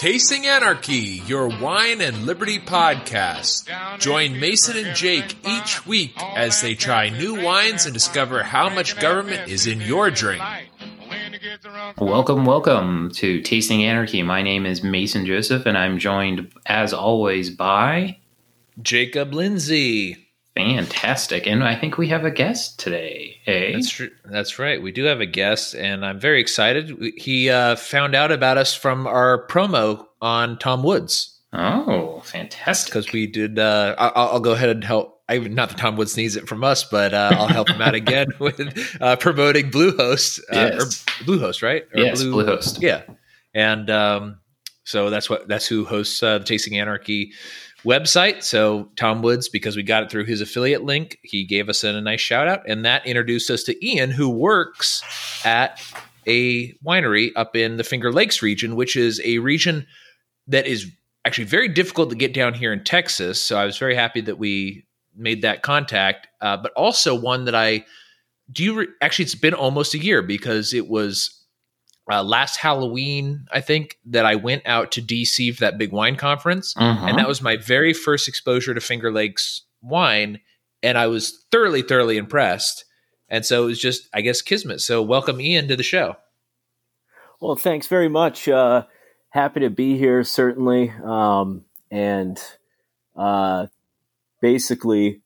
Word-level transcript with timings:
Tasting 0.00 0.46
Anarchy, 0.46 1.20
your 1.26 1.48
wine 1.48 2.00
and 2.00 2.24
liberty 2.24 2.58
podcast. 2.58 3.68
Join 3.98 4.40
Mason 4.40 4.78
and 4.78 4.96
Jake 4.96 5.36
each 5.46 5.86
week 5.86 6.14
as 6.22 6.62
they 6.62 6.74
try 6.74 7.10
new 7.10 7.44
wines 7.44 7.84
and 7.84 7.92
discover 7.92 8.42
how 8.42 8.70
much 8.70 8.98
government 8.98 9.50
is 9.50 9.66
in 9.66 9.82
your 9.82 10.10
drink. 10.10 10.42
Welcome, 11.98 12.46
welcome 12.46 13.10
to 13.16 13.42
Tasting 13.42 13.84
Anarchy. 13.84 14.22
My 14.22 14.40
name 14.40 14.64
is 14.64 14.82
Mason 14.82 15.26
Joseph, 15.26 15.66
and 15.66 15.76
I'm 15.76 15.98
joined, 15.98 16.50
as 16.64 16.94
always, 16.94 17.50
by 17.50 18.20
Jacob 18.80 19.34
Lindsay. 19.34 20.29
Fantastic. 20.56 21.46
And 21.46 21.62
I 21.62 21.76
think 21.76 21.96
we 21.96 22.08
have 22.08 22.24
a 22.24 22.30
guest 22.30 22.80
today. 22.80 23.36
Hey, 23.44 23.72
that's 23.72 23.90
true. 23.90 24.10
That's 24.24 24.58
right. 24.58 24.82
We 24.82 24.90
do 24.90 25.04
have 25.04 25.20
a 25.20 25.26
guest, 25.26 25.74
and 25.74 26.04
I'm 26.04 26.18
very 26.18 26.40
excited. 26.40 27.12
He 27.16 27.48
uh, 27.50 27.76
found 27.76 28.14
out 28.14 28.32
about 28.32 28.58
us 28.58 28.74
from 28.74 29.06
our 29.06 29.46
promo 29.46 30.06
on 30.20 30.58
Tom 30.58 30.82
Woods. 30.82 31.38
Oh, 31.52 32.20
fantastic! 32.24 32.92
Because 32.92 33.12
we 33.12 33.26
did. 33.26 33.58
Uh, 33.58 33.94
I'll, 33.98 34.28
I'll, 34.28 34.40
go 34.40 34.52
ahead 34.52 34.70
and 34.70 34.84
help. 34.84 35.20
I, 35.28 35.38
not 35.38 35.68
that 35.70 35.78
Tom 35.78 35.96
Woods 35.96 36.16
needs 36.16 36.36
it 36.36 36.48
from 36.48 36.62
us, 36.62 36.84
but 36.84 37.14
uh, 37.14 37.30
I'll 37.32 37.48
help 37.48 37.68
him 37.68 37.82
out 37.82 37.94
again 37.94 38.28
with 38.38 38.60
uh, 39.00 39.16
promoting 39.16 39.70
Bluehost 39.70 40.40
uh, 40.52 40.70
yes. 40.74 41.04
Bluehost, 41.24 41.62
right? 41.62 41.84
Or 41.94 42.00
yes, 42.00 42.22
Blue, 42.22 42.44
Bluehost. 42.44 42.80
Yeah, 42.80 43.02
and 43.52 43.90
um, 43.90 44.38
so 44.84 45.10
that's 45.10 45.30
what 45.30 45.48
that's 45.48 45.66
who 45.66 45.84
hosts 45.84 46.22
uh, 46.22 46.38
the 46.38 46.44
Tasting 46.44 46.78
Anarchy 46.78 47.32
website. 47.84 48.42
So 48.42 48.90
Tom 48.96 49.22
Woods, 49.22 49.48
because 49.48 49.76
we 49.76 49.82
got 49.82 50.02
it 50.02 50.10
through 50.10 50.24
his 50.24 50.40
affiliate 50.40 50.84
link, 50.84 51.18
he 51.22 51.44
gave 51.44 51.68
us 51.68 51.84
a 51.84 52.00
nice 52.00 52.20
shout 52.20 52.48
out, 52.48 52.68
and 52.68 52.84
that 52.84 53.06
introduced 53.06 53.50
us 53.50 53.62
to 53.64 53.86
Ian, 53.86 54.10
who 54.10 54.28
works 54.28 55.02
at 55.44 55.80
a 56.26 56.72
winery 56.84 57.30
up 57.36 57.56
in 57.56 57.76
the 57.76 57.84
Finger 57.84 58.12
Lakes 58.12 58.42
region, 58.42 58.76
which 58.76 58.96
is 58.96 59.20
a 59.24 59.38
region 59.38 59.86
that 60.46 60.66
is 60.66 60.90
actually 61.24 61.44
very 61.44 61.68
difficult 61.68 62.10
to 62.10 62.16
get 62.16 62.34
down 62.34 62.54
here 62.54 62.72
in 62.72 62.84
Texas. 62.84 63.40
So 63.40 63.56
I 63.56 63.64
was 63.64 63.78
very 63.78 63.94
happy 63.94 64.20
that 64.22 64.38
we 64.38 64.86
made 65.16 65.42
that 65.42 65.62
contact, 65.62 66.28
uh, 66.40 66.56
but 66.56 66.72
also 66.72 67.14
one 67.14 67.44
that 67.44 67.54
I 67.54 67.84
do 68.52 68.64
you 68.64 68.74
re- 68.80 68.88
actually 69.00 69.24
it's 69.24 69.34
been 69.34 69.54
almost 69.54 69.94
a 69.94 69.98
year 69.98 70.22
because 70.22 70.74
it 70.74 70.88
was 70.88 71.39
uh, 72.10 72.22
last 72.22 72.56
Halloween, 72.56 73.46
I 73.52 73.60
think, 73.60 73.98
that 74.06 74.26
I 74.26 74.34
went 74.34 74.62
out 74.66 74.92
to 74.92 75.02
DC 75.02 75.54
for 75.54 75.60
that 75.60 75.78
big 75.78 75.92
wine 75.92 76.16
conference. 76.16 76.74
Uh-huh. 76.76 77.06
And 77.06 77.18
that 77.18 77.28
was 77.28 77.40
my 77.40 77.56
very 77.56 77.92
first 77.92 78.28
exposure 78.28 78.74
to 78.74 78.80
Finger 78.80 79.12
Lakes 79.12 79.62
wine. 79.82 80.40
And 80.82 80.98
I 80.98 81.06
was 81.06 81.44
thoroughly, 81.52 81.82
thoroughly 81.82 82.16
impressed. 82.16 82.84
And 83.28 83.46
so 83.46 83.64
it 83.64 83.66
was 83.66 83.80
just, 83.80 84.08
I 84.12 84.22
guess, 84.22 84.42
Kismet. 84.42 84.80
So 84.80 85.02
welcome, 85.02 85.40
Ian, 85.40 85.68
to 85.68 85.76
the 85.76 85.82
show. 85.82 86.16
Well, 87.40 87.56
thanks 87.56 87.86
very 87.86 88.08
much. 88.08 88.48
Uh, 88.48 88.84
happy 89.30 89.60
to 89.60 89.70
be 89.70 89.96
here, 89.96 90.24
certainly. 90.24 90.92
Um, 91.04 91.64
and 91.90 92.38
uh, 93.16 93.66
basically, 94.40 95.22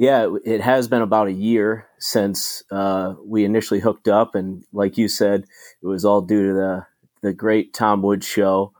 yeah, 0.00 0.34
it 0.46 0.62
has 0.62 0.88
been 0.88 1.02
about 1.02 1.26
a 1.26 1.32
year 1.32 1.86
since 1.98 2.62
uh, 2.70 3.12
we 3.22 3.44
initially 3.44 3.80
hooked 3.80 4.08
up, 4.08 4.34
and 4.34 4.64
like 4.72 4.96
you 4.96 5.08
said, 5.08 5.44
it 5.82 5.86
was 5.86 6.06
all 6.06 6.22
due 6.22 6.48
to 6.48 6.54
the 6.54 6.86
the 7.20 7.34
great 7.34 7.74
Tom 7.74 8.00
Woods 8.00 8.26
show. 8.26 8.72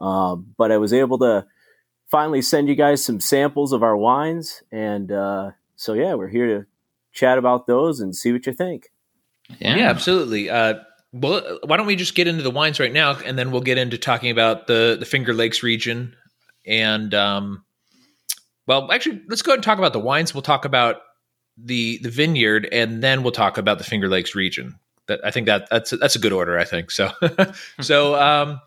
Uh, 0.00 0.34
but 0.34 0.72
I 0.72 0.78
was 0.78 0.92
able 0.92 1.18
to 1.18 1.46
finally 2.10 2.42
send 2.42 2.68
you 2.68 2.74
guys 2.74 3.04
some 3.04 3.20
samples 3.20 3.72
of 3.72 3.84
our 3.84 3.96
wines, 3.96 4.64
and 4.72 5.12
uh, 5.12 5.52
so 5.76 5.92
yeah, 5.92 6.14
we're 6.14 6.26
here 6.26 6.48
to 6.48 6.66
chat 7.12 7.38
about 7.38 7.68
those 7.68 8.00
and 8.00 8.16
see 8.16 8.32
what 8.32 8.44
you 8.44 8.52
think. 8.52 8.90
Yeah, 9.60 9.76
yeah 9.76 9.90
absolutely. 9.90 10.50
Uh, 10.50 10.80
well, 11.12 11.60
why 11.62 11.76
don't 11.76 11.86
we 11.86 11.94
just 11.94 12.16
get 12.16 12.26
into 12.26 12.42
the 12.42 12.50
wines 12.50 12.80
right 12.80 12.92
now, 12.92 13.16
and 13.24 13.38
then 13.38 13.52
we'll 13.52 13.60
get 13.60 13.78
into 13.78 13.96
talking 13.96 14.32
about 14.32 14.66
the 14.66 14.96
the 14.98 15.06
Finger 15.06 15.34
Lakes 15.34 15.62
region 15.62 16.16
and 16.66 17.14
um, 17.14 17.63
well, 18.66 18.90
actually, 18.90 19.22
let's 19.28 19.42
go 19.42 19.52
ahead 19.52 19.58
and 19.58 19.64
talk 19.64 19.78
about 19.78 19.92
the 19.92 20.00
wines. 20.00 20.34
We'll 20.34 20.42
talk 20.42 20.64
about 20.64 21.02
the 21.56 21.98
the 22.02 22.10
vineyard, 22.10 22.68
and 22.72 23.02
then 23.02 23.22
we'll 23.22 23.32
talk 23.32 23.58
about 23.58 23.78
the 23.78 23.84
Finger 23.84 24.08
Lakes 24.08 24.34
region. 24.34 24.78
That 25.06 25.20
I 25.24 25.30
think 25.30 25.46
that 25.46 25.68
that's 25.70 25.92
a, 25.92 25.96
that's 25.96 26.16
a 26.16 26.18
good 26.18 26.32
order. 26.32 26.58
I 26.58 26.64
think 26.64 26.90
so. 26.90 27.10
so 27.80 28.14
um, 28.20 28.60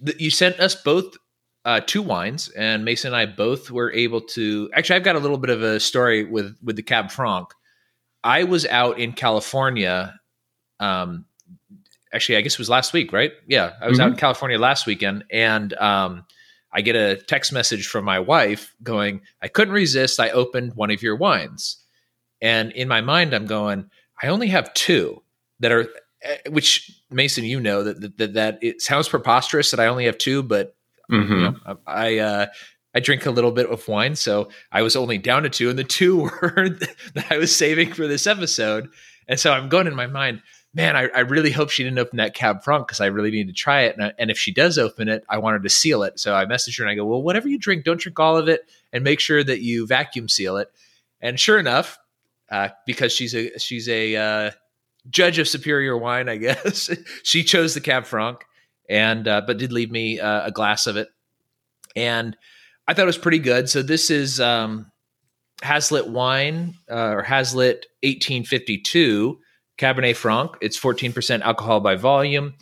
the, 0.00 0.14
you 0.18 0.30
sent 0.30 0.58
us 0.60 0.74
both 0.74 1.16
uh, 1.64 1.80
two 1.84 2.02
wines, 2.02 2.48
and 2.50 2.84
Mason 2.84 3.08
and 3.08 3.16
I 3.16 3.26
both 3.26 3.70
were 3.70 3.92
able 3.92 4.22
to. 4.22 4.70
Actually, 4.72 4.96
I've 4.96 5.04
got 5.04 5.16
a 5.16 5.20
little 5.20 5.38
bit 5.38 5.50
of 5.50 5.62
a 5.62 5.78
story 5.78 6.24
with 6.24 6.56
with 6.62 6.76
the 6.76 6.82
Cab 6.82 7.10
Franc. 7.10 7.48
I 8.24 8.44
was 8.44 8.66
out 8.66 8.98
in 8.98 9.12
California. 9.12 10.18
Um, 10.80 11.26
actually, 12.12 12.38
I 12.38 12.40
guess 12.40 12.54
it 12.54 12.58
was 12.58 12.70
last 12.70 12.92
week, 12.92 13.12
right? 13.12 13.32
Yeah, 13.46 13.74
I 13.80 13.88
was 13.88 13.98
mm-hmm. 13.98 14.06
out 14.06 14.12
in 14.12 14.16
California 14.16 14.58
last 14.58 14.86
weekend, 14.86 15.24
and 15.30 15.74
um, 15.74 16.24
I 16.72 16.80
get 16.80 16.96
a 16.96 17.16
text 17.16 17.52
message 17.52 17.86
from 17.86 18.04
my 18.04 18.18
wife 18.18 18.74
going, 18.82 19.22
I 19.42 19.48
couldn't 19.48 19.74
resist. 19.74 20.20
I 20.20 20.30
opened 20.30 20.74
one 20.74 20.90
of 20.90 21.02
your 21.02 21.16
wines. 21.16 21.76
And 22.40 22.72
in 22.72 22.88
my 22.88 23.00
mind, 23.00 23.34
I'm 23.34 23.46
going, 23.46 23.90
I 24.22 24.28
only 24.28 24.48
have 24.48 24.72
two 24.74 25.22
that 25.60 25.72
are, 25.72 25.88
eh, 26.22 26.36
which 26.50 27.02
Mason, 27.10 27.44
you 27.44 27.60
know 27.60 27.82
that 27.84 28.18
that, 28.18 28.34
that 28.34 28.58
it 28.62 28.82
sounds 28.82 29.08
preposterous 29.08 29.70
that 29.70 29.80
I 29.80 29.86
only 29.86 30.04
have 30.04 30.18
two, 30.18 30.42
but 30.42 30.76
mm-hmm. 31.10 31.32
you 31.32 31.40
know, 31.40 31.78
I, 31.86 32.18
uh, 32.18 32.46
I 32.94 33.00
drink 33.00 33.26
a 33.26 33.30
little 33.30 33.52
bit 33.52 33.66
of 33.66 33.86
wine, 33.88 34.16
so 34.16 34.48
I 34.72 34.82
was 34.82 34.96
only 34.96 35.18
down 35.18 35.42
to 35.44 35.50
two, 35.50 35.70
and 35.70 35.78
the 35.78 35.84
two 35.84 36.22
were 36.42 36.68
that 37.14 37.26
I 37.30 37.38
was 37.38 37.54
saving 37.54 37.92
for 37.92 38.06
this 38.06 38.26
episode. 38.26 38.88
And 39.26 39.38
so 39.38 39.52
I'm 39.52 39.68
going 39.68 39.86
in 39.86 39.94
my 39.94 40.06
mind, 40.06 40.42
man, 40.74 40.96
I, 40.96 41.08
I, 41.14 41.20
really 41.20 41.50
hope 41.50 41.70
she 41.70 41.82
didn't 41.82 41.98
open 41.98 42.18
that 42.18 42.34
cab 42.34 42.62
franc 42.62 42.86
because 42.86 43.00
I 43.00 43.06
really 43.06 43.30
need 43.30 43.48
to 43.48 43.52
try 43.52 43.82
it. 43.82 43.96
And, 43.96 44.04
I, 44.04 44.12
and, 44.18 44.30
if 44.30 44.38
she 44.38 44.52
does 44.52 44.78
open 44.78 45.08
it, 45.08 45.24
I 45.28 45.38
want 45.38 45.54
her 45.54 45.60
to 45.60 45.68
seal 45.68 46.02
it. 46.02 46.20
So 46.20 46.34
I 46.34 46.44
message 46.46 46.76
her 46.76 46.84
and 46.84 46.90
I 46.90 46.94
go, 46.94 47.06
well, 47.06 47.22
whatever 47.22 47.48
you 47.48 47.58
drink, 47.58 47.84
don't 47.84 48.00
drink 48.00 48.18
all 48.20 48.36
of 48.36 48.48
it, 48.48 48.68
and 48.92 49.02
make 49.02 49.20
sure 49.20 49.42
that 49.42 49.60
you 49.60 49.86
vacuum 49.86 50.28
seal 50.28 50.56
it. 50.56 50.70
And 51.20 51.38
sure 51.38 51.58
enough, 51.58 51.98
uh, 52.50 52.68
because 52.86 53.12
she's 53.12 53.34
a 53.34 53.58
she's 53.58 53.88
a 53.88 54.16
uh, 54.16 54.50
judge 55.10 55.38
of 55.38 55.48
superior 55.48 55.96
wine, 55.96 56.28
I 56.28 56.36
guess 56.38 56.90
she 57.22 57.44
chose 57.44 57.74
the 57.74 57.80
cab 57.80 58.06
franc, 58.06 58.44
and 58.88 59.26
uh, 59.26 59.42
but 59.46 59.58
did 59.58 59.72
leave 59.72 59.90
me 59.90 60.20
uh, 60.20 60.46
a 60.46 60.50
glass 60.50 60.86
of 60.86 60.96
it, 60.96 61.08
and 61.96 62.36
I 62.86 62.94
thought 62.94 63.02
it 63.02 63.06
was 63.06 63.18
pretty 63.18 63.40
good. 63.40 63.68
So 63.68 63.82
this 63.82 64.10
is 64.10 64.40
um, 64.40 64.90
Hazlitt 65.62 66.08
wine 66.08 66.74
uh, 66.90 67.10
or 67.10 67.22
Hazlitt 67.22 67.86
1852 68.02 69.38
Cabernet 69.78 70.16
Franc. 70.16 70.56
It's 70.60 70.78
14% 70.78 71.40
alcohol 71.42 71.80
by 71.80 71.94
volume. 71.94 72.54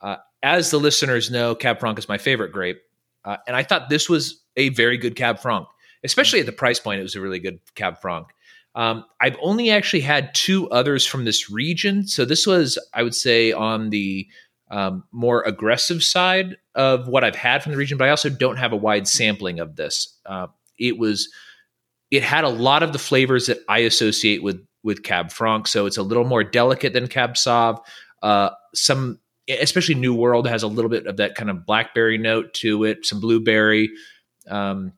Uh, 0.00 0.16
as 0.42 0.70
the 0.70 0.78
listeners 0.78 1.30
know, 1.30 1.54
Cab 1.54 1.80
Franc 1.80 1.98
is 1.98 2.08
my 2.08 2.18
favorite 2.18 2.52
grape. 2.52 2.80
Uh, 3.24 3.38
and 3.46 3.56
I 3.56 3.62
thought 3.62 3.88
this 3.88 4.08
was 4.08 4.42
a 4.56 4.68
very 4.70 4.96
good 4.96 5.16
Cab 5.16 5.40
Franc, 5.40 5.66
especially 6.04 6.40
at 6.40 6.46
the 6.46 6.52
price 6.52 6.78
point. 6.78 7.00
It 7.00 7.02
was 7.02 7.16
a 7.16 7.20
really 7.20 7.40
good 7.40 7.58
Cab 7.74 8.00
Franc. 8.00 8.28
Um, 8.74 9.04
I've 9.20 9.36
only 9.40 9.70
actually 9.70 10.02
had 10.02 10.34
two 10.34 10.68
others 10.70 11.04
from 11.04 11.24
this 11.24 11.50
region. 11.50 12.06
So 12.06 12.24
this 12.24 12.46
was, 12.46 12.78
I 12.94 13.02
would 13.02 13.14
say, 13.14 13.50
on 13.50 13.90
the 13.90 14.28
um, 14.70 15.04
more 15.10 15.42
aggressive 15.42 16.04
side 16.04 16.56
of 16.74 17.08
what 17.08 17.24
I've 17.24 17.34
had 17.34 17.62
from 17.62 17.72
the 17.72 17.78
region, 17.78 17.98
but 17.98 18.06
I 18.06 18.10
also 18.10 18.28
don't 18.28 18.56
have 18.56 18.72
a 18.72 18.76
wide 18.76 19.08
sampling 19.08 19.58
of 19.58 19.76
this. 19.76 20.16
Uh, 20.26 20.48
it 20.78 20.98
was, 20.98 21.28
it 22.10 22.22
had 22.22 22.44
a 22.44 22.50
lot 22.50 22.82
of 22.82 22.92
the 22.92 22.98
flavors 22.98 23.46
that 23.46 23.58
I 23.68 23.80
associate 23.80 24.42
with 24.42 24.64
with 24.82 25.02
Cab 25.02 25.30
Franc, 25.30 25.66
so 25.66 25.86
it's 25.86 25.96
a 25.96 26.02
little 26.02 26.24
more 26.24 26.44
delicate 26.44 26.92
than 26.92 27.08
Cab 27.08 27.34
Sauv. 27.34 27.78
Uh, 28.22 28.50
some, 28.74 29.18
especially 29.48 29.94
New 29.94 30.14
World, 30.14 30.46
has 30.46 30.62
a 30.62 30.68
little 30.68 30.90
bit 30.90 31.06
of 31.06 31.16
that 31.16 31.34
kind 31.34 31.50
of 31.50 31.66
blackberry 31.66 32.18
note 32.18 32.54
to 32.54 32.84
it, 32.84 33.04
some 33.06 33.20
blueberry. 33.20 33.90
Um, 34.48 34.92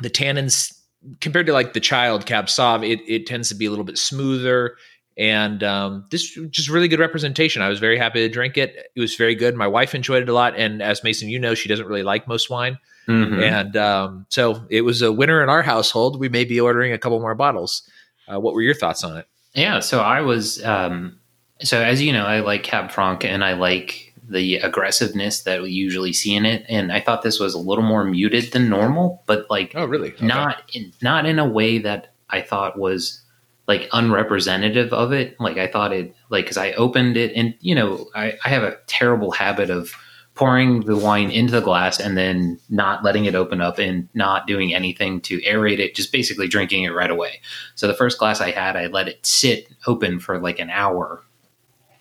the 0.00 0.10
tannins 0.10 0.72
compared 1.20 1.46
to 1.46 1.52
like 1.52 1.72
the 1.72 1.80
child 1.80 2.26
Cab 2.26 2.46
Sauv, 2.46 2.88
it, 2.88 3.00
it 3.06 3.26
tends 3.26 3.48
to 3.48 3.54
be 3.54 3.66
a 3.66 3.70
little 3.70 3.84
bit 3.84 3.98
smoother. 3.98 4.76
And 5.18 5.62
um, 5.62 6.04
this 6.10 6.38
just 6.50 6.68
really 6.68 6.88
good 6.88 7.00
representation. 7.00 7.62
I 7.62 7.68
was 7.68 7.78
very 7.78 7.96
happy 7.96 8.20
to 8.20 8.28
drink 8.28 8.58
it. 8.58 8.90
It 8.94 9.00
was 9.00 9.14
very 9.14 9.34
good. 9.34 9.54
My 9.54 9.66
wife 9.66 9.94
enjoyed 9.94 10.22
it 10.22 10.28
a 10.28 10.34
lot. 10.34 10.54
And 10.56 10.82
as 10.82 11.02
Mason, 11.02 11.30
you 11.30 11.38
know, 11.38 11.54
she 11.54 11.68
doesn't 11.68 11.86
really 11.86 12.02
like 12.02 12.28
most 12.28 12.50
wine. 12.50 12.78
Mm-hmm. 13.08 13.40
And 13.40 13.76
um, 13.76 14.26
so 14.28 14.66
it 14.68 14.82
was 14.82 15.00
a 15.00 15.12
winner 15.12 15.42
in 15.42 15.48
our 15.48 15.62
household. 15.62 16.20
We 16.20 16.28
may 16.28 16.44
be 16.44 16.60
ordering 16.60 16.92
a 16.92 16.98
couple 16.98 17.18
more 17.20 17.34
bottles. 17.34 17.88
Uh, 18.32 18.40
what 18.40 18.54
were 18.54 18.62
your 18.62 18.74
thoughts 18.74 19.04
on 19.04 19.16
it? 19.16 19.26
Yeah, 19.54 19.80
so 19.80 20.00
I 20.00 20.20
was, 20.20 20.62
um, 20.64 21.18
so 21.62 21.82
as 21.82 22.02
you 22.02 22.12
know, 22.12 22.26
I 22.26 22.40
like 22.40 22.62
Cab 22.62 22.90
Franc 22.90 23.24
and 23.24 23.42
I 23.42 23.54
like 23.54 24.12
the 24.28 24.56
aggressiveness 24.56 25.42
that 25.42 25.62
we 25.62 25.70
usually 25.70 26.12
see 26.12 26.34
in 26.34 26.44
it, 26.44 26.64
and 26.68 26.92
I 26.92 27.00
thought 27.00 27.22
this 27.22 27.38
was 27.38 27.54
a 27.54 27.58
little 27.58 27.84
more 27.84 28.04
muted 28.04 28.52
than 28.52 28.68
normal, 28.68 29.22
but 29.26 29.48
like, 29.48 29.72
oh 29.74 29.84
really? 29.84 30.12
Okay. 30.12 30.26
Not 30.26 30.62
in, 30.74 30.92
not 31.00 31.26
in 31.26 31.38
a 31.38 31.48
way 31.48 31.78
that 31.78 32.12
I 32.28 32.42
thought 32.42 32.78
was 32.78 33.22
like 33.68 33.88
unrepresentative 33.92 34.92
of 34.92 35.12
it. 35.12 35.38
Like 35.40 35.58
I 35.58 35.66
thought 35.66 35.92
it, 35.92 36.14
like 36.28 36.44
because 36.44 36.56
I 36.56 36.72
opened 36.72 37.16
it, 37.16 37.32
and 37.34 37.54
you 37.60 37.74
know, 37.74 38.08
I, 38.14 38.34
I 38.44 38.48
have 38.48 38.62
a 38.62 38.76
terrible 38.86 39.30
habit 39.30 39.70
of 39.70 39.92
pouring 40.36 40.80
the 40.82 40.96
wine 40.96 41.30
into 41.30 41.50
the 41.50 41.60
glass 41.62 41.98
and 41.98 42.16
then 42.16 42.60
not 42.68 43.02
letting 43.02 43.24
it 43.24 43.34
open 43.34 43.60
up 43.62 43.78
and 43.78 44.06
not 44.12 44.46
doing 44.46 44.74
anything 44.74 45.18
to 45.22 45.40
aerate 45.40 45.78
it, 45.78 45.94
just 45.94 46.12
basically 46.12 46.46
drinking 46.46 46.84
it 46.84 46.90
right 46.90 47.10
away. 47.10 47.40
So 47.74 47.86
the 47.88 47.94
first 47.94 48.18
glass 48.18 48.40
I 48.42 48.50
had, 48.50 48.76
I 48.76 48.86
let 48.86 49.08
it 49.08 49.24
sit 49.24 49.66
open 49.86 50.20
for 50.20 50.38
like 50.38 50.58
an 50.58 50.68
hour, 50.68 51.22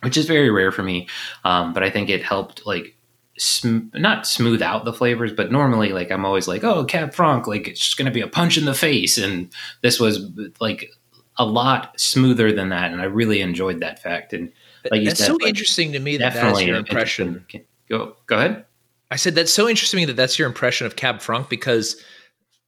which 0.02 0.18
is 0.18 0.26
very 0.28 0.50
rare 0.50 0.74
for 0.74 0.84
me. 0.84 1.08
Um, 1.46 1.74
but 1.74 1.82
I 1.82 1.90
think 1.90 2.10
it 2.10 2.24
helped 2.24 2.66
like 2.68 2.98
sm- 3.38 3.88
not 3.94 4.28
smooth 4.28 4.62
out 4.62 4.84
the 4.84 4.92
flavors, 4.94 5.32
but 5.32 5.50
normally 5.50 5.94
like 5.94 6.12
I'm 6.12 6.26
always 6.26 6.48
like, 6.48 6.66
oh, 6.66 6.84
Cab 6.84 7.14
Franc, 7.14 7.48
like 7.48 7.70
it's 7.70 7.80
just 7.80 7.98
going 7.98 8.06
to 8.06 8.12
be 8.12 8.22
a 8.22 8.28
punch 8.28 8.58
in 8.58 8.66
the 8.66 8.74
face, 8.74 9.18
and 9.18 9.50
this 9.82 9.98
was 9.98 10.20
like 10.60 10.92
a 11.38 11.46
lot 11.46 11.98
smoother 11.98 12.52
than 12.52 12.68
that, 12.70 12.92
and 12.92 13.00
I 13.02 13.06
really 13.06 13.40
enjoyed 13.40 13.80
that 13.80 14.02
fact. 14.02 14.34
And 14.34 14.52
like 14.92 15.00
you 15.02 15.08
that's 15.08 15.20
said, 15.20 15.28
so 15.28 15.34
like, 15.36 15.48
interesting 15.48 15.94
to 15.94 16.00
me 16.00 16.18
that 16.18 16.34
that's 16.34 16.62
your 16.62 16.76
impression. 16.76 17.28
interesting- 17.28 17.66
Go 17.90 18.16
go 18.28 18.38
ahead. 18.38 18.66
I 19.12 19.18
said 19.18 19.36
that's 19.36 19.54
so 19.54 19.70
interesting 19.70 20.00
to 20.00 20.02
me 20.02 20.06
that 20.06 20.16
that's 20.16 20.40
your 20.40 20.48
impression 20.48 20.88
of 20.88 20.96
Cab 20.96 21.22
Franc 21.22 21.50
because 21.50 22.02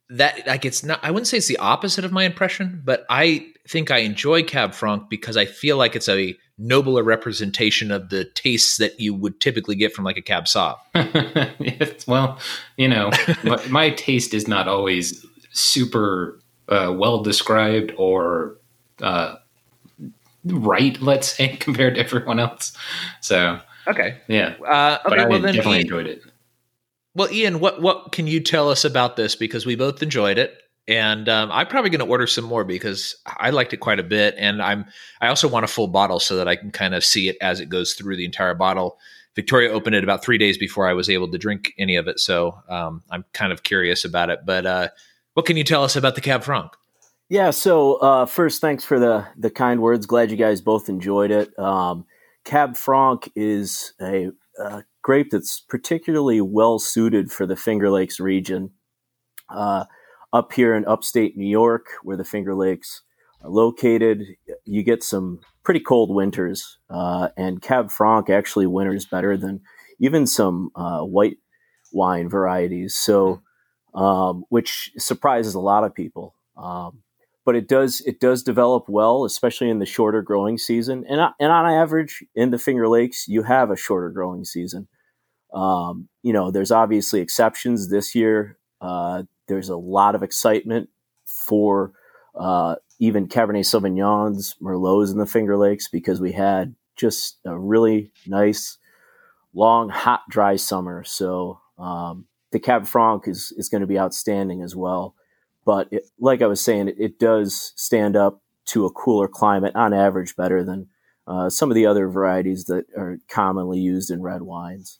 that 0.09 0.45
like 0.47 0.65
it's 0.65 0.83
not 0.83 0.99
I 1.03 1.11
wouldn't 1.11 1.27
say 1.27 1.37
it's 1.37 1.47
the 1.47 1.57
opposite 1.57 2.05
of 2.05 2.11
my 2.11 2.23
impression, 2.23 2.81
but 2.85 3.05
I 3.09 3.47
think 3.67 3.91
I 3.91 3.99
enjoy 3.99 4.43
Cab 4.43 4.73
Franc 4.73 5.09
because 5.09 5.35
I 5.35 5.45
feel 5.45 5.77
like 5.77 5.95
it's 5.95 6.07
a 6.07 6.37
nobler 6.57 7.03
representation 7.03 7.91
of 7.91 8.09
the 8.09 8.25
tastes 8.25 8.77
that 8.77 8.99
you 8.99 9.13
would 9.13 9.39
typically 9.39 9.75
get 9.75 9.93
from 9.93 10.05
like 10.05 10.17
a 10.17 10.21
Cab 10.21 10.45
Sauv. 10.45 10.77
Well, 12.07 12.39
you 12.77 12.87
know, 12.87 13.11
my, 13.43 13.67
my 13.67 13.89
taste 13.91 14.33
is 14.33 14.47
not 14.47 14.67
always 14.67 15.25
super 15.51 16.39
uh, 16.69 16.93
well 16.95 17.21
described 17.21 17.93
or 17.97 18.57
uh, 19.01 19.35
right, 20.45 20.99
let's 21.01 21.35
say, 21.35 21.57
compared 21.59 21.95
to 21.95 22.01
everyone 22.01 22.39
else. 22.39 22.73
So, 23.21 23.59
Okay. 23.87 24.17
yeah, 24.27 24.55
Uh, 24.65 24.97
but 25.03 25.13
okay. 25.13 25.21
I 25.23 25.25
Well 25.27 25.39
then, 25.41 25.55
definitely 25.55 25.77
Ian, 25.79 25.85
enjoyed 25.87 26.07
it. 26.07 26.21
well, 27.15 27.31
Ian, 27.31 27.59
what 27.59 27.81
what 27.81 28.11
can 28.11 28.27
you 28.27 28.39
tell 28.39 28.69
us 28.69 28.83
about 28.85 29.15
this? 29.15 29.35
Because 29.35 29.65
we 29.65 29.75
both 29.75 30.03
enjoyed 30.03 30.37
it, 30.37 30.55
and 30.87 31.27
um, 31.29 31.51
I'm 31.51 31.67
probably 31.67 31.89
going 31.89 32.05
to 32.05 32.11
order 32.11 32.27
some 32.27 32.45
more 32.45 32.63
because 32.63 33.15
I 33.25 33.49
liked 33.51 33.73
it 33.73 33.77
quite 33.77 33.99
a 33.99 34.03
bit, 34.03 34.35
and 34.37 34.61
I'm 34.61 34.85
I 35.21 35.27
also 35.27 35.47
want 35.47 35.65
a 35.65 35.67
full 35.67 35.87
bottle 35.87 36.19
so 36.19 36.35
that 36.37 36.47
I 36.47 36.55
can 36.55 36.71
kind 36.71 36.93
of 36.93 37.03
see 37.05 37.29
it 37.29 37.37
as 37.41 37.59
it 37.59 37.69
goes 37.69 37.93
through 37.93 38.17
the 38.17 38.25
entire 38.25 38.53
bottle. 38.55 38.97
Victoria 39.35 39.69
opened 39.71 39.95
it 39.95 40.03
about 40.03 40.23
three 40.23 40.39
days 40.39 40.57
before 40.57 40.87
I 40.87 40.93
was 40.93 41.09
able 41.09 41.29
to 41.31 41.37
drink 41.37 41.73
any 41.77 41.95
of 41.95 42.07
it, 42.07 42.19
so 42.19 42.59
um, 42.69 43.03
I'm 43.11 43.23
kind 43.33 43.51
of 43.53 43.63
curious 43.63 44.03
about 44.03 44.29
it. 44.29 44.39
But 44.45 44.65
uh, 44.65 44.87
what 45.35 45.45
can 45.45 45.57
you 45.57 45.63
tell 45.63 45.83
us 45.83 45.95
about 45.95 46.15
the 46.15 46.21
Cab 46.21 46.43
Franc? 46.43 46.71
Yeah. 47.29 47.51
So 47.51 47.95
uh, 47.95 48.25
first, 48.25 48.61
thanks 48.61 48.83
for 48.83 48.99
the 48.99 49.27
the 49.37 49.49
kind 49.51 49.81
words. 49.81 50.05
Glad 50.05 50.31
you 50.31 50.37
guys 50.37 50.61
both 50.61 50.89
enjoyed 50.89 51.31
it. 51.31 51.57
Um, 51.59 52.05
Cab 52.47 52.77
Franc 52.77 53.29
is 53.35 53.91
a, 54.01 54.29
a 54.57 54.85
grape 55.01 55.31
that's 55.31 55.59
particularly 55.59 56.39
well 56.39 56.79
suited 56.79 57.29
for 57.29 57.45
the 57.45 57.57
Finger 57.57 57.89
Lakes 57.89 58.21
region. 58.21 58.71
Uh, 59.49 59.83
up 60.31 60.53
here 60.53 60.73
in 60.73 60.85
upstate 60.85 61.35
New 61.35 61.45
York, 61.47 61.87
where 62.03 62.15
the 62.15 62.23
Finger 62.23 62.55
Lakes 62.55 63.01
are 63.43 63.49
located, 63.49 64.23
you 64.63 64.81
get 64.81 65.03
some 65.03 65.41
pretty 65.65 65.81
cold 65.81 66.09
winters, 66.09 66.77
uh, 66.89 67.27
and 67.35 67.61
Cab 67.61 67.91
Franc 67.91 68.29
actually 68.29 68.65
winters 68.65 69.05
better 69.05 69.35
than 69.35 69.59
even 69.99 70.25
some 70.25 70.69
uh, 70.73 71.01
white 71.01 71.39
wine 71.91 72.29
varieties. 72.29 72.95
So, 72.95 73.41
um, 73.93 74.45
which 74.47 74.93
surprises 74.97 75.53
a 75.53 75.59
lot 75.59 75.83
of 75.83 75.93
people. 75.93 76.33
Um, 76.55 77.03
but 77.47 77.55
it 77.55 77.69
does 77.69 78.01
it 78.01 78.19
does 78.19 78.43
develop 78.43 78.89
well, 78.89 79.23
especially 79.23 79.69
in 79.69 79.79
the 79.79 79.85
shorter 79.85 80.21
growing 80.21 80.57
season. 80.57 81.05
And 81.07 81.21
and 81.39 81.49
on 81.49 81.65
average, 81.65 82.21
in 82.35 82.51
the 82.51 82.59
Finger 82.59 82.89
Lakes, 82.89 83.25
you 83.25 83.41
have 83.43 83.71
a 83.71 83.77
shorter 83.77 84.09
growing 84.09 84.43
season. 84.43 84.89
Um, 85.53 86.09
you 86.23 86.33
know, 86.33 86.51
there's 86.51 86.71
obviously 86.71 87.21
exceptions 87.21 87.89
this 87.89 88.13
year. 88.13 88.57
Uh, 88.81 89.23
there's 89.47 89.69
a 89.69 89.77
lot 89.77 90.13
of 90.13 90.23
excitement 90.23 90.89
for 91.25 91.93
uh, 92.35 92.75
even 92.99 93.29
Cabernet 93.29 93.63
Sauvignons, 93.63 94.55
Merlots 94.61 95.13
in 95.13 95.17
the 95.17 95.25
Finger 95.25 95.55
Lakes 95.55 95.87
because 95.87 96.19
we 96.19 96.33
had 96.33 96.75
just 96.97 97.37
a 97.45 97.57
really 97.57 98.11
nice, 98.25 98.77
long, 99.53 99.87
hot, 99.87 100.23
dry 100.29 100.57
summer. 100.57 101.05
So 101.05 101.61
um, 101.79 102.25
the 102.51 102.59
Cab 102.59 102.85
Franc 102.85 103.25
is 103.25 103.53
is 103.55 103.69
going 103.69 103.79
to 103.79 103.87
be 103.87 103.97
outstanding 103.97 104.61
as 104.61 104.75
well 104.75 105.15
but 105.67 105.89
it, 105.91 106.07
like 106.17 106.41
I 106.41 106.47
was 106.47 106.61
saying, 106.61 106.87
it, 106.87 106.95
it 106.97 107.19
does 107.19 107.73
stand 107.75 108.15
up 108.15 108.41
to 108.67 108.85
a 108.85 108.91
cooler 108.91 109.27
climate 109.27 109.75
on 109.75 109.93
average 109.93 110.33
better 110.37 110.63
than 110.63 110.87
uh, 111.27 111.49
some 111.49 111.69
of 111.69 111.75
the 111.75 111.85
other 111.85 112.07
varieties 112.07 112.63
that 112.65 112.85
are 112.97 113.19
commonly 113.27 113.77
used 113.77 114.09
in 114.09 114.21
red 114.21 114.43
wines. 114.43 114.99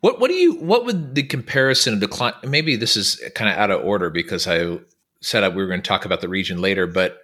What 0.00 0.18
what 0.18 0.26
do 0.26 0.34
you 0.34 0.56
what 0.56 0.84
would 0.84 1.14
the 1.14 1.22
comparison 1.22 1.94
of 1.94 2.00
the 2.00 2.08
climate? 2.08 2.44
maybe 2.48 2.74
this 2.74 2.96
is 2.96 3.22
kind 3.36 3.48
of 3.48 3.56
out 3.56 3.70
of 3.70 3.84
order 3.84 4.10
because 4.10 4.48
I 4.48 4.78
said 5.22 5.48
we 5.54 5.62
were 5.62 5.68
going 5.68 5.80
to 5.80 5.88
talk 5.88 6.04
about 6.04 6.20
the 6.20 6.28
region 6.28 6.60
later, 6.60 6.88
but 6.88 7.18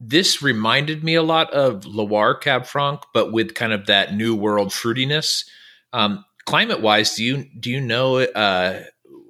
this 0.00 0.42
reminded 0.42 1.04
me 1.04 1.14
a 1.14 1.22
lot 1.22 1.48
of 1.52 1.86
Loire 1.86 2.34
Cab 2.34 2.66
Franc, 2.66 3.02
but 3.14 3.32
with 3.32 3.54
kind 3.54 3.72
of 3.72 3.86
that 3.86 4.14
new 4.14 4.34
world 4.34 4.70
fruitiness. 4.70 5.48
Um, 5.92 6.24
climate 6.44 6.80
wise, 6.80 7.14
do 7.14 7.22
you 7.22 7.46
do 7.60 7.70
you 7.70 7.80
know 7.80 8.18
uh, 8.18 8.82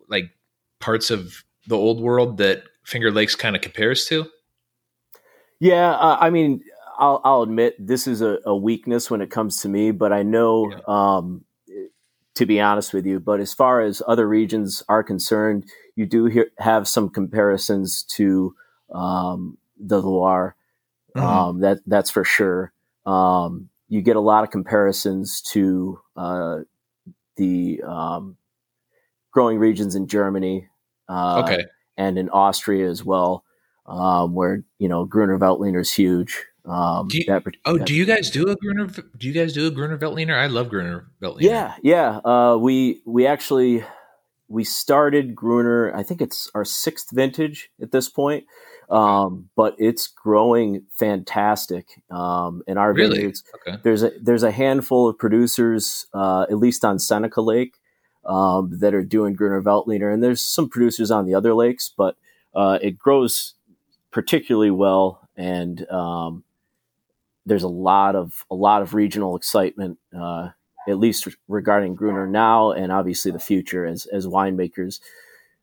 like 0.08 0.30
parts 0.80 1.10
of 1.10 1.43
the 1.66 1.76
old 1.76 2.00
world 2.00 2.38
that 2.38 2.64
Finger 2.84 3.10
Lakes 3.10 3.34
kind 3.34 3.56
of 3.56 3.62
compares 3.62 4.06
to? 4.06 4.26
Yeah, 5.60 5.92
uh, 5.92 6.18
I 6.20 6.30
mean, 6.30 6.62
I'll, 6.98 7.20
I'll 7.24 7.42
admit 7.42 7.74
this 7.78 8.06
is 8.06 8.20
a, 8.20 8.38
a 8.44 8.54
weakness 8.54 9.10
when 9.10 9.20
it 9.20 9.30
comes 9.30 9.60
to 9.62 9.68
me, 9.68 9.90
but 9.90 10.12
I 10.12 10.22
know, 10.22 10.72
um, 10.86 11.44
to 12.34 12.46
be 12.46 12.60
honest 12.60 12.92
with 12.92 13.06
you, 13.06 13.20
but 13.20 13.40
as 13.40 13.54
far 13.54 13.80
as 13.80 14.02
other 14.06 14.28
regions 14.28 14.82
are 14.88 15.02
concerned, 15.02 15.64
you 15.96 16.06
do 16.06 16.26
hear, 16.26 16.50
have 16.58 16.88
some 16.88 17.08
comparisons 17.08 18.02
to 18.02 18.54
um, 18.92 19.58
the 19.78 20.00
Loire. 20.00 20.56
Mhm. 21.16 21.22
Um, 21.22 21.60
that 21.60 21.78
that's 21.86 22.10
for 22.10 22.24
sure. 22.24 22.72
Um, 23.06 23.68
you 23.88 24.02
get 24.02 24.16
a 24.16 24.20
lot 24.20 24.42
of 24.42 24.50
comparisons 24.50 25.40
to 25.52 26.00
uh, 26.16 26.60
the 27.36 27.80
um, 27.86 28.36
growing 29.30 29.58
regions 29.58 29.94
in 29.94 30.08
Germany. 30.08 30.68
Uh, 31.08 31.42
okay, 31.44 31.64
and 31.96 32.18
in 32.18 32.28
Austria 32.30 32.88
as 32.88 33.04
well, 33.04 33.44
um, 33.86 34.34
where 34.34 34.64
you 34.78 34.88
know 34.88 35.04
Gruner 35.04 35.38
Veltliner 35.38 35.80
is 35.80 35.92
huge. 35.92 36.44
Um, 36.66 37.08
Do 37.08 37.18
you- 37.18 37.24
that, 37.26 37.42
Oh, 37.66 37.76
that- 37.76 37.86
do 37.86 37.94
you 37.94 38.06
guys 38.06 38.30
do 38.30 38.48
a 38.48 38.56
Gruner? 38.56 38.86
Do 38.86 39.26
you 39.26 39.34
guys 39.34 39.52
do 39.52 39.66
a 39.66 39.70
Gruner 39.70 39.98
Veltliner? 39.98 40.34
I 40.34 40.46
love 40.46 40.70
Gruner 40.70 41.06
Veltliner. 41.20 41.42
Yeah, 41.42 41.74
yeah. 41.82 42.18
Uh, 42.24 42.56
we 42.58 43.02
we 43.04 43.26
actually 43.26 43.84
we 44.48 44.64
started 44.64 45.34
Gruner. 45.34 45.94
I 45.94 46.02
think 46.02 46.20
it's 46.22 46.50
our 46.54 46.64
sixth 46.64 47.10
vintage 47.12 47.70
at 47.82 47.92
this 47.92 48.08
point, 48.08 48.44
um, 48.88 49.48
but 49.56 49.74
it's 49.78 50.06
growing 50.06 50.84
fantastic. 50.98 51.86
Um, 52.10 52.62
in 52.66 52.78
our 52.78 52.92
Really? 52.94 53.16
vineyards, 53.16 53.42
Okay. 53.56 53.78
there's 53.82 54.02
a 54.02 54.12
there's 54.20 54.42
a 54.42 54.50
handful 54.50 55.08
of 55.08 55.18
producers, 55.18 56.06
uh, 56.14 56.42
at 56.48 56.56
least 56.58 56.84
on 56.84 56.98
Seneca 56.98 57.40
Lake, 57.42 57.76
um, 58.26 58.78
that 58.78 58.94
are 58.94 59.04
doing 59.04 59.34
Gruner 59.34 59.62
Veltliner, 59.62 60.12
and 60.12 60.22
there's 60.22 60.42
some 60.42 60.68
producers 60.68 61.10
on 61.10 61.26
the 61.26 61.34
other 61.34 61.54
lakes, 61.54 61.92
but 61.94 62.16
uh, 62.54 62.78
it 62.80 62.98
grows 62.98 63.54
particularly 64.10 64.70
well, 64.70 65.28
and 65.36 65.88
um, 65.90 66.44
there's 67.46 67.62
a 67.62 67.68
lot 67.68 68.16
of 68.16 68.44
a 68.50 68.54
lot 68.54 68.82
of 68.82 68.94
regional 68.94 69.36
excitement, 69.36 69.98
uh, 70.18 70.50
at 70.88 70.98
least 70.98 71.28
regarding 71.48 71.94
Gruner 71.94 72.26
now, 72.26 72.72
and 72.72 72.92
obviously 72.92 73.30
the 73.30 73.38
future 73.38 73.84
as 73.84 74.06
as 74.06 74.26
winemakers 74.26 75.00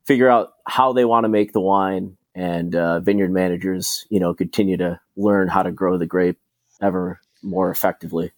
figure 0.06 0.30
out 0.30 0.54
how 0.66 0.94
they 0.94 1.06
want 1.06 1.24
to 1.24 1.30
make 1.30 1.54
the 1.54 1.62
wine, 1.62 2.18
and 2.36 2.76
uh, 2.76 3.00
vineyard 3.00 3.32
managers, 3.32 4.06
you 4.10 4.20
know, 4.20 4.34
continue 4.34 4.78
to 4.78 5.00
learn 5.16 5.48
how 5.48 5.64
to 5.64 5.72
grow 5.72 5.98
the 5.98 6.06
grape 6.06 6.40
ever 6.82 7.20
more 7.44 7.72
effectively. 7.72 8.32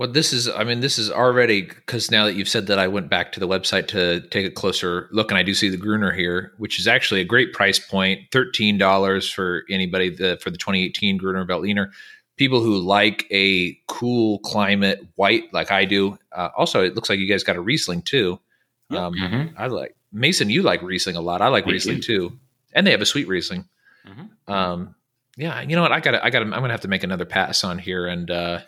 Well, 0.00 0.10
this 0.10 0.32
is, 0.32 0.48
I 0.48 0.64
mean, 0.64 0.80
this 0.80 0.98
is 0.98 1.10
already 1.10 1.60
because 1.60 2.10
now 2.10 2.24
that 2.24 2.32
you've 2.32 2.48
said 2.48 2.68
that, 2.68 2.78
I 2.78 2.88
went 2.88 3.10
back 3.10 3.32
to 3.32 3.40
the 3.40 3.46
website 3.46 3.86
to 3.88 4.22
take 4.28 4.46
a 4.46 4.50
closer 4.50 5.10
look, 5.12 5.30
and 5.30 5.36
I 5.36 5.42
do 5.42 5.52
see 5.52 5.68
the 5.68 5.76
Gruner 5.76 6.10
here, 6.10 6.54
which 6.56 6.78
is 6.78 6.88
actually 6.88 7.20
a 7.20 7.24
great 7.26 7.52
price 7.52 7.78
point 7.78 8.30
$13 8.30 9.30
for 9.30 9.64
anybody 9.68 10.08
the, 10.08 10.38
for 10.42 10.48
the 10.48 10.56
2018 10.56 11.18
Gruner 11.18 11.44
Veltliner. 11.44 11.90
People 12.38 12.62
who 12.62 12.78
like 12.78 13.26
a 13.30 13.78
cool 13.88 14.38
climate 14.38 15.06
white, 15.16 15.52
like 15.52 15.70
I 15.70 15.84
do. 15.84 16.16
Uh, 16.32 16.48
also, 16.56 16.82
it 16.82 16.94
looks 16.94 17.10
like 17.10 17.18
you 17.18 17.28
guys 17.28 17.44
got 17.44 17.56
a 17.56 17.60
Riesling 17.60 18.00
too. 18.00 18.40
Yep. 18.88 18.98
Um, 18.98 19.14
Mhm. 19.16 19.52
I 19.58 19.66
like 19.66 19.94
Mason, 20.12 20.48
you 20.48 20.62
like 20.62 20.80
Riesling 20.80 21.16
a 21.16 21.20
lot. 21.20 21.42
I 21.42 21.48
like 21.48 21.66
I 21.66 21.72
Riesling 21.72 21.96
do. 21.96 22.30
too. 22.30 22.38
And 22.72 22.86
they 22.86 22.90
have 22.92 23.02
a 23.02 23.06
sweet 23.06 23.28
Riesling. 23.28 23.68
Mhm. 24.08 24.50
Um, 24.50 24.94
yeah, 25.40 25.62
you 25.62 25.74
know 25.74 25.82
what? 25.82 25.92
I 25.92 26.00
got 26.00 26.22
I 26.22 26.30
got 26.30 26.42
I'm 26.42 26.50
going 26.50 26.64
to 26.64 26.70
have 26.70 26.82
to 26.82 26.88
make 26.88 27.02
another 27.02 27.24
pass 27.24 27.64
on 27.64 27.78
here 27.78 28.06
and, 28.06 28.30
uh, 28.30 28.60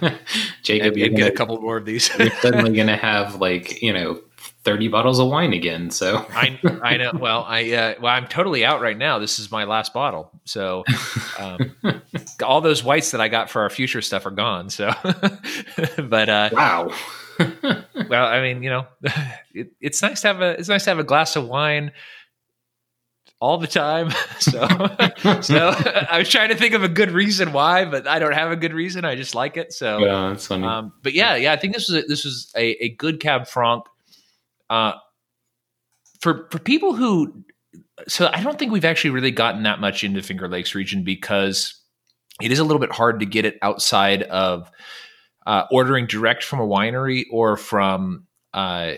Jacob, 0.62 0.94
and, 0.94 1.02
and 1.02 1.16
get 1.16 1.28
a 1.28 1.36
couple 1.36 1.60
more 1.60 1.76
of 1.76 1.84
these. 1.84 2.10
you're 2.18 2.30
suddenly 2.40 2.72
going 2.72 2.86
to 2.86 2.96
have 2.96 3.36
like 3.36 3.82
you 3.82 3.92
know 3.92 4.20
thirty 4.64 4.88
bottles 4.88 5.18
of 5.18 5.28
wine 5.28 5.52
again. 5.52 5.90
So 5.90 6.26
I 6.30 6.58
I 6.82 6.96
know. 6.96 7.12
Well, 7.14 7.44
I 7.46 7.70
uh, 7.72 7.94
well, 8.00 8.14
I'm 8.14 8.26
totally 8.26 8.64
out 8.64 8.80
right 8.80 8.96
now. 8.96 9.18
This 9.18 9.38
is 9.38 9.52
my 9.52 9.64
last 9.64 9.92
bottle, 9.92 10.30
so 10.44 10.84
um, 11.38 11.74
all 12.42 12.60
those 12.60 12.82
whites 12.82 13.10
that 13.10 13.20
I 13.20 13.28
got 13.28 13.50
for 13.50 13.62
our 13.62 13.70
future 13.70 14.00
stuff 14.00 14.24
are 14.24 14.30
gone. 14.30 14.70
So, 14.70 14.92
but 15.98 16.28
uh, 16.28 16.50
wow. 16.52 16.90
well, 18.08 18.26
I 18.26 18.40
mean, 18.40 18.62
you 18.62 18.70
know, 18.70 18.86
it, 19.52 19.72
it's 19.80 20.00
nice 20.00 20.22
to 20.22 20.28
have 20.28 20.40
a 20.40 20.58
it's 20.58 20.68
nice 20.68 20.84
to 20.84 20.90
have 20.90 20.98
a 20.98 21.04
glass 21.04 21.36
of 21.36 21.46
wine. 21.46 21.92
All 23.44 23.58
the 23.58 23.66
time. 23.66 24.10
So, 24.40 24.66
so 25.40 25.68
I 26.10 26.18
was 26.18 26.28
trying 26.28 26.48
to 26.50 26.54
think 26.56 26.74
of 26.74 26.82
a 26.82 26.88
good 26.88 27.10
reason 27.12 27.52
why, 27.52 27.84
but 27.84 28.06
I 28.06 28.18
don't 28.18 28.34
have 28.34 28.50
a 28.50 28.56
good 28.56 28.74
reason. 28.74 29.04
I 29.04 29.14
just 29.14 29.34
like 29.34 29.56
it. 29.56 29.72
So, 29.72 29.98
Yeah, 29.98 30.30
that's 30.30 30.46
funny. 30.46 30.66
um, 30.66 30.92
but 31.02 31.14
yeah, 31.14 31.36
yeah, 31.36 31.52
I 31.52 31.56
think 31.56 31.72
this 31.72 31.88
was 31.88 32.04
a, 32.04 32.06
this 32.06 32.24
was 32.24 32.52
a, 32.56 32.84
a 32.84 32.88
good 32.90 33.20
cab 33.20 33.46
franc. 33.46 33.84
Uh, 34.68 34.92
for 36.20 36.48
for 36.50 36.58
people 36.58 36.94
who, 36.94 37.44
so 38.08 38.28
I 38.32 38.42
don't 38.42 38.58
think 38.58 38.72
we've 38.72 38.84
actually 38.84 39.10
really 39.10 39.30
gotten 39.30 39.62
that 39.62 39.80
much 39.80 40.04
into 40.04 40.20
Finger 40.22 40.48
Lakes 40.48 40.74
region 40.74 41.04
because 41.04 41.80
it 42.42 42.50
is 42.50 42.58
a 42.58 42.64
little 42.64 42.80
bit 42.80 42.92
hard 42.92 43.20
to 43.20 43.26
get 43.26 43.44
it 43.44 43.56
outside 43.62 44.24
of 44.24 44.70
uh, 45.46 45.64
ordering 45.70 46.06
direct 46.06 46.42
from 46.42 46.60
a 46.60 46.66
winery 46.66 47.24
or 47.30 47.56
from 47.56 48.26
uh, 48.52 48.94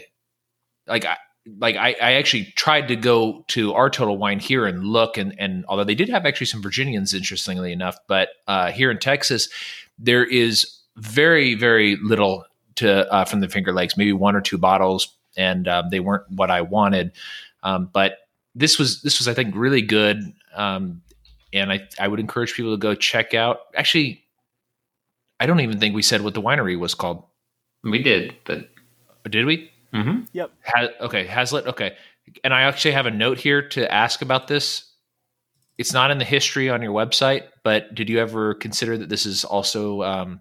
like 0.87 1.05
I, 1.05 1.19
like 1.59 1.77
I, 1.77 1.97
I 2.03 2.13
actually 2.15 2.53
tried 2.57 2.89
to 2.89 2.97
go 2.97 3.45
to 3.49 3.73
our 3.75 3.89
total 3.89 4.19
wine 4.19 4.41
here 4.41 4.67
and 4.67 4.85
look 4.85 5.17
and 5.17 5.35
and 5.39 5.65
although 5.69 5.85
they 5.85 5.95
did 5.95 6.09
have 6.09 6.27
actually 6.27 6.47
some 6.47 6.63
Virginians 6.63 7.15
interestingly 7.15 7.73
enough, 7.73 7.97
but 8.09 8.31
uh, 8.47 8.71
here 8.73 8.91
in 8.91 8.99
Texas 8.99 9.49
there 9.99 10.25
is 10.25 10.81
very 10.97 11.55
very 11.55 11.97
little 11.97 12.45
to 12.77 13.11
uh, 13.13 13.25
from 13.25 13.41
the 13.41 13.49
Finger 13.49 13.73
Lakes, 13.73 13.97
maybe 13.97 14.13
one 14.13 14.37
or 14.37 14.41
two 14.41 14.59
bottles, 14.59 15.15
and 15.37 15.69
um, 15.69 15.89
they 15.91 16.01
weren't 16.01 16.25
what 16.31 16.51
I 16.51 16.61
wanted. 16.61 17.13
Um, 17.63 17.91
but 17.93 18.19
this 18.55 18.79
was 18.79 19.03
this 19.03 19.19
was 19.19 19.29
I 19.29 19.35
think 19.35 19.55
really 19.55 19.83
good, 19.83 20.21
um, 20.55 21.03
and 21.53 21.73
I 21.73 21.87
I 21.99 22.09
would 22.09 22.21
encourage 22.21 22.55
people 22.55 22.73
to 22.73 22.79
go 22.79 22.95
check 22.95 23.35
out. 23.35 23.61
Actually, 23.75 24.25
I 25.41 25.47
don't 25.47 25.61
even 25.61 25.79
think 25.79 25.95
we 25.95 26.03
said 26.03 26.23
what 26.23 26.35
the 26.35 26.43
winery 26.43 26.79
was 26.79 26.95
called. 26.95 27.25
we 27.83 28.03
did, 28.03 28.35
but 28.45 28.69
did 29.31 29.45
we? 29.45 29.71
Hmm 30.03 30.21
Ha- 30.65 30.89
okay, 31.01 31.27
Hazlitt. 31.27 31.67
Okay, 31.67 31.97
and 32.45 32.53
I 32.53 32.63
actually 32.63 32.93
have 32.93 33.07
a 33.07 33.11
note 33.11 33.39
here 33.39 33.69
to 33.71 33.93
ask 33.93 34.23
about 34.23 34.49
this. 34.49 34.91
It's 35.79 35.93
not 35.93 36.11
in 36.11 36.19
the 36.19 36.25
history 36.25 36.71
on 36.71 36.83
your 36.83 36.93
website, 36.93 37.45
but 37.63 37.95
did 37.95 38.09
you 38.09 38.19
ever 38.19 38.55
consider 38.55 38.97
that 38.97 39.09
this 39.09 39.27
is 39.27 39.45
also 39.45 40.03
um, 40.03 40.41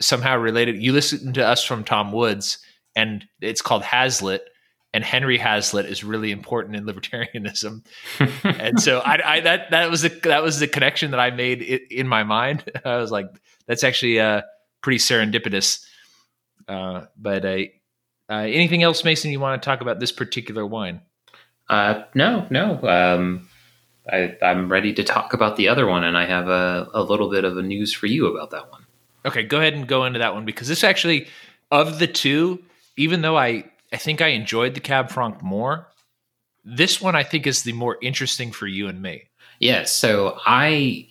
somehow 0.00 0.38
related? 0.38 0.82
You 0.82 0.92
listened 0.92 1.34
to 1.34 1.46
us 1.46 1.62
from 1.62 1.84
Tom 1.84 2.10
Woods, 2.12 2.58
and 2.96 3.24
it's 3.40 3.60
called 3.60 3.82
Hazlitt, 3.82 4.42
and 4.92 5.04
Henry 5.04 5.36
Hazlitt 5.38 5.86
is 5.86 6.02
really 6.02 6.30
important 6.32 6.74
in 6.76 6.84
libertarianism, 6.84 7.84
and 8.44 8.80
so 8.80 9.00
I, 9.00 9.36
I 9.36 9.40
that 9.40 9.70
that 9.70 9.90
was 9.90 10.02
the 10.02 10.08
that 10.24 10.42
was 10.42 10.58
the 10.58 10.68
connection 10.68 11.10
that 11.12 11.20
I 11.20 11.30
made 11.30 11.62
in 11.62 12.08
my 12.08 12.24
mind. 12.24 12.64
I 12.84 12.96
was 12.96 13.10
like, 13.10 13.26
that's 13.66 13.84
actually 13.84 14.18
uh, 14.20 14.42
pretty 14.82 14.98
serendipitous. 14.98 15.84
Uh, 16.66 17.06
but 17.16 17.44
uh, 17.44 17.58
uh, 18.30 18.44
anything 18.46 18.82
else, 18.82 19.04
Mason? 19.04 19.32
You 19.32 19.40
want 19.40 19.60
to 19.60 19.64
talk 19.64 19.80
about 19.80 19.98
this 19.98 20.12
particular 20.12 20.64
wine? 20.64 21.00
Uh, 21.68 22.04
no, 22.14 22.46
no. 22.50 22.80
Um, 22.82 23.48
I, 24.10 24.36
I'm 24.42 24.70
ready 24.70 24.92
to 24.94 25.04
talk 25.04 25.32
about 25.34 25.56
the 25.56 25.68
other 25.68 25.86
one, 25.86 26.04
and 26.04 26.16
I 26.16 26.26
have 26.26 26.48
a, 26.48 26.88
a 26.94 27.02
little 27.02 27.30
bit 27.30 27.44
of 27.44 27.56
a 27.56 27.62
news 27.62 27.92
for 27.92 28.06
you 28.06 28.26
about 28.26 28.50
that 28.50 28.70
one. 28.70 28.86
Okay, 29.26 29.42
go 29.42 29.58
ahead 29.58 29.74
and 29.74 29.86
go 29.86 30.04
into 30.04 30.18
that 30.18 30.34
one 30.34 30.44
because 30.44 30.68
this 30.68 30.82
actually, 30.82 31.28
of 31.70 31.98
the 31.98 32.06
two, 32.06 32.62
even 32.96 33.22
though 33.22 33.36
I 33.36 33.64
I 33.92 33.96
think 33.96 34.20
I 34.20 34.28
enjoyed 34.28 34.74
the 34.74 34.80
Cab 34.80 35.10
Franc 35.10 35.42
more, 35.42 35.88
this 36.64 37.00
one 37.00 37.14
I 37.14 37.22
think 37.22 37.46
is 37.46 37.64
the 37.64 37.72
more 37.72 37.98
interesting 38.00 38.52
for 38.52 38.66
you 38.66 38.88
and 38.88 39.02
me. 39.02 39.24
Yeah, 39.58 39.84
so 39.84 40.38
I 40.46 41.09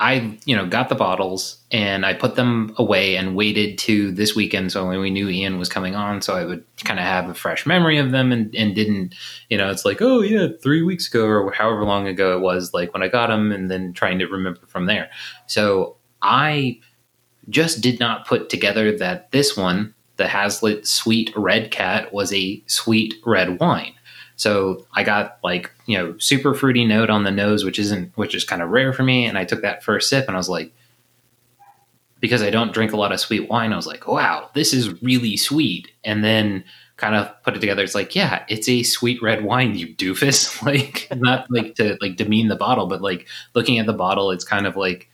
I 0.00 0.38
you 0.44 0.56
know 0.56 0.66
got 0.66 0.88
the 0.88 0.94
bottles 0.96 1.58
and 1.70 2.04
I 2.04 2.14
put 2.14 2.34
them 2.34 2.74
away 2.78 3.16
and 3.16 3.36
waited 3.36 3.78
to 3.78 4.10
this 4.10 4.34
weekend. 4.34 4.72
So 4.72 4.86
when 4.88 5.00
we 5.00 5.10
knew 5.10 5.28
Ian 5.28 5.58
was 5.58 5.68
coming 5.68 5.94
on 5.94 6.20
so 6.20 6.34
I 6.34 6.44
would 6.44 6.64
kind 6.84 6.98
of 6.98 7.06
have 7.06 7.28
a 7.28 7.34
fresh 7.34 7.64
memory 7.64 7.98
of 7.98 8.10
them 8.10 8.32
and, 8.32 8.54
and 8.56 8.74
didn't 8.74 9.14
you 9.50 9.56
know 9.56 9.70
it's 9.70 9.84
like 9.84 10.02
oh 10.02 10.20
yeah 10.20 10.48
three 10.62 10.82
weeks 10.82 11.08
ago 11.08 11.26
or 11.26 11.52
however 11.52 11.84
long 11.84 12.08
ago 12.08 12.36
it 12.36 12.40
was 12.40 12.74
like 12.74 12.92
when 12.92 13.02
I 13.02 13.08
got 13.08 13.28
them 13.28 13.52
and 13.52 13.70
then 13.70 13.92
trying 13.92 14.18
to 14.18 14.26
remember 14.26 14.66
from 14.66 14.86
there. 14.86 15.10
So 15.46 15.96
I 16.20 16.80
just 17.48 17.80
did 17.80 18.00
not 18.00 18.26
put 18.26 18.48
together 18.48 18.96
that 18.98 19.30
this 19.30 19.56
one 19.56 19.94
the 20.16 20.28
Hazlitt 20.28 20.86
Sweet 20.86 21.32
Red 21.36 21.70
Cat 21.70 22.12
was 22.12 22.32
a 22.32 22.62
sweet 22.66 23.14
red 23.24 23.58
wine 23.58 23.94
so 24.36 24.86
I 24.94 25.04
got 25.04 25.38
like, 25.44 25.70
you 25.86 25.96
know, 25.96 26.16
super 26.18 26.54
fruity 26.54 26.84
note 26.84 27.10
on 27.10 27.24
the 27.24 27.30
nose, 27.30 27.64
which 27.64 27.78
isn't, 27.78 28.12
which 28.16 28.34
is 28.34 28.44
kind 28.44 28.62
of 28.62 28.70
rare 28.70 28.92
for 28.92 29.02
me. 29.02 29.26
And 29.26 29.38
I 29.38 29.44
took 29.44 29.62
that 29.62 29.84
first 29.84 30.08
sip 30.08 30.26
and 30.26 30.36
I 30.36 30.38
was 30.38 30.48
like, 30.48 30.72
because 32.20 32.42
I 32.42 32.50
don't 32.50 32.72
drink 32.72 32.92
a 32.92 32.96
lot 32.96 33.12
of 33.12 33.20
sweet 33.20 33.48
wine, 33.50 33.72
I 33.72 33.76
was 33.76 33.86
like, 33.86 34.08
wow, 34.08 34.50
this 34.54 34.72
is 34.72 35.02
really 35.02 35.36
sweet. 35.36 35.90
And 36.04 36.24
then 36.24 36.64
kind 36.96 37.14
of 37.14 37.30
put 37.42 37.56
it 37.56 37.60
together. 37.60 37.82
It's 37.82 37.94
like, 37.94 38.14
yeah, 38.14 38.44
it's 38.48 38.68
a 38.68 38.82
sweet 38.82 39.22
red 39.22 39.44
wine, 39.44 39.76
you 39.76 39.94
doofus. 39.94 40.62
like, 40.66 41.08
not 41.16 41.50
like 41.50 41.74
to 41.76 41.98
like 42.00 42.16
demean 42.16 42.48
the 42.48 42.56
bottle, 42.56 42.86
but 42.86 43.02
like 43.02 43.26
looking 43.54 43.78
at 43.78 43.86
the 43.86 43.92
bottle, 43.92 44.30
it's 44.30 44.44
kind 44.44 44.66
of 44.66 44.76
like, 44.76 45.10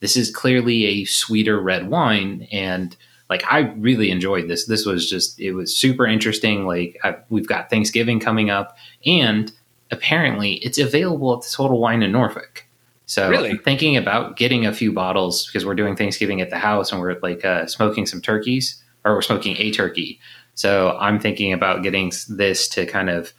this 0.00 0.16
is 0.16 0.30
clearly 0.30 0.84
a 0.86 1.04
sweeter 1.04 1.60
red 1.60 1.88
wine. 1.88 2.48
And, 2.50 2.96
like 3.30 3.42
I 3.50 3.72
really 3.76 4.10
enjoyed 4.10 4.48
this. 4.48 4.66
This 4.66 4.84
was 4.86 5.08
just 5.08 5.40
it 5.40 5.52
was 5.52 5.76
super 5.76 6.06
interesting. 6.06 6.66
Like 6.66 6.98
I, 7.02 7.16
we've 7.30 7.48
got 7.48 7.70
Thanksgiving 7.70 8.20
coming 8.20 8.50
up, 8.50 8.76
and 9.06 9.52
apparently 9.90 10.54
it's 10.54 10.78
available 10.78 11.34
at 11.34 11.42
the 11.42 11.50
Total 11.50 11.78
Wine 11.78 12.02
in 12.02 12.12
Norfolk. 12.12 12.66
So 13.06 13.28
Really? 13.28 13.50
I'm 13.50 13.58
thinking 13.58 13.96
about 13.96 14.36
getting 14.36 14.66
a 14.66 14.72
few 14.72 14.92
bottles 14.92 15.46
because 15.46 15.66
we're 15.66 15.74
doing 15.74 15.94
Thanksgiving 15.94 16.40
at 16.40 16.50
the 16.50 16.58
house 16.58 16.90
and 16.90 17.00
we're 17.00 17.18
like 17.20 17.44
uh, 17.44 17.66
smoking 17.66 18.06
some 18.06 18.20
turkeys 18.20 18.82
or 19.04 19.14
we're 19.14 19.22
smoking 19.22 19.56
a 19.58 19.70
turkey. 19.70 20.20
So 20.54 20.96
I'm 20.98 21.18
thinking 21.20 21.52
about 21.52 21.82
getting 21.82 22.12
this 22.28 22.68
to 22.68 22.86
kind 22.86 23.10
of 23.10 23.32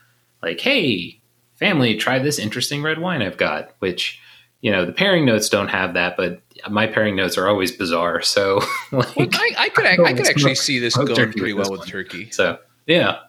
like, 0.43 0.59
hey, 0.59 1.19
family, 1.55 1.95
try 1.95 2.19
this 2.19 2.37
interesting 2.37 2.83
red 2.83 2.99
wine 2.99 3.21
I've 3.23 3.37
got. 3.37 3.71
Which 3.79 4.19
you 4.61 4.71
know 4.71 4.85
the 4.85 4.93
pairing 4.93 5.25
notes 5.25 5.49
don't 5.49 5.67
have 5.69 5.93
that, 5.93 6.17
but 6.17 6.41
my 6.69 6.87
pairing 6.87 7.15
notes 7.15 7.37
are 7.37 7.47
always 7.47 7.71
bizarre. 7.71 8.21
So 8.21 8.61
like, 8.91 9.15
Well, 9.15 9.27
I, 9.33 9.51
I 9.57 9.69
could 9.69 9.85
I, 9.85 9.93
I 10.03 10.13
could 10.13 10.27
actually 10.27 10.55
see 10.55 10.79
this 10.79 10.95
going 10.95 11.13
pretty 11.15 11.53
with 11.53 11.55
well 11.55 11.63
this 11.63 11.69
with 11.71 11.79
one. 11.79 11.87
turkey. 11.87 12.31
So 12.31 12.59
yeah, 12.87 13.19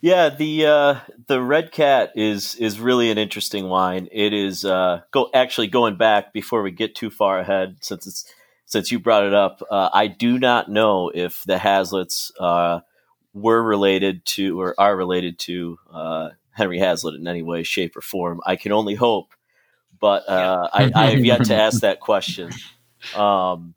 Yeah, 0.00 0.28
the 0.28 0.66
uh, 0.66 1.00
the 1.26 1.40
red 1.42 1.72
cat 1.72 2.12
is 2.14 2.54
is 2.56 2.78
really 2.80 3.10
an 3.10 3.18
interesting 3.18 3.68
wine. 3.68 4.08
It 4.12 4.32
is 4.32 4.64
uh, 4.64 5.02
go 5.10 5.30
actually 5.34 5.68
going 5.68 5.96
back 5.96 6.32
before 6.32 6.62
we 6.62 6.70
get 6.70 6.94
too 6.94 7.10
far 7.10 7.38
ahead, 7.38 7.78
since 7.80 8.06
it's 8.06 8.32
since 8.66 8.92
you 8.92 9.00
brought 9.00 9.24
it 9.24 9.34
up. 9.34 9.62
Uh, 9.70 9.90
I 9.92 10.06
do 10.06 10.38
not 10.38 10.70
know 10.70 11.10
if 11.12 11.42
the 11.44 11.56
Hazlitts 11.56 12.30
uh, 12.38 12.80
were 13.34 13.62
related 13.62 14.24
to 14.26 14.60
or 14.60 14.74
are 14.78 14.96
related 14.96 15.38
to 15.40 15.78
uh, 15.92 16.28
Henry 16.52 16.78
Hazlitt 16.78 17.16
in 17.16 17.26
any 17.26 17.42
way, 17.42 17.64
shape, 17.64 17.96
or 17.96 18.00
form. 18.00 18.40
I 18.46 18.54
can 18.56 18.70
only 18.70 18.94
hope, 18.94 19.34
but 20.00 20.28
uh, 20.28 20.68
I, 20.72 20.90
I 20.94 21.10
have 21.10 21.24
yet 21.24 21.44
to 21.46 21.54
ask 21.54 21.80
that 21.80 22.00
question. 22.00 22.50
Um, 23.14 23.74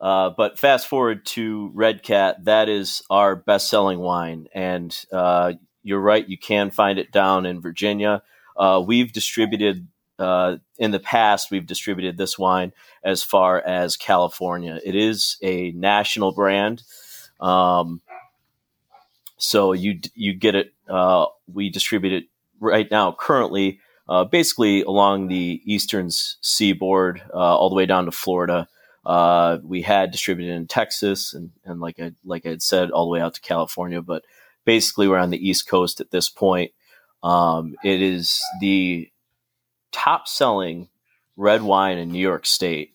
uh, 0.00 0.30
but 0.30 0.58
fast 0.58 0.86
forward 0.86 1.26
to 1.26 1.70
Red 1.74 2.02
Cat, 2.02 2.44
that 2.44 2.68
is 2.68 3.02
our 3.10 3.34
best 3.34 3.68
selling 3.68 3.98
wine. 3.98 4.48
And 4.54 4.96
uh, 5.12 5.54
you're 5.82 6.00
right, 6.00 6.28
you 6.28 6.38
can 6.38 6.70
find 6.70 6.98
it 6.98 7.10
down 7.10 7.46
in 7.46 7.60
Virginia. 7.60 8.22
Uh, 8.56 8.82
we've 8.84 9.12
distributed, 9.12 9.88
uh, 10.18 10.56
in 10.78 10.92
the 10.92 11.00
past, 11.00 11.50
we've 11.50 11.66
distributed 11.66 12.16
this 12.16 12.38
wine 12.38 12.72
as 13.02 13.22
far 13.22 13.60
as 13.60 13.96
California. 13.96 14.78
It 14.84 14.94
is 14.94 15.36
a 15.42 15.72
national 15.72 16.32
brand. 16.32 16.82
Um, 17.40 18.00
so 19.36 19.72
you 19.72 20.00
you 20.14 20.34
get 20.34 20.56
it. 20.56 20.74
Uh, 20.88 21.26
we 21.52 21.70
distribute 21.70 22.12
it 22.12 22.24
right 22.58 22.90
now, 22.90 23.12
currently, 23.12 23.80
uh, 24.08 24.24
basically 24.24 24.82
along 24.82 25.28
the 25.28 25.60
eastern 25.64 26.10
seaboard, 26.10 27.22
uh, 27.32 27.56
all 27.56 27.68
the 27.68 27.76
way 27.76 27.86
down 27.86 28.06
to 28.06 28.12
Florida. 28.12 28.68
Uh, 29.04 29.58
we 29.62 29.82
had 29.82 30.10
distributed 30.10 30.54
in 30.54 30.66
Texas 30.66 31.32
and, 31.32 31.50
and 31.64 31.80
like 31.80 31.98
I 31.98 32.12
like 32.24 32.44
I 32.44 32.50
had 32.50 32.62
said, 32.62 32.90
all 32.90 33.06
the 33.06 33.10
way 33.10 33.20
out 33.20 33.34
to 33.34 33.40
California. 33.40 34.02
But 34.02 34.24
basically, 34.64 35.08
we're 35.08 35.18
on 35.18 35.30
the 35.30 35.48
East 35.48 35.68
Coast 35.68 36.00
at 36.00 36.10
this 36.10 36.28
point. 36.28 36.72
Um, 37.22 37.74
it 37.82 38.02
is 38.02 38.40
the 38.60 39.10
top 39.92 40.28
selling 40.28 40.88
red 41.36 41.62
wine 41.62 41.98
in 41.98 42.10
New 42.10 42.18
York 42.20 42.46
State. 42.46 42.94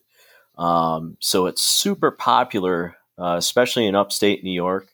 Um, 0.58 1.18
so 1.20 1.48
it's 1.48 1.64
super 1.64 2.12
popular, 2.12 2.96
uh, 3.18 3.36
especially 3.38 3.88
in 3.88 3.96
upstate 3.96 4.44
New 4.44 4.52
York. 4.52 4.90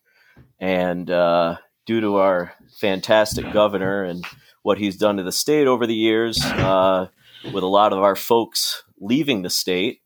And 0.59 1.09
uh, 1.09 1.57
due 1.85 2.01
to 2.01 2.17
our 2.17 2.53
fantastic 2.79 3.51
governor 3.51 4.03
and 4.03 4.23
what 4.61 4.77
he's 4.77 4.97
done 4.97 5.17
to 5.17 5.23
the 5.23 5.31
state 5.31 5.67
over 5.67 5.87
the 5.87 5.95
years, 5.95 6.43
uh, 6.43 7.07
with 7.53 7.63
a 7.63 7.67
lot 7.67 7.93
of 7.93 7.99
our 7.99 8.15
folks 8.15 8.83
leaving 8.99 9.41
the 9.41 9.49
state, 9.49 10.01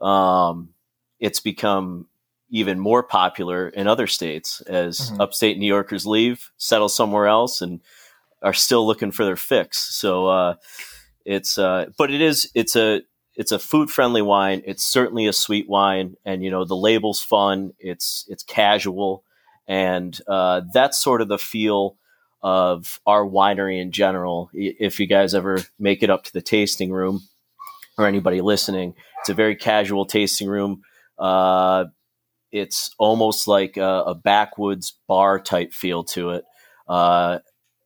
um, 0.00 0.70
it's 1.20 1.40
become 1.40 2.06
even 2.50 2.78
more 2.78 3.02
popular 3.02 3.68
in 3.68 3.86
other 3.86 4.06
states 4.06 4.60
as 4.62 5.10
Mhm. 5.10 5.20
upstate 5.20 5.58
New 5.58 5.66
Yorkers 5.66 6.04
leave, 6.06 6.50
settle 6.56 6.88
somewhere 6.88 7.26
else, 7.26 7.62
and 7.62 7.80
are 8.42 8.52
still 8.52 8.84
looking 8.86 9.12
for 9.12 9.24
their 9.24 9.36
fix. 9.36 9.78
So 9.94 10.26
uh, 10.26 10.54
it's, 11.24 11.56
uh, 11.56 11.86
but 11.96 12.10
it 12.10 12.20
is, 12.20 12.50
it's 12.54 12.74
a, 12.76 13.02
it's 13.36 13.52
a 13.52 13.58
food 13.58 13.90
friendly 13.90 14.20
wine. 14.20 14.62
It's 14.66 14.82
certainly 14.84 15.26
a 15.26 15.32
sweet 15.32 15.68
wine, 15.68 16.16
and 16.24 16.42
you 16.44 16.50
know 16.50 16.64
the 16.66 16.76
label's 16.76 17.22
fun. 17.22 17.72
It's 17.78 18.26
it's 18.28 18.42
casual, 18.42 19.24
and 19.66 20.20
uh, 20.28 20.60
that's 20.74 20.98
sort 21.02 21.22
of 21.22 21.28
the 21.28 21.38
feel 21.38 21.96
of 22.42 23.00
our 23.06 23.24
winery 23.24 23.80
in 23.80 23.92
general. 23.92 24.50
If 24.52 24.98
you 24.98 25.06
guys 25.06 25.34
ever 25.34 25.58
make 25.78 26.02
it 26.02 26.10
up 26.10 26.24
to 26.24 26.32
the 26.32 26.42
tasting 26.42 26.90
room 26.90 27.22
or 27.96 28.06
anybody 28.06 28.40
listening, 28.40 28.94
it's 29.20 29.28
a 29.28 29.34
very 29.34 29.54
casual 29.54 30.06
tasting 30.06 30.48
room. 30.48 30.82
Uh, 31.18 31.84
it's 32.50 32.90
almost 32.98 33.46
like 33.46 33.76
a, 33.76 34.02
a, 34.06 34.14
backwoods 34.14 34.94
bar 35.06 35.38
type 35.38 35.72
feel 35.72 36.04
to 36.04 36.30
it, 36.30 36.44
uh, 36.88 37.38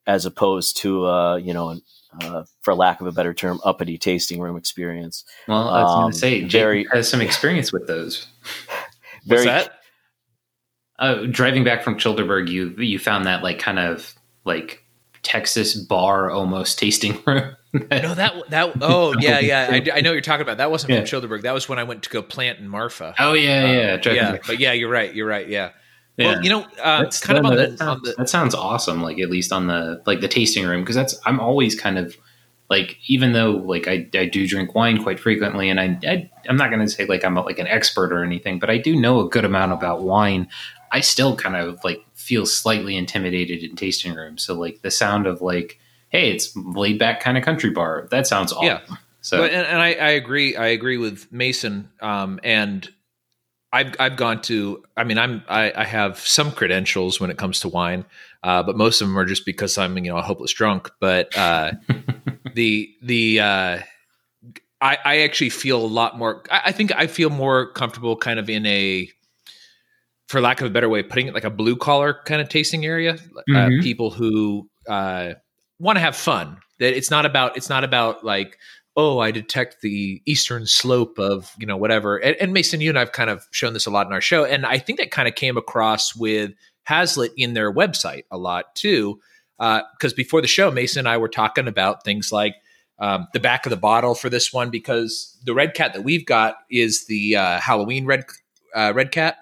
as 0.07 0.27
opposed 0.27 0.79
to 0.79 1.07
uh, 1.07 1.37
you 1.37 1.53
know, 1.53 1.79
uh, 2.23 2.45
for 2.63 2.75
lack 2.75 3.01
of 3.01 3.07
a 3.07 3.13
better 3.13 3.35
term, 3.35 3.61
uppity 3.65 3.99
tasting 3.99 4.41
room 4.41 4.57
experience. 4.57 5.25
Well, 5.47 5.69
I 5.69 5.83
was 5.83 5.93
um, 5.93 6.01
going 6.01 6.13
to 6.13 6.19
say, 6.19 6.43
Jerry 6.45 6.87
has 6.93 7.09
some 7.09 7.21
experience 7.21 7.73
with 7.73 7.87
those. 7.87 8.27
What's 9.27 9.45
that? 9.45 9.73
Uh, 10.99 11.27
driving 11.27 11.63
back 11.63 11.83
from 11.83 11.97
Childerberg, 11.97 12.49
you 12.49 12.71
you 12.79 12.99
found 12.99 13.27
that 13.27 13.43
like 13.43 13.59
kind 13.59 13.79
of 13.79 14.15
like 14.47 14.85
Texas 15.23 15.75
bar 15.75 16.31
almost 16.31 16.79
tasting 16.79 17.21
room. 17.27 17.57
no, 17.75 18.15
that 18.15 18.35
that 18.49 18.77
oh 18.81 19.15
yeah 19.21 19.41
yeah 19.41 19.69
I, 19.71 19.75
I, 19.97 20.01
know 20.01 20.11
what 20.11 20.15
you're 20.15 20.21
talking 20.21 20.43
about. 20.43 20.59
That 20.59 20.71
wasn't 20.71 20.93
yeah. 20.93 21.05
from 21.05 21.07
Childerberg. 21.07 21.43
That 21.43 21.53
was 21.53 21.69
when 21.69 21.79
I 21.79 21.83
went 21.83 22.05
to 22.05 22.11
go 22.11 22.23
plant 22.23 22.59
in 22.59 22.69
Marfa. 22.69 23.15
Oh 23.19 23.33
yeah 23.33 23.73
yeah 23.73 23.93
um, 23.95 24.17
yeah. 24.17 24.39
But 24.47 24.61
yeah, 24.61 24.73
you're 24.73 24.89
right. 24.89 25.13
You're 25.15 25.27
right. 25.27 25.49
Yeah. 25.49 25.73
Yeah. 26.17 26.33
Well, 26.33 26.43
you 26.43 26.49
know, 26.49 26.67
uh, 26.83 27.03
that's, 27.03 27.21
kind 27.21 27.39
of 27.39 27.45
on, 27.45 27.57
the, 27.57 27.77
sounds, 27.77 27.81
on 27.83 28.03
the 28.03 28.15
that 28.17 28.29
sounds 28.31 28.55
awesome. 28.55 29.03
Like 29.03 29.19
at 29.19 29.29
least 29.29 29.53
on 29.53 29.67
the 29.67 30.03
like 30.07 30.21
the 30.21 30.29
tasting 30.29 30.65
room 30.65 30.81
because 30.81 30.97
that's 30.97 31.19
I'm 31.27 31.41
always 31.41 31.79
kind 31.79 31.99
of 31.99 32.17
like 32.71 32.97
even 33.09 33.33
though 33.33 33.53
like 33.53 33.87
I, 33.87 34.09
I 34.15 34.27
do 34.27 34.47
drink 34.47 34.75
wine 34.75 35.03
quite 35.03 35.21
frequently 35.21 35.69
and 35.69 35.79
I, 35.81 35.99
I 36.07 36.31
am 36.49 36.57
not 36.57 36.71
going 36.71 36.81
to 36.81 36.89
say 36.89 37.05
like 37.05 37.25
I'm 37.25 37.35
like 37.35 37.59
an 37.59 37.67
expert 37.67 38.13
or 38.13 38.25
anything 38.25 38.59
but 38.59 38.71
I 38.71 38.79
do 38.79 38.99
know 38.99 39.21
a 39.21 39.29
good 39.29 39.45
amount 39.45 39.73
about 39.73 40.03
wine 40.03 40.49
I 40.93 41.01
still 41.01 41.37
kind 41.37 41.57
of 41.57 41.83
like 41.85 42.05
feel 42.15 42.47
slightly 42.47 42.97
intimidated 42.97 43.63
in 43.63 43.77
tasting 43.77 44.15
rooms. 44.15 44.43
So 44.43 44.55
like 44.55 44.83
the 44.83 44.91
sound 44.91 45.27
of 45.27 45.43
like, 45.43 45.79
hey, 46.09 46.31
it's 46.31 46.55
laid 46.57 46.99
back 46.99 47.21
kind 47.21 47.37
of 47.37 47.45
country 47.45 47.71
bar. 47.71 48.09
That 48.11 48.27
sounds 48.27 48.53
awesome. 48.53 48.67
Yeah. 48.67 48.97
So 49.21 49.43
and, 49.45 49.67
and 49.67 49.81
I, 49.81 49.95
I, 49.95 50.11
agree. 50.11 50.57
I 50.57 50.69
agree 50.69 50.99
with 50.99 51.33
Mason. 51.33 51.91
Um, 52.01 52.39
and 52.45 52.89
I've 53.73 53.95
I've 53.99 54.17
gone 54.17 54.41
to. 54.43 54.85
I 54.97 55.05
mean, 55.05 55.19
I'm 55.19 55.43
I, 55.49 55.73
I 55.75 55.85
have 55.85 56.19
some 56.19 56.53
credentials 56.53 57.21
when 57.21 57.31
it 57.31 57.37
comes 57.37 57.61
to 57.61 57.69
wine, 57.69 58.05
uh, 58.43 58.63
but 58.63 58.77
most 58.77 59.01
of 59.01 59.09
them 59.09 59.19
are 59.19 59.25
just 59.25 59.45
because 59.45 59.77
I'm 59.77 59.97
you 59.99 60.11
know 60.11 60.17
a 60.17 60.23
hopeless 60.23 60.53
drunk. 60.53 60.91
But 61.01 61.37
uh, 61.37 61.73
the 62.55 62.89
the 63.03 63.41
uh, 63.41 63.79
I, 64.81 64.99
I 65.05 65.19
actually 65.19 65.51
feel 65.51 65.85
a 65.85 65.87
lot 65.87 66.17
more. 66.17 66.45
I, 66.51 66.63
I 66.67 66.73
think 66.73 66.93
I 66.95 67.07
feel 67.07 67.31
more 67.31 67.73
comfortable 67.73 68.17
kind 68.17 68.39
of 68.39 68.49
in 68.49 68.65
a 68.67 69.11
for 70.29 70.41
lack 70.41 70.61
of 70.61 70.67
a 70.67 70.71
better 70.71 70.89
way 70.89 71.01
of 71.01 71.09
putting 71.09 71.29
it, 71.29 71.35
like 71.35 71.45
a 71.45 71.51
blue 71.51 71.77
collar 71.77 72.21
kind 72.25 72.41
of 72.41 72.49
tasting 72.49 72.85
area. 72.85 73.15
Uh, 73.15 73.43
mm-hmm. 73.49 73.79
Uh, 73.79 73.83
people 73.83 74.11
who 74.11 74.69
uh, 74.89 75.35
want 75.79 75.97
to 75.97 76.01
have 76.01 76.17
fun. 76.17 76.59
That 76.79 76.97
it's 76.97 77.11
not 77.11 77.25
about 77.25 77.57
it's 77.57 77.71
not 77.71 77.85
about 77.85 78.23
like 78.25 78.59
oh 78.97 79.19
I 79.19 79.31
detect 79.31 79.81
the 79.83 80.21
eastern 80.27 80.67
slope 80.67 81.19
of 81.19 81.53
you 81.59 81.67
know 81.67 81.77
whatever. 81.77 82.17
And, 82.17 82.37
and 82.41 82.53
Mason, 82.53 82.81
you 82.81 82.91
and 82.91 82.99
I've 82.99 83.13
kind 83.13 83.31
of 83.31 83.47
shown 83.51 83.73
this 83.73 83.87
a 83.87 83.91
lot 83.91 84.07
in 84.07 84.13
our 84.13 84.21
show, 84.21 84.45
and 84.45 84.67
I 84.67 84.79
think 84.79 84.99
that 84.99 85.11
kind 85.11 85.29
of 85.29 85.35
came 85.35 85.57
across 85.57 86.15
with 86.15 86.53
Hazlitt 86.85 87.33
in 87.37 87.55
their 87.55 87.73
website 87.73 88.25
a 88.31 88.37
lot 88.37 88.75
too. 88.75 89.21
Because 89.59 90.13
uh, 90.13 90.17
before 90.17 90.43
the 90.43 90.49
show, 90.49 90.71
Mason 90.71 91.01
and 91.01 91.09
I 91.09 91.17
were 91.17 91.29
talking 91.29 91.67
about 91.67 92.05
things 92.05 92.31
like 92.31 92.57
um, 92.99 93.27
the 93.33 93.41
back 93.41 93.65
of 93.65 93.71
the 93.71 93.77
bottle 93.77 94.15
for 94.15 94.29
this 94.29 94.53
one 94.53 94.71
because 94.71 95.39
the 95.45 95.55
red 95.55 95.73
cat 95.73 95.95
that 95.95 96.05
we've 96.05 96.27
got 96.27 96.57
is 96.71 97.07
the 97.07 97.37
uh, 97.37 97.61
Halloween 97.61 98.05
red 98.05 98.25
uh, 98.75 98.93
red 98.95 99.13
cat 99.13 99.39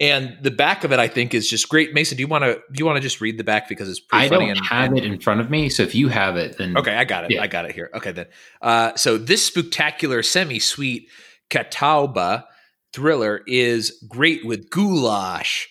and 0.00 0.36
the 0.42 0.50
back 0.50 0.84
of 0.84 0.92
it, 0.92 0.98
I 0.98 1.06
think, 1.06 1.34
is 1.34 1.48
just 1.48 1.68
great. 1.68 1.94
Mason, 1.94 2.16
do 2.16 2.22
you 2.22 2.26
want 2.26 2.44
to 2.44 2.54
do 2.54 2.78
you 2.78 2.86
want 2.86 2.96
to 2.96 3.00
just 3.00 3.20
read 3.20 3.38
the 3.38 3.44
back 3.44 3.68
because 3.68 3.88
it's 3.88 4.00
pretty 4.00 4.26
I 4.26 4.28
funny? 4.28 4.46
don't 4.46 4.56
and, 4.56 4.66
have 4.66 4.88
and, 4.88 4.98
it 4.98 5.04
in 5.04 5.20
front 5.20 5.40
of 5.40 5.50
me, 5.50 5.68
so 5.68 5.82
if 5.82 5.94
you 5.94 6.08
have 6.08 6.36
it, 6.36 6.58
then 6.58 6.76
okay, 6.76 6.94
I 6.94 7.04
got 7.04 7.24
it. 7.24 7.30
Yeah. 7.30 7.42
I 7.42 7.46
got 7.46 7.66
it 7.66 7.72
here. 7.72 7.90
Okay, 7.94 8.12
then. 8.12 8.26
Uh, 8.60 8.94
so 8.96 9.16
this 9.16 9.44
spectacular, 9.44 10.22
semi-sweet 10.22 11.08
Catawba 11.50 12.46
thriller 12.92 13.42
is 13.46 14.04
great 14.08 14.44
with 14.44 14.70
goulash, 14.70 15.68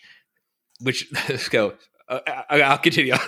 which 0.79 1.11
let's 1.29 1.49
go. 1.49 1.73
Uh, 2.07 2.19
I'll 2.49 2.77
continue. 2.77 3.15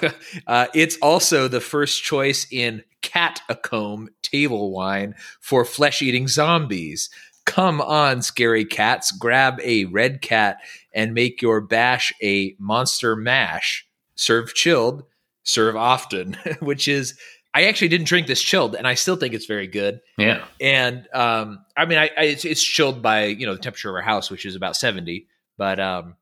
Uh, 0.48 0.68
it's 0.74 0.98
also 1.02 1.48
the 1.48 1.62
first 1.62 2.04
choice 2.04 2.48
in 2.52 2.84
Catacomb 3.02 4.10
table 4.22 4.72
wine 4.72 5.16
for 5.40 5.64
flesh-eating 5.64 6.28
zombies. 6.28 7.10
Come 7.46 7.82
on, 7.82 8.22
scary 8.22 8.66
cats, 8.66 9.12
grab 9.12 9.60
a 9.62 9.86
red 9.86 10.22
cat 10.22 10.58
and 10.94 11.14
make 11.14 11.42
your 11.42 11.62
bash 11.62 12.14
a 12.22 12.56
monster 12.60 13.16
mash. 13.16 13.86
Serve 14.16 14.54
chilled, 14.54 15.04
serve 15.44 15.76
often, 15.76 16.38
which 16.60 16.88
is 16.88 17.18
I 17.54 17.66
actually 17.66 17.90
didn't 17.90 18.08
drink 18.08 18.28
this 18.28 18.42
chilled, 18.42 18.76
and 18.76 18.88
I 18.88 18.96
still 18.96 19.16
think 19.16 19.34
it's 19.34 19.46
very 19.46 19.68
good. 19.68 20.02
Yeah, 20.18 20.44
and 20.60 21.08
um, 21.14 21.64
I 21.78 21.86
mean, 21.86 22.00
I, 22.00 22.10
I 22.18 22.24
it's, 22.24 22.46
it's, 22.46 22.64
chilled 22.64 23.02
by 23.02 23.26
you 23.26 23.46
know 23.46 23.54
the 23.54 23.62
temperature 23.62 23.90
of 23.90 23.96
our 23.96 24.02
house, 24.02 24.32
which 24.32 24.46
is 24.46 24.56
about 24.56 24.76
seventy. 24.76 25.28
But 25.58 25.80
um, 25.80 26.16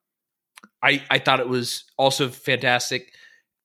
I 0.84 1.02
I 1.10 1.20
thought 1.20 1.40
it 1.40 1.48
was 1.48 1.86
also 1.98 2.28
fantastic. 2.30 3.14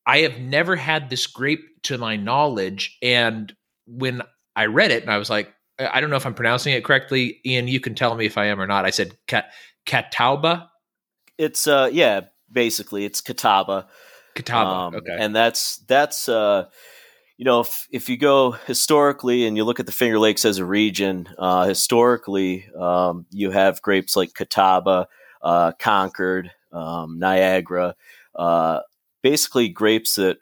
I 0.07 0.19
have 0.19 0.39
never 0.39 0.77
had 0.77 1.11
this 1.11 1.27
grape 1.27 1.83
to 1.85 1.99
my 1.99 2.17
knowledge, 2.17 2.97
and 3.03 3.53
when 3.87 4.23
I 4.55 4.67
read 4.67 4.93
it, 4.93 5.03
and 5.03 5.11
I 5.11 5.19
was 5.19 5.29
like, 5.29 5.53
I 5.79 6.01
don't 6.01 6.11
know 6.11 6.17
if 6.17 6.27
I'm 6.27 6.35
pronouncing 6.35 6.73
it 6.73 6.85
correctly. 6.85 7.41
Ian, 7.45 7.67
you 7.67 7.81
can 7.81 7.97
tell 7.97 8.15
me 8.15 8.27
if 8.27 8.39
I 8.39 8.47
am 8.47 8.61
or 8.61 8.67
not. 8.69 8.85
I 8.85 8.91
said 8.91 9.17
cat, 9.27 9.53
Catawba. 9.87 10.71
It's 11.39 11.67
uh 11.67 11.91
yeah, 11.93 12.23
basically 12.51 13.05
it's 13.05 13.21
Catawba. 13.21 13.87
Catawba. 14.35 14.71
Um, 14.71 14.95
okay. 14.97 15.17
And 15.19 15.35
that's 15.35 15.79
that's 15.89 16.29
uh 16.29 16.67
you 17.37 17.45
know 17.45 17.61
if 17.61 17.87
if 17.91 18.09
you 18.09 18.17
go 18.17 18.53
historically 18.53 19.47
and 19.47 19.57
you 19.57 19.65
look 19.65 19.81
at 19.81 19.87
the 19.87 19.93
Finger 19.93 20.19
Lakes 20.19 20.45
as 20.45 20.59
a 20.59 20.65
region, 20.65 21.29
uh, 21.39 21.67
historically 21.67 22.67
um, 22.79 23.27
you 23.31 23.51
have 23.51 23.83
grapes 23.83 24.17
like 24.17 24.35
Catawba, 24.35 25.09
uh, 25.43 25.73
Concord, 25.79 26.51
um, 26.73 27.19
Niagara, 27.19 27.95
uh, 28.35 28.81
basically 29.23 29.69
grapes 29.69 30.15
that 30.17 30.39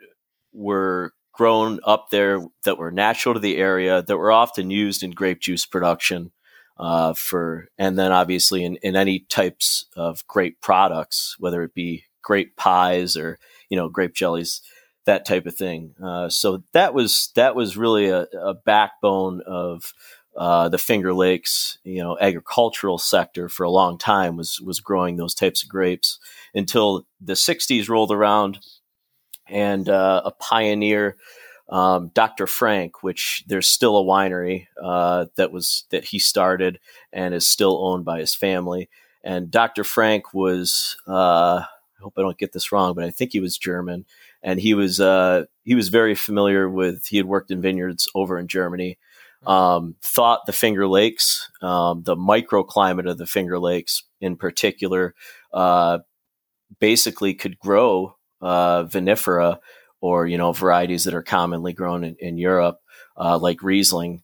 were 0.52 1.12
grown 1.33 1.80
up 1.85 2.11
there 2.11 2.46
that 2.64 2.78
were 2.78 2.92
natural 2.92 3.35
to 3.35 3.40
the 3.40 3.57
area 3.57 4.02
that 4.02 4.16
were 4.16 4.30
often 4.30 4.70
used 4.70 5.02
in 5.02 5.11
grape 5.11 5.40
juice 5.40 5.66
production 5.66 6.30
uh, 6.76 7.14
for 7.14 7.68
and 7.78 7.98
then 7.98 8.12
obviously 8.12 8.64
in, 8.64 8.76
in 8.76 8.96
any 8.96 9.20
types 9.20 9.87
of 9.96 10.26
grape 10.26 10.60
products 10.60 11.37
whether 11.38 11.62
it 11.62 11.74
be 11.74 12.04
grape 12.22 12.56
pies 12.56 13.16
or 13.16 13.38
you 13.68 13.76
know 13.76 13.88
grape 13.88 14.14
jellies 14.14 14.60
that 15.06 15.26
type 15.26 15.46
of 15.46 15.54
thing. 15.54 15.94
Uh, 16.02 16.28
so 16.28 16.62
that 16.72 16.94
was 16.94 17.30
that 17.37 17.54
was 17.54 17.76
really 17.76 18.08
a, 18.08 18.22
a 18.40 18.54
backbone 18.54 19.42
of 19.46 19.92
uh, 20.37 20.68
the 20.68 20.78
Finger 20.78 21.14
Lakes, 21.14 21.78
you 21.84 22.02
know, 22.02 22.18
agricultural 22.20 22.98
sector 22.98 23.48
for 23.48 23.62
a 23.64 23.70
long 23.70 23.98
time 23.98 24.37
was 24.37 24.60
was 24.60 24.80
growing 24.80 25.16
those 25.16 25.34
types 25.34 25.62
of 25.62 25.68
grapes 25.68 26.18
until 26.54 27.06
the 27.20 27.34
'60s 27.34 27.88
rolled 27.88 28.10
around, 28.10 28.58
and 29.46 29.88
uh, 29.88 30.22
a 30.24 30.30
pioneer, 30.32 31.16
um, 31.68 32.11
Dr. 32.14 32.46
Frank, 32.46 33.03
which 33.03 33.44
there's 33.46 33.70
still 33.70 33.96
a 33.96 34.05
winery 34.05 34.66
uh, 34.83 35.27
that 35.37 35.53
was 35.53 35.85
that 35.90 36.05
he 36.05 36.18
started 36.18 36.79
and 37.12 37.35
is 37.35 37.46
still 37.46 37.87
owned 37.87 38.05
by 38.05 38.20
his 38.20 38.35
family. 38.35 38.88
And 39.22 39.50
Dr. 39.50 39.85
Frank 39.85 40.35
was, 40.35 40.98
uh, 41.09 41.62
I 41.62 42.03
hope 42.03 42.14
I 42.18 42.22
don't 42.22 42.37
get 42.37 42.53
this 42.53 42.70
wrong, 42.70 42.94
but 42.94 43.05
I 43.05 43.11
think 43.11 43.33
he 43.33 43.40
was 43.40 43.57
German, 43.57 44.05
and 44.42 44.61
he 44.61 44.74
was 44.74 45.00
uh, 45.00 45.44
he 45.64 45.74
was 45.74 45.88
very 45.88 46.14
familiar 46.14 46.68
with. 46.68 47.07
He 47.07 47.16
had 47.16 47.27
worked 47.27 47.50
in 47.50 47.62
vineyards 47.62 48.09
over 48.14 48.38
in 48.38 48.46
Germany. 48.46 48.98
Um, 49.46 49.96
thought 50.00 50.46
the 50.46 50.55
Finger 50.55 50.87
Lakes, 50.87 51.50
um, 51.61 52.03
the 52.03 52.16
microclimate 52.16 53.09
of 53.09 53.18
the 53.18 53.27
Finger 53.27 53.59
Lakes 53.59 54.05
in 54.20 54.37
particular, 54.37 55.14
uh, 55.53 55.98
basically 56.79 57.35
could 57.35 57.59
grow 57.59 58.16
uh, 58.40 58.85
vinifera 58.85 59.59
or 60.05 60.27
you 60.27 60.37
know 60.37 60.53
varieties 60.53 61.05
that 61.05 61.14
are 61.14 61.23
commonly 61.23 61.73
grown 61.73 62.05
in, 62.05 62.14
in 62.19 62.37
Europe, 62.37 62.79
uh, 63.17 63.38
like 63.38 63.62
Riesling, 63.62 64.23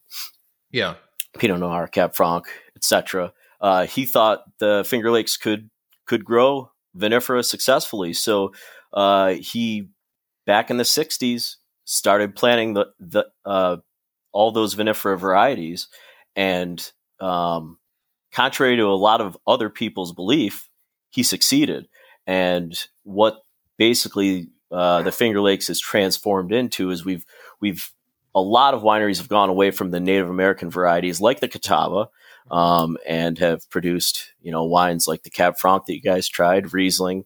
yeah, 0.70 0.96
Pinot 1.38 1.58
Noir, 1.58 1.88
Cab 1.88 2.14
Franc, 2.14 2.44
etc. 2.76 3.32
Uh, 3.62 3.86
he 3.86 4.04
thought 4.04 4.42
the 4.58 4.84
Finger 4.86 5.10
Lakes 5.10 5.38
could 5.38 5.70
could 6.04 6.22
grow 6.22 6.70
vinifera 6.94 7.42
successfully, 7.42 8.12
so 8.12 8.52
uh, 8.92 9.30
he 9.40 9.88
back 10.44 10.70
in 10.70 10.76
the 10.76 10.84
'60s 10.84 11.56
started 11.86 12.36
planting 12.36 12.74
the 12.74 12.88
the 12.98 13.24
uh, 13.46 13.78
all 14.32 14.52
those 14.52 14.74
vinifera 14.74 15.18
varieties, 15.18 15.88
and 16.36 16.92
um, 17.20 17.78
contrary 18.32 18.76
to 18.76 18.84
a 18.84 19.00
lot 19.00 19.22
of 19.22 19.34
other 19.46 19.70
people's 19.70 20.12
belief, 20.12 20.68
he 21.08 21.22
succeeded. 21.22 21.88
And 22.26 22.78
what 23.02 23.38
basically 23.78 24.50
uh, 24.70 25.02
the 25.02 25.12
Finger 25.12 25.40
Lakes 25.40 25.68
has 25.68 25.80
transformed 25.80 26.52
into 26.52 26.90
is 26.90 27.04
we've 27.04 27.24
we've 27.60 27.92
a 28.34 28.40
lot 28.40 28.74
of 28.74 28.82
wineries 28.82 29.18
have 29.18 29.28
gone 29.28 29.48
away 29.48 29.70
from 29.70 29.90
the 29.90 30.00
Native 30.00 30.30
American 30.30 30.70
varieties 30.70 31.20
like 31.20 31.40
the 31.40 31.48
Catawba 31.48 32.08
um, 32.50 32.96
and 33.06 33.38
have 33.38 33.68
produced 33.70 34.32
you 34.42 34.52
know 34.52 34.64
wines 34.64 35.08
like 35.08 35.22
the 35.22 35.30
Cab 35.30 35.56
Franc 35.58 35.86
that 35.86 35.94
you 35.94 36.02
guys 36.02 36.28
tried, 36.28 36.72
Riesling, 36.72 37.24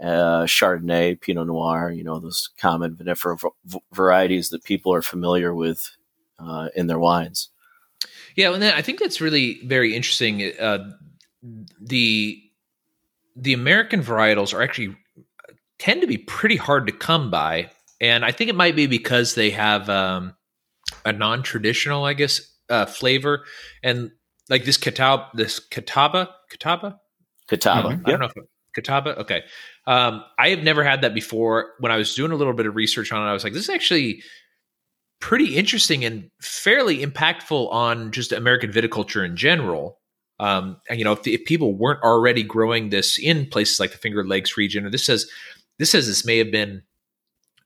uh, 0.00 0.44
Chardonnay, 0.44 1.20
Pinot 1.20 1.46
Noir, 1.46 1.90
you 1.90 2.04
know, 2.04 2.18
those 2.18 2.50
common 2.58 2.96
vinifera 2.96 3.52
v- 3.64 3.78
varieties 3.92 4.50
that 4.50 4.64
people 4.64 4.92
are 4.92 5.02
familiar 5.02 5.54
with 5.54 5.96
uh, 6.38 6.68
in 6.74 6.86
their 6.86 6.98
wines. 6.98 7.50
Yeah, 8.34 8.52
and 8.52 8.60
then 8.60 8.74
I 8.74 8.82
think 8.82 8.98
that's 8.98 9.20
really 9.20 9.60
very 9.64 9.94
interesting. 9.94 10.52
Uh, 10.58 10.90
the 11.80 12.40
the 13.36 13.52
American 13.52 14.02
varietals 14.02 14.54
are 14.54 14.62
actually 14.62 14.96
tend 15.78 16.00
to 16.00 16.06
be 16.06 16.18
pretty 16.18 16.56
hard 16.56 16.86
to 16.86 16.92
come 16.92 17.30
by, 17.30 17.70
and 18.00 18.24
I 18.24 18.32
think 18.32 18.50
it 18.50 18.56
might 18.56 18.76
be 18.76 18.86
because 18.86 19.34
they 19.34 19.50
have 19.50 19.88
um, 19.88 20.34
a 21.04 21.12
non 21.12 21.42
traditional, 21.42 22.04
I 22.04 22.14
guess, 22.14 22.40
uh, 22.68 22.86
flavor, 22.86 23.44
and 23.82 24.10
like 24.48 24.64
this 24.64 24.76
catawba, 24.76 25.30
this 25.34 25.60
catawba, 25.60 26.30
catawba, 26.50 26.98
catawba. 27.48 27.88
Mm-hmm. 27.88 28.06
I 28.06 28.10
don't 28.10 28.20
know 28.20 28.26
if 28.26 28.34
catawba. 28.74 29.16
Okay, 29.18 29.42
um, 29.86 30.24
I 30.38 30.50
have 30.50 30.62
never 30.62 30.84
had 30.84 31.02
that 31.02 31.14
before. 31.14 31.72
When 31.78 31.92
I 31.92 31.96
was 31.96 32.14
doing 32.14 32.32
a 32.32 32.36
little 32.36 32.52
bit 32.52 32.66
of 32.66 32.74
research 32.76 33.12
on 33.12 33.26
it, 33.26 33.30
I 33.30 33.32
was 33.32 33.44
like, 33.44 33.52
this 33.52 33.64
is 33.64 33.70
actually 33.70 34.22
pretty 35.20 35.56
interesting 35.56 36.04
and 36.04 36.30
fairly 36.40 36.98
impactful 36.98 37.72
on 37.72 38.10
just 38.12 38.32
American 38.32 38.70
viticulture 38.70 39.24
in 39.24 39.36
general. 39.36 39.98
Um, 40.40 40.76
and 40.90 40.98
you 40.98 41.04
know, 41.04 41.12
if, 41.12 41.26
if, 41.26 41.44
people 41.44 41.74
weren't 41.74 42.02
already 42.02 42.42
growing 42.42 42.90
this 42.90 43.18
in 43.18 43.46
places 43.46 43.78
like 43.78 43.92
the 43.92 43.98
Finger 43.98 44.26
Lakes 44.26 44.56
region, 44.56 44.84
or 44.84 44.90
this 44.90 45.06
says 45.06 45.30
this 45.78 45.90
says 45.90 46.06
this 46.06 46.24
may 46.24 46.38
have 46.38 46.50
been 46.50 46.82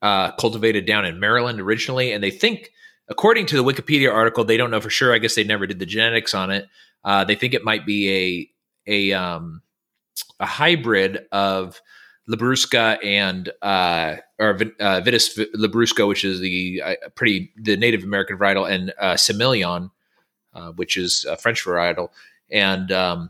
uh, 0.01 0.31
cultivated 0.31 0.85
down 0.85 1.05
in 1.05 1.19
Maryland 1.19 1.59
originally, 1.59 2.11
and 2.11 2.23
they 2.23 2.31
think, 2.31 2.71
according 3.07 3.45
to 3.47 3.55
the 3.55 3.63
Wikipedia 3.63 4.13
article, 4.13 4.43
they 4.43 4.57
don't 4.57 4.71
know 4.71 4.81
for 4.81 4.89
sure. 4.89 5.13
I 5.13 5.17
guess 5.17 5.35
they 5.35 5.43
never 5.43 5.67
did 5.67 5.79
the 5.79 5.85
genetics 5.85 6.33
on 6.33 6.51
it. 6.51 6.67
Uh, 7.03 7.23
they 7.23 7.35
think 7.35 7.53
it 7.53 7.63
might 7.63 7.85
be 7.85 8.49
a 8.87 9.11
a 9.11 9.13
um, 9.13 9.61
a 10.39 10.45
hybrid 10.45 11.25
of 11.31 11.81
Labrusca 12.29 13.03
and 13.03 13.49
uh, 13.61 14.17
or 14.37 14.51
uh, 14.51 15.01
Vitis 15.01 15.37
Labrusca, 15.55 16.07
which 16.07 16.23
is 16.23 16.39
the 16.39 16.81
uh, 16.83 16.95
pretty 17.15 17.51
the 17.57 17.75
Native 17.75 18.03
American 18.03 18.37
varietal, 18.37 18.69
and 18.69 18.93
uh, 18.99 19.13
Semillon, 19.13 19.91
uh, 20.53 20.71
which 20.71 20.97
is 20.97 21.25
a 21.25 21.35
French 21.35 21.65
varietal. 21.65 22.09
And 22.51 22.91
um, 22.91 23.29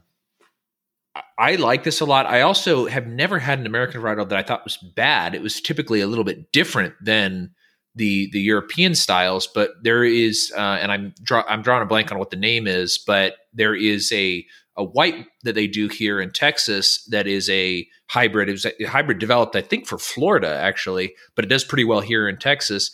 I 1.38 1.56
like 1.56 1.84
this 1.84 2.02
a 2.02 2.06
lot. 2.06 2.26
I 2.26 2.42
also 2.42 2.88
have 2.88 3.08
never 3.08 3.40
had 3.40 3.60
an 3.60 3.66
American 3.66 4.02
varietal 4.02 4.30
that 4.30 4.38
I 4.38 4.44
thought 4.44 4.64
was 4.64 4.78
bad. 4.78 5.36
It 5.36 5.42
was 5.42 5.62
typically 5.62 6.02
a 6.02 6.08
little 6.08 6.24
bit 6.24 6.52
different 6.52 6.96
than 7.02 7.52
the 7.96 8.30
the 8.32 8.40
European 8.40 8.96
styles, 8.96 9.48
but 9.48 9.72
there 9.84 10.04
is, 10.04 10.54
uh, 10.56 10.78
and 10.82 10.92
I'm 10.92 11.14
draw, 11.24 11.44
I'm 11.48 11.62
drawing 11.62 11.84
a 11.84 11.86
blank 11.86 12.12
on 12.12 12.20
what 12.20 12.30
the 12.30 12.38
name 12.38 12.68
is, 12.68 12.98
but 12.98 13.36
there 13.54 13.76
is 13.76 14.12
a 14.12 14.46
a 14.78 14.84
white 14.84 15.26
that 15.44 15.56
they 15.56 15.68
do 15.68 15.88
here 15.90 16.22
in 16.22 16.32
Texas 16.32 17.04
that 17.06 17.28
is 17.28 17.50
a 17.50 17.86
hybrid. 18.08 18.48
It 18.48 18.54
was 18.54 18.66
a 18.66 18.84
hybrid 18.86 19.20
developed, 19.20 19.56
I 19.56 19.62
think, 19.62 19.88
for 19.88 19.98
Florida 19.98 20.56
actually, 20.56 21.14
but 21.36 21.44
it 21.44 21.50
does 21.50 21.66
pretty 21.66 21.84
well 21.84 22.00
here 22.00 22.30
in 22.30 22.38
Texas. 22.38 22.92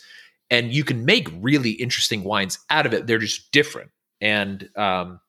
And 0.50 0.72
you 0.72 0.82
can 0.84 1.04
make 1.04 1.28
really 1.40 1.72
interesting 1.72 2.24
wines 2.24 2.58
out 2.70 2.86
of 2.86 2.94
it. 2.94 3.06
They're 3.06 3.18
just 3.18 3.52
different, 3.52 3.90
and 4.20 4.68
um, 4.76 5.20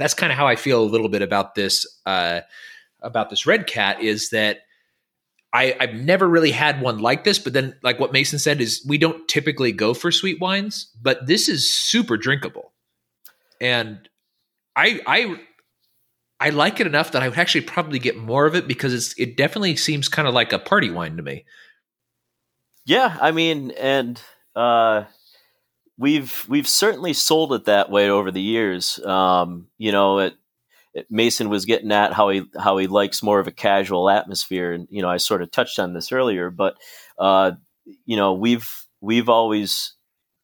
that's 0.00 0.14
kind 0.14 0.32
of 0.32 0.38
how 0.38 0.46
I 0.46 0.56
feel 0.56 0.82
a 0.82 0.84
little 0.84 1.08
bit 1.08 1.22
about 1.22 1.54
this 1.54 1.86
uh, 2.06 2.40
about 3.00 3.30
this 3.30 3.46
red 3.46 3.66
cat. 3.66 4.02
Is 4.02 4.30
that 4.30 4.60
I, 5.52 5.76
I've 5.80 5.94
never 5.94 6.28
really 6.28 6.52
had 6.52 6.80
one 6.80 6.98
like 6.98 7.24
this, 7.24 7.38
but 7.38 7.52
then, 7.52 7.76
like 7.82 7.98
what 7.98 8.12
Mason 8.12 8.38
said, 8.38 8.60
is 8.60 8.84
we 8.86 8.98
don't 8.98 9.26
typically 9.28 9.72
go 9.72 9.94
for 9.94 10.12
sweet 10.12 10.40
wines, 10.40 10.90
but 11.00 11.26
this 11.26 11.48
is 11.48 11.68
super 11.68 12.16
drinkable, 12.16 12.72
and 13.60 14.08
I 14.76 15.00
I 15.06 15.40
I 16.40 16.50
like 16.50 16.80
it 16.80 16.86
enough 16.86 17.12
that 17.12 17.22
I 17.22 17.28
would 17.28 17.38
actually 17.38 17.62
probably 17.62 17.98
get 17.98 18.16
more 18.16 18.46
of 18.46 18.54
it 18.54 18.68
because 18.68 18.94
it's 18.94 19.14
it 19.18 19.36
definitely 19.36 19.76
seems 19.76 20.08
kind 20.08 20.26
of 20.26 20.34
like 20.34 20.52
a 20.52 20.58
party 20.58 20.90
wine 20.90 21.16
to 21.16 21.22
me. 21.22 21.44
Yeah, 22.86 23.16
I 23.20 23.30
mean, 23.32 23.72
and 23.72 24.20
uh, 24.56 25.04
we've 26.00 26.46
we've 26.48 26.66
certainly 26.66 27.12
sold 27.12 27.52
it 27.52 27.66
that 27.66 27.90
way 27.90 28.08
over 28.10 28.30
the 28.30 28.40
years. 28.40 28.98
Um, 29.04 29.68
you 29.76 29.92
know, 29.92 30.18
it, 30.18 30.34
it, 30.94 31.06
Mason 31.10 31.50
was 31.50 31.66
getting 31.66 31.92
at 31.92 32.14
how 32.14 32.30
he 32.30 32.44
how 32.58 32.78
he 32.78 32.86
likes 32.86 33.22
more 33.22 33.38
of 33.38 33.46
a 33.46 33.52
casual 33.52 34.08
atmosphere, 34.08 34.72
and 34.72 34.88
you 34.90 35.02
know, 35.02 35.10
I 35.10 35.18
sort 35.18 35.42
of 35.42 35.50
touched 35.50 35.78
on 35.78 35.92
this 35.92 36.10
earlier, 36.10 36.50
but 36.50 36.76
uh, 37.18 37.52
you 38.06 38.16
know, 38.16 38.32
we've 38.32 38.68
we've 39.00 39.28
always 39.28 39.94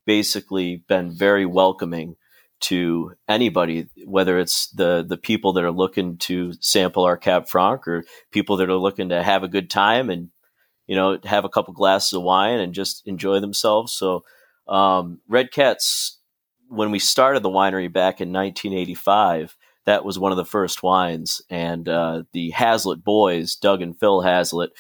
basically 0.05 0.85
been 0.89 1.17
very 1.17 1.47
welcoming 1.47 2.17
to 2.59 3.15
anybody, 3.27 3.89
whether 4.05 4.39
it's 4.39 4.69
the 4.71 5.05
the 5.09 5.17
people 5.17 5.55
that 5.55 5.65
are 5.65 5.73
looking 5.73 6.19
to 6.19 6.53
sample 6.61 7.05
our 7.05 7.17
Cab 7.17 7.49
Franc 7.49 7.89
or 7.89 8.05
people 8.31 8.59
that 8.59 8.69
are 8.69 8.77
looking 8.77 9.09
to 9.09 9.23
have 9.23 9.43
a 9.43 9.49
good 9.49 9.71
time 9.71 10.11
and 10.11 10.29
you 10.87 10.95
know 10.95 11.19
have 11.25 11.47
a 11.47 11.51
couple 11.51 11.73
glasses 11.73 12.13
of 12.13 12.23
wine 12.23 12.61
and 12.61 12.75
just 12.75 13.07
enjoy 13.07 13.41
themselves. 13.41 13.95
So 13.95 14.23
um, 14.69 15.21
Red 15.29 15.51
Cats, 15.53 16.19
when 16.69 16.91
we 16.91 16.99
started 16.99 17.43
the 17.43 17.51
winery 17.51 17.93
back 17.93 18.21
in 18.21 18.33
1985, 18.33 19.57
that 19.85 20.05
was 20.05 20.19
one 20.19 20.33
of 20.33 20.37
the 20.37 20.45
first 20.45 20.83
wines, 20.83 21.41
and 21.49 21.89
uh, 21.89 22.25
the 22.33 22.51
Hazlitt 22.51 23.05
boys, 23.05 23.55
Doug 23.55 23.83
and 23.83 23.99
Phil 23.99 24.21
Hazlitt, 24.21 24.73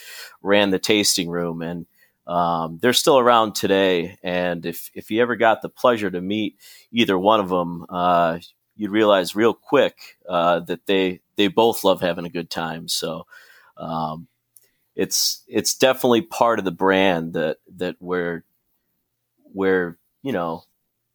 ran 0.42 0.70
the 0.70 0.80
tasting 0.80 1.30
room. 1.30 1.62
And 1.62 1.86
um, 2.26 2.78
they're 2.82 2.92
still 2.92 3.18
around 3.18 3.54
today, 3.54 4.18
and 4.22 4.66
if 4.66 4.90
if 4.94 5.12
you 5.12 5.22
ever 5.22 5.36
got 5.36 5.62
the 5.62 5.68
pleasure 5.68 6.10
to 6.10 6.20
meet 6.20 6.56
either 6.90 7.16
one 7.16 7.38
of 7.38 7.48
them, 7.48 7.86
uh, 7.88 8.40
you'd 8.74 8.90
realize 8.90 9.36
real 9.36 9.54
quick 9.54 9.96
uh, 10.28 10.58
that 10.60 10.86
they 10.86 11.20
they 11.36 11.46
both 11.46 11.84
love 11.84 12.00
having 12.00 12.26
a 12.26 12.30
good 12.30 12.50
time. 12.50 12.88
So 12.88 13.26
um, 13.76 14.26
it's 14.96 15.44
it's 15.46 15.76
definitely 15.76 16.22
part 16.22 16.58
of 16.58 16.64
the 16.64 16.72
brand 16.72 17.34
that 17.34 17.58
that 17.76 17.94
we're 18.00 18.44
we're 19.56 19.98
you 20.22 20.32
know 20.32 20.62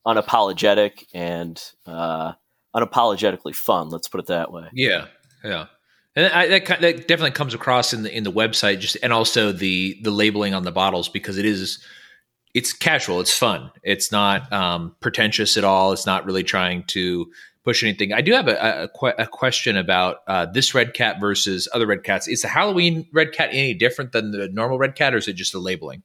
unapologetic 0.05 1.05
and 1.13 1.61
uh, 1.85 2.33
unapologetically 2.75 3.55
fun. 3.55 3.89
Let's 3.89 4.07
put 4.07 4.19
it 4.19 4.27
that 4.27 4.51
way. 4.51 4.67
Yeah, 4.73 5.05
yeah. 5.43 5.67
And 6.15 6.25
I, 6.33 6.47
that, 6.47 6.65
that 6.81 7.07
definitely 7.07 7.31
comes 7.31 7.53
across 7.53 7.93
in 7.93 8.03
the 8.03 8.15
in 8.15 8.23
the 8.23 8.31
website, 8.31 8.79
just 8.79 8.97
and 9.01 9.13
also 9.13 9.51
the 9.51 9.97
the 10.03 10.11
labeling 10.11 10.53
on 10.53 10.63
the 10.63 10.71
bottles 10.71 11.07
because 11.07 11.37
it 11.37 11.45
is 11.45 11.81
it's 12.53 12.73
casual, 12.73 13.21
it's 13.21 13.37
fun, 13.37 13.71
it's 13.81 14.11
not 14.11 14.51
um, 14.51 14.93
pretentious 14.99 15.55
at 15.55 15.63
all. 15.63 15.93
It's 15.93 16.05
not 16.05 16.25
really 16.25 16.43
trying 16.43 16.83
to 16.87 17.31
push 17.63 17.83
anything. 17.83 18.11
I 18.11 18.21
do 18.21 18.33
have 18.33 18.47
a, 18.47 18.89
a, 19.01 19.07
a 19.19 19.27
question 19.27 19.77
about 19.77 20.17
uh, 20.27 20.47
this 20.47 20.73
red 20.73 20.93
cat 20.93 21.21
versus 21.21 21.69
other 21.73 21.85
red 21.87 22.03
cats. 22.03 22.27
Is 22.27 22.41
the 22.41 22.47
Halloween 22.47 23.07
red 23.13 23.31
cat 23.31 23.49
any 23.51 23.73
different 23.73 24.11
than 24.11 24.31
the 24.31 24.49
normal 24.49 24.79
red 24.79 24.95
cat, 24.95 25.13
or 25.13 25.17
is 25.17 25.27
it 25.27 25.33
just 25.33 25.53
the 25.53 25.59
labeling? 25.59 26.03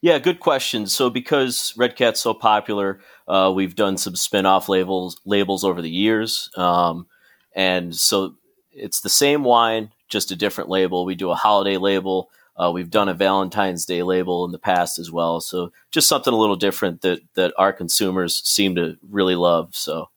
Yeah, 0.00 0.18
good 0.18 0.38
question. 0.38 0.86
So 0.86 1.10
because 1.10 1.74
Red 1.76 1.96
Cat's 1.96 2.20
so 2.20 2.32
popular, 2.32 3.00
uh, 3.26 3.52
we've 3.54 3.74
done 3.74 3.96
some 3.96 4.14
spin-off 4.14 4.68
labels 4.68 5.20
labels 5.24 5.64
over 5.64 5.82
the 5.82 5.90
years, 5.90 6.50
um, 6.56 7.06
and 7.54 7.94
so 7.94 8.36
it's 8.70 9.00
the 9.00 9.08
same 9.08 9.42
wine, 9.42 9.90
just 10.08 10.30
a 10.30 10.36
different 10.36 10.70
label. 10.70 11.04
We 11.04 11.16
do 11.16 11.30
a 11.30 11.34
holiday 11.34 11.76
label. 11.76 12.30
Uh, 12.56 12.70
we've 12.72 12.90
done 12.90 13.08
a 13.08 13.14
Valentine's 13.14 13.86
Day 13.86 14.02
label 14.02 14.44
in 14.44 14.52
the 14.52 14.58
past 14.58 14.98
as 14.98 15.12
well. 15.12 15.40
So 15.40 15.72
just 15.90 16.08
something 16.08 16.32
a 16.32 16.36
little 16.38 16.56
different 16.56 17.02
that 17.02 17.20
that 17.34 17.52
our 17.56 17.72
consumers 17.72 18.40
seem 18.44 18.76
to 18.76 18.96
really 19.08 19.36
love. 19.36 19.74
So 19.74 20.10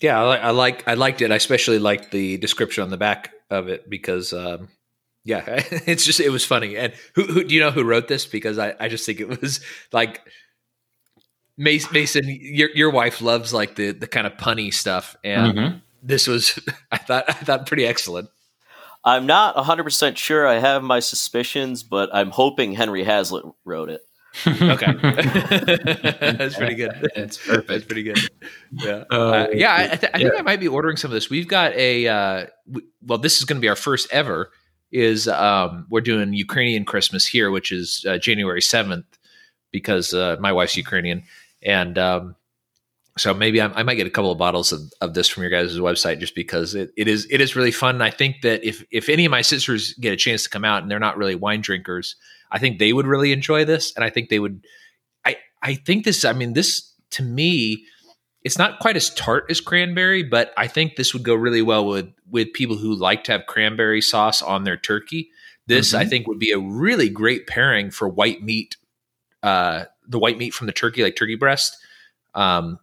yeah, 0.00 0.22
I, 0.22 0.36
I 0.36 0.50
like 0.50 0.86
I 0.88 0.94
liked 0.94 1.20
it. 1.20 1.30
I 1.30 1.36
especially 1.36 1.78
liked 1.78 2.10
the 2.10 2.38
description 2.38 2.82
on 2.82 2.90
the 2.90 2.96
back 2.96 3.32
of 3.50 3.68
it 3.68 3.88
because 3.88 4.32
um, 4.32 4.68
yeah, 5.24 5.44
it's 5.86 6.04
just 6.04 6.20
it 6.20 6.30
was 6.30 6.44
funny. 6.44 6.76
And 6.76 6.92
who, 7.14 7.24
who 7.24 7.44
do 7.44 7.54
you 7.54 7.60
know 7.60 7.70
who 7.70 7.84
wrote 7.84 8.08
this? 8.08 8.26
Because 8.26 8.58
I, 8.58 8.74
I 8.78 8.88
just 8.88 9.06
think 9.06 9.20
it 9.20 9.40
was 9.40 9.60
like 9.92 10.20
Mason, 11.56 12.24
your 12.26 12.70
your 12.74 12.90
wife 12.90 13.20
loves 13.20 13.52
like 13.52 13.76
the 13.76 13.92
the 13.92 14.06
kind 14.06 14.26
of 14.26 14.34
punny 14.34 14.72
stuff, 14.72 15.16
and 15.24 15.54
mm-hmm 15.54 15.78
this 16.02 16.26
was 16.26 16.58
I 16.92 16.98
thought 16.98 17.24
I 17.28 17.32
thought 17.32 17.66
pretty 17.66 17.86
excellent. 17.86 18.28
I'm 19.02 19.24
not 19.24 19.56
100% 19.56 20.18
sure. 20.18 20.46
I 20.46 20.58
have 20.58 20.82
my 20.82 21.00
suspicions, 21.00 21.82
but 21.82 22.10
I'm 22.12 22.28
hoping 22.28 22.74
Henry 22.74 23.02
Hazlitt 23.02 23.46
wrote 23.64 23.88
it. 23.88 24.02
okay. 24.46 24.92
That's 26.36 26.54
pretty 26.54 26.74
good. 26.74 27.08
That's 27.16 27.38
perfect. 27.38 27.68
That's 27.68 27.84
pretty 27.86 28.02
good. 28.02 28.18
Yeah. 28.70 29.04
Uh, 29.10 29.14
uh, 29.14 29.46
yeah. 29.54 29.74
I, 29.74 29.96
th- 29.96 30.12
I 30.12 30.18
think 30.18 30.34
I 30.38 30.42
might 30.42 30.60
be 30.60 30.68
ordering 30.68 30.98
some 30.98 31.10
of 31.10 31.14
this. 31.14 31.30
We've 31.30 31.48
got 31.48 31.72
a, 31.72 32.08
uh, 32.08 32.46
w- 32.70 32.86
well, 33.00 33.16
this 33.16 33.38
is 33.38 33.46
going 33.46 33.56
to 33.56 33.60
be 33.62 33.70
our 33.70 33.74
first 33.74 34.06
ever 34.12 34.50
is, 34.92 35.28
um, 35.28 35.86
we're 35.90 36.00
doing 36.00 36.32
Ukrainian 36.32 36.84
Christmas 36.84 37.26
here, 37.26 37.50
which 37.50 37.72
is 37.72 38.04
uh, 38.08 38.18
January 38.18 38.60
7th 38.60 39.04
because, 39.70 40.12
uh, 40.14 40.36
my 40.40 40.52
wife's 40.52 40.76
Ukrainian. 40.76 41.22
And, 41.62 41.98
um, 41.98 42.36
so 43.18 43.34
maybe 43.34 43.60
I'm, 43.60 43.72
i 43.74 43.82
might 43.82 43.96
get 43.96 44.06
a 44.06 44.10
couple 44.10 44.32
of 44.32 44.38
bottles 44.38 44.72
of, 44.72 44.80
of 45.00 45.14
this 45.14 45.28
from 45.28 45.42
your 45.42 45.50
guys' 45.50 45.76
website 45.76 46.20
just 46.20 46.34
because 46.34 46.74
it, 46.74 46.90
it 46.96 47.08
is 47.08 47.26
it 47.30 47.40
is 47.40 47.56
really 47.56 47.70
fun. 47.70 47.96
And 47.96 48.04
I 48.04 48.10
think 48.10 48.42
that 48.42 48.64
if 48.64 48.84
if 48.90 49.08
any 49.08 49.24
of 49.24 49.30
my 49.30 49.42
sisters 49.42 49.94
get 49.94 50.12
a 50.12 50.16
chance 50.16 50.44
to 50.44 50.50
come 50.50 50.64
out 50.64 50.82
and 50.82 50.90
they're 50.90 50.98
not 50.98 51.16
really 51.16 51.34
wine 51.34 51.60
drinkers, 51.60 52.16
I 52.50 52.58
think 52.58 52.78
they 52.78 52.92
would 52.92 53.06
really 53.06 53.32
enjoy 53.32 53.64
this. 53.64 53.92
And 53.94 54.04
I 54.04 54.10
think 54.10 54.28
they 54.28 54.38
would. 54.38 54.64
I 55.24 55.36
I 55.62 55.74
think 55.74 56.04
this. 56.04 56.24
I 56.24 56.32
mean, 56.32 56.54
this 56.54 56.92
to 57.10 57.22
me, 57.22 57.84
it's 58.42 58.58
not 58.58 58.78
quite 58.78 58.96
as 58.96 59.12
tart 59.14 59.46
as 59.50 59.60
cranberry, 59.60 60.22
but 60.22 60.52
I 60.56 60.66
think 60.66 60.96
this 60.96 61.12
would 61.12 61.22
go 61.22 61.34
really 61.34 61.62
well 61.62 61.86
with 61.86 62.12
with 62.30 62.52
people 62.52 62.76
who 62.76 62.94
like 62.94 63.24
to 63.24 63.32
have 63.32 63.46
cranberry 63.46 64.00
sauce 64.00 64.40
on 64.40 64.64
their 64.64 64.76
turkey. 64.76 65.30
This 65.66 65.88
mm-hmm. 65.88 66.00
I 66.00 66.04
think 66.06 66.26
would 66.26 66.38
be 66.38 66.52
a 66.52 66.58
really 66.58 67.08
great 67.08 67.46
pairing 67.46 67.90
for 67.90 68.08
white 68.08 68.42
meat, 68.42 68.76
uh, 69.42 69.84
the 70.08 70.18
white 70.18 70.38
meat 70.38 70.54
from 70.54 70.66
the 70.66 70.72
turkey, 70.72 71.02
like 71.02 71.16
turkey 71.16 71.36
breast. 71.36 71.76
Um, 72.34 72.78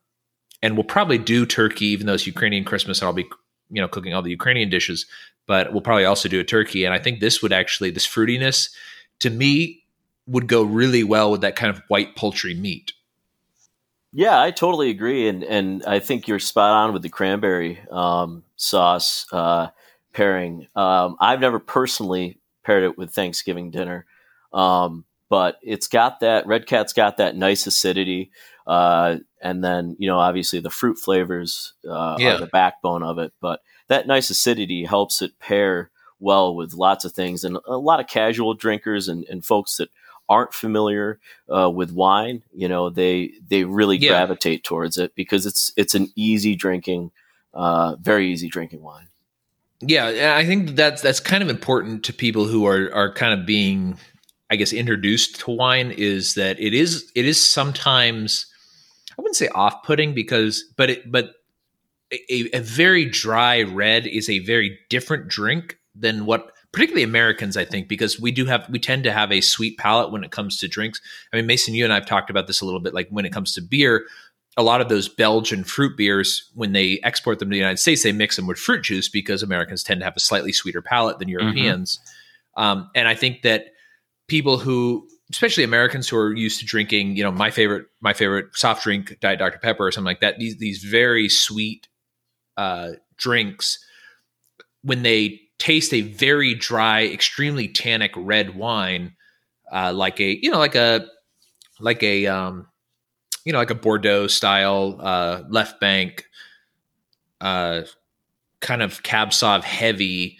and 0.61 0.75
we'll 0.75 0.83
probably 0.83 1.17
do 1.17 1.45
turkey, 1.45 1.87
even 1.87 2.07
though 2.07 2.13
it's 2.13 2.27
Ukrainian 2.27 2.63
Christmas, 2.63 2.99
and 2.99 3.07
I'll 3.07 3.13
be 3.13 3.27
you 3.69 3.81
know 3.81 3.87
cooking 3.87 4.13
all 4.13 4.21
the 4.21 4.31
Ukrainian 4.31 4.69
dishes. 4.69 5.05
But 5.47 5.71
we'll 5.71 5.81
probably 5.81 6.05
also 6.05 6.29
do 6.29 6.39
a 6.39 6.43
turkey, 6.43 6.85
and 6.85 6.93
I 6.93 6.99
think 6.99 7.19
this 7.19 7.41
would 7.41 7.53
actually 7.53 7.89
this 7.89 8.07
fruitiness 8.07 8.69
to 9.19 9.29
me 9.29 9.83
would 10.27 10.47
go 10.47 10.61
really 10.61 11.03
well 11.03 11.31
with 11.31 11.41
that 11.41 11.55
kind 11.55 11.75
of 11.75 11.81
white 11.87 12.15
poultry 12.15 12.53
meat. 12.53 12.91
Yeah, 14.13 14.41
I 14.41 14.51
totally 14.51 14.89
agree, 14.89 15.27
and 15.27 15.43
and 15.43 15.83
I 15.85 15.99
think 15.99 16.27
you're 16.27 16.39
spot 16.39 16.71
on 16.71 16.93
with 16.93 17.01
the 17.01 17.09
cranberry 17.09 17.79
um, 17.91 18.43
sauce 18.55 19.25
uh, 19.31 19.67
pairing. 20.13 20.67
Um, 20.75 21.17
I've 21.19 21.41
never 21.41 21.59
personally 21.59 22.39
paired 22.63 22.83
it 22.83 22.97
with 22.97 23.11
Thanksgiving 23.11 23.69
dinner, 23.69 24.05
um, 24.53 25.03
but 25.29 25.57
it's 25.61 25.87
got 25.87 26.21
that 26.21 26.47
Red 26.47 26.67
Cat's 26.67 26.93
got 26.93 27.17
that 27.17 27.35
nice 27.35 27.67
acidity, 27.67 28.31
uh, 28.65 29.17
and 29.41 29.61
then 29.63 29.97
you 29.99 30.07
know 30.07 30.19
obviously 30.19 30.61
the 30.61 30.69
fruit 30.69 30.97
flavors 30.97 31.73
uh, 31.87 32.15
yeah. 32.17 32.35
are 32.35 32.39
the 32.39 32.47
backbone 32.47 33.03
of 33.03 33.19
it, 33.19 33.33
but 33.41 33.59
that 33.89 34.07
nice 34.07 34.29
acidity 34.29 34.85
helps 34.85 35.21
it 35.21 35.37
pair 35.39 35.91
well 36.19 36.55
with 36.55 36.73
lots 36.73 37.03
of 37.03 37.11
things, 37.11 37.43
and 37.43 37.57
a 37.67 37.77
lot 37.77 37.99
of 37.99 38.07
casual 38.07 38.53
drinkers 38.53 39.09
and, 39.09 39.25
and 39.25 39.45
folks 39.45 39.75
that 39.77 39.89
aren't 40.29 40.53
familiar 40.53 41.19
uh, 41.53 41.69
with 41.69 41.91
wine, 41.91 42.43
you 42.53 42.67
know, 42.67 42.89
they 42.89 43.33
they 43.47 43.63
really 43.63 43.97
yeah. 43.97 44.09
gravitate 44.09 44.63
towards 44.63 44.97
it 44.97 45.15
because 45.15 45.45
it's 45.45 45.71
it's 45.77 45.95
an 45.95 46.11
easy 46.15 46.55
drinking, 46.55 47.11
uh, 47.53 47.95
very 47.99 48.31
easy 48.31 48.49
drinking 48.49 48.81
wine. 48.81 49.07
Yeah, 49.79 50.35
I 50.35 50.45
think 50.45 50.71
that's 50.71 51.01
that's 51.01 51.19
kind 51.19 51.43
of 51.43 51.49
important 51.49 52.03
to 52.05 52.13
people 52.13 52.45
who 52.45 52.65
are 52.65 52.93
are 52.93 53.13
kind 53.13 53.39
of 53.39 53.45
being, 53.45 53.97
I 54.49 54.55
guess, 54.55 54.73
introduced 54.73 55.39
to 55.41 55.51
wine. 55.51 55.91
Is 55.91 56.33
that 56.33 56.59
it 56.59 56.73
is 56.73 57.11
it 57.15 57.25
is 57.25 57.43
sometimes 57.43 58.47
I 59.11 59.21
wouldn't 59.21 59.35
say 59.35 59.49
off 59.49 59.83
putting 59.83 60.13
because 60.13 60.63
but 60.75 60.89
it 60.89 61.11
but 61.11 61.35
a, 62.11 62.57
a 62.57 62.59
very 62.59 63.05
dry 63.05 63.63
red 63.63 64.07
is 64.07 64.29
a 64.29 64.39
very 64.39 64.79
different 64.89 65.27
drink 65.27 65.77
than 65.95 66.25
what 66.25 66.51
particularly 66.71 67.03
Americans, 67.03 67.57
I 67.57 67.65
think, 67.65 67.87
because 67.87 68.19
we 68.19 68.31
do 68.31 68.45
have 68.45 68.67
we 68.69 68.79
tend 68.79 69.03
to 69.05 69.11
have 69.11 69.31
a 69.31 69.41
sweet 69.41 69.77
palate 69.77 70.11
when 70.11 70.23
it 70.23 70.31
comes 70.31 70.57
to 70.59 70.67
drinks. 70.67 71.01
I 71.31 71.37
mean, 71.37 71.45
Mason, 71.45 71.73
you 71.73 71.83
and 71.83 71.93
I 71.93 71.95
have 71.95 72.05
talked 72.05 72.29
about 72.29 72.47
this 72.47 72.61
a 72.61 72.65
little 72.65 72.79
bit. 72.79 72.93
Like 72.93 73.09
when 73.09 73.25
it 73.25 73.33
comes 73.33 73.53
to 73.53 73.61
beer, 73.61 74.05
a 74.57 74.63
lot 74.63 74.81
of 74.81 74.89
those 74.89 75.07
Belgian 75.07 75.63
fruit 75.63 75.95
beers, 75.95 76.51
when 76.55 76.73
they 76.73 76.99
export 77.03 77.39
them 77.39 77.49
to 77.49 77.53
the 77.53 77.59
United 77.59 77.77
States, 77.77 78.03
they 78.03 78.11
mix 78.11 78.35
them 78.35 78.47
with 78.47 78.57
fruit 78.57 78.83
juice 78.83 79.07
because 79.07 79.43
Americans 79.43 79.83
tend 79.83 80.01
to 80.01 80.05
have 80.05 80.17
a 80.17 80.19
slightly 80.19 80.51
sweeter 80.51 80.81
palate 80.81 81.19
than 81.19 81.27
mm-hmm. 81.27 81.39
Europeans. 81.39 81.99
Mm-hmm. 82.57 82.63
Um, 82.63 82.89
and 82.95 83.07
I 83.07 83.15
think 83.15 83.43
that 83.43 83.67
people 84.27 84.57
who, 84.57 85.07
especially 85.31 85.63
Americans 85.63 86.09
who 86.09 86.17
are 86.17 86.35
used 86.35 86.59
to 86.59 86.65
drinking, 86.65 87.15
you 87.15 87.23
know, 87.23 87.31
my 87.31 87.51
favorite 87.51 87.85
my 88.01 88.13
favorite 88.13 88.47
soft 88.53 88.83
drink, 88.83 89.17
Diet 89.21 89.39
Dr 89.39 89.59
Pepper 89.59 89.85
or 89.85 89.91
something 89.91 90.05
like 90.05 90.21
that, 90.21 90.39
these 90.39 90.57
these 90.57 90.83
very 90.83 91.29
sweet 91.29 91.87
uh, 92.57 92.93
drinks, 93.17 93.77
when 94.81 95.03
they 95.03 95.39
taste 95.59 95.93
a 95.93 96.01
very 96.01 96.53
dry, 96.53 97.05
extremely 97.05 97.67
tannic 97.67 98.11
red 98.15 98.55
wine, 98.55 99.15
uh, 99.71 99.93
like 99.93 100.19
a 100.19 100.37
you 100.41 100.51
know 100.51 100.59
like 100.59 100.75
a 100.75 101.07
like 101.79 102.03
a 102.03 102.27
um, 102.27 102.67
you 103.45 103.53
know 103.53 103.59
like 103.59 103.69
a 103.69 103.75
Bordeaux 103.75 104.27
style 104.27 104.97
uh, 104.99 105.43
left 105.49 105.79
bank, 105.79 106.25
uh, 107.41 107.81
kind 108.59 108.81
of 108.81 109.03
cab 109.03 109.29
sauv 109.29 109.63
heavy 109.63 110.37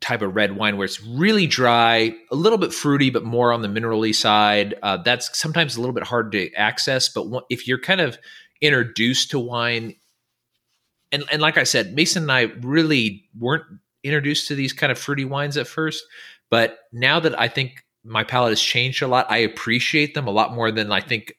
type 0.00 0.22
of 0.22 0.36
red 0.36 0.56
wine 0.56 0.76
where 0.76 0.84
it's 0.84 1.02
really 1.02 1.46
dry, 1.46 2.14
a 2.30 2.36
little 2.36 2.58
bit 2.58 2.72
fruity, 2.72 3.10
but 3.10 3.24
more 3.24 3.52
on 3.52 3.62
the 3.62 3.68
minerally 3.68 4.14
side. 4.14 4.74
Uh, 4.82 4.98
that's 4.98 5.36
sometimes 5.38 5.76
a 5.76 5.80
little 5.80 5.94
bit 5.94 6.04
hard 6.04 6.32
to 6.32 6.52
access, 6.54 7.08
but 7.08 7.26
if 7.48 7.66
you're 7.66 7.80
kind 7.80 8.00
of 8.00 8.18
introduced 8.60 9.30
to 9.30 9.38
wine, 9.38 9.94
and 11.10 11.24
and 11.30 11.40
like 11.40 11.56
I 11.56 11.64
said, 11.64 11.94
Mason 11.94 12.24
and 12.24 12.32
I 12.32 12.42
really 12.60 13.24
weren't 13.38 13.64
introduced 14.04 14.48
to 14.48 14.54
these 14.54 14.72
kind 14.72 14.92
of 14.92 14.98
fruity 14.98 15.24
wines 15.24 15.56
at 15.56 15.66
first, 15.66 16.04
but 16.50 16.78
now 16.92 17.18
that 17.20 17.38
I 17.38 17.48
think 17.48 17.84
my 18.04 18.22
palate 18.22 18.50
has 18.50 18.60
changed 18.60 19.02
a 19.02 19.08
lot, 19.08 19.30
I 19.30 19.38
appreciate 19.38 20.14
them 20.14 20.26
a 20.26 20.30
lot 20.30 20.52
more 20.52 20.70
than 20.70 20.92
I 20.92 21.00
think 21.00 21.34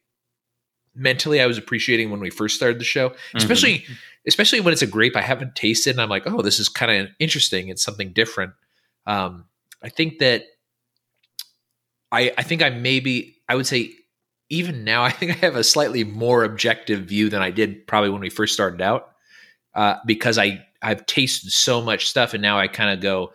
mentally 0.96 1.42
I 1.42 1.46
was 1.46 1.58
appreciating 1.58 2.10
when 2.10 2.20
we 2.20 2.30
first 2.30 2.56
started 2.56 2.80
the 2.80 2.86
show. 2.86 3.10
Mm-hmm. 3.10 3.38
Especially 3.38 3.86
especially 4.28 4.60
when 4.60 4.74
it's 4.74 4.82
a 4.82 4.88
grape 4.88 5.16
I 5.16 5.22
haven't 5.22 5.56
tasted 5.56 5.92
and 5.92 6.02
I'm 6.02 6.10
like, 6.10 6.24
"Oh, 6.26 6.42
this 6.42 6.60
is 6.60 6.68
kind 6.68 6.92
of 6.92 7.10
interesting. 7.20 7.70
It's 7.70 7.84
something 7.84 8.12
different." 8.12 8.54
Um, 9.06 9.46
I 9.84 9.90
think 9.90 10.20
that 10.20 10.46
I 12.12 12.34
I 12.38 12.44
think 12.44 12.64
I 12.64 12.70
maybe 12.70 13.38
I 13.48 13.56
would 13.56 13.68
say 13.68 13.92
even 14.50 14.84
now 14.84 15.04
I 15.10 15.12
think 15.12 15.32
I 15.32 15.46
have 15.46 15.56
a 15.56 15.64
slightly 15.64 16.04
more 16.04 16.44
objective 16.44 17.02
view 17.02 17.30
than 17.30 17.42
I 17.42 17.52
did 17.52 17.86
probably 17.88 18.10
when 18.10 18.22
we 18.22 18.30
first 18.30 18.54
started 18.54 18.82
out. 18.82 19.12
Uh, 19.74 19.98
because 20.06 20.38
I 20.38 20.65
I've 20.86 21.08
tasted 21.08 21.52
so 21.52 21.82
much 21.82 22.08
stuff, 22.08 22.36
and 22.36 22.44
now 22.44 22.60
I 22.60 22.68
kind 22.68 22.92
of 22.92 23.02
go, 23.02 23.34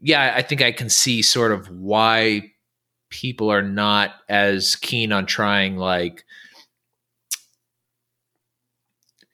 yeah, 0.00 0.34
I 0.36 0.42
think 0.42 0.60
I 0.60 0.72
can 0.72 0.90
see 0.90 1.22
sort 1.22 1.52
of 1.52 1.68
why 1.70 2.50
people 3.10 3.48
are 3.52 3.62
not 3.62 4.10
as 4.28 4.74
keen 4.74 5.12
on 5.12 5.24
trying 5.24 5.76
like. 5.76 6.24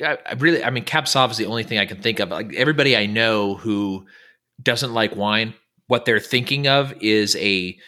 I, 0.02 0.18
I 0.26 0.34
really, 0.34 0.62
I 0.62 0.68
mean, 0.68 0.84
Cab 0.84 1.06
is 1.06 1.36
the 1.38 1.46
only 1.46 1.64
thing 1.64 1.78
I 1.78 1.86
can 1.86 2.02
think 2.02 2.20
of. 2.20 2.28
Like 2.28 2.54
everybody 2.54 2.94
I 2.94 3.06
know 3.06 3.54
who 3.54 4.04
doesn't 4.62 4.92
like 4.92 5.16
wine, 5.16 5.54
what 5.86 6.04
they're 6.04 6.20
thinking 6.20 6.68
of 6.68 6.92
is 7.00 7.36
a 7.36 7.78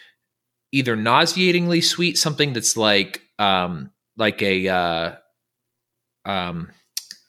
either 0.71 0.95
nauseatingly 0.95 1.81
sweet, 1.81 2.17
something 2.17 2.53
that's 2.53 2.75
like 2.75 3.21
um 3.37 3.91
like 4.17 4.41
a 4.41 4.67
uh 4.67 5.15
um 6.25 6.71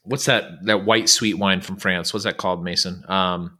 what's 0.04 0.26
that 0.26 0.64
that 0.64 0.84
white 0.84 1.08
sweet 1.08 1.34
wine 1.34 1.60
from 1.60 1.76
France? 1.76 2.12
What's 2.12 2.24
that 2.24 2.36
called, 2.36 2.62
Mason? 2.62 3.04
Um, 3.08 3.58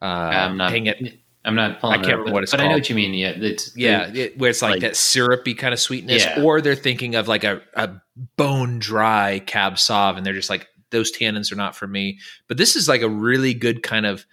uh, 0.00 0.04
I'm 0.04 0.56
not. 0.56 0.70
Dang 0.70 0.86
it. 0.86 1.18
I'm 1.44 1.56
not. 1.56 1.82
I 1.82 1.96
can't 1.96 2.06
remember 2.18 2.32
what 2.32 2.42
it's 2.44 2.52
but 2.52 2.58
called. 2.58 2.68
I 2.68 2.72
know 2.72 2.76
what 2.76 2.88
you 2.88 2.94
mean. 2.94 3.14
Yeah, 3.14 3.30
it's 3.30 3.76
yeah, 3.76 4.12
it, 4.12 4.38
where 4.38 4.50
it's 4.50 4.62
like, 4.62 4.72
like, 4.72 4.80
that 4.82 4.96
syrupy 4.96 5.54
kind 5.54 5.72
of 5.72 5.80
sweetness, 5.80 6.24
yeah. 6.24 6.42
or 6.42 6.60
they're 6.60 6.76
thinking 6.76 7.16
of 7.16 7.26
like 7.26 7.42
a, 7.42 7.60
a 7.74 7.90
bone 8.36 8.78
dry 8.78 9.40
cab 9.40 9.74
sauv, 9.74 10.16
and 10.16 10.24
they're 10.24 10.34
just 10.34 10.50
like 10.50 10.68
those 10.90 11.10
tannins 11.10 11.50
are 11.50 11.56
not 11.56 11.74
for 11.74 11.86
me. 11.86 12.18
But 12.46 12.58
this 12.58 12.76
is 12.76 12.88
like 12.88 13.02
a 13.02 13.08
really 13.08 13.54
good 13.54 13.82
kind 13.82 14.06
of. 14.06 14.24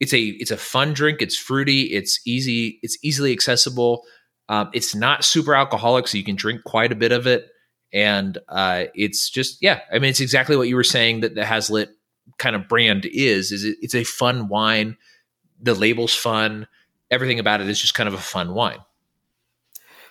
It's 0.00 0.14
a 0.14 0.20
it's 0.22 0.50
a 0.50 0.56
fun 0.56 0.92
drink. 0.92 1.20
It's 1.20 1.36
fruity. 1.36 1.82
It's 1.82 2.20
easy. 2.26 2.78
It's 2.82 2.98
easily 3.02 3.32
accessible. 3.32 4.04
Um, 4.48 4.70
it's 4.74 4.94
not 4.94 5.24
super 5.24 5.54
alcoholic, 5.54 6.08
so 6.08 6.18
you 6.18 6.24
can 6.24 6.36
drink 6.36 6.64
quite 6.64 6.92
a 6.92 6.96
bit 6.96 7.12
of 7.12 7.26
it 7.26 7.48
and 7.94 8.36
uh, 8.48 8.84
it's 8.94 9.30
just 9.30 9.62
yeah 9.62 9.80
i 9.90 9.98
mean 9.98 10.10
it's 10.10 10.20
exactly 10.20 10.56
what 10.56 10.68
you 10.68 10.76
were 10.76 10.84
saying 10.84 11.20
that 11.20 11.34
the 11.34 11.44
Hazlitt 11.44 11.90
kind 12.38 12.56
of 12.56 12.68
brand 12.68 13.06
is 13.06 13.52
is 13.52 13.64
it, 13.64 13.76
it's 13.80 13.94
a 13.94 14.04
fun 14.04 14.48
wine. 14.48 14.96
The 15.60 15.74
label's 15.74 16.14
fun. 16.14 16.66
Everything 17.10 17.38
about 17.38 17.60
it 17.60 17.68
is 17.68 17.80
just 17.80 17.94
kind 17.94 18.08
of 18.08 18.14
a 18.14 18.18
fun 18.18 18.54
wine. 18.54 18.78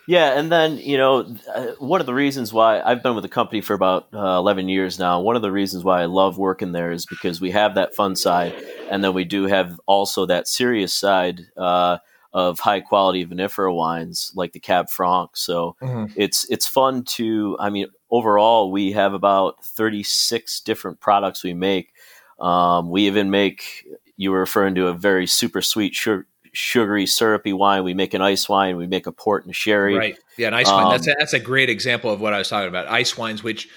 Yeah 0.06 0.38
and 0.38 0.52
then 0.52 0.76
you 0.76 0.98
know 0.98 1.36
uh, 1.54 1.66
one 1.78 2.00
of 2.00 2.06
the 2.06 2.12
reasons 2.14 2.52
why 2.52 2.80
i've 2.82 3.02
been 3.02 3.14
with 3.14 3.22
the 3.22 3.28
company 3.28 3.62
for 3.62 3.72
about 3.72 4.08
uh, 4.12 4.36
11 4.38 4.68
years 4.68 4.98
now. 4.98 5.20
One 5.20 5.36
of 5.36 5.42
the 5.42 5.52
reasons 5.52 5.82
why 5.84 6.02
i 6.02 6.06
love 6.06 6.38
working 6.38 6.72
there 6.72 6.92
is 6.92 7.06
because 7.06 7.40
we 7.40 7.50
have 7.52 7.74
that 7.74 7.94
fun 7.94 8.16
side 8.16 8.54
and 8.90 9.02
then 9.02 9.14
we 9.14 9.24
do 9.24 9.46
have 9.46 9.80
also 9.86 10.26
that 10.26 10.46
serious 10.46 10.92
side 10.92 11.40
uh, 11.56 11.98
of 12.34 12.58
high 12.58 12.80
quality 12.80 13.24
vinifera 13.24 13.74
wines 13.74 14.32
like 14.34 14.52
the 14.52 14.60
Cab 14.60 14.90
Franc. 14.90 15.36
So 15.36 15.76
mm-hmm. 15.80 16.12
it's 16.16 16.44
it's 16.50 16.66
fun 16.66 17.04
to. 17.04 17.56
I 17.60 17.70
mean, 17.70 17.86
overall, 18.10 18.72
we 18.72 18.92
have 18.92 19.14
about 19.14 19.64
thirty 19.64 20.02
six 20.02 20.60
different 20.60 21.00
products 21.00 21.44
we 21.44 21.54
make. 21.54 21.92
Um, 22.40 22.90
we 22.90 23.06
even 23.06 23.30
make. 23.30 23.86
You 24.16 24.32
were 24.32 24.40
referring 24.40 24.74
to 24.74 24.88
a 24.88 24.94
very 24.94 25.26
super 25.26 25.62
sweet 25.62 25.94
sugar, 25.94 26.26
sugary 26.52 27.06
syrupy 27.06 27.52
wine. 27.52 27.84
We 27.84 27.94
make 27.94 28.14
an 28.14 28.22
ice 28.22 28.48
wine. 28.48 28.76
We 28.76 28.88
make 28.88 29.06
a 29.06 29.12
port 29.12 29.44
and 29.44 29.54
sherry. 29.54 29.96
Right. 29.96 30.18
Yeah, 30.36 30.48
an 30.48 30.54
ice 30.54 30.68
um, 30.68 30.82
wine. 30.82 30.90
That's 30.90 31.06
a, 31.06 31.14
that's 31.18 31.32
a 31.34 31.40
great 31.40 31.70
example 31.70 32.10
of 32.10 32.20
what 32.20 32.34
I 32.34 32.38
was 32.38 32.48
talking 32.48 32.68
about. 32.68 32.88
Ice 32.88 33.16
wines, 33.16 33.44
which 33.44 33.68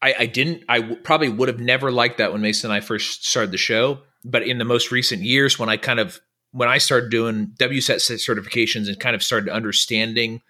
I, 0.00 0.14
I 0.20 0.26
didn't. 0.26 0.64
I 0.66 0.80
w- 0.80 1.00
probably 1.02 1.28
would 1.28 1.48
have 1.48 1.60
never 1.60 1.90
liked 1.90 2.18
that 2.18 2.32
when 2.32 2.40
Mason 2.40 2.70
and 2.70 2.76
I 2.76 2.80
first 2.80 3.26
started 3.26 3.50
the 3.50 3.58
show. 3.58 3.98
But 4.24 4.42
in 4.42 4.58
the 4.58 4.64
most 4.64 4.90
recent 4.90 5.22
years, 5.22 5.58
when 5.58 5.68
I 5.68 5.76
kind 5.76 6.00
of 6.00 6.20
when 6.52 6.68
I 6.68 6.78
started 6.78 7.10
doing 7.10 7.52
WSET 7.58 7.96
certifications 7.96 8.88
and 8.88 8.98
kind 8.98 9.14
of 9.14 9.22
started 9.22 9.50
understanding 9.50 10.40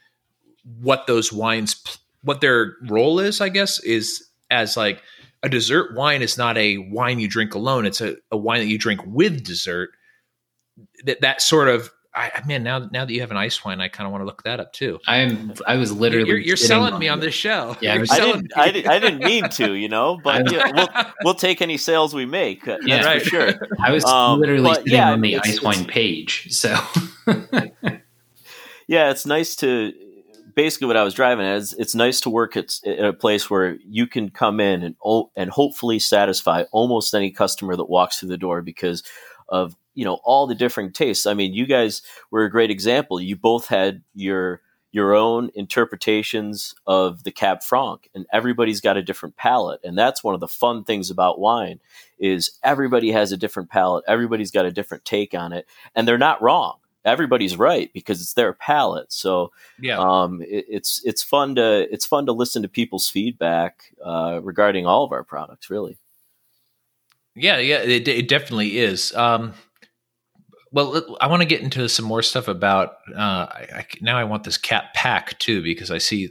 what 0.81 1.07
those 1.07 1.33
wines, 1.33 1.83
what 2.23 2.41
their 2.41 2.77
role 2.83 3.19
is, 3.21 3.41
I 3.41 3.49
guess, 3.49 3.81
is 3.81 4.29
as 4.51 4.77
like 4.77 5.03
a 5.43 5.49
dessert 5.49 5.95
wine 5.95 6.23
is 6.23 6.39
not 6.39 6.57
a 6.59 6.79
wine 6.79 7.19
you 7.21 7.29
drink 7.29 7.55
alone. 7.55 7.87
It's 7.87 8.01
a, 8.01 8.17
a 8.31 8.37
wine 8.37 8.61
that 8.61 8.67
you 8.67 8.79
drink 8.79 9.01
with 9.07 9.45
dessert. 9.45 9.91
That 11.05 11.21
that 11.21 11.43
sort 11.43 11.69
of 11.69 11.91
I 12.19 12.43
man, 12.47 12.63
now 12.63 12.89
now 12.93 13.05
that 13.05 13.13
you 13.13 13.21
have 13.21 13.31
an 13.31 13.37
ice 13.37 13.65
wine, 13.65 13.81
I 13.81 13.89
kind 13.89 14.07
of 14.07 14.11
want 14.13 14.23
to 14.23 14.27
look 14.27 14.43
that 14.43 14.61
up 14.61 14.73
too. 14.73 14.99
I'm 15.07 15.53
I 15.67 15.77
was 15.77 15.93
literally 15.93 16.29
You're, 16.29 16.39
you're 16.39 16.57
selling 16.57 16.99
me 16.99 17.09
on 17.09 17.21
this 17.21 17.35
show. 17.35 17.77
Yeah, 17.81 17.95
You're 17.95 18.03
I 18.11 18.15
I 18.15 18.17
selling 18.19 18.33
didn't, 18.43 18.45
me. 18.57 18.63
I, 18.63 18.71
didn't, 18.73 18.91
I 18.91 18.99
didn't 18.99 19.25
mean 19.25 19.49
to, 19.51 19.73
you 19.75 19.89
know, 19.89 20.19
but 20.25 20.51
yeah, 20.53 20.71
we'll, 20.75 20.89
we'll 21.25 21.35
take 21.35 21.63
any 21.63 21.77
sales 21.77 22.15
we 22.15 22.27
make. 22.27 22.67
uh, 22.67 22.73
That's 22.77 22.87
Yeah. 22.87 23.05
Right. 23.05 23.23
for 23.23 23.29
sure. 23.29 23.69
I 23.81 23.93
was 23.93 24.05
Um, 24.05 24.41
literally 24.41 24.75
sitting 24.75 24.93
yeah, 24.95 25.13
on 25.13 25.21
the 25.21 25.35
it's- 25.35 25.57
ice 25.57 25.63
wine 25.63 25.85
page. 25.85 26.49
So 26.53 26.77
Yeah, 28.87 29.11
it's 29.11 29.27
nice 29.27 29.55
to 29.57 29.93
basically 30.55 30.87
what 30.87 30.97
I 30.97 31.03
was 31.05 31.13
driving 31.15 31.45
at 31.45 31.59
is 31.59 31.75
it's 31.75 31.95
nice 31.95 32.21
to 32.23 32.31
work 32.31 32.57
at, 32.57 32.75
at 32.87 33.05
a 33.05 33.13
place 33.13 33.51
where 33.51 33.77
you 33.87 34.07
can 34.07 34.31
come 34.31 34.61
in 34.61 34.83
and 34.83 34.97
o- 35.05 35.31
and 35.37 35.51
hopefully 35.51 35.99
satisfy 35.99 36.65
almost 36.73 37.15
any 37.15 37.31
customer 37.31 37.77
that 37.77 37.85
walks 37.85 38.19
through 38.19 38.31
the 38.31 38.39
door 38.39 38.63
because 38.63 39.03
of 39.51 39.77
you 39.99 40.05
know 40.05 40.21
all 40.23 40.47
the 40.47 40.55
different 40.55 40.95
tastes. 40.95 41.27
I 41.27 41.35
mean, 41.35 41.55
you 41.55 41.67
guys 41.67 42.03
were 42.31 42.45
a 42.45 42.51
great 42.51 42.71
example. 42.71 43.21
You 43.21 43.35
both 43.35 43.67
had 43.67 44.05
your 44.15 44.63
your 44.93 45.13
own 45.13 45.51
interpretations 45.57 46.77
of 46.87 47.25
the 47.25 47.33
Cab 47.33 47.65
Franc, 47.65 48.09
and 48.15 48.25
everybody's 48.33 48.81
got 48.81 48.97
a 48.97 49.03
different 49.03 49.37
palate, 49.37 49.81
and 49.83 49.99
that's 49.99 50.23
one 50.23 50.35
of 50.35 50.41
the 50.41 50.47
fun 50.47 50.85
things 50.85 51.11
about 51.11 51.41
wine 51.41 51.81
is 52.17 52.53
everybody 52.63 53.11
has 53.11 53.33
a 53.33 53.37
different 53.37 53.71
palate. 53.71 54.05
Everybody's 54.07 54.53
got 54.53 54.67
a 54.67 54.71
different 54.71 55.05
take 55.05 55.35
on 55.35 55.53
it, 55.53 55.67
and 55.97 56.07
they're 56.07 56.17
not 56.17 56.41
wrong. 56.41 56.77
Everybody's 57.05 57.57
right 57.57 57.93
because 57.93 58.21
it's 58.21 58.35
their 58.35 58.53
palate. 58.53 59.13
So 59.13 59.51
yeah. 59.81 59.99
um, 59.99 60.43
it, 60.43 60.65
it's 60.69 61.03
it's 61.05 61.25
fun 61.25 61.57
to 61.57 61.93
it's 61.93 62.07
fun 62.07 62.27
to 62.27 62.33
listen 62.33 62.63
to 62.63 62.69
people's 62.69 63.11
feedback 63.11 63.93
uh, 64.05 64.39
regarding 64.45 64.87
all 64.87 65.03
of 65.03 65.11
our 65.11 65.25
products. 65.25 65.71
Really, 65.71 65.99
Yeah, 67.35 67.59
yeah, 67.59 67.79
it, 67.79 68.07
it 68.07 68.29
definitely 68.29 68.79
is. 68.79 69.13
Um, 69.15 69.55
well, 70.73 71.17
I 71.21 71.27
want 71.29 71.43
to 71.43 71.47
get 71.47 71.61
into 71.63 71.89
some 71.89 72.05
more 72.05 72.23
stuff 72.23 72.49
about. 72.49 72.97
Uh, 73.15 73.21
I, 73.21 73.67
I, 73.75 73.87
now 74.01 74.19
I 74.19 74.25
want 74.25 74.45
this 74.45 74.57
cat 74.59 74.93
pack 74.95 75.39
too 75.39 75.63
because 75.63 75.91
I 75.91 75.99
see. 75.99 76.31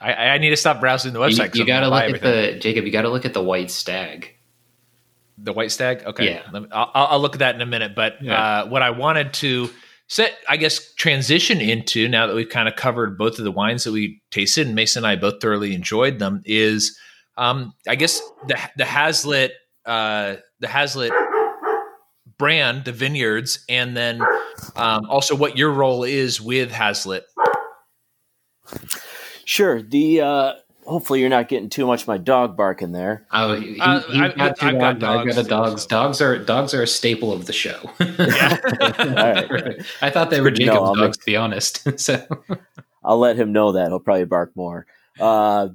I, 0.00 0.12
I 0.12 0.38
need 0.38 0.50
to 0.50 0.56
stop 0.56 0.80
browsing 0.80 1.12
the 1.12 1.20
you, 1.20 1.26
website. 1.36 1.54
you 1.54 1.62
I'm 1.62 1.66
got 1.66 1.80
to 1.80 1.88
look 1.88 2.14
at 2.16 2.22
the 2.22 2.58
Jacob. 2.58 2.84
You 2.84 2.92
got 2.92 3.02
to 3.02 3.08
look 3.10 3.24
at 3.24 3.34
the 3.34 3.42
white 3.42 3.70
stag. 3.70 4.34
the 5.38 5.52
white 5.52 5.70
stag. 5.70 6.02
Okay, 6.06 6.30
Yeah. 6.30 6.42
Let 6.52 6.62
me- 6.62 6.68
I'll, 6.72 6.90
I'll 6.94 7.20
look 7.20 7.34
at 7.34 7.40
that 7.40 7.54
in 7.54 7.60
a 7.60 7.66
minute. 7.66 7.94
But 7.94 8.22
Yeah. 8.22 8.40
uh, 8.60 8.66
what 8.68 8.82
I 8.82 8.90
wanted 8.90 9.32
to 9.34 9.68
set, 10.08 10.32
I 10.48 10.56
guess, 10.56 10.94
transition 10.94 11.60
into 11.60 12.08
now 12.08 12.26
that 12.26 12.34
we've 12.34 12.48
kind 12.48 12.68
of 12.68 12.76
covered 12.76 13.18
both 13.18 13.38
of 13.38 13.44
the 13.44 13.50
wines 13.52 13.84
that 13.84 13.92
we 13.92 14.20
tasted, 14.30 14.66
and 14.66 14.74
Mason 14.74 15.00
and 15.04 15.06
I 15.06 15.16
both 15.16 15.40
thoroughly 15.42 15.74
enjoyed 15.74 16.18
them, 16.18 16.42
is 16.46 16.98
um, 17.36 17.74
I 17.86 17.96
guess 17.96 18.20
the 18.48 18.58
the 18.78 18.84
Hazlitt 18.86 19.52
uh, 19.84 20.36
the 20.60 20.68
Hazlitt 20.68 21.12
brand, 22.38 22.84
the 22.84 22.92
vineyards, 22.92 23.64
and 23.68 23.96
then 23.96 24.20
um, 24.76 25.06
also 25.08 25.34
what 25.34 25.56
your 25.56 25.70
role 25.72 26.04
is 26.04 26.40
with 26.40 26.70
Hazlitt. 26.70 27.24
sure. 29.44 29.82
The 29.82 30.20
uh, 30.20 30.52
hopefully 30.84 31.20
you're 31.20 31.28
not 31.30 31.48
getting 31.48 31.68
too 31.68 31.86
much 31.86 32.02
of 32.02 32.08
my 32.08 32.18
dog 32.18 32.56
barking 32.56 32.92
there. 32.92 33.26
Oh, 33.32 33.54
he, 33.58 33.78
Uh, 33.80 34.00
he's 34.00 34.20
I- 34.20 34.28
got 34.34 34.58
2 34.58 34.66
I've 34.66 34.78
got 34.78 34.98
dogs. 34.98 35.38
I've 35.38 35.46
got 35.46 35.46
a 35.46 35.48
dogs, 35.48 35.48
dogs. 35.48 35.82
so- 35.82 35.88
Dogs 35.88 36.20
are 36.20 36.38
dogs 36.38 36.74
are 36.74 36.82
a 36.82 36.86
staple 36.86 37.32
of 37.32 37.46
the 37.46 37.52
show. 37.52 37.90
Yeah. 38.00 39.46
right. 39.50 39.82
I 40.02 40.10
thought 40.10 40.30
they 40.30 40.40
were 40.40 40.50
Good 40.50 40.56
to. 40.60 40.64
Jacob's 40.66 40.80
I'll 40.82 40.94
dogs, 40.94 41.16
to 41.18 41.24
be 41.26 41.36
honest. 41.36 41.98
so 42.00 42.26
I'll 43.04 43.18
let 43.18 43.36
him 43.36 43.52
know 43.52 43.72
that 43.72 43.88
he'll 43.88 44.00
probably 44.00 44.24
bark 44.24 44.52
more. 44.56 44.86
Uh, 45.20 45.68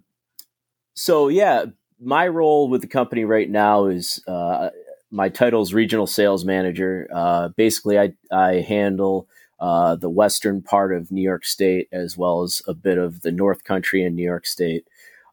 so 0.93 1.27
yeah, 1.29 1.65
my 1.99 2.27
role 2.27 2.67
with 2.69 2.81
the 2.81 2.87
company 2.87 3.25
right 3.25 3.49
now 3.49 3.85
is 3.85 4.21
uh, 4.27 4.69
my 5.11 5.29
title 5.29 5.61
is 5.61 5.73
regional 5.73 6.07
sales 6.07 6.45
manager. 6.45 7.07
Uh, 7.13 7.49
basically, 7.49 7.99
I 7.99 8.13
I 8.31 8.61
handle 8.61 9.27
uh, 9.59 9.95
the 9.95 10.09
western 10.09 10.61
part 10.61 10.93
of 10.93 11.11
New 11.11 11.21
York 11.21 11.45
State 11.45 11.87
as 11.91 12.17
well 12.17 12.41
as 12.41 12.61
a 12.67 12.73
bit 12.73 12.97
of 12.97 13.21
the 13.21 13.31
North 13.31 13.63
Country 13.63 14.03
in 14.03 14.15
New 14.15 14.23
York 14.23 14.47
State. 14.47 14.87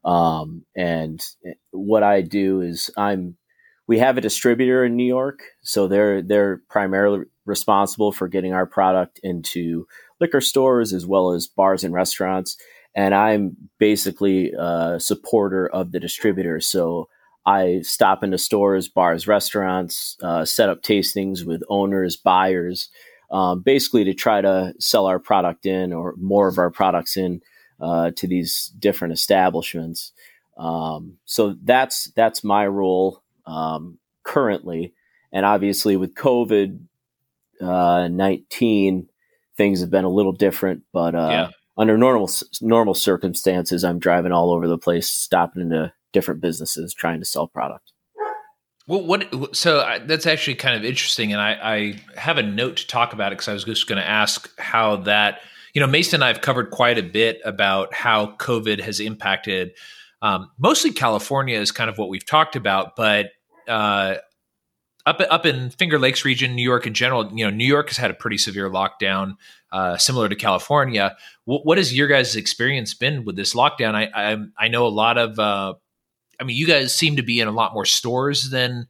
Um, 0.04 0.64
and 0.76 1.24
what 1.70 2.02
I 2.02 2.20
do 2.20 2.60
is 2.60 2.90
I'm 2.96 3.36
we 3.86 3.98
have 3.98 4.18
a 4.18 4.22
distributor 4.22 4.84
in 4.84 4.96
New 4.96 5.06
York, 5.06 5.40
so 5.62 5.88
they're 5.88 6.22
they're 6.22 6.60
primarily 6.68 7.24
responsible 7.46 8.12
for 8.12 8.28
getting 8.28 8.52
our 8.52 8.66
product 8.66 9.18
into 9.22 9.86
liquor 10.20 10.40
stores 10.40 10.92
as 10.92 11.06
well 11.06 11.32
as 11.32 11.46
bars 11.46 11.84
and 11.84 11.94
restaurants. 11.94 12.56
And 12.94 13.14
I'm 13.14 13.56
basically 13.78 14.52
a 14.58 14.98
supporter 14.98 15.68
of 15.68 15.92
the 15.92 16.00
distributor. 16.00 16.60
So 16.60 17.08
I 17.56 17.82
stop 17.82 18.22
into 18.24 18.38
stores, 18.38 18.88
bars, 18.88 19.26
restaurants, 19.26 20.16
uh, 20.22 20.44
set 20.44 20.68
up 20.68 20.82
tastings 20.82 21.44
with 21.46 21.62
owners, 21.68 22.16
buyers, 22.16 22.90
um, 23.30 23.62
basically 23.62 24.04
to 24.04 24.14
try 24.14 24.40
to 24.42 24.74
sell 24.78 25.06
our 25.06 25.18
product 25.18 25.66
in 25.66 25.92
or 25.92 26.14
more 26.18 26.48
of 26.48 26.58
our 26.58 26.70
products 26.70 27.16
in 27.16 27.40
uh, 27.80 28.10
to 28.16 28.26
these 28.28 28.72
different 28.78 29.14
establishments. 29.14 30.12
Um, 30.56 31.18
so 31.24 31.56
that's 31.64 32.10
that's 32.16 32.42
my 32.42 32.66
role 32.66 33.22
um, 33.46 33.98
currently, 34.22 34.92
and 35.32 35.46
obviously 35.46 35.96
with 35.96 36.14
COVID 36.14 36.80
uh, 37.60 38.08
nineteen, 38.08 39.08
things 39.56 39.80
have 39.80 39.90
been 39.90 40.04
a 40.04 40.16
little 40.18 40.36
different. 40.36 40.82
But 40.92 41.14
uh, 41.14 41.30
Yeah. 41.30 41.48
under 41.76 41.96
normal 41.96 42.28
normal 42.60 42.94
circumstances, 42.94 43.84
I'm 43.84 44.00
driving 44.00 44.32
all 44.32 44.50
over 44.50 44.68
the 44.68 44.78
place, 44.78 45.08
stopping 45.08 45.62
into 45.62 45.92
different 46.12 46.40
businesses, 46.40 46.94
trying 46.94 47.20
to 47.20 47.24
sell 47.24 47.46
product. 47.46 47.92
Well, 48.86 49.04
what? 49.04 49.54
So 49.54 49.80
I, 49.80 49.98
that's 49.98 50.26
actually 50.26 50.54
kind 50.54 50.74
of 50.74 50.82
interesting, 50.82 51.32
and 51.32 51.42
I, 51.42 51.58
I 51.62 52.00
have 52.18 52.38
a 52.38 52.42
note 52.42 52.78
to 52.78 52.86
talk 52.86 53.12
about 53.12 53.32
it 53.32 53.36
because 53.36 53.48
I 53.48 53.52
was 53.52 53.64
just 53.64 53.86
going 53.86 54.00
to 54.00 54.08
ask 54.08 54.50
how 54.58 54.96
that. 54.96 55.40
You 55.74 55.82
know, 55.82 55.86
Mason 55.86 56.16
and 56.16 56.24
I 56.24 56.28
have 56.28 56.40
covered 56.40 56.70
quite 56.70 56.96
a 56.96 57.02
bit 57.02 57.40
about 57.44 57.92
how 57.92 58.34
COVID 58.38 58.80
has 58.80 58.98
impacted. 58.98 59.72
Um, 60.22 60.50
mostly 60.58 60.90
California 60.90 61.60
is 61.60 61.70
kind 61.70 61.90
of 61.90 61.98
what 61.98 62.08
we've 62.08 62.24
talked 62.24 62.56
about, 62.56 62.96
but 62.96 63.26
uh, 63.68 64.14
up 65.04 65.20
up 65.30 65.44
in 65.44 65.68
Finger 65.70 65.98
Lakes 65.98 66.24
region, 66.24 66.54
New 66.54 66.62
York 66.62 66.86
in 66.86 66.94
general, 66.94 67.30
you 67.32 67.44
know, 67.44 67.50
New 67.50 67.66
York 67.66 67.88
has 67.88 67.98
had 67.98 68.10
a 68.10 68.14
pretty 68.14 68.38
severe 68.38 68.70
lockdown, 68.70 69.36
uh, 69.70 69.98
similar 69.98 70.28
to 70.30 70.34
California. 70.34 71.14
What, 71.44 71.66
what 71.66 71.76
has 71.76 71.94
your 71.96 72.08
guys' 72.08 72.34
experience 72.34 72.94
been 72.94 73.26
with 73.26 73.36
this 73.36 73.54
lockdown? 73.54 73.94
I 73.94 74.08
I, 74.14 74.36
I 74.58 74.68
know 74.68 74.86
a 74.86 74.88
lot 74.88 75.18
of. 75.18 75.38
Uh, 75.38 75.74
I 76.40 76.44
mean, 76.44 76.56
you 76.56 76.66
guys 76.66 76.94
seem 76.94 77.16
to 77.16 77.22
be 77.22 77.40
in 77.40 77.48
a 77.48 77.52
lot 77.52 77.74
more 77.74 77.84
stores 77.84 78.50
than 78.50 78.88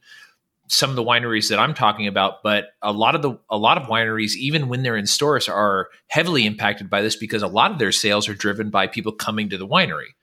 some 0.67 0.89
of 0.91 0.95
the 0.95 1.03
wineries 1.03 1.49
that 1.49 1.59
I'm 1.59 1.73
talking 1.73 2.07
about, 2.07 2.43
but 2.43 2.67
a 2.81 2.91
lot 2.91 3.15
of 3.15 3.21
the 3.21 3.37
a 3.49 3.57
lot 3.57 3.77
of 3.77 3.87
wineries, 3.87 4.35
even 4.35 4.69
when 4.69 4.83
they're 4.83 4.97
in 4.97 5.07
stores, 5.07 5.49
are 5.49 5.89
heavily 6.07 6.45
impacted 6.45 6.89
by 6.89 7.01
this 7.01 7.15
because 7.15 7.41
a 7.41 7.47
lot 7.47 7.71
of 7.71 7.79
their 7.79 7.91
sales 7.91 8.29
are 8.29 8.35
driven 8.35 8.69
by 8.69 8.87
people 8.87 9.11
coming 9.11 9.49
to 9.49 9.57
the 9.57 9.67
winery. 9.67 10.13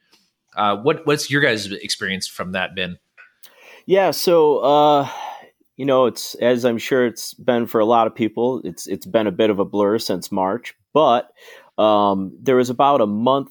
Uh, 0.54 0.76
what 0.76 1.06
what's 1.06 1.30
your 1.30 1.40
guys' 1.40 1.70
experience 1.70 2.26
from 2.26 2.52
that 2.52 2.74
been? 2.74 2.98
Yeah, 3.86 4.12
so 4.12 4.58
uh, 4.58 5.08
you 5.76 5.84
know, 5.84 6.06
it's 6.06 6.34
as 6.36 6.64
I'm 6.64 6.78
sure 6.78 7.06
it's 7.06 7.34
been 7.34 7.66
for 7.66 7.80
a 7.80 7.84
lot 7.84 8.06
of 8.06 8.14
people. 8.14 8.60
It's 8.64 8.86
it's 8.86 9.06
been 9.06 9.26
a 9.26 9.32
bit 9.32 9.50
of 9.50 9.58
a 9.58 9.64
blur 9.64 9.98
since 9.98 10.30
March, 10.30 10.74
but 10.92 11.30
um, 11.76 12.36
there 12.40 12.56
was 12.56 12.70
about 12.70 13.00
a 13.00 13.06
month 13.06 13.50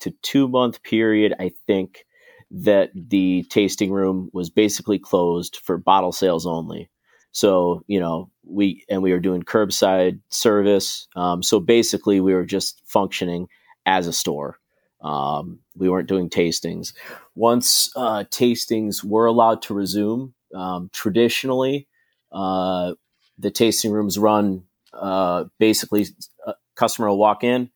to 0.00 0.10
two 0.22 0.48
month 0.48 0.82
period, 0.82 1.34
I 1.38 1.52
think, 1.66 2.04
that 2.52 2.90
the 2.94 3.44
tasting 3.48 3.90
room 3.90 4.28
was 4.32 4.50
basically 4.50 4.98
closed 4.98 5.56
for 5.56 5.78
bottle 5.78 6.12
sales 6.12 6.46
only. 6.46 6.90
So 7.32 7.82
you 7.86 7.98
know, 7.98 8.30
we 8.44 8.84
and 8.88 9.02
we 9.02 9.12
were 9.12 9.20
doing 9.20 9.42
curbside 9.42 10.20
service. 10.28 11.08
Um, 11.16 11.42
so 11.42 11.58
basically, 11.58 12.20
we 12.20 12.34
were 12.34 12.44
just 12.44 12.82
functioning 12.84 13.48
as 13.86 14.06
a 14.06 14.12
store. 14.12 14.58
Um, 15.00 15.58
we 15.76 15.88
weren't 15.88 16.08
doing 16.08 16.30
tastings. 16.30 16.92
Once 17.34 17.90
uh, 17.96 18.24
tastings 18.30 19.02
were 19.02 19.26
allowed 19.26 19.62
to 19.62 19.74
resume, 19.74 20.34
um, 20.54 20.90
traditionally, 20.92 21.88
uh, 22.30 22.92
the 23.38 23.50
tasting 23.50 23.90
rooms 23.90 24.18
run 24.18 24.64
uh, 24.92 25.44
basically 25.58 26.06
a 26.46 26.54
customer 26.76 27.08
will 27.08 27.18
walk 27.18 27.42
in, 27.42 27.70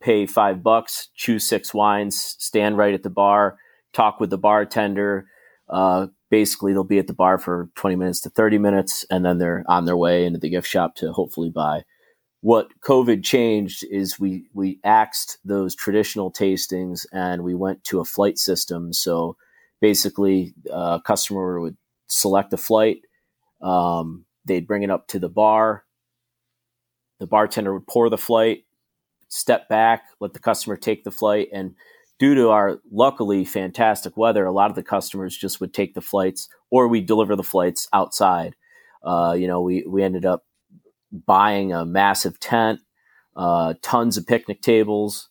pay 0.00 0.26
five 0.26 0.62
bucks, 0.62 1.08
choose 1.14 1.46
six 1.46 1.74
wines, 1.74 2.36
stand 2.38 2.78
right 2.78 2.94
at 2.94 3.02
the 3.02 3.10
bar, 3.10 3.58
talk 3.96 4.20
with 4.20 4.30
the 4.30 4.38
bartender. 4.38 5.26
Uh, 5.68 6.06
basically, 6.30 6.72
they'll 6.72 6.84
be 6.84 6.98
at 6.98 7.06
the 7.06 7.14
bar 7.14 7.38
for 7.38 7.70
20 7.74 7.96
minutes 7.96 8.20
to 8.20 8.30
30 8.30 8.58
minutes, 8.58 9.04
and 9.10 9.24
then 9.24 9.38
they're 9.38 9.64
on 9.66 9.84
their 9.84 9.96
way 9.96 10.24
into 10.24 10.38
the 10.38 10.50
gift 10.50 10.68
shop 10.68 10.94
to 10.96 11.12
hopefully 11.12 11.50
buy 11.50 11.82
what 12.46 12.68
COVID 12.80 13.24
changed 13.24 13.84
is 13.90 14.20
we 14.20 14.46
we 14.54 14.78
axed 14.84 15.38
those 15.44 15.74
traditional 15.74 16.30
tastings 16.30 17.04
and 17.12 17.42
we 17.42 17.56
went 17.56 17.82
to 17.82 17.98
a 17.98 18.04
flight 18.04 18.38
system. 18.38 18.92
So 18.92 19.36
basically, 19.80 20.54
a 20.70 21.00
customer 21.04 21.60
would 21.60 21.76
select 22.06 22.52
a 22.52 22.56
flight, 22.56 22.98
um, 23.60 24.26
they'd 24.44 24.66
bring 24.68 24.84
it 24.84 24.90
up 24.90 25.08
to 25.08 25.18
the 25.18 25.28
bar. 25.28 25.84
The 27.18 27.26
bartender 27.26 27.74
would 27.74 27.88
pour 27.88 28.08
the 28.10 28.16
flight, 28.16 28.64
step 29.26 29.68
back, 29.68 30.04
let 30.20 30.32
the 30.32 30.38
customer 30.38 30.76
take 30.76 31.02
the 31.02 31.10
flight, 31.10 31.48
and 31.52 31.74
due 32.18 32.34
to 32.34 32.50
our 32.50 32.78
luckily 32.90 33.44
fantastic 33.44 34.16
weather, 34.16 34.44
a 34.46 34.52
lot 34.52 34.70
of 34.70 34.76
the 34.76 34.82
customers 34.82 35.36
just 35.36 35.60
would 35.60 35.74
take 35.74 35.94
the 35.94 36.00
flights 36.00 36.48
or 36.70 36.88
we 36.88 37.00
deliver 37.00 37.36
the 37.36 37.42
flights 37.42 37.88
outside. 37.92 38.54
Uh, 39.04 39.36
you 39.38 39.46
know, 39.46 39.60
we 39.60 39.84
we 39.88 40.02
ended 40.02 40.24
up 40.24 40.44
buying 41.12 41.72
a 41.72 41.84
massive 41.84 42.40
tent, 42.40 42.80
uh, 43.36 43.74
tons 43.82 44.16
of 44.16 44.26
picnic 44.26 44.60
tables, 44.62 45.28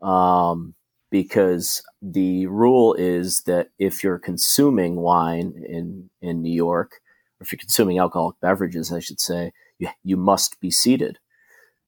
um, 0.00 0.74
because 1.10 1.82
the 2.00 2.46
rule 2.46 2.94
is 2.94 3.42
that 3.42 3.68
if 3.78 4.02
you're 4.02 4.18
consuming 4.18 4.96
wine 4.96 5.52
in 5.68 6.08
in 6.22 6.42
New 6.42 6.54
York, 6.54 7.00
or 7.38 7.44
if 7.44 7.52
you're 7.52 7.58
consuming 7.58 7.98
alcoholic 7.98 8.40
beverages, 8.40 8.92
I 8.92 9.00
should 9.00 9.20
say, 9.20 9.52
you, 9.78 9.88
you 10.04 10.16
must 10.16 10.60
be 10.60 10.70
seated. 10.70 11.18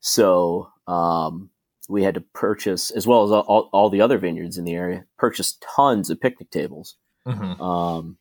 So 0.01 0.70
um, 0.86 1.51
we 1.91 2.05
had 2.05 2.14
to 2.14 2.20
purchase, 2.20 2.91
as 2.91 3.07
well 3.07 3.24
as 3.24 3.30
all, 3.30 3.68
all, 3.72 3.91
the 3.91 4.01
other 4.01 4.16
vineyards 4.16 4.57
in 4.57 4.64
the 4.64 4.74
area, 4.74 5.05
purchase 5.18 5.59
tons 5.61 6.09
of 6.09 6.20
picnic 6.20 6.51
tables. 6.51 6.97
Mm-hmm. 7.26 7.61
Um, 7.61 8.16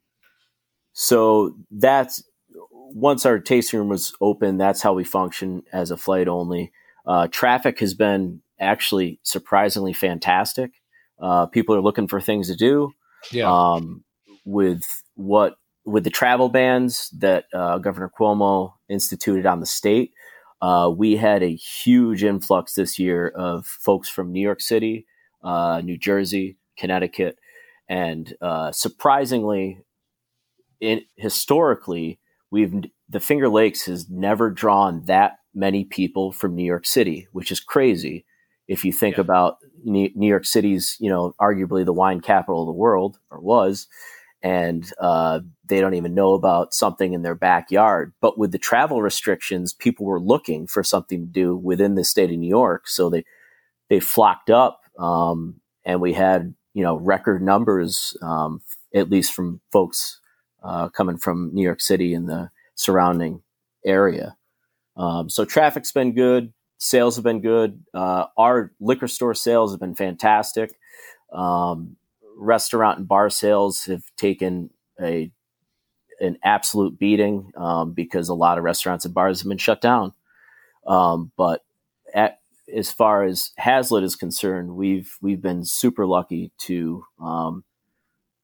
so 0.93 1.55
that's 1.71 2.23
once 2.71 3.25
our 3.25 3.39
tasting 3.39 3.79
room 3.79 3.89
was 3.89 4.13
open, 4.19 4.57
that's 4.57 4.81
how 4.81 4.93
we 4.93 5.03
function 5.03 5.63
as 5.71 5.91
a 5.91 5.97
flight 5.97 6.27
only. 6.27 6.71
Uh, 7.05 7.27
traffic 7.27 7.79
has 7.79 7.93
been 7.93 8.41
actually 8.59 9.19
surprisingly 9.23 9.93
fantastic. 9.93 10.71
Uh, 11.21 11.45
people 11.45 11.75
are 11.75 11.81
looking 11.81 12.07
for 12.07 12.19
things 12.19 12.47
to 12.47 12.55
do. 12.55 12.91
Yeah. 13.31 13.51
Um, 13.51 14.03
with 14.45 15.03
what 15.15 15.57
with 15.85 16.03
the 16.03 16.09
travel 16.09 16.49
bans 16.49 17.09
that 17.17 17.45
uh, 17.53 17.77
Governor 17.77 18.11
Cuomo 18.17 18.73
instituted 18.89 19.45
on 19.45 19.59
the 19.59 19.65
state, 19.65 20.13
uh, 20.61 20.91
we 20.95 21.15
had 21.15 21.43
a 21.43 21.55
huge 21.55 22.23
influx 22.23 22.73
this 22.73 22.99
year 22.99 23.29
of 23.29 23.65
folks 23.65 24.09
from 24.09 24.31
New 24.31 24.41
York 24.41 24.61
City, 24.61 25.05
uh, 25.43 25.81
New 25.83 25.97
Jersey, 25.97 26.57
Connecticut, 26.77 27.37
and 27.87 28.33
uh, 28.41 28.71
surprisingly, 28.71 29.79
in, 30.79 31.01
historically, 31.15 32.19
we've 32.51 32.73
the 33.09 33.19
Finger 33.19 33.49
Lakes 33.49 33.85
has 33.85 34.09
never 34.09 34.51
drawn 34.51 35.03
that 35.05 35.39
many 35.55 35.83
people 35.83 36.31
from 36.31 36.55
New 36.55 36.63
York 36.63 36.85
City, 36.85 37.27
which 37.31 37.51
is 37.51 37.59
crazy. 37.59 38.25
If 38.67 38.85
you 38.85 38.93
think 38.93 39.17
yeah. 39.17 39.21
about 39.21 39.57
New 39.83 40.11
York 40.15 40.45
City's, 40.45 40.95
you 40.99 41.09
know, 41.09 41.33
arguably 41.41 41.83
the 41.83 41.93
wine 41.93 42.21
capital 42.21 42.61
of 42.61 42.67
the 42.67 42.71
world, 42.73 43.17
or 43.31 43.39
was, 43.39 43.87
and 44.41 44.91
uh, 44.99 45.41
they 45.65 45.81
don't 45.81 45.95
even 45.95 46.13
know 46.13 46.33
about 46.33 46.73
something 46.73 47.13
in 47.13 47.21
their 47.21 47.35
backyard. 47.35 48.13
But 48.21 48.37
with 48.37 48.51
the 48.51 48.57
travel 48.57 49.01
restrictions, 49.01 49.73
people 49.73 50.05
were 50.05 50.19
looking 50.19 50.67
for 50.67 50.83
something 50.83 51.21
to 51.21 51.31
do 51.31 51.55
within 51.55 51.95
the 51.95 52.03
state 52.03 52.31
of 52.31 52.37
New 52.37 52.49
York, 52.49 52.87
so 52.87 53.09
they 53.09 53.25
they 53.89 53.99
flocked 53.99 54.49
up, 54.49 54.81
um, 54.97 55.59
and 55.83 56.01
we 56.01 56.13
had 56.13 56.53
you 56.73 56.83
know 56.83 56.95
record 56.95 57.41
numbers, 57.41 58.15
um, 58.21 58.61
at 58.93 59.09
least 59.09 59.33
from 59.33 59.61
folks 59.71 60.19
uh, 60.63 60.89
coming 60.89 61.17
from 61.17 61.51
New 61.53 61.63
York 61.63 61.81
City 61.81 62.13
and 62.13 62.29
the 62.29 62.49
surrounding 62.75 63.41
area. 63.85 64.35
Um, 64.95 65.29
so 65.29 65.45
traffic's 65.45 65.91
been 65.91 66.13
good, 66.13 66.53
sales 66.77 67.15
have 67.15 67.23
been 67.23 67.41
good. 67.41 67.83
Uh, 67.93 68.25
our 68.37 68.71
liquor 68.79 69.07
store 69.07 69.33
sales 69.33 69.71
have 69.71 69.79
been 69.79 69.95
fantastic. 69.95 70.77
Um, 71.31 71.97
restaurant 72.39 72.99
and 72.99 73.07
bar 73.07 73.29
sales 73.29 73.85
have 73.85 74.03
taken 74.17 74.71
a 74.99 75.31
an 76.21 76.37
absolute 76.43 76.99
beating 76.99 77.51
um, 77.55 77.93
because 77.93 78.29
a 78.29 78.33
lot 78.33 78.57
of 78.57 78.63
restaurants 78.63 79.05
and 79.05 79.13
bars 79.13 79.39
have 79.39 79.47
been 79.47 79.57
shut 79.57 79.79
down. 79.81 80.13
Um, 80.85 81.31
but 81.37 81.63
at, 82.13 82.39
as 82.73 82.91
far 82.91 83.23
as 83.23 83.51
Hazlitt 83.57 84.03
is 84.03 84.15
concerned, 84.15 84.75
we've 84.75 85.17
we've 85.21 85.41
been 85.41 85.65
super 85.65 86.05
lucky 86.05 86.51
to 86.59 87.05
um, 87.21 87.63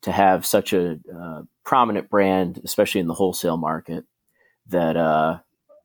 to 0.02 0.12
have 0.12 0.46
such 0.46 0.74
a 0.74 1.00
uh, 1.14 1.42
prominent 1.64 2.10
brand, 2.10 2.62
especially 2.64 3.02
in 3.02 3.08
the 3.08 3.14
wholesale 3.14 3.58
market, 3.58 4.06
that 4.68 4.96
uh, 4.96 5.40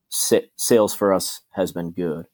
sa- 0.08 0.46
sales 0.56 0.94
for 0.94 1.12
us 1.12 1.40
has 1.50 1.72
been 1.72 1.90
good. 1.90 2.26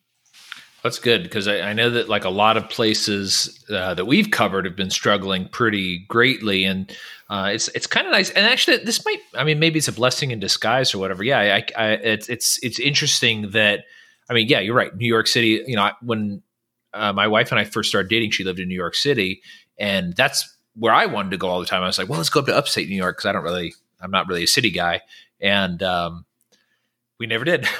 That's 0.86 1.00
good 1.00 1.24
because 1.24 1.48
I, 1.48 1.60
I, 1.62 1.72
know 1.72 1.90
that 1.90 2.08
like 2.08 2.24
a 2.24 2.30
lot 2.30 2.56
of 2.56 2.68
places 2.68 3.64
uh, 3.68 3.94
that 3.94 4.04
we've 4.04 4.30
covered 4.30 4.66
have 4.66 4.76
been 4.76 4.90
struggling 4.90 5.48
pretty 5.48 5.98
greatly, 6.06 6.64
and 6.64 6.96
uh, 7.28 7.50
it's 7.52 7.66
it's 7.68 7.88
kind 7.88 8.06
of 8.06 8.12
nice. 8.12 8.30
And 8.30 8.46
actually, 8.46 8.76
this 8.78 9.04
might 9.04 9.18
I 9.34 9.42
mean 9.42 9.58
maybe 9.58 9.78
it's 9.78 9.88
a 9.88 9.92
blessing 9.92 10.30
in 10.30 10.38
disguise 10.38 10.94
or 10.94 10.98
whatever. 10.98 11.24
Yeah, 11.24 11.40
I, 11.40 11.64
I, 11.76 11.88
it's 11.94 12.28
it's 12.28 12.60
it's 12.62 12.78
interesting 12.78 13.50
that 13.50 13.80
I 14.30 14.34
mean 14.34 14.46
yeah, 14.46 14.60
you're 14.60 14.76
right. 14.76 14.94
New 14.96 15.08
York 15.08 15.26
City. 15.26 15.60
You 15.66 15.74
know, 15.74 15.90
when 16.02 16.40
uh, 16.94 17.12
my 17.12 17.26
wife 17.26 17.50
and 17.50 17.58
I 17.58 17.64
first 17.64 17.88
started 17.88 18.08
dating, 18.08 18.30
she 18.30 18.44
lived 18.44 18.60
in 18.60 18.68
New 18.68 18.76
York 18.76 18.94
City, 18.94 19.42
and 19.78 20.14
that's 20.14 20.56
where 20.76 20.94
I 20.94 21.06
wanted 21.06 21.32
to 21.32 21.36
go 21.36 21.48
all 21.48 21.58
the 21.58 21.66
time. 21.66 21.82
I 21.82 21.86
was 21.86 21.98
like, 21.98 22.08
well, 22.08 22.18
let's 22.18 22.30
go 22.30 22.38
up 22.38 22.46
to 22.46 22.56
upstate 22.56 22.88
New 22.88 22.94
York 22.94 23.16
because 23.16 23.28
I 23.28 23.32
don't 23.32 23.42
really 23.42 23.74
I'm 24.00 24.12
not 24.12 24.28
really 24.28 24.44
a 24.44 24.46
city 24.46 24.70
guy, 24.70 25.00
and 25.40 25.82
um, 25.82 26.26
we 27.18 27.26
never 27.26 27.44
did. 27.44 27.66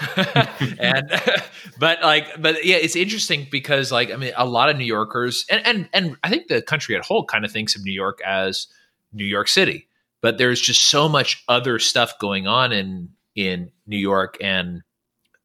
And 0.78 1.10
but 1.78 2.02
like 2.02 2.40
but 2.40 2.64
yeah 2.64 2.76
it's 2.76 2.96
interesting 2.96 3.46
because 3.50 3.92
like 3.92 4.10
i 4.10 4.16
mean 4.16 4.32
a 4.36 4.46
lot 4.46 4.68
of 4.68 4.76
new 4.76 4.84
yorkers 4.84 5.44
and 5.50 5.66
and 5.66 5.88
and 5.92 6.16
i 6.22 6.30
think 6.30 6.48
the 6.48 6.62
country 6.62 6.96
at 6.96 7.04
whole 7.04 7.24
kind 7.24 7.44
of 7.44 7.52
thinks 7.52 7.76
of 7.76 7.84
new 7.84 7.92
york 7.92 8.20
as 8.24 8.66
new 9.12 9.24
york 9.24 9.48
city 9.48 9.88
but 10.22 10.38
there's 10.38 10.60
just 10.60 10.84
so 10.84 11.08
much 11.08 11.44
other 11.48 11.78
stuff 11.78 12.18
going 12.18 12.46
on 12.46 12.72
in 12.72 13.08
in 13.34 13.70
new 13.86 13.98
york 13.98 14.36
and 14.40 14.82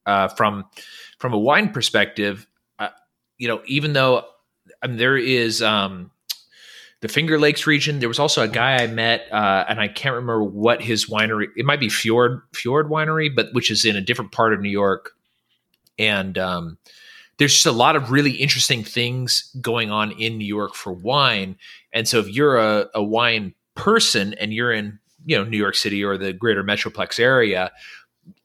uh, 0.05 0.27
from 0.29 0.65
from 1.19 1.33
a 1.33 1.39
wine 1.39 1.69
perspective 1.69 2.47
uh, 2.79 2.89
you 3.37 3.47
know 3.47 3.61
even 3.65 3.93
though 3.93 4.25
I 4.81 4.87
mean, 4.87 4.97
there 4.97 5.17
is 5.17 5.61
um 5.61 6.11
the 7.01 7.07
Finger 7.07 7.39
Lakes 7.39 7.67
region. 7.67 7.99
There 7.99 8.07
was 8.07 8.19
also 8.19 8.43
a 8.43 8.47
guy 8.47 8.75
I 8.75 8.87
met, 8.87 9.27
uh, 9.31 9.65
and 9.67 9.79
I 9.81 9.87
can't 9.87 10.15
remember 10.15 10.43
what 10.43 10.81
his 10.81 11.07
winery. 11.07 11.47
It 11.55 11.65
might 11.65 11.79
be 11.79 11.89
Fjord 11.89 12.41
Fjord 12.53 12.89
Winery, 12.89 13.35
but 13.35 13.47
which 13.53 13.69
is 13.69 13.85
in 13.85 13.95
a 13.95 14.01
different 14.01 14.31
part 14.31 14.53
of 14.53 14.61
New 14.61 14.69
York. 14.69 15.11
And 15.97 16.37
um, 16.37 16.77
there's 17.37 17.53
just 17.53 17.65
a 17.65 17.71
lot 17.71 17.95
of 17.95 18.11
really 18.11 18.31
interesting 18.31 18.83
things 18.83 19.55
going 19.61 19.91
on 19.91 20.11
in 20.11 20.37
New 20.37 20.45
York 20.45 20.75
for 20.75 20.93
wine. 20.93 21.57
And 21.91 22.07
so, 22.07 22.19
if 22.19 22.29
you're 22.29 22.57
a, 22.57 22.87
a 22.93 23.03
wine 23.03 23.55
person 23.75 24.35
and 24.35 24.53
you're 24.53 24.71
in 24.71 24.99
you 25.25 25.37
know 25.37 25.43
New 25.43 25.57
York 25.57 25.75
City 25.75 26.03
or 26.03 26.17
the 26.17 26.33
greater 26.33 26.63
metroplex 26.63 27.19
area, 27.19 27.71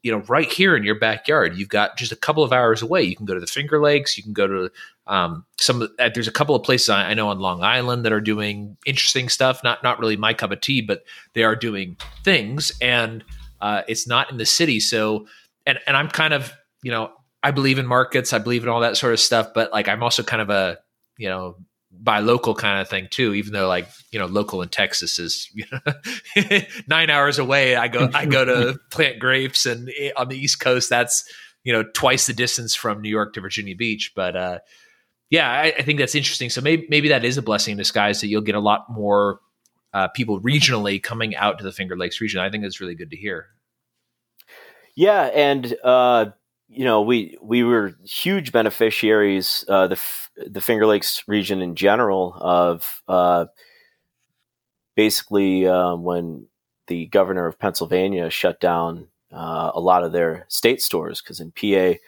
you 0.02 0.12
know, 0.12 0.18
right 0.28 0.50
here 0.50 0.76
in 0.76 0.84
your 0.84 0.94
backyard, 0.94 1.56
you've 1.56 1.68
got 1.68 1.96
just 1.96 2.12
a 2.12 2.16
couple 2.16 2.42
of 2.42 2.52
hours 2.52 2.80
away. 2.80 3.02
You 3.02 3.16
can 3.16 3.26
go 3.26 3.34
to 3.34 3.40
the 3.40 3.46
Finger 3.46 3.80
Lakes. 3.80 4.16
You 4.16 4.22
can 4.22 4.32
go 4.32 4.46
to 4.46 4.70
um, 5.06 5.44
some. 5.58 5.82
Uh, 5.98 6.10
there's 6.14 6.28
a 6.28 6.32
couple 6.32 6.54
of 6.54 6.62
places 6.62 6.88
I, 6.88 7.10
I, 7.10 7.14
know 7.14 7.28
on 7.28 7.40
Long 7.40 7.62
Island 7.62 8.04
that 8.04 8.12
are 8.12 8.20
doing 8.20 8.76
interesting 8.86 9.28
stuff. 9.28 9.62
Not 9.64 9.82
not 9.82 9.98
really 9.98 10.16
my 10.16 10.32
cup 10.32 10.52
of 10.52 10.60
tea, 10.60 10.80
but 10.80 11.04
they 11.34 11.42
are 11.42 11.56
doing 11.56 11.96
things, 12.24 12.72
and 12.80 13.24
uh, 13.60 13.82
it's 13.88 14.06
not 14.06 14.30
in 14.30 14.38
the 14.38 14.46
city. 14.46 14.80
So, 14.80 15.26
and 15.66 15.78
and 15.86 15.96
I'm 15.96 16.08
kind 16.08 16.34
of 16.34 16.52
you 16.82 16.90
know 16.90 17.12
I 17.42 17.50
believe 17.50 17.78
in 17.78 17.86
markets. 17.86 18.32
I 18.32 18.38
believe 18.38 18.62
in 18.62 18.68
all 18.68 18.80
that 18.80 18.96
sort 18.96 19.12
of 19.12 19.20
stuff, 19.20 19.48
but 19.54 19.72
like 19.72 19.88
I'm 19.88 20.02
also 20.02 20.22
kind 20.22 20.42
of 20.42 20.50
a 20.50 20.78
you 21.18 21.28
know 21.28 21.56
buy 22.02 22.20
local 22.20 22.54
kind 22.54 22.80
of 22.80 22.88
thing 22.88 23.08
too 23.10 23.34
even 23.34 23.52
though 23.52 23.68
like 23.68 23.88
you 24.10 24.18
know 24.18 24.26
local 24.26 24.62
in 24.62 24.68
texas 24.68 25.18
is 25.18 25.50
you 25.54 25.64
know, 25.72 26.60
nine 26.88 27.10
hours 27.10 27.38
away. 27.38 27.76
I 27.76 27.88
go 27.88 28.10
i 28.14 28.26
go 28.26 28.44
to 28.44 28.78
plant 28.90 29.18
grapes 29.18 29.66
and 29.66 29.90
on 30.16 30.28
the 30.28 30.36
east 30.36 30.60
coast 30.60 30.90
that's 30.90 31.24
you 31.64 31.72
know 31.72 31.84
twice 31.94 32.26
the 32.26 32.32
distance 32.32 32.74
from 32.74 33.00
new 33.00 33.10
york 33.10 33.34
to 33.34 33.40
virginia 33.40 33.76
beach. 33.76 34.12
But 34.14 34.36
uh 34.36 34.58
yeah 35.30 35.50
i, 35.50 35.74
I 35.78 35.82
think 35.82 35.98
that's 35.98 36.14
interesting. 36.14 36.50
So 36.50 36.60
maybe 36.60 36.86
maybe 36.88 37.08
that 37.08 37.24
is 37.24 37.38
a 37.38 37.42
blessing 37.42 37.72
in 37.72 37.78
disguise 37.78 38.20
that 38.20 38.28
you'll 38.28 38.42
get 38.42 38.54
a 38.54 38.60
lot 38.60 38.86
more 38.90 39.40
uh, 39.94 40.08
people 40.08 40.40
regionally 40.40 41.02
coming 41.02 41.34
out 41.36 41.56
to 41.56 41.64
the 41.64 41.72
finger 41.72 41.96
lakes 41.96 42.20
region. 42.20 42.40
I 42.40 42.50
think 42.50 42.62
that's 42.62 42.80
really 42.80 42.94
good 42.94 43.10
to 43.10 43.16
hear. 43.16 43.46
Yeah 44.94 45.24
and 45.24 45.74
uh 45.82 46.26
you 46.68 46.84
know 46.84 47.02
we 47.02 47.36
we 47.40 47.62
were 47.62 47.94
huge 48.04 48.52
beneficiaries 48.52 49.64
uh 49.68 49.86
the 49.86 50.00
the 50.46 50.60
Finger 50.60 50.86
Lakes 50.86 51.22
region 51.26 51.62
in 51.62 51.74
general 51.74 52.36
of 52.38 53.02
uh, 53.08 53.46
basically 54.94 55.66
uh, 55.66 55.94
when 55.94 56.46
the 56.88 57.06
governor 57.06 57.46
of 57.46 57.58
Pennsylvania 57.58 58.28
shut 58.30 58.60
down 58.60 59.08
uh, 59.32 59.70
a 59.74 59.80
lot 59.80 60.04
of 60.04 60.12
their 60.12 60.44
state 60.48 60.82
stores 60.82 61.22
because 61.22 61.40
in 61.40 61.52
PA 61.52 61.98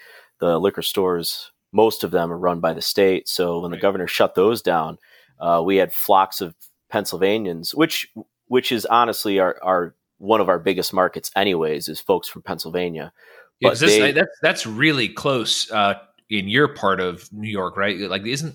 the 0.40 0.58
liquor 0.58 0.82
stores 0.82 1.52
most 1.72 2.04
of 2.04 2.10
them 2.10 2.32
are 2.32 2.38
run 2.38 2.60
by 2.60 2.72
the 2.72 2.82
state. 2.82 3.28
So 3.28 3.60
when 3.60 3.70
right. 3.70 3.76
the 3.76 3.82
governor 3.82 4.06
shut 4.06 4.34
those 4.34 4.62
down, 4.62 4.98
uh, 5.38 5.62
we 5.64 5.76
had 5.76 5.92
flocks 5.92 6.40
of 6.40 6.54
Pennsylvanians, 6.90 7.74
which 7.74 8.10
which 8.46 8.72
is 8.72 8.86
honestly 8.86 9.38
our, 9.38 9.58
our 9.62 9.94
one 10.18 10.40
of 10.40 10.48
our 10.48 10.58
biggest 10.58 10.92
markets 10.92 11.30
anyways 11.36 11.88
is 11.88 12.00
folks 12.00 12.28
from 12.28 12.42
Pennsylvania. 12.42 13.12
Yeah, 13.60 13.74
they, 13.74 14.12
that's 14.12 14.38
that's 14.40 14.66
really 14.66 15.08
close 15.08 15.70
uh, 15.70 15.94
in 16.30 16.48
your 16.48 16.68
part 16.68 17.00
of 17.00 17.30
New 17.32 17.50
York, 17.50 17.76
right? 17.76 17.98
Like, 17.98 18.24
isn't 18.24 18.54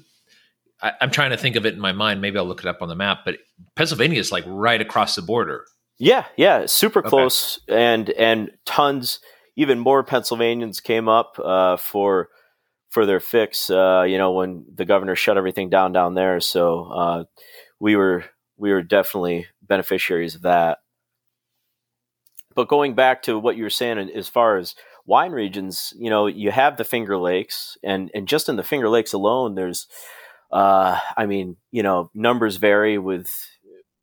I, 0.83 0.93
am 0.99 1.11
trying 1.11 1.31
to 1.31 1.37
think 1.37 1.55
of 1.55 1.65
it 1.65 1.73
in 1.73 1.79
my 1.79 1.93
mind. 1.93 2.21
Maybe 2.21 2.37
I'll 2.37 2.45
look 2.45 2.59
it 2.59 2.67
up 2.67 2.81
on 2.81 2.89
the 2.89 2.95
map, 2.95 3.19
but 3.23 3.37
Pennsylvania 3.75 4.19
is 4.19 4.31
like 4.31 4.43
right 4.45 4.81
across 4.81 5.15
the 5.15 5.21
border. 5.21 5.65
Yeah, 5.97 6.25
yeah, 6.35 6.65
super 6.65 6.99
okay. 6.99 7.09
close, 7.09 7.59
and 7.69 8.09
and 8.11 8.51
tons, 8.65 9.19
even 9.55 9.79
more 9.79 10.03
Pennsylvanians 10.03 10.81
came 10.81 11.07
up 11.07 11.39
uh, 11.43 11.77
for 11.77 12.29
for 12.89 13.05
their 13.05 13.21
fix. 13.21 13.69
Uh, 13.69 14.03
you 14.05 14.17
know, 14.17 14.33
when 14.33 14.65
the 14.73 14.85
governor 14.85 15.15
shut 15.15 15.37
everything 15.37 15.69
down 15.69 15.93
down 15.93 16.15
there, 16.15 16.41
so 16.41 16.85
uh, 16.91 17.23
we 17.79 17.95
were 17.95 18.25
we 18.57 18.71
were 18.71 18.83
definitely 18.83 19.47
beneficiaries 19.61 20.35
of 20.35 20.41
that. 20.41 20.79
But 22.55 22.67
going 22.67 22.93
back 22.93 23.23
to 23.23 23.39
what 23.39 23.55
you 23.55 23.63
were 23.63 23.69
saying, 23.69 23.97
as 24.13 24.27
far 24.27 24.57
as 24.57 24.75
wine 25.05 25.31
regions, 25.31 25.93
you 25.97 26.09
know, 26.09 26.27
you 26.27 26.51
have 26.51 26.77
the 26.77 26.83
Finger 26.83 27.17
Lakes, 27.17 27.77
and 27.83 28.09
and 28.13 28.27
just 28.27 28.49
in 28.49 28.55
the 28.55 28.63
Finger 28.63 28.89
Lakes 28.89 29.13
alone, 29.13 29.55
there's, 29.55 29.87
uh, 30.51 30.99
I 31.17 31.25
mean, 31.25 31.57
you 31.71 31.83
know, 31.83 32.09
numbers 32.13 32.57
vary 32.57 32.97
with 32.97 33.29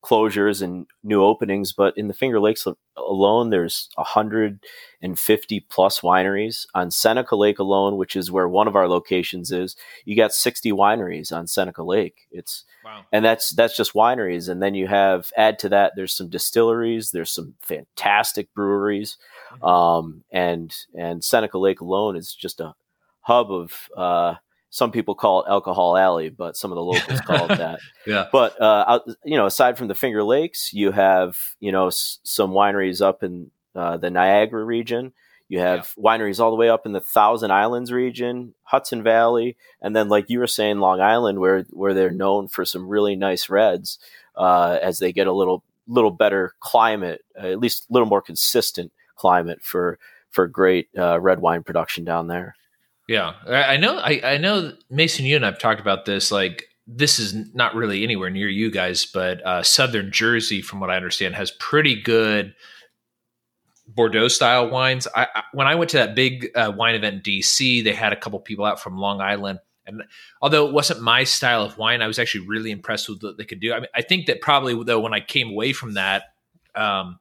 closures 0.02 0.62
and 0.62 0.86
new 1.02 1.22
openings, 1.22 1.72
but 1.72 1.96
in 1.96 2.08
the 2.08 2.14
Finger 2.14 2.40
Lakes 2.40 2.66
alone, 2.96 3.50
there's 3.50 3.90
150 3.96 5.60
plus 5.68 6.00
wineries. 6.00 6.66
On 6.74 6.90
Seneca 6.90 7.36
Lake 7.36 7.58
alone, 7.58 7.96
which 7.96 8.16
is 8.16 8.30
where 8.30 8.48
one 8.48 8.66
of 8.66 8.76
our 8.76 8.88
locations 8.88 9.52
is, 9.52 9.76
you 10.04 10.16
got 10.16 10.32
60 10.32 10.72
wineries 10.72 11.32
on 11.32 11.46
Seneca 11.46 11.82
Lake. 11.82 12.26
It's 12.30 12.64
wow. 12.84 13.04
and 13.12 13.24
that's 13.24 13.50
that's 13.50 13.76
just 13.76 13.92
wineries, 13.92 14.48
and 14.48 14.62
then 14.62 14.74
you 14.74 14.86
have 14.86 15.30
add 15.36 15.58
to 15.60 15.68
that 15.68 15.92
there's 15.96 16.14
some 16.14 16.28
distilleries, 16.28 17.10
there's 17.10 17.30
some 17.30 17.54
fantastic 17.60 18.52
breweries, 18.54 19.18
mm-hmm. 19.52 19.64
um, 19.64 20.24
and 20.32 20.74
and 20.94 21.22
Seneca 21.22 21.58
Lake 21.58 21.80
alone 21.80 22.16
is 22.16 22.34
just 22.34 22.60
a 22.60 22.74
hub 23.20 23.52
of 23.52 23.88
uh, 23.96 24.34
some 24.70 24.92
people 24.92 25.16
call 25.16 25.42
it 25.42 25.50
Alcohol 25.50 25.96
Alley, 25.96 26.28
but 26.28 26.56
some 26.56 26.70
of 26.70 26.76
the 26.76 26.82
locals 26.82 27.20
call 27.26 27.50
it 27.50 27.58
that. 27.58 27.80
yeah. 28.06 28.26
But 28.32 28.60
uh, 28.60 29.00
you 29.24 29.36
know, 29.36 29.46
aside 29.46 29.76
from 29.76 29.88
the 29.88 29.94
Finger 29.94 30.22
Lakes, 30.22 30.72
you 30.72 30.92
have 30.92 31.36
you 31.58 31.72
know 31.72 31.88
s- 31.88 32.18
some 32.22 32.52
wineries 32.52 33.02
up 33.02 33.22
in 33.22 33.50
uh, 33.74 33.96
the 33.96 34.10
Niagara 34.10 34.64
region. 34.64 35.12
You 35.48 35.58
have 35.58 35.92
yeah. 35.96 36.04
wineries 36.04 36.38
all 36.38 36.50
the 36.50 36.56
way 36.56 36.70
up 36.70 36.86
in 36.86 36.92
the 36.92 37.00
Thousand 37.00 37.50
Islands 37.50 37.92
region, 37.92 38.54
Hudson 38.62 39.02
Valley, 39.02 39.56
and 39.82 39.94
then 39.94 40.08
like 40.08 40.30
you 40.30 40.38
were 40.38 40.46
saying, 40.46 40.78
Long 40.78 41.00
Island, 41.00 41.40
where 41.40 41.64
where 41.70 41.92
they're 41.92 42.10
known 42.10 42.46
for 42.46 42.64
some 42.64 42.88
really 42.88 43.16
nice 43.16 43.50
reds. 43.50 43.98
Uh, 44.36 44.78
as 44.80 45.00
they 45.00 45.12
get 45.12 45.26
a 45.26 45.32
little 45.32 45.64
little 45.88 46.12
better 46.12 46.54
climate, 46.60 47.22
uh, 47.36 47.48
at 47.48 47.58
least 47.58 47.86
a 47.90 47.92
little 47.92 48.08
more 48.08 48.22
consistent 48.22 48.92
climate 49.16 49.60
for 49.60 49.98
for 50.30 50.46
great 50.46 50.88
uh, 50.96 51.20
red 51.20 51.40
wine 51.40 51.64
production 51.64 52.04
down 52.04 52.28
there. 52.28 52.54
Yeah, 53.10 53.32
I 53.44 53.76
know. 53.76 53.98
I, 53.98 54.20
I 54.22 54.36
know, 54.36 54.72
Mason. 54.88 55.24
You 55.24 55.34
and 55.34 55.44
I've 55.44 55.58
talked 55.58 55.80
about 55.80 56.04
this. 56.04 56.30
Like, 56.30 56.68
this 56.86 57.18
is 57.18 57.34
not 57.56 57.74
really 57.74 58.04
anywhere 58.04 58.30
near 58.30 58.48
you 58.48 58.70
guys, 58.70 59.04
but 59.04 59.44
uh, 59.44 59.64
Southern 59.64 60.12
Jersey, 60.12 60.62
from 60.62 60.78
what 60.78 60.90
I 60.90 60.96
understand, 60.96 61.34
has 61.34 61.50
pretty 61.50 62.00
good 62.00 62.54
Bordeaux 63.88 64.28
style 64.28 64.70
wines. 64.70 65.08
I, 65.12 65.26
I, 65.34 65.42
when 65.52 65.66
I 65.66 65.74
went 65.74 65.90
to 65.90 65.96
that 65.96 66.14
big 66.14 66.50
uh, 66.54 66.72
wine 66.76 66.94
event 66.94 67.26
in 67.26 67.40
DC, 67.40 67.82
they 67.82 67.92
had 67.92 68.12
a 68.12 68.16
couple 68.16 68.38
people 68.38 68.64
out 68.64 68.80
from 68.80 68.96
Long 68.96 69.20
Island, 69.20 69.58
and 69.86 70.04
although 70.40 70.68
it 70.68 70.72
wasn't 70.72 71.02
my 71.02 71.24
style 71.24 71.64
of 71.64 71.76
wine, 71.78 72.02
I 72.02 72.06
was 72.06 72.20
actually 72.20 72.46
really 72.46 72.70
impressed 72.70 73.08
with 73.08 73.24
what 73.24 73.36
they 73.38 73.44
could 73.44 73.58
do. 73.58 73.72
I 73.72 73.80
mean, 73.80 73.88
I 73.92 74.02
think 74.02 74.26
that 74.26 74.40
probably 74.40 74.80
though 74.84 75.00
when 75.00 75.14
I 75.14 75.20
came 75.20 75.50
away 75.50 75.72
from 75.72 75.94
that, 75.94 76.26
um, 76.76 77.18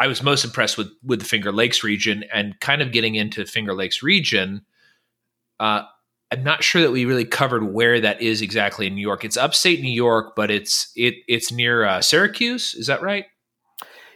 I 0.00 0.08
was 0.08 0.20
most 0.20 0.44
impressed 0.44 0.76
with 0.76 0.88
with 1.04 1.20
the 1.20 1.26
Finger 1.26 1.52
Lakes 1.52 1.84
region 1.84 2.24
and 2.34 2.58
kind 2.58 2.82
of 2.82 2.90
getting 2.90 3.14
into 3.14 3.46
Finger 3.46 3.72
Lakes 3.72 4.02
region 4.02 4.62
uh, 5.60 5.82
I'm 6.30 6.42
not 6.42 6.64
sure 6.64 6.82
that 6.82 6.90
we 6.90 7.04
really 7.04 7.24
covered 7.24 7.72
where 7.72 8.00
that 8.00 8.20
is 8.20 8.42
exactly 8.42 8.86
in 8.88 8.94
New 8.94 9.00
York. 9.00 9.24
It's 9.24 9.36
upstate 9.36 9.80
New 9.80 9.92
York, 9.92 10.34
but 10.34 10.50
it's 10.50 10.90
it 10.96 11.14
it's 11.28 11.52
near 11.52 11.84
uh, 11.84 12.00
Syracuse. 12.00 12.74
Is 12.74 12.88
that 12.88 13.02
right? 13.02 13.26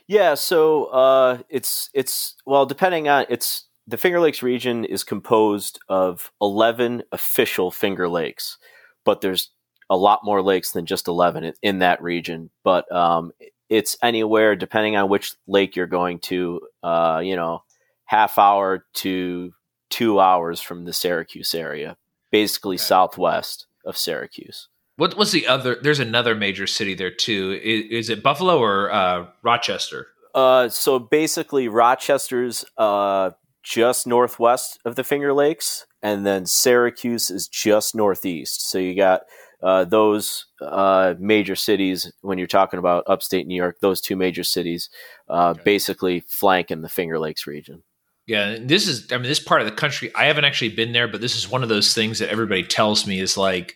Yeah. 0.08 0.34
So 0.34 0.86
uh, 0.86 1.38
it's 1.48 1.88
it's 1.94 2.34
well, 2.44 2.66
depending 2.66 3.08
on 3.08 3.26
it's 3.28 3.66
the 3.86 3.96
Finger 3.96 4.20
Lakes 4.20 4.42
region 4.42 4.84
is 4.84 5.04
composed 5.04 5.78
of 5.88 6.32
11 6.40 7.04
official 7.12 7.70
Finger 7.70 8.08
Lakes, 8.08 8.58
but 9.04 9.20
there's 9.20 9.50
a 9.88 9.96
lot 9.96 10.20
more 10.24 10.42
lakes 10.42 10.70
than 10.70 10.86
just 10.86 11.08
11 11.08 11.52
in, 11.62 11.78
that 11.80 12.00
region. 12.00 12.50
But 12.62 12.90
um, 12.92 13.32
it's 13.68 13.96
anywhere 14.02 14.54
depending 14.54 14.96
on 14.96 15.08
which 15.08 15.34
lake 15.48 15.74
you're 15.74 15.86
going 15.86 16.20
to. 16.20 16.60
Uh, 16.82 17.20
you 17.24 17.36
know, 17.36 17.62
half 18.04 18.38
hour 18.38 18.84
to 18.94 19.52
two 19.90 20.20
hours 20.20 20.60
from 20.60 20.84
the 20.84 20.92
Syracuse 20.92 21.54
area, 21.54 21.96
basically 22.30 22.76
okay. 22.76 22.82
southwest 22.82 23.66
of 23.84 23.96
Syracuse. 23.96 24.68
What 24.96 25.16
was 25.16 25.32
the 25.32 25.46
other? 25.46 25.76
There's 25.80 25.98
another 25.98 26.34
major 26.34 26.66
city 26.66 26.94
there 26.94 27.10
too. 27.10 27.58
Is, 27.62 28.06
is 28.06 28.10
it 28.10 28.22
Buffalo 28.22 28.58
or 28.58 28.92
uh, 28.92 29.26
Rochester? 29.42 30.08
Uh, 30.34 30.68
so 30.68 30.98
basically, 30.98 31.68
Rochester's 31.68 32.64
uh, 32.76 33.30
just 33.62 34.06
northwest 34.06 34.78
of 34.84 34.96
the 34.96 35.04
Finger 35.04 35.32
Lakes, 35.32 35.86
and 36.02 36.26
then 36.26 36.46
Syracuse 36.46 37.30
is 37.30 37.48
just 37.48 37.94
northeast. 37.94 38.68
So 38.68 38.78
you 38.78 38.94
got 38.94 39.22
uh, 39.62 39.84
those 39.84 40.46
uh, 40.60 41.14
major 41.18 41.56
cities 41.56 42.12
when 42.20 42.38
you're 42.38 42.46
talking 42.46 42.78
about 42.78 43.04
upstate 43.06 43.46
New 43.46 43.56
York. 43.56 43.78
Those 43.80 44.00
two 44.00 44.16
major 44.16 44.44
cities 44.44 44.90
uh, 45.28 45.50
okay. 45.50 45.62
basically 45.64 46.20
flanking 46.20 46.82
the 46.82 46.88
Finger 46.88 47.18
Lakes 47.18 47.46
region. 47.46 47.82
Yeah, 48.30 48.58
this 48.60 48.86
is 48.86 49.10
I 49.10 49.16
mean 49.16 49.24
this 49.24 49.40
part 49.40 49.60
of 49.60 49.66
the 49.66 49.72
country 49.72 50.14
I 50.14 50.26
haven't 50.26 50.44
actually 50.44 50.68
been 50.68 50.92
there, 50.92 51.08
but 51.08 51.20
this 51.20 51.34
is 51.34 51.50
one 51.50 51.64
of 51.64 51.68
those 51.68 51.94
things 51.94 52.20
that 52.20 52.28
everybody 52.28 52.62
tells 52.62 53.04
me 53.04 53.18
is 53.18 53.36
like 53.36 53.74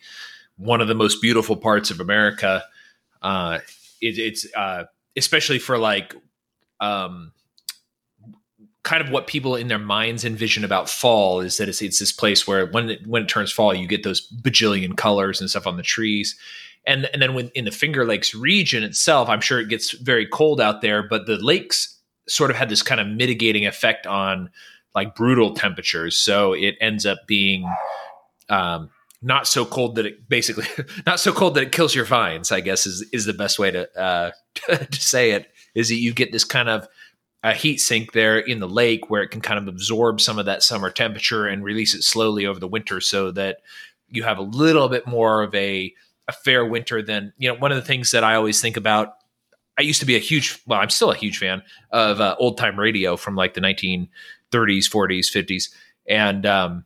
one 0.55 0.79
of 0.79 0.87
the 0.87 0.95
most 0.95 1.21
beautiful 1.21 1.57
parts 1.57 1.91
of 1.91 1.99
America. 1.99 2.63
Uh, 3.21 3.59
it, 3.99 4.17
it's 4.17 4.47
uh, 4.55 4.85
especially 5.17 5.59
for 5.59 5.77
like 5.77 6.15
um, 6.79 7.33
kind 8.83 9.03
of 9.03 9.09
what 9.09 9.27
people 9.27 9.57
in 9.57 9.67
their 9.67 9.77
minds 9.77 10.23
envision 10.23 10.63
about 10.63 10.89
fall 10.89 11.41
is 11.41 11.57
that 11.57 11.67
it's, 11.67 11.81
it's 11.81 11.99
this 11.99 12.13
place 12.13 12.47
where 12.47 12.67
when 12.67 12.91
it, 12.91 13.05
when 13.05 13.23
it 13.23 13.27
turns 13.27 13.51
fall, 13.51 13.73
you 13.73 13.85
get 13.85 14.03
those 14.03 14.25
bajillion 14.41 14.95
colors 14.95 15.41
and 15.41 15.49
stuff 15.49 15.67
on 15.67 15.75
the 15.75 15.83
trees. 15.83 16.33
And, 16.87 17.09
and 17.11 17.21
then 17.21 17.33
when 17.33 17.49
in 17.55 17.65
the 17.65 17.71
Finger 17.71 18.05
Lakes 18.05 18.33
region 18.33 18.83
itself, 18.83 19.27
I'm 19.27 19.41
sure 19.41 19.59
it 19.59 19.67
gets 19.67 19.91
very 19.91 20.25
cold 20.25 20.61
out 20.61 20.79
there, 20.79 21.03
but 21.03 21.25
the 21.25 21.35
lakes 21.35 21.94
sort 22.27 22.51
of 22.51 22.57
had 22.57 22.69
this 22.69 22.81
kind 22.81 22.99
of 22.99 23.07
mitigating 23.07 23.65
effect 23.65 24.07
on 24.07 24.49
like 24.93 25.15
brutal 25.15 25.53
temperatures. 25.53 26.17
So 26.17 26.53
it 26.53 26.75
ends 26.79 27.05
up 27.05 27.27
being 27.27 27.69
um, 28.49 28.89
not 29.21 29.47
so 29.47 29.65
cold 29.65 29.95
that 29.95 30.05
it 30.05 30.29
basically 30.29 30.65
not 31.05 31.19
so 31.19 31.33
cold 31.33 31.55
that 31.55 31.63
it 31.63 31.71
kills 31.71 31.93
your 31.93 32.05
vines. 32.05 32.51
I 32.51 32.61
guess 32.61 32.85
is 32.85 33.05
is 33.11 33.25
the 33.25 33.33
best 33.33 33.59
way 33.59 33.71
to 33.71 33.99
uh, 33.99 34.31
to 34.77 35.01
say 35.01 35.31
it. 35.31 35.51
Is 35.73 35.89
that 35.89 35.95
you 35.95 36.13
get 36.13 36.31
this 36.31 36.45
kind 36.45 36.69
of 36.69 36.87
a 37.43 37.53
heat 37.53 37.79
sink 37.79 38.13
there 38.13 38.39
in 38.39 38.59
the 38.59 38.67
lake 38.67 39.09
where 39.09 39.21
it 39.21 39.27
can 39.27 39.41
kind 39.41 39.59
of 39.59 39.67
absorb 39.67 40.19
some 40.21 40.39
of 40.39 40.45
that 40.45 40.63
summer 40.63 40.89
temperature 40.89 41.45
and 41.45 41.63
release 41.63 41.93
it 41.93 42.01
slowly 42.01 42.45
over 42.45 42.59
the 42.59 42.67
winter, 42.67 43.01
so 43.01 43.31
that 43.31 43.57
you 44.09 44.23
have 44.23 44.37
a 44.37 44.43
little 44.43 44.87
bit 44.87 45.05
more 45.05 45.43
of 45.43 45.53
a 45.53 45.93
a 46.27 46.31
fair 46.31 46.65
winter 46.65 47.01
than 47.01 47.33
you 47.37 47.49
know. 47.49 47.55
One 47.55 47.71
of 47.71 47.77
the 47.77 47.83
things 47.83 48.11
that 48.11 48.23
I 48.23 48.35
always 48.35 48.61
think 48.61 48.77
about 48.77 49.15
I 49.77 49.81
used 49.81 49.99
to 49.99 50.05
be 50.05 50.15
a 50.15 50.19
huge, 50.19 50.61
well, 50.65 50.79
I'm 50.79 50.89
still 50.89 51.11
a 51.11 51.15
huge 51.15 51.37
fan 51.37 51.61
of 51.91 52.21
uh, 52.21 52.35
old 52.39 52.57
time 52.57 52.79
radio 52.79 53.17
from 53.17 53.35
like 53.35 53.53
the 53.53 53.61
1930s, 53.61 54.09
40s, 54.51 55.29
50s. 55.31 55.69
And 56.07 56.45
um, 56.45 56.85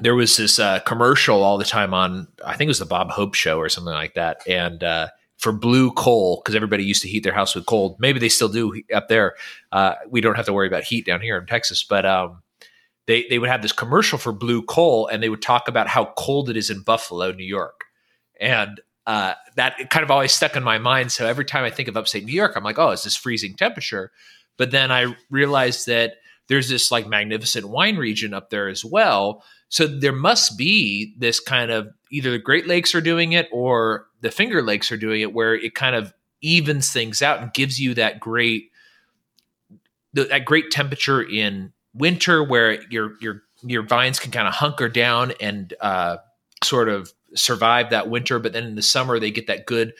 there 0.00 0.14
was 0.14 0.36
this 0.36 0.58
uh, 0.58 0.80
commercial 0.80 1.42
all 1.42 1.58
the 1.58 1.64
time 1.64 1.92
on, 1.92 2.28
I 2.44 2.56
think 2.56 2.68
it 2.68 2.70
was 2.70 2.78
the 2.78 2.86
Bob 2.86 3.10
Hope 3.10 3.34
show 3.34 3.58
or 3.58 3.68
something 3.68 3.92
like 3.92 4.14
that. 4.14 4.40
And 4.46 4.82
uh, 4.82 5.08
for 5.36 5.52
blue 5.52 5.92
coal, 5.92 6.40
because 6.42 6.54
everybody 6.54 6.84
used 6.84 7.02
to 7.02 7.08
heat 7.08 7.22
their 7.22 7.32
house 7.32 7.54
with 7.54 7.66
coal. 7.66 7.96
Maybe 8.00 8.18
they 8.18 8.28
still 8.28 8.48
do 8.48 8.82
up 8.92 9.08
there. 9.08 9.34
Uh, 9.70 9.94
we 10.08 10.20
don't 10.20 10.34
have 10.34 10.46
to 10.46 10.52
worry 10.52 10.66
about 10.66 10.84
heat 10.84 11.06
down 11.06 11.20
here 11.20 11.38
in 11.38 11.46
Texas, 11.46 11.84
but 11.84 12.04
um, 12.04 12.42
they, 13.06 13.24
they 13.30 13.38
would 13.38 13.48
have 13.48 13.62
this 13.62 13.72
commercial 13.72 14.18
for 14.18 14.32
blue 14.32 14.62
coal 14.62 15.06
and 15.06 15.22
they 15.22 15.28
would 15.28 15.42
talk 15.42 15.68
about 15.68 15.88
how 15.88 16.12
cold 16.16 16.50
it 16.50 16.56
is 16.56 16.70
in 16.70 16.82
Buffalo, 16.82 17.32
New 17.32 17.44
York. 17.44 17.84
And 18.40 18.80
uh, 19.08 19.32
that 19.56 19.88
kind 19.88 20.04
of 20.04 20.10
always 20.10 20.32
stuck 20.32 20.54
in 20.54 20.62
my 20.62 20.76
mind. 20.76 21.10
So 21.10 21.26
every 21.26 21.46
time 21.46 21.64
I 21.64 21.70
think 21.70 21.88
of 21.88 21.96
upstate 21.96 22.26
New 22.26 22.32
York, 22.32 22.52
I'm 22.54 22.62
like, 22.62 22.78
oh, 22.78 22.90
it's 22.90 23.04
this 23.04 23.16
freezing 23.16 23.54
temperature. 23.54 24.12
But 24.58 24.70
then 24.70 24.92
I 24.92 25.16
realized 25.30 25.86
that 25.86 26.16
there's 26.48 26.68
this 26.68 26.92
like 26.92 27.08
magnificent 27.08 27.70
wine 27.70 27.96
region 27.96 28.34
up 28.34 28.50
there 28.50 28.68
as 28.68 28.84
well. 28.84 29.42
So 29.70 29.86
there 29.86 30.12
must 30.12 30.58
be 30.58 31.14
this 31.16 31.40
kind 31.40 31.70
of 31.70 31.88
either 32.10 32.30
the 32.30 32.38
Great 32.38 32.66
Lakes 32.66 32.94
are 32.94 33.00
doing 33.00 33.32
it 33.32 33.48
or 33.50 34.08
the 34.20 34.30
Finger 34.30 34.60
Lakes 34.60 34.92
are 34.92 34.98
doing 34.98 35.22
it, 35.22 35.32
where 35.32 35.54
it 35.54 35.74
kind 35.74 35.96
of 35.96 36.12
evens 36.42 36.92
things 36.92 37.22
out 37.22 37.40
and 37.40 37.50
gives 37.54 37.80
you 37.80 37.94
that 37.94 38.20
great 38.20 38.70
that 40.12 40.44
great 40.44 40.70
temperature 40.70 41.22
in 41.22 41.72
winter 41.94 42.44
where 42.44 42.82
your 42.90 43.12
your 43.20 43.42
your 43.62 43.82
vines 43.82 44.18
can 44.18 44.30
kind 44.30 44.46
of 44.46 44.52
hunker 44.52 44.90
down 44.90 45.32
and 45.40 45.72
uh, 45.80 46.18
sort 46.62 46.90
of 46.90 47.12
survive 47.34 47.90
that 47.90 48.08
winter, 48.08 48.38
but 48.38 48.52
then 48.52 48.64
in 48.64 48.74
the 48.74 48.82
summer 48.82 49.18
they 49.18 49.30
get 49.30 49.46
that 49.46 49.66
good 49.66 49.94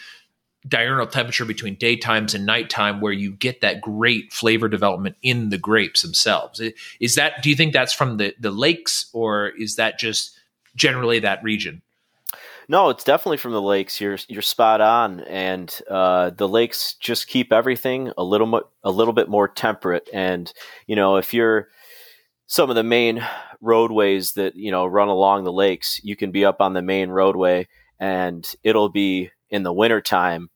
diurnal 0.66 1.06
temperature 1.06 1.44
between 1.44 1.76
daytimes 1.76 2.34
and 2.34 2.44
nighttime 2.44 3.00
where 3.00 3.12
you 3.12 3.32
get 3.32 3.60
that 3.60 3.80
great 3.80 4.32
flavor 4.32 4.68
development 4.68 5.16
in 5.22 5.50
the 5.50 5.58
grapes 5.58 6.02
themselves. 6.02 6.60
Is 7.00 7.14
that 7.14 7.42
do 7.42 7.50
you 7.50 7.56
think 7.56 7.72
that's 7.72 7.92
from 7.92 8.16
the 8.16 8.34
the 8.38 8.50
lakes 8.50 9.08
or 9.12 9.48
is 9.48 9.76
that 9.76 9.98
just 9.98 10.38
generally 10.74 11.20
that 11.20 11.42
region? 11.42 11.82
No, 12.70 12.90
it's 12.90 13.04
definitely 13.04 13.38
from 13.38 13.52
the 13.52 13.62
lakes. 13.62 13.98
You're 13.98 14.18
you're 14.28 14.42
spot 14.42 14.82
on, 14.82 15.20
and 15.20 15.74
uh, 15.88 16.30
the 16.30 16.46
lakes 16.46 16.94
just 17.00 17.26
keep 17.26 17.50
everything 17.50 18.12
a 18.18 18.22
little 18.22 18.46
mo- 18.46 18.68
a 18.84 18.90
little 18.90 19.14
bit 19.14 19.28
more 19.28 19.48
temperate. 19.48 20.06
And 20.12 20.52
you 20.86 20.94
know, 20.94 21.16
if 21.16 21.32
you're 21.32 21.68
some 22.48 22.68
of 22.70 22.76
the 22.76 22.82
main 22.82 23.24
roadways 23.60 24.32
that 24.32 24.56
you 24.56 24.72
know 24.72 24.84
run 24.86 25.08
along 25.08 25.44
the 25.44 25.52
lakes 25.52 26.00
you 26.02 26.16
can 26.16 26.32
be 26.32 26.44
up 26.44 26.60
on 26.60 26.74
the 26.74 26.82
main 26.82 27.10
roadway 27.10 27.68
and 28.00 28.54
it'll 28.64 28.88
be 28.88 29.30
in 29.50 29.62
the 29.62 29.72
wintertime 29.72 30.50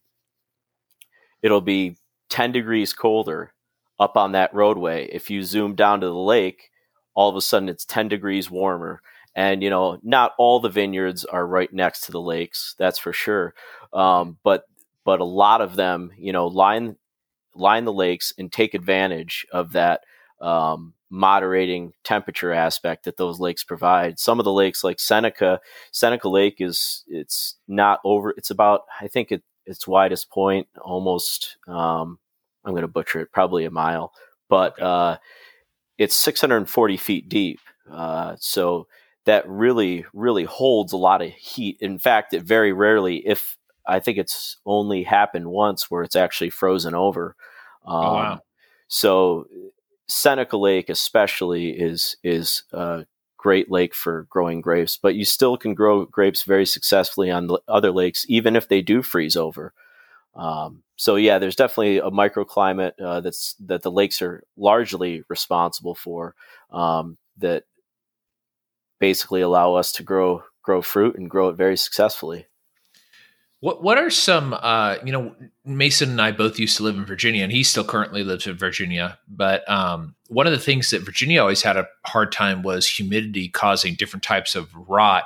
it'll 1.43 1.61
be 1.61 1.97
10 2.31 2.51
degrees 2.53 2.93
colder 2.93 3.55
up 4.01 4.17
on 4.17 4.33
that 4.33 4.53
roadway 4.53 5.07
if 5.07 5.31
you 5.31 5.43
zoom 5.45 5.75
down 5.75 6.01
to 6.01 6.07
the 6.07 6.15
lake 6.15 6.71
all 7.15 7.29
of 7.29 7.37
a 7.37 7.41
sudden 7.41 7.69
it's 7.69 7.85
10 7.85 8.09
degrees 8.09 8.51
warmer. 8.51 9.01
And, 9.35 9.63
you 9.63 9.71
know, 9.71 9.99
not 10.03 10.33
all 10.39 10.61
the 10.61 10.69
vineyards 10.69 11.25
are 11.25 11.47
right 11.47 11.73
next 11.73 12.03
to 12.03 12.13
the 12.13 12.21
lakes, 12.21 12.75
that's 12.79 12.99
for 12.99 13.13
sure. 13.13 13.55
Um, 13.93 14.39
but, 14.43 14.65
but 15.05 15.21
a 15.21 15.25
lot 15.25 15.61
of 15.63 15.77
them, 15.77 16.13
you 16.19 16.33
know, 16.33 16.47
line, 16.47 16.97
line 17.55 17.85
the 17.85 17.93
lakes 17.93 18.35
and 18.37 18.53
take 18.53 18.75
advantage 18.75 19.47
of 19.53 19.73
that 19.73 20.03
um, 20.41 20.93
moderating 21.13 21.93
temperature 22.05 22.53
aspect 22.53 23.05
that 23.05 23.19
those 23.19 23.39
lakes 23.39 23.63
provide. 23.63 24.19
Some 24.19 24.41
of 24.41 24.45
the 24.45 24.53
lakes, 24.53 24.83
like 24.83 24.99
Seneca, 24.99 25.61
Seneca 25.93 26.29
Lake 26.29 26.57
is 26.59 27.05
it's 27.07 27.57
not 27.69 28.01
over. 28.03 28.35
It's 28.37 28.51
about 28.51 28.85
I 29.01 29.09
think 29.09 29.31
it, 29.31 29.43
its 29.67 29.87
widest 29.87 30.31
point 30.31 30.67
almost. 30.81 31.59
Um, 31.69 32.19
I'm 32.65 32.73
going 32.73 32.83
to 32.83 32.89
butcher 32.89 33.21
it, 33.21 33.33
probably 33.33 33.67
a 33.67 33.71
mile, 33.71 34.13
but 34.49 34.81
uh, 34.81 35.19
it's 35.99 36.15
640 36.15 36.97
feet 36.97 37.29
deep. 37.29 37.61
Uh, 37.91 38.37
so 38.39 38.87
that 39.27 39.47
really, 39.49 40.07
really 40.15 40.45
holds 40.45 40.93
a 40.93 40.97
lot 40.97 41.21
of 41.21 41.31
heat. 41.31 41.77
In 41.81 41.99
fact, 41.99 42.33
it 42.33 42.43
very 42.43 42.73
rarely, 42.73 43.17
if 43.27 43.59
I 43.87 44.01
think 44.01 44.17
it's 44.17 44.57
only 44.65 45.03
happened 45.03 45.49
once, 45.49 45.91
where 45.91 46.03
it's 46.03 46.17
actually 46.17 46.51
frozen 46.51 46.95
over. 46.95 47.37
Um, 47.85 47.97
oh, 47.97 48.13
wow. 48.15 48.41
So 48.89 49.47
Seneca 50.13 50.57
Lake, 50.57 50.89
especially, 50.89 51.71
is 51.71 52.17
is 52.23 52.65
a 52.73 53.07
great 53.37 53.71
lake 53.71 53.95
for 53.95 54.27
growing 54.31 54.61
grapes. 54.61 54.97
But 54.97 55.15
you 55.15 55.25
still 55.25 55.57
can 55.57 55.75
grow 55.75 56.05
grapes 56.05 56.43
very 56.43 56.67
successfully 56.67 57.31
on 57.31 57.47
the 57.47 57.59
other 57.67 57.91
lakes, 57.91 58.25
even 58.29 58.55
if 58.55 58.69
they 58.69 58.83
do 58.83 59.03
freeze 59.03 59.37
over. 59.37 59.73
Um, 60.35 60.83
so 60.97 61.17
yeah, 61.17 61.39
there's 61.39 61.57
definitely 61.57 61.99
a 61.99 62.11
microclimate 62.11 62.93
uh, 63.03 63.21
that's 63.21 63.55
that 63.67 63.83
the 63.83 63.91
lakes 63.91 64.23
are 64.23 64.45
largely 64.57 65.25
responsible 65.29 65.95
for 65.95 66.35
um, 66.71 67.19
that 67.39 67.65
basically 69.01 69.41
allow 69.41 69.75
us 69.75 69.93
to 69.93 70.03
grow 70.03 70.45
grow 70.63 70.81
fruit 70.81 71.17
and 71.17 71.29
grow 71.29 71.49
it 71.49 71.57
very 71.57 71.77
successfully. 71.77 72.47
What 73.63 73.83
what 73.83 73.97
are 73.97 74.11
some 74.11 74.55
uh, 74.55 74.97
you 75.05 75.13
know 75.13 75.35
Mason 75.65 76.11
and 76.11 76.21
I 76.21 76.33
both 76.33 76.59
used 76.59 76.77
to 76.77 76.83
live 76.83 76.97
in 76.97 77.07
Virginia 77.07 77.43
and 77.43 77.53
he 77.53 77.63
still 77.63 77.85
currently 77.85 78.25
lives 78.25 78.47
in 78.47 78.57
Virginia 78.57 79.19
but 79.29 79.69
um, 79.71 80.15
one 80.29 80.47
of 80.47 80.53
the 80.53 80.59
things 80.59 80.91
that 80.91 81.03
Virginia 81.03 81.41
always 81.41 81.63
had 81.63 81.77
a 81.77 81.87
hard 82.05 82.33
time 82.33 82.63
was 82.63 82.87
humidity 82.87 83.49
causing 83.49 83.95
different 83.95 84.25
types 84.25 84.55
of 84.55 84.69
rot 84.89 85.25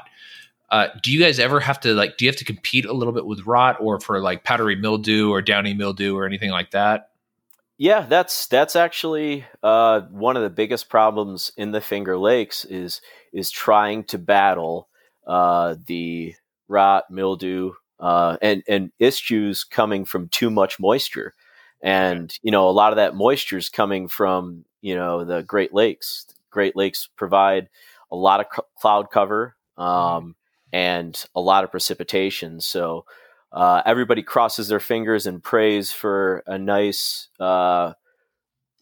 uh, 0.70 0.88
do 1.02 1.12
you 1.12 1.20
guys 1.20 1.38
ever 1.38 1.60
have 1.60 1.78
to 1.80 1.94
like? 1.94 2.16
Do 2.16 2.24
you 2.24 2.30
have 2.30 2.38
to 2.38 2.44
compete 2.44 2.84
a 2.84 2.92
little 2.92 3.12
bit 3.12 3.26
with 3.26 3.46
rot 3.46 3.76
or 3.80 4.00
for 4.00 4.20
like 4.20 4.44
powdery 4.44 4.76
mildew 4.76 5.30
or 5.30 5.40
downy 5.40 5.74
mildew 5.74 6.16
or 6.16 6.26
anything 6.26 6.50
like 6.50 6.72
that? 6.72 7.10
Yeah, 7.78 8.00
that's 8.00 8.46
that's 8.46 8.74
actually 8.74 9.44
uh, 9.62 10.00
one 10.10 10.36
of 10.36 10.42
the 10.42 10.50
biggest 10.50 10.88
problems 10.88 11.52
in 11.56 11.70
the 11.70 11.80
Finger 11.80 12.18
Lakes 12.18 12.64
is 12.64 13.00
is 13.32 13.50
trying 13.50 14.04
to 14.04 14.18
battle 14.18 14.88
uh, 15.26 15.76
the 15.86 16.34
rot, 16.68 17.10
mildew, 17.10 17.72
uh, 18.00 18.36
and 18.42 18.62
and 18.68 18.92
issues 18.98 19.64
coming 19.64 20.04
from 20.04 20.28
too 20.28 20.50
much 20.50 20.78
moisture, 20.78 21.34
and 21.82 22.38
you 22.42 22.50
know 22.50 22.68
a 22.68 22.70
lot 22.70 22.92
of 22.92 22.96
that 22.96 23.14
moisture 23.14 23.58
is 23.58 23.68
coming 23.68 24.08
from 24.08 24.64
you 24.82 24.94
know 24.94 25.24
the 25.24 25.42
Great 25.42 25.74
Lakes. 25.74 26.26
Great 26.50 26.76
Lakes 26.76 27.08
provide 27.16 27.68
a 28.10 28.16
lot 28.16 28.40
of 28.40 28.46
c- 28.54 28.62
cloud 28.78 29.10
cover. 29.10 29.56
Mm-hmm. 29.78 29.82
Um, 29.82 30.36
and 30.72 31.24
a 31.34 31.40
lot 31.40 31.64
of 31.64 31.70
precipitation. 31.70 32.60
So 32.60 33.04
uh, 33.52 33.82
everybody 33.86 34.22
crosses 34.22 34.68
their 34.68 34.80
fingers 34.80 35.26
and 35.26 35.42
prays 35.42 35.92
for 35.92 36.42
a 36.46 36.58
nice, 36.58 37.28
uh, 37.40 37.92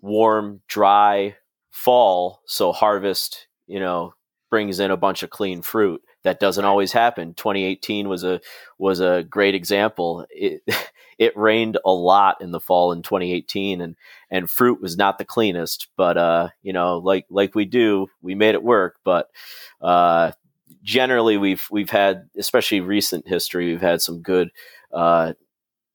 warm, 0.01 0.61
dry 0.67 1.37
fall. 1.71 2.43
So 2.47 2.73
harvest, 2.73 3.47
you 3.67 3.79
know, 3.79 4.15
brings 4.51 4.81
in 4.81 4.91
a 4.91 4.97
bunch 4.97 5.23
of 5.23 5.31
clean 5.31 5.63
fruit. 5.63 6.03
That 6.25 6.41
doesn't 6.41 6.65
always 6.65 6.93
happen. 6.93 7.35
2018 7.35 8.09
was 8.09 8.25
a 8.25 8.41
was 8.79 9.01
a 9.01 9.25
great 9.29 9.55
example. 9.55 10.27
It 10.31 10.63
it 11.19 11.37
rained 11.37 11.79
a 11.85 11.93
lot 11.93 12.41
in 12.41 12.51
the 12.51 12.61
fall 12.61 12.93
in 12.93 13.03
2018, 13.03 13.81
and 13.81 13.97
and 14.31 14.51
fruit 14.51 14.81
was 14.81 14.97
not 14.97 15.19
the 15.19 15.25
cleanest. 15.25 15.89
But 15.97 16.17
uh, 16.17 16.49
you 16.63 16.73
know, 16.73 16.99
like 16.99 17.27
like 17.31 17.55
we 17.55 17.65
do, 17.65 18.09
we 18.23 18.35
made 18.35 18.55
it 18.55 18.63
work. 18.63 18.97
But 19.05 19.31
uh, 19.81 20.33
generally 20.83 21.37
we've 21.37 21.67
we've 21.71 21.91
had, 21.91 22.29
especially 22.37 22.81
recent 22.81 23.29
history, 23.29 23.67
we've 23.67 23.81
had 23.81 24.03
some 24.03 24.23
good 24.23 24.51
uh, 24.93 25.35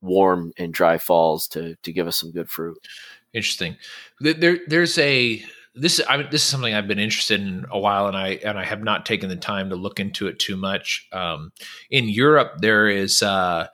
warm 0.01 0.53
and 0.57 0.73
dry 0.73 0.97
falls 0.97 1.47
to 1.49 1.75
to 1.83 1.91
give 1.91 2.07
us 2.07 2.17
some 2.17 2.31
good 2.31 2.49
fruit. 2.49 2.77
Interesting. 3.33 3.77
There, 4.19 4.59
there's 4.67 4.97
a 4.97 5.43
this 5.79 6.01
I 6.07 6.21
this 6.23 6.43
is 6.43 6.47
something 6.47 6.73
I've 6.73 6.87
been 6.87 6.99
interested 6.99 7.41
in 7.41 7.65
a 7.71 7.79
while, 7.79 8.07
and 8.07 8.17
I 8.17 8.39
and 8.43 8.57
I 8.57 8.65
have 8.65 8.83
not 8.83 9.05
taken 9.05 9.29
the 9.29 9.35
time 9.35 9.69
to 9.69 9.75
look 9.75 9.99
into 9.99 10.27
it 10.27 10.39
too 10.39 10.57
much. 10.57 11.07
Um, 11.11 11.51
in 11.89 12.09
Europe, 12.09 12.55
there 12.59 12.87
is 12.87 13.23
uh, 13.23 13.67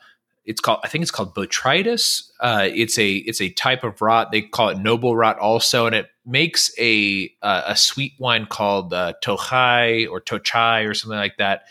it's 0.45 0.61
called 0.61 0.79
I 0.83 0.87
think 0.87 1.01
it's 1.01 1.11
called 1.11 1.35
botrytis. 1.35 2.29
Uh, 2.39 2.69
it's 2.71 2.97
a 2.97 3.15
it's 3.15 3.41
a 3.41 3.49
type 3.49 3.83
of 3.83 4.01
rot. 4.01 4.31
They 4.31 4.41
call 4.41 4.69
it 4.69 4.77
noble 4.77 5.15
rot 5.15 5.39
also, 5.39 5.85
and 5.87 5.95
it 5.95 6.07
makes 6.25 6.71
a 6.79 7.31
uh, 7.41 7.63
a 7.67 7.75
sweet 7.75 8.13
wine 8.19 8.45
called 8.45 8.93
uh, 8.93 9.13
Tochai 9.23 10.09
or 10.09 10.21
Tochai 10.21 10.87
or 10.87 10.93
something 10.93 11.17
like 11.17 11.37
that 11.37 11.63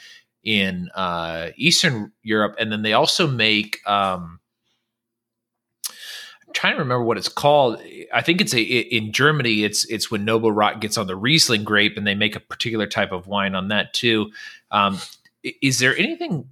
in 0.43 0.91
uh, 0.95 1.51
Eastern 1.57 2.13
Europe, 2.23 2.57
and 2.59 2.71
then 2.71 2.83
they 2.83 2.93
also 2.93 3.27
make. 3.27 3.79
Um, 3.87 4.41
trying 6.55 6.75
to 6.75 6.79
remember 6.79 7.05
what 7.05 7.19
it's 7.19 7.29
called. 7.29 7.83
I 8.13 8.23
think 8.23 8.41
it's 8.41 8.55
a 8.55 8.61
in 8.61 9.13
Germany. 9.13 9.65
It's 9.65 9.85
it's 9.87 10.11
when 10.11 10.25
noble 10.25 10.53
rot 10.53 10.81
gets 10.81 10.97
on 10.97 11.07
the 11.07 11.17
Riesling 11.17 11.65
grape, 11.65 11.97
and 11.97 12.07
they 12.07 12.15
make 12.15 12.37
a 12.37 12.41
particular 12.41 12.87
type 12.87 13.13
of 13.13 13.27
wine 13.27 13.55
on 13.55 13.69
that 13.69 13.93
too. 13.93 14.31
Um, 14.71 14.99
is 15.61 15.79
there 15.79 15.97
anything 15.97 16.49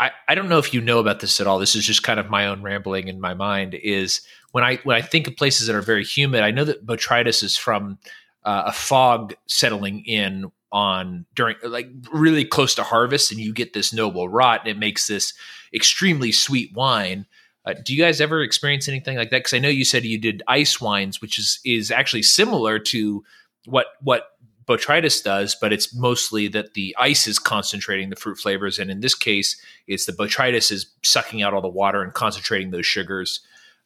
I, 0.00 0.12
I 0.28 0.34
don't 0.34 0.48
know 0.48 0.58
if 0.58 0.72
you 0.72 0.80
know 0.80 0.98
about 1.00 1.20
this 1.20 1.40
at 1.40 1.46
all. 1.46 1.58
This 1.58 1.74
is 1.74 1.84
just 1.84 2.02
kind 2.02 2.20
of 2.20 2.30
my 2.30 2.46
own 2.46 2.62
rambling 2.62 3.08
in 3.08 3.20
my 3.20 3.34
mind. 3.34 3.74
Is 3.74 4.20
when 4.52 4.64
I 4.64 4.76
when 4.84 4.96
I 4.96 5.02
think 5.02 5.26
of 5.26 5.36
places 5.36 5.66
that 5.66 5.76
are 5.76 5.82
very 5.82 6.04
humid, 6.04 6.42
I 6.42 6.50
know 6.50 6.64
that 6.64 6.86
botrytis 6.86 7.42
is 7.42 7.56
from 7.56 7.98
uh, 8.44 8.64
a 8.66 8.72
fog 8.72 9.34
settling 9.46 10.04
in 10.04 10.50
on 10.70 11.26
during 11.34 11.56
like 11.64 11.88
really 12.12 12.44
close 12.44 12.74
to 12.76 12.84
harvest, 12.84 13.32
and 13.32 13.40
you 13.40 13.52
get 13.52 13.72
this 13.72 13.92
noble 13.92 14.28
rot, 14.28 14.60
and 14.60 14.68
it 14.68 14.78
makes 14.78 15.06
this 15.06 15.34
extremely 15.74 16.30
sweet 16.30 16.72
wine. 16.74 17.26
Uh, 17.64 17.74
do 17.84 17.94
you 17.94 18.02
guys 18.02 18.20
ever 18.20 18.42
experience 18.42 18.88
anything 18.88 19.16
like 19.16 19.30
that? 19.30 19.38
Because 19.38 19.54
I 19.54 19.58
know 19.58 19.68
you 19.68 19.84
said 19.84 20.04
you 20.04 20.18
did 20.18 20.42
ice 20.48 20.80
wines, 20.80 21.20
which 21.20 21.38
is 21.38 21.60
is 21.64 21.90
actually 21.90 22.22
similar 22.22 22.78
to 22.78 23.24
what 23.66 23.86
what 24.00 24.30
botrytis 24.66 25.24
does, 25.24 25.56
but 25.58 25.72
it's 25.72 25.94
mostly 25.94 26.46
that 26.48 26.74
the 26.74 26.94
ice 26.98 27.26
is 27.26 27.38
concentrating 27.38 28.10
the 28.10 28.16
fruit 28.16 28.36
flavors, 28.36 28.78
and 28.78 28.90
in 28.90 29.00
this 29.00 29.14
case, 29.14 29.60
it's 29.86 30.06
the 30.06 30.12
botrytis 30.12 30.70
is 30.70 30.92
sucking 31.02 31.42
out 31.42 31.54
all 31.54 31.62
the 31.62 31.68
water 31.68 32.02
and 32.02 32.12
concentrating 32.14 32.70
those 32.70 32.86
sugars. 32.86 33.40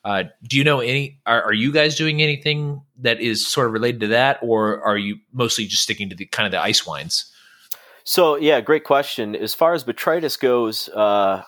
Uh, 0.04 0.24
do 0.48 0.56
you 0.56 0.64
know 0.64 0.80
any? 0.80 1.20
Are, 1.26 1.42
are, 1.44 1.52
you 1.52 1.70
guys 1.70 1.94
doing 1.94 2.20
anything 2.20 2.82
that 2.98 3.20
is 3.20 3.48
sort 3.50 3.68
of 3.68 3.72
related 3.72 4.00
to 4.00 4.08
that, 4.08 4.38
or 4.42 4.82
are 4.82 4.98
you 4.98 5.18
mostly 5.32 5.64
just 5.66 5.84
sticking 5.84 6.10
to 6.10 6.16
the 6.16 6.26
kind 6.26 6.44
of 6.44 6.50
the 6.50 6.60
ice 6.60 6.84
wines? 6.84 7.32
So 8.04 8.34
yeah, 8.34 8.60
great 8.60 8.82
question. 8.82 9.36
As 9.36 9.54
far 9.54 9.74
as 9.74 9.84
botrytis 9.84 10.38
goes, 10.38 10.88
uh, 10.88 11.44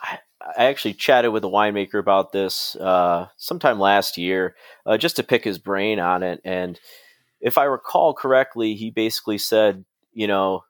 I 0.57 0.65
actually 0.65 0.95
chatted 0.95 1.33
with 1.33 1.45
a 1.45 1.49
winemaker 1.49 1.99
about 1.99 2.33
this 2.33 2.77
uh, 2.77 3.29
sometime 3.37 3.79
last 3.79 4.19
year, 4.19 4.57
uh, 4.85 4.99
just 4.99 5.17
to 5.17 5.23
pick 5.23 5.45
his 5.45 5.59
brain 5.59 5.99
on 6.01 6.23
it, 6.23 6.41
and 6.45 6.79
if 7.45 7.59
I 7.59 7.65
recall 7.65 8.15
correctly, 8.15 8.75
he 8.75 8.91
basically 8.91 9.37
said, 9.37 9.85
you 10.15 10.27
know, 10.27 10.65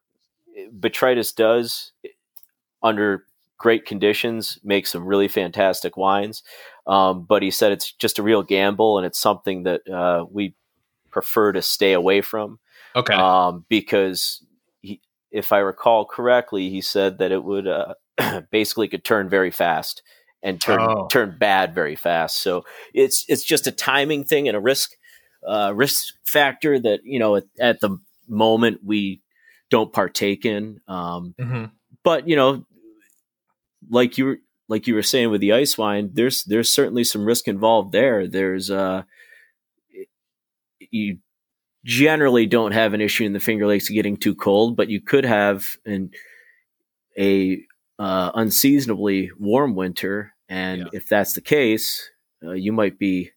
Botrytis 0.77 1.33
does, 1.33 1.93
under 2.83 3.27
great 3.59 3.87
conditions, 3.87 4.59
make 4.64 4.87
some 4.89 5.07
really 5.07 5.29
fantastic 5.29 5.97
wines. 5.97 6.43
Um, 6.87 7.25
but 7.25 7.43
he 7.43 7.53
said 7.53 7.70
it's 7.70 7.93
just 7.93 8.18
a 8.18 8.25
real 8.25 8.43
gamble 8.43 8.99
and 8.99 9.07
it's 9.07 9.20
something 9.20 9.62
that 9.62 9.89
uh, 9.89 10.27
we 10.31 10.55
prefer 11.12 11.53
to 11.53 11.62
stay 11.62 11.93
away 11.93 12.20
from. 12.20 12.59
Okay. 12.97 13.14
Um, 13.14 13.64
because 13.68 14.45
he, 14.83 15.01
if 15.31 15.53
I 15.53 15.59
recall 15.59 16.05
correctly, 16.05 16.70
he 16.70 16.81
said 16.81 17.18
that 17.18 17.31
it 17.31 17.45
would 17.45 17.68
uh, 17.68 17.95
basically 18.51 18.89
could 18.89 19.05
turn 19.05 19.29
very 19.29 19.51
fast 19.51 20.03
and 20.43 20.61
turn 20.61 20.81
oh. 20.81 21.09
turn 21.09 21.37
bad 21.39 21.75
very 21.75 21.97
fast. 21.97 22.41
So 22.41 22.65
it's 22.93 23.25
it's 23.29 23.43
just 23.43 23.67
a 23.67 23.73
timing 23.73 24.25
thing 24.25 24.47
and 24.47 24.57
a 24.57 24.61
risk 24.61 24.93
uh, 25.47 25.73
risk 25.75 26.15
factor 26.25 26.79
that 26.79 27.01
you 27.05 27.19
know 27.19 27.37
at, 27.37 27.45
at, 27.61 27.81
the 27.81 27.99
moment 28.29 28.81
we 28.85 29.21
don't 29.71 29.93
partake 29.93 30.45
in. 30.45 30.81
Um, 30.87 31.35
mm-hmm. 31.41 31.65
But 32.03 32.29
you 32.29 32.37
know, 32.37 32.67
like 33.91 34.19
you 34.19 34.25
were 34.27 34.39
like 34.69 34.87
you 34.87 34.95
were 34.95 35.03
saying 35.03 35.31
with 35.31 35.41
the 35.41 35.53
ice 35.53 35.77
wine, 35.77 36.11
there's 36.12 36.45
there's 36.45 36.71
certainly 36.71 37.05
some 37.05 37.25
risk 37.25 37.49
involved 37.49 37.93
there. 37.93 38.27
There's 38.27 38.71
uh, 38.71 39.03
you 40.91 41.19
generally 41.85 42.47
don't 42.47 42.73
have 42.73 42.95
an 42.95 43.01
issue 43.01 43.25
in 43.25 43.33
the 43.33 43.41
Finger 43.41 43.67
Lakes 43.67 43.89
getting 43.89 44.17
too 44.17 44.35
cold, 44.35 44.77
but 44.77 44.89
you 44.89 45.01
could 45.01 45.25
have 45.25 45.77
an 45.85 46.11
a 47.19 47.65
uh, 47.99 48.30
unseasonably 48.34 49.30
warm 49.38 49.74
winter, 49.74 50.34
and 50.49 50.82
yeah. 50.82 50.88
if 50.92 51.09
that's 51.09 51.34
the 51.34 51.40
case, 51.40 52.11
uh, 52.45 52.53
you 52.53 52.72
might 52.72 52.99
be 52.99 53.30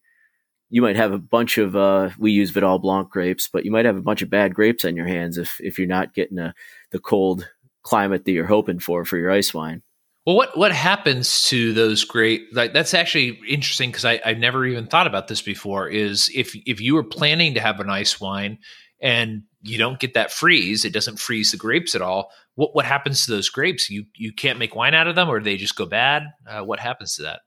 you 0.69 0.81
might 0.81 0.97
have 0.97 1.13
a 1.13 1.17
bunch 1.17 1.57
of 1.57 1.75
uh, 1.75 2.09
we 2.17 2.31
use 2.31 2.51
Vidal 2.51 2.79
Blanc 2.79 3.09
grapes, 3.09 3.47
but 3.51 3.65
you 3.65 3.71
might 3.71 3.85
have 3.85 3.97
a 3.97 4.01
bunch 4.01 4.21
of 4.21 4.29
bad 4.29 4.53
grapes 4.53 4.85
on 4.85 4.95
your 4.95 5.07
hands 5.07 5.37
if 5.37 5.59
if 5.61 5.77
you're 5.77 5.87
not 5.87 6.13
getting 6.13 6.39
a, 6.39 6.53
the 6.91 6.99
cold 6.99 7.49
climate 7.83 8.25
that 8.25 8.31
you're 8.31 8.45
hoping 8.45 8.79
for 8.79 9.05
for 9.05 9.17
your 9.17 9.31
ice 9.31 9.53
wine. 9.53 9.81
Well, 10.25 10.35
what 10.35 10.57
what 10.57 10.73
happens 10.73 11.43
to 11.43 11.71
those 11.71 12.03
grape? 12.03 12.49
Like 12.51 12.73
that's 12.73 12.93
actually 12.93 13.39
interesting 13.47 13.89
because 13.91 14.03
I 14.03 14.19
I've 14.25 14.39
never 14.39 14.65
even 14.65 14.87
thought 14.87 15.07
about 15.07 15.29
this 15.29 15.41
before. 15.41 15.87
Is 15.87 16.29
if 16.35 16.53
if 16.65 16.81
you 16.81 16.95
were 16.95 17.03
planning 17.03 17.53
to 17.53 17.61
have 17.61 17.79
an 17.79 17.89
ice 17.89 18.19
wine 18.19 18.59
and 19.01 19.43
you 19.61 19.77
don't 19.77 19.99
get 19.99 20.15
that 20.15 20.31
freeze, 20.31 20.83
it 20.83 20.91
doesn't 20.91 21.19
freeze 21.19 21.51
the 21.51 21.57
grapes 21.57 21.95
at 21.95 22.01
all. 22.01 22.31
What 22.57 22.75
what 22.75 22.85
happens 22.85 23.25
to 23.25 23.31
those 23.31 23.49
grapes? 23.49 23.89
You 23.89 24.05
you 24.13 24.33
can't 24.33 24.59
make 24.59 24.75
wine 24.75 24.93
out 24.93 25.07
of 25.07 25.15
them, 25.15 25.29
or 25.29 25.39
they 25.39 25.57
just 25.57 25.75
go 25.77 25.85
bad. 25.85 26.23
Uh, 26.45 26.61
what 26.61 26.79
happens 26.79 27.15
to 27.15 27.23
that? 27.23 27.39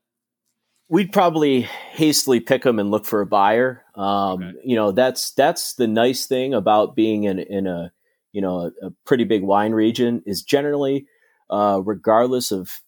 we'd 0.90 1.12
probably 1.12 1.62
hastily 1.92 2.40
pick 2.40 2.64
them 2.64 2.78
and 2.78 2.90
look 2.90 3.06
for 3.06 3.22
a 3.22 3.26
buyer. 3.26 3.84
Um, 3.94 4.42
okay. 4.42 4.58
You 4.64 4.76
know, 4.76 4.92
that's 4.92 5.30
that's 5.32 5.74
the 5.74 5.86
nice 5.86 6.26
thing 6.26 6.52
about 6.52 6.94
being 6.94 7.24
in 7.24 7.38
in 7.38 7.66
a 7.66 7.92
you 8.32 8.42
know 8.42 8.72
a, 8.82 8.86
a 8.86 8.90
pretty 9.06 9.24
big 9.24 9.42
wine 9.42 9.72
region 9.72 10.22
is 10.26 10.42
generally, 10.42 11.06
uh, 11.48 11.80
regardless 11.82 12.52
of 12.52 12.82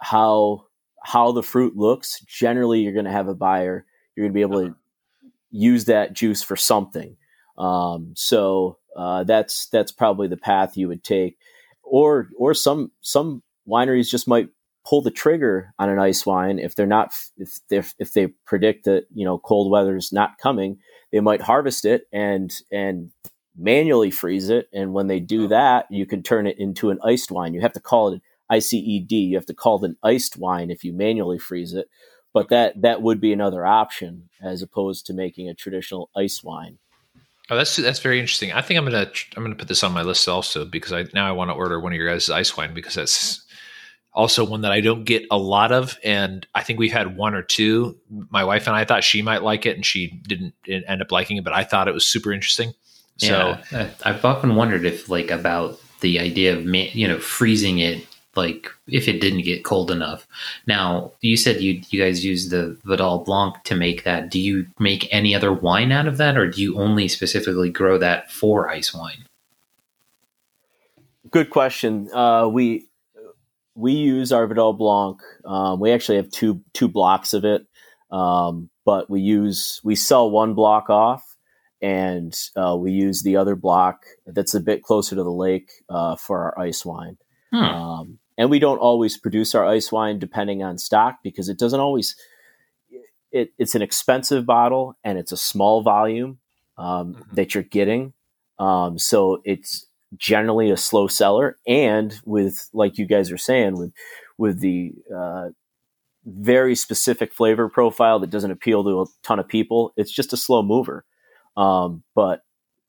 how 0.00 0.64
how 1.04 1.30
the 1.30 1.42
fruit 1.42 1.76
looks, 1.76 2.20
generally 2.22 2.80
you're 2.80 2.92
going 2.92 3.04
to 3.04 3.12
have 3.12 3.28
a 3.28 3.34
buyer. 3.34 3.84
You're 4.16 4.24
going 4.24 4.32
to 4.32 4.34
be 4.34 4.40
able 4.42 4.60
to 4.62 4.70
uh-huh. 4.70 5.28
use 5.50 5.84
that 5.84 6.14
juice 6.14 6.42
for 6.42 6.56
something. 6.56 7.16
Um, 7.56 8.14
so 8.16 8.77
uh, 8.98 9.24
that's 9.24 9.68
that's 9.68 9.92
probably 9.92 10.26
the 10.26 10.36
path 10.36 10.76
you 10.76 10.88
would 10.88 11.04
take, 11.04 11.38
or 11.82 12.28
or 12.36 12.52
some 12.52 12.90
some 13.00 13.42
wineries 13.68 14.10
just 14.10 14.26
might 14.26 14.48
pull 14.84 15.02
the 15.02 15.10
trigger 15.10 15.72
on 15.78 15.88
an 15.88 15.98
ice 15.98 16.26
wine 16.26 16.58
if 16.58 16.74
they're 16.74 16.86
not 16.86 17.12
if 17.36 17.58
they 17.68 17.82
if 17.98 18.12
they 18.12 18.26
predict 18.44 18.84
that 18.84 19.04
you 19.14 19.24
know 19.24 19.38
cold 19.38 19.70
weather 19.70 19.96
is 19.96 20.12
not 20.12 20.38
coming 20.38 20.78
they 21.12 21.20
might 21.20 21.42
harvest 21.42 21.84
it 21.84 22.06
and 22.12 22.60
and 22.72 23.12
manually 23.56 24.10
freeze 24.10 24.50
it. 24.50 24.68
And 24.72 24.94
when 24.94 25.06
they 25.08 25.20
do 25.20 25.48
that 25.48 25.86
you 25.90 26.06
can 26.06 26.22
turn 26.22 26.46
it 26.46 26.58
into 26.58 26.90
an 26.90 26.98
iced 27.04 27.30
wine. 27.30 27.54
You 27.54 27.60
have 27.60 27.72
to 27.74 27.80
call 27.80 28.12
it 28.12 28.22
ICED 28.50 29.12
you 29.12 29.36
have 29.36 29.46
to 29.46 29.54
call 29.54 29.84
it 29.84 29.88
an 29.88 29.96
iced 30.02 30.38
wine 30.38 30.70
if 30.70 30.82
you 30.82 30.92
manually 30.92 31.38
freeze 31.38 31.74
it. 31.74 31.88
But 32.32 32.48
that 32.48 32.80
that 32.82 33.02
would 33.02 33.20
be 33.20 33.32
another 33.32 33.64
option 33.64 34.28
as 34.42 34.62
opposed 34.62 35.06
to 35.06 35.14
making 35.14 35.48
a 35.48 35.54
traditional 35.54 36.10
ice 36.16 36.42
wine 36.42 36.78
Oh, 37.50 37.56
that's 37.56 37.76
that's 37.76 38.00
very 38.00 38.20
interesting. 38.20 38.52
I 38.52 38.60
think 38.60 38.78
I'm 38.78 38.84
gonna 38.84 39.10
I'm 39.36 39.42
gonna 39.42 39.54
put 39.54 39.68
this 39.68 39.82
on 39.82 39.92
my 39.92 40.02
list 40.02 40.28
also 40.28 40.64
because 40.64 40.92
I 40.92 41.06
now 41.14 41.26
I 41.26 41.32
want 41.32 41.50
to 41.50 41.54
order 41.54 41.80
one 41.80 41.92
of 41.92 41.96
your 41.96 42.08
guys' 42.08 42.28
ice 42.28 42.56
wine 42.56 42.74
because 42.74 42.94
that's 42.94 43.44
also 44.12 44.44
one 44.44 44.62
that 44.62 44.72
I 44.72 44.80
don't 44.80 45.04
get 45.04 45.24
a 45.30 45.38
lot 45.38 45.72
of, 45.72 45.98
and 46.04 46.46
I 46.54 46.62
think 46.62 46.78
we've 46.78 46.92
had 46.92 47.16
one 47.16 47.34
or 47.34 47.42
two. 47.42 47.96
My 48.30 48.44
wife 48.44 48.66
and 48.66 48.76
I 48.76 48.84
thought 48.84 49.04
she 49.04 49.22
might 49.22 49.42
like 49.42 49.64
it, 49.64 49.76
and 49.76 49.86
she 49.86 50.08
didn't 50.26 50.54
end 50.66 51.00
up 51.00 51.10
liking 51.10 51.36
it, 51.36 51.44
but 51.44 51.52
I 51.52 51.64
thought 51.64 51.88
it 51.88 51.94
was 51.94 52.04
super 52.04 52.32
interesting. 52.32 52.74
So 53.16 53.58
yeah, 53.72 53.90
I've 54.04 54.24
often 54.24 54.54
wondered 54.54 54.84
if 54.84 55.08
like 55.08 55.30
about 55.30 55.80
the 56.00 56.20
idea 56.20 56.56
of 56.56 56.66
you 56.66 57.08
know 57.08 57.18
freezing 57.18 57.78
it 57.78 58.06
like 58.36 58.70
if 58.86 59.08
it 59.08 59.20
didn't 59.20 59.42
get 59.42 59.64
cold 59.64 59.90
enough. 59.90 60.26
Now 60.66 61.12
you 61.20 61.36
said 61.36 61.60
you 61.60 61.82
you 61.90 62.02
guys 62.02 62.24
use 62.24 62.50
the 62.50 62.78
Vidal 62.84 63.18
Blanc 63.24 63.62
to 63.64 63.74
make 63.74 64.04
that. 64.04 64.30
Do 64.30 64.40
you 64.40 64.66
make 64.78 65.08
any 65.12 65.34
other 65.34 65.52
wine 65.52 65.92
out 65.92 66.06
of 66.06 66.16
that, 66.18 66.36
or 66.36 66.48
do 66.48 66.62
you 66.62 66.78
only 66.78 67.08
specifically 67.08 67.70
grow 67.70 67.98
that 67.98 68.30
for 68.30 68.68
ice 68.68 68.94
wine? 68.94 69.24
Good 71.30 71.50
question. 71.50 72.08
Uh, 72.12 72.48
we 72.48 72.86
we 73.74 73.92
use 73.92 74.32
our 74.32 74.46
Vidal 74.46 74.72
Blanc. 74.72 75.20
Um, 75.44 75.80
we 75.80 75.92
actually 75.92 76.16
have 76.16 76.30
two 76.30 76.62
two 76.72 76.88
blocks 76.88 77.34
of 77.34 77.44
it, 77.44 77.66
um, 78.10 78.70
but 78.84 79.10
we 79.10 79.20
use 79.20 79.80
we 79.84 79.94
sell 79.94 80.30
one 80.30 80.54
block 80.54 80.90
off, 80.90 81.36
and 81.82 82.34
uh, 82.56 82.76
we 82.78 82.92
use 82.92 83.22
the 83.22 83.36
other 83.36 83.56
block 83.56 84.04
that's 84.26 84.54
a 84.54 84.60
bit 84.60 84.82
closer 84.82 85.16
to 85.16 85.22
the 85.22 85.30
lake 85.30 85.70
uh, 85.88 86.16
for 86.16 86.38
our 86.40 86.58
ice 86.58 86.84
wine. 86.84 87.18
Hmm. 87.52 87.56
Um, 87.56 88.18
and 88.36 88.50
we 88.50 88.58
don't 88.58 88.78
always 88.78 89.18
produce 89.18 89.54
our 89.54 89.66
ice 89.66 89.90
wine 89.90 90.18
depending 90.18 90.62
on 90.62 90.78
stock 90.78 91.18
because 91.22 91.48
it 91.48 91.58
doesn't 91.58 91.80
always. 91.80 92.16
It, 93.30 93.52
it's 93.58 93.74
an 93.74 93.82
expensive 93.82 94.46
bottle 94.46 94.96
and 95.04 95.18
it's 95.18 95.32
a 95.32 95.36
small 95.36 95.82
volume 95.82 96.38
um, 96.78 97.14
mm-hmm. 97.14 97.34
that 97.34 97.54
you're 97.54 97.62
getting, 97.62 98.14
um, 98.58 98.98
so 98.98 99.42
it's 99.44 99.86
generally 100.16 100.70
a 100.70 100.76
slow 100.76 101.06
seller 101.06 101.58
and 101.66 102.20
with 102.24 102.68
like 102.72 102.96
you 102.96 103.06
guys 103.06 103.30
are 103.30 103.38
saying 103.38 103.76
with 103.76 103.92
with 104.38 104.60
the 104.60 104.92
uh, 105.14 105.48
very 106.24 106.74
specific 106.74 107.32
flavor 107.32 107.68
profile 107.68 108.18
that 108.18 108.30
doesn't 108.30 108.50
appeal 108.50 108.82
to 108.82 109.02
a 109.02 109.06
ton 109.22 109.38
of 109.38 109.46
people 109.46 109.92
it's 109.96 110.12
just 110.12 110.32
a 110.32 110.36
slow 110.36 110.62
mover 110.62 111.04
um, 111.56 112.02
but 112.14 112.42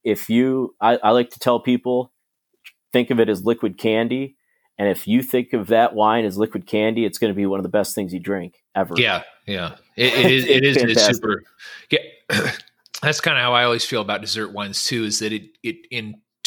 if 0.03 0.29
you 0.29 0.73
I, 0.79 0.97
I 1.03 1.11
like 1.11 1.29
to 1.31 1.39
tell 1.39 1.59
people 1.59 2.13
think 2.93 3.09
of 3.09 3.19
it 3.19 3.27
as 3.27 3.43
liquid 3.43 3.77
candy 3.77 4.37
and 4.79 4.87
if 4.87 5.07
you 5.07 5.21
think 5.21 5.53
of 5.53 5.67
that 5.67 5.93
wine 5.93 6.25
as 6.25 6.37
liquid 6.37 6.65
candy 6.65 7.05
it's 7.05 7.19
going 7.19 7.31
to 7.31 7.35
be 7.35 7.45
one 7.45 7.59
of 7.59 7.63
the 7.63 7.69
best 7.69 7.93
things 7.93 8.11
you 8.13 8.19
drink 8.19 8.63
ever. 8.75 8.95
Yeah 8.97 9.21
yeah. 9.45 9.75
It, 9.95 10.13
it 10.13 10.31
is 10.31 10.45
it 10.45 10.63
is 10.63 10.77
it's 10.77 11.05
super 11.05 11.43
yeah 11.91 11.99
that's 13.01 13.21
kind 13.21 13.37
of 13.37 13.43
how 13.43 13.53
i 13.53 13.63
always 13.63 13.85
feel 13.85 14.01
about 14.01 14.21
dessert 14.21 14.51
wines 14.51 14.83
too 14.83 15.03
is 15.03 15.19
that 15.19 15.31
it 15.31 15.57
it 15.63 15.77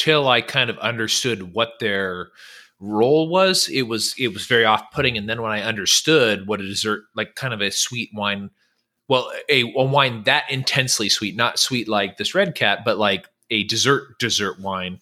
until 0.03 0.28
I 0.28 0.41
kind 0.41 0.70
of 0.70 0.78
understood 0.78 1.55
what 1.55 1.78
their 1.78 2.30
role 2.80 3.28
was, 3.28 3.68
it 3.68 3.83
was 3.83 4.14
it 4.18 4.28
was 4.28 4.47
very 4.47 4.64
off 4.64 4.91
putting. 4.93 5.16
And 5.16 5.28
then 5.28 5.43
when 5.43 5.53
I 5.53 5.62
understood 5.62 6.47
what 6.47 6.61
a 6.61 6.66
dessert, 6.66 7.05
like 7.14 7.35
kind 7.35 7.55
of 7.55 7.61
a 7.61 7.70
sweet 7.70 8.11
wine, 8.12 8.51
well, 9.09 9.30
a, 9.49 9.62
a 9.76 9.85
wine 9.85 10.24
that 10.24 10.51
intensely 10.51 11.09
sweet, 11.09 11.37
not 11.37 11.59
sweet 11.59 11.89
like 11.89 12.16
this 12.16 12.35
red 12.35 12.55
cat, 12.55 12.80
but 12.85 12.99
like 12.99 13.28
a 13.51 13.64
dessert 13.64 14.18
dessert 14.18 14.59
wine, 14.61 14.99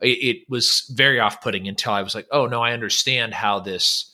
it, 0.00 0.06
it 0.06 0.36
was 0.48 0.90
very 0.94 1.20
off 1.20 1.40
putting 1.40 1.68
until 1.68 1.92
I 1.92 2.02
was 2.02 2.14
like, 2.14 2.26
oh 2.30 2.46
no, 2.46 2.62
I 2.62 2.72
understand 2.72 3.34
how 3.34 3.60
this 3.60 4.12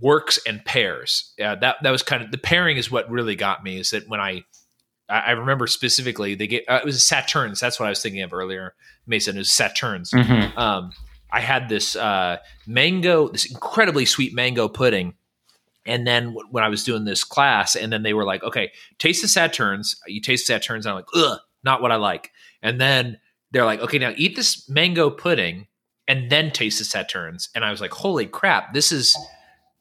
works 0.00 0.38
and 0.46 0.64
pairs. 0.64 1.32
Yeah, 1.38 1.54
that 1.56 1.76
that 1.82 1.90
was 1.90 2.02
kind 2.02 2.22
of 2.22 2.30
the 2.30 2.38
pairing 2.38 2.76
is 2.76 2.90
what 2.90 3.10
really 3.10 3.36
got 3.36 3.62
me. 3.62 3.78
Is 3.78 3.90
that 3.90 4.08
when 4.08 4.20
I 4.20 4.44
I, 5.08 5.32
remember 5.32 5.66
specifically 5.66 6.34
they 6.34 6.46
get 6.46 6.64
uh, 6.68 6.80
it 6.82 6.84
was 6.84 6.98
Sauternes. 6.98 7.60
That's 7.60 7.78
what 7.78 7.86
I 7.86 7.90
was 7.90 8.02
thinking 8.02 8.22
of 8.22 8.32
earlier. 8.32 8.74
Mason 9.06 9.36
it 9.36 9.40
was 9.40 9.50
Sauternes. 9.50 10.12
Mm-hmm. 10.14 10.58
Um, 10.58 10.92
I 11.30 11.40
had 11.40 11.68
this 11.68 11.96
uh, 11.96 12.38
mango, 12.66 13.28
this 13.28 13.44
incredibly 13.50 14.04
sweet 14.06 14.34
mango 14.34 14.68
pudding. 14.68 15.14
And 15.86 16.06
then 16.06 16.28
w- 16.28 16.48
when 16.50 16.64
I 16.64 16.68
was 16.68 16.82
doing 16.82 17.04
this 17.04 17.24
class, 17.24 17.76
and 17.76 17.92
then 17.92 18.02
they 18.02 18.14
were 18.14 18.24
like, 18.24 18.42
"Okay, 18.42 18.72
taste 18.98 19.20
the 19.20 19.28
Sauternes." 19.28 19.96
You 20.06 20.22
taste 20.22 20.48
Sauternes, 20.48 20.78
and 20.78 20.86
I'm 20.86 20.94
like, 20.94 21.08
"Ugh, 21.14 21.38
not 21.62 21.82
what 21.82 21.92
I 21.92 21.96
like." 21.96 22.30
And 22.62 22.80
then 22.80 23.18
they're 23.54 23.64
like, 23.64 23.80
"Okay, 23.80 23.98
now 23.98 24.12
eat 24.16 24.36
this 24.36 24.68
mango 24.68 25.08
pudding, 25.08 25.68
and 26.06 26.30
then 26.30 26.50
taste 26.50 26.78
the 26.78 26.84
Sauternes. 26.84 27.48
And 27.54 27.64
I 27.64 27.70
was 27.70 27.80
like, 27.80 27.92
"Holy 27.92 28.26
crap! 28.26 28.74
This 28.74 28.92
is 28.92 29.16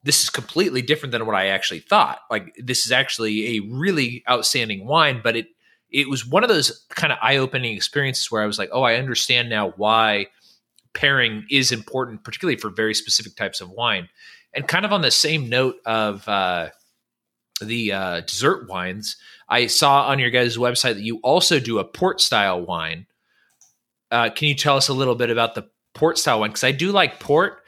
this 0.04 0.22
is 0.24 0.30
completely 0.30 0.82
different 0.82 1.12
than 1.12 1.26
what 1.26 1.36
I 1.36 1.48
actually 1.48 1.80
thought. 1.80 2.20
Like 2.30 2.54
this 2.58 2.86
is 2.86 2.92
actually 2.92 3.58
a 3.58 3.62
really 3.62 4.24
outstanding 4.30 4.86
wine, 4.86 5.22
but 5.24 5.36
it 5.36 5.48
it 5.90 6.10
was 6.10 6.26
one 6.26 6.44
of 6.44 6.50
those 6.50 6.86
kind 6.90 7.14
of 7.14 7.20
eye-opening 7.22 7.76
experiences 7.76 8.32
where 8.32 8.42
I 8.42 8.46
was 8.46 8.60
like, 8.60 8.70
"Oh, 8.72 8.84
I 8.84 8.96
understand 8.96 9.50
now 9.50 9.72
why 9.78 10.28
pairing 10.94 11.46
is 11.50 11.72
important, 11.72 12.24
particularly 12.24 12.58
for 12.60 12.70
very 12.70 12.94
specific 12.94 13.36
types 13.36 13.62
of 13.62 13.70
wine." 13.70 14.10
And 14.54 14.68
kind 14.68 14.86
of 14.86 14.94
on 14.94 15.02
the 15.02 15.12
same 15.12 15.50
note 15.50 15.78
of 15.86 16.28
uh, 16.28 16.70
the 17.62 17.92
uh, 17.92 18.22
dessert 18.22 18.70
wines, 18.70 19.18
I 19.50 19.68
saw 19.68 20.08
on 20.08 20.20
your 20.20 20.30
guys' 20.30 20.58
website 20.58 20.96
that 20.96 21.04
you 21.04 21.20
also 21.24 21.60
do 21.60 21.80
a 21.80 21.84
port 21.84 22.22
style 22.22 22.62
wine. 22.62 23.08
Uh, 24.14 24.30
can 24.30 24.48
you 24.48 24.56
tell 24.56 24.78
us 24.78 24.90
a 24.90 24.94
little 24.94 25.16
bit 25.16 25.32
about 25.32 25.56
the 25.56 25.68
port 25.96 26.18
style 26.20 26.40
one? 26.40 26.52
Because 26.52 26.64
I 26.64 26.72
do 26.72 26.92
like 26.92 27.20
port, 27.20 27.64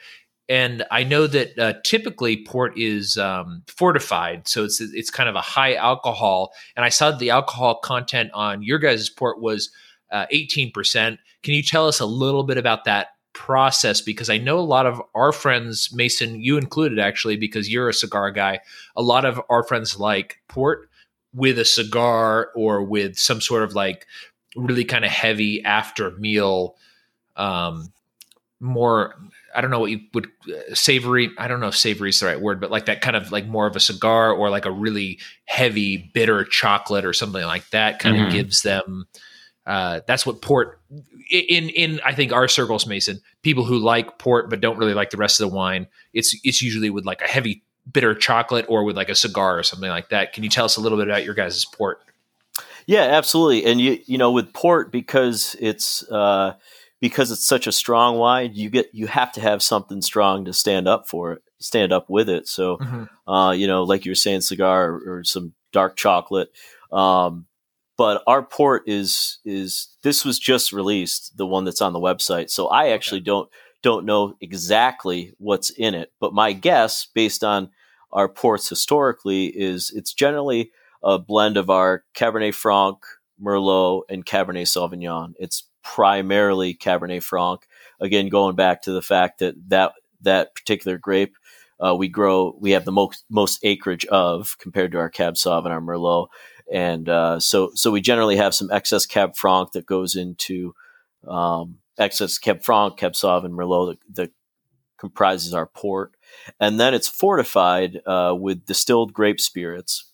and 0.48 0.84
I 0.92 1.02
know 1.02 1.26
that 1.26 1.58
uh, 1.58 1.74
typically 1.84 2.44
port 2.44 2.78
is 2.78 3.18
um, 3.18 3.64
fortified, 3.66 4.46
so 4.46 4.64
it's 4.64 4.80
it's 4.80 5.10
kind 5.10 5.28
of 5.28 5.34
a 5.34 5.40
high 5.40 5.74
alcohol. 5.74 6.52
And 6.76 6.84
I 6.84 6.88
saw 6.90 7.10
the 7.10 7.30
alcohol 7.30 7.80
content 7.80 8.30
on 8.32 8.62
your 8.62 8.78
guys' 8.78 9.10
port 9.10 9.40
was 9.40 9.70
uh, 10.12 10.26
eighteen 10.30 10.70
percent. 10.70 11.18
Can 11.42 11.54
you 11.54 11.64
tell 11.64 11.88
us 11.88 12.00
a 12.00 12.06
little 12.06 12.44
bit 12.44 12.58
about 12.58 12.84
that 12.84 13.08
process? 13.32 14.00
Because 14.00 14.30
I 14.30 14.38
know 14.38 14.58
a 14.58 14.60
lot 14.60 14.86
of 14.86 15.02
our 15.14 15.32
friends, 15.32 15.90
Mason, 15.92 16.40
you 16.40 16.58
included, 16.58 17.00
actually, 17.00 17.36
because 17.36 17.68
you're 17.68 17.88
a 17.88 17.94
cigar 17.94 18.30
guy. 18.30 18.60
A 18.94 19.02
lot 19.02 19.24
of 19.24 19.40
our 19.50 19.64
friends 19.64 19.98
like 19.98 20.38
port 20.48 20.88
with 21.34 21.58
a 21.58 21.64
cigar 21.64 22.50
or 22.54 22.82
with 22.84 23.18
some 23.18 23.40
sort 23.40 23.62
of 23.62 23.74
like 23.74 24.06
really 24.56 24.84
kind 24.84 25.04
of 25.04 25.10
heavy 25.10 25.62
after 25.64 26.10
meal 26.12 26.76
um, 27.36 27.92
more 28.60 29.14
I 29.54 29.62
don't 29.62 29.70
know 29.70 29.80
what 29.80 29.90
you 29.90 30.00
would 30.12 30.26
uh, 30.48 30.74
savory. 30.74 31.30
I 31.38 31.48
don't 31.48 31.60
know 31.60 31.68
if 31.68 31.76
savory 31.76 32.10
is 32.10 32.20
the 32.20 32.26
right 32.26 32.40
word, 32.40 32.60
but 32.60 32.70
like 32.70 32.86
that 32.86 33.00
kind 33.00 33.16
of 33.16 33.32
like 33.32 33.46
more 33.46 33.66
of 33.66 33.74
a 33.74 33.80
cigar 33.80 34.32
or 34.32 34.50
like 34.50 34.66
a 34.66 34.70
really 34.70 35.18
heavy 35.46 36.10
bitter 36.12 36.44
chocolate 36.44 37.06
or 37.06 37.14
something 37.14 37.42
like 37.42 37.68
that 37.70 37.98
kind 37.98 38.16
mm-hmm. 38.16 38.26
of 38.26 38.32
gives 38.32 38.62
them. 38.62 39.06
Uh, 39.66 40.00
that's 40.06 40.26
what 40.26 40.42
port 40.42 40.80
in 41.30 41.68
in 41.70 42.00
I 42.04 42.14
think 42.14 42.32
our 42.32 42.48
circles, 42.48 42.86
Mason. 42.86 43.20
People 43.42 43.64
who 43.64 43.78
like 43.78 44.18
port 44.18 44.50
but 44.50 44.60
don't 44.60 44.78
really 44.78 44.94
like 44.94 45.10
the 45.10 45.16
rest 45.16 45.40
of 45.40 45.48
the 45.48 45.56
wine. 45.56 45.86
It's 46.12 46.38
it's 46.44 46.62
usually 46.62 46.90
with 46.90 47.04
like 47.04 47.22
a 47.22 47.26
heavy 47.26 47.62
bitter 47.90 48.14
chocolate 48.14 48.66
or 48.68 48.84
with 48.84 48.96
like 48.96 49.08
a 49.08 49.14
cigar 49.14 49.58
or 49.58 49.62
something 49.62 49.90
like 49.90 50.10
that. 50.10 50.32
Can 50.32 50.44
you 50.44 50.50
tell 50.50 50.64
us 50.64 50.76
a 50.76 50.80
little 50.80 50.98
bit 50.98 51.08
about 51.08 51.24
your 51.24 51.34
guys' 51.34 51.64
port? 51.64 52.00
Yeah, 52.86 53.02
absolutely. 53.02 53.64
And 53.64 53.80
you 53.80 53.98
you 54.06 54.18
know 54.18 54.30
with 54.32 54.52
port 54.52 54.92
because 54.92 55.56
it's 55.60 56.08
uh, 56.10 56.54
because 57.00 57.30
it's 57.30 57.46
such 57.46 57.66
a 57.66 57.72
strong 57.72 58.16
wine, 58.16 58.52
you 58.54 58.70
get 58.70 58.90
you 58.92 59.06
have 59.06 59.32
to 59.32 59.40
have 59.40 59.62
something 59.62 60.00
strong 60.00 60.44
to 60.44 60.52
stand 60.52 60.88
up 60.88 61.08
for 61.08 61.32
it, 61.32 61.42
stand 61.58 61.92
up 61.92 62.08
with 62.08 62.28
it. 62.28 62.48
So, 62.48 62.78
mm-hmm. 62.78 63.30
uh, 63.30 63.52
you 63.52 63.66
know, 63.66 63.82
like 63.82 64.04
you 64.04 64.10
were 64.10 64.16
saying, 64.16 64.42
cigar 64.42 64.90
or, 64.90 65.18
or 65.18 65.24
some 65.24 65.52
dark 65.72 65.96
chocolate. 65.96 66.50
Um, 66.92 67.46
but 67.98 68.22
our 68.26 68.42
port 68.42 68.84
is 68.86 69.38
is 69.44 69.88
this 70.02 70.24
was 70.24 70.38
just 70.38 70.72
released, 70.72 71.36
the 71.36 71.46
one 71.46 71.64
that's 71.64 71.82
on 71.82 71.92
the 71.92 72.00
website. 72.00 72.50
So 72.50 72.68
I 72.68 72.90
actually 72.90 73.20
okay. 73.20 73.26
don't 73.26 73.50
don't 73.82 74.06
know 74.06 74.36
exactly 74.40 75.34
what's 75.38 75.70
in 75.70 75.94
it, 75.94 76.12
but 76.20 76.32
my 76.34 76.52
guess, 76.52 77.06
based 77.14 77.44
on 77.44 77.70
our 78.12 78.28
ports 78.28 78.68
historically, 78.68 79.46
is 79.46 79.92
it's 79.94 80.12
generally 80.14 80.72
a 81.06 81.18
blend 81.18 81.56
of 81.56 81.70
our 81.70 82.04
Cabernet 82.14 82.52
Franc, 82.52 82.98
Merlot, 83.40 84.02
and 84.10 84.26
Cabernet 84.26 84.66
Sauvignon. 84.66 85.34
It's 85.38 85.68
primarily 85.82 86.74
Cabernet 86.74 87.22
Franc. 87.22 87.60
Again, 88.00 88.28
going 88.28 88.56
back 88.56 88.82
to 88.82 88.92
the 88.92 89.00
fact 89.00 89.38
that 89.38 89.54
that 89.68 89.92
that 90.22 90.54
particular 90.54 90.98
grape 90.98 91.36
uh, 91.78 91.94
we 91.94 92.08
grow, 92.08 92.56
we 92.58 92.72
have 92.72 92.84
the 92.84 92.92
most 92.92 93.24
most 93.30 93.60
acreage 93.62 94.04
of 94.06 94.56
compared 94.58 94.92
to 94.92 94.98
our 94.98 95.10
Cab 95.10 95.34
Sauv 95.34 95.64
and 95.64 95.72
our 95.72 95.80
Merlot, 95.80 96.28
and 96.72 97.08
uh, 97.08 97.38
so 97.38 97.70
so 97.74 97.90
we 97.90 98.00
generally 98.00 98.36
have 98.36 98.54
some 98.54 98.70
excess 98.72 99.06
Cab 99.06 99.36
Franc 99.36 99.72
that 99.72 99.86
goes 99.86 100.16
into 100.16 100.74
um, 101.28 101.78
excess 101.98 102.38
Cab 102.38 102.62
Franc, 102.62 102.96
Cab 102.96 103.12
Sauv, 103.12 103.44
and 103.44 103.54
Merlot 103.54 103.90
that, 103.90 104.14
that, 104.16 104.30
comprises 104.98 105.52
our 105.52 105.66
port, 105.66 106.14
and 106.58 106.80
then 106.80 106.94
it's 106.94 107.08
fortified 107.08 108.00
uh, 108.06 108.34
with 108.34 108.64
distilled 108.64 109.12
grape 109.12 109.38
spirits, 109.38 110.05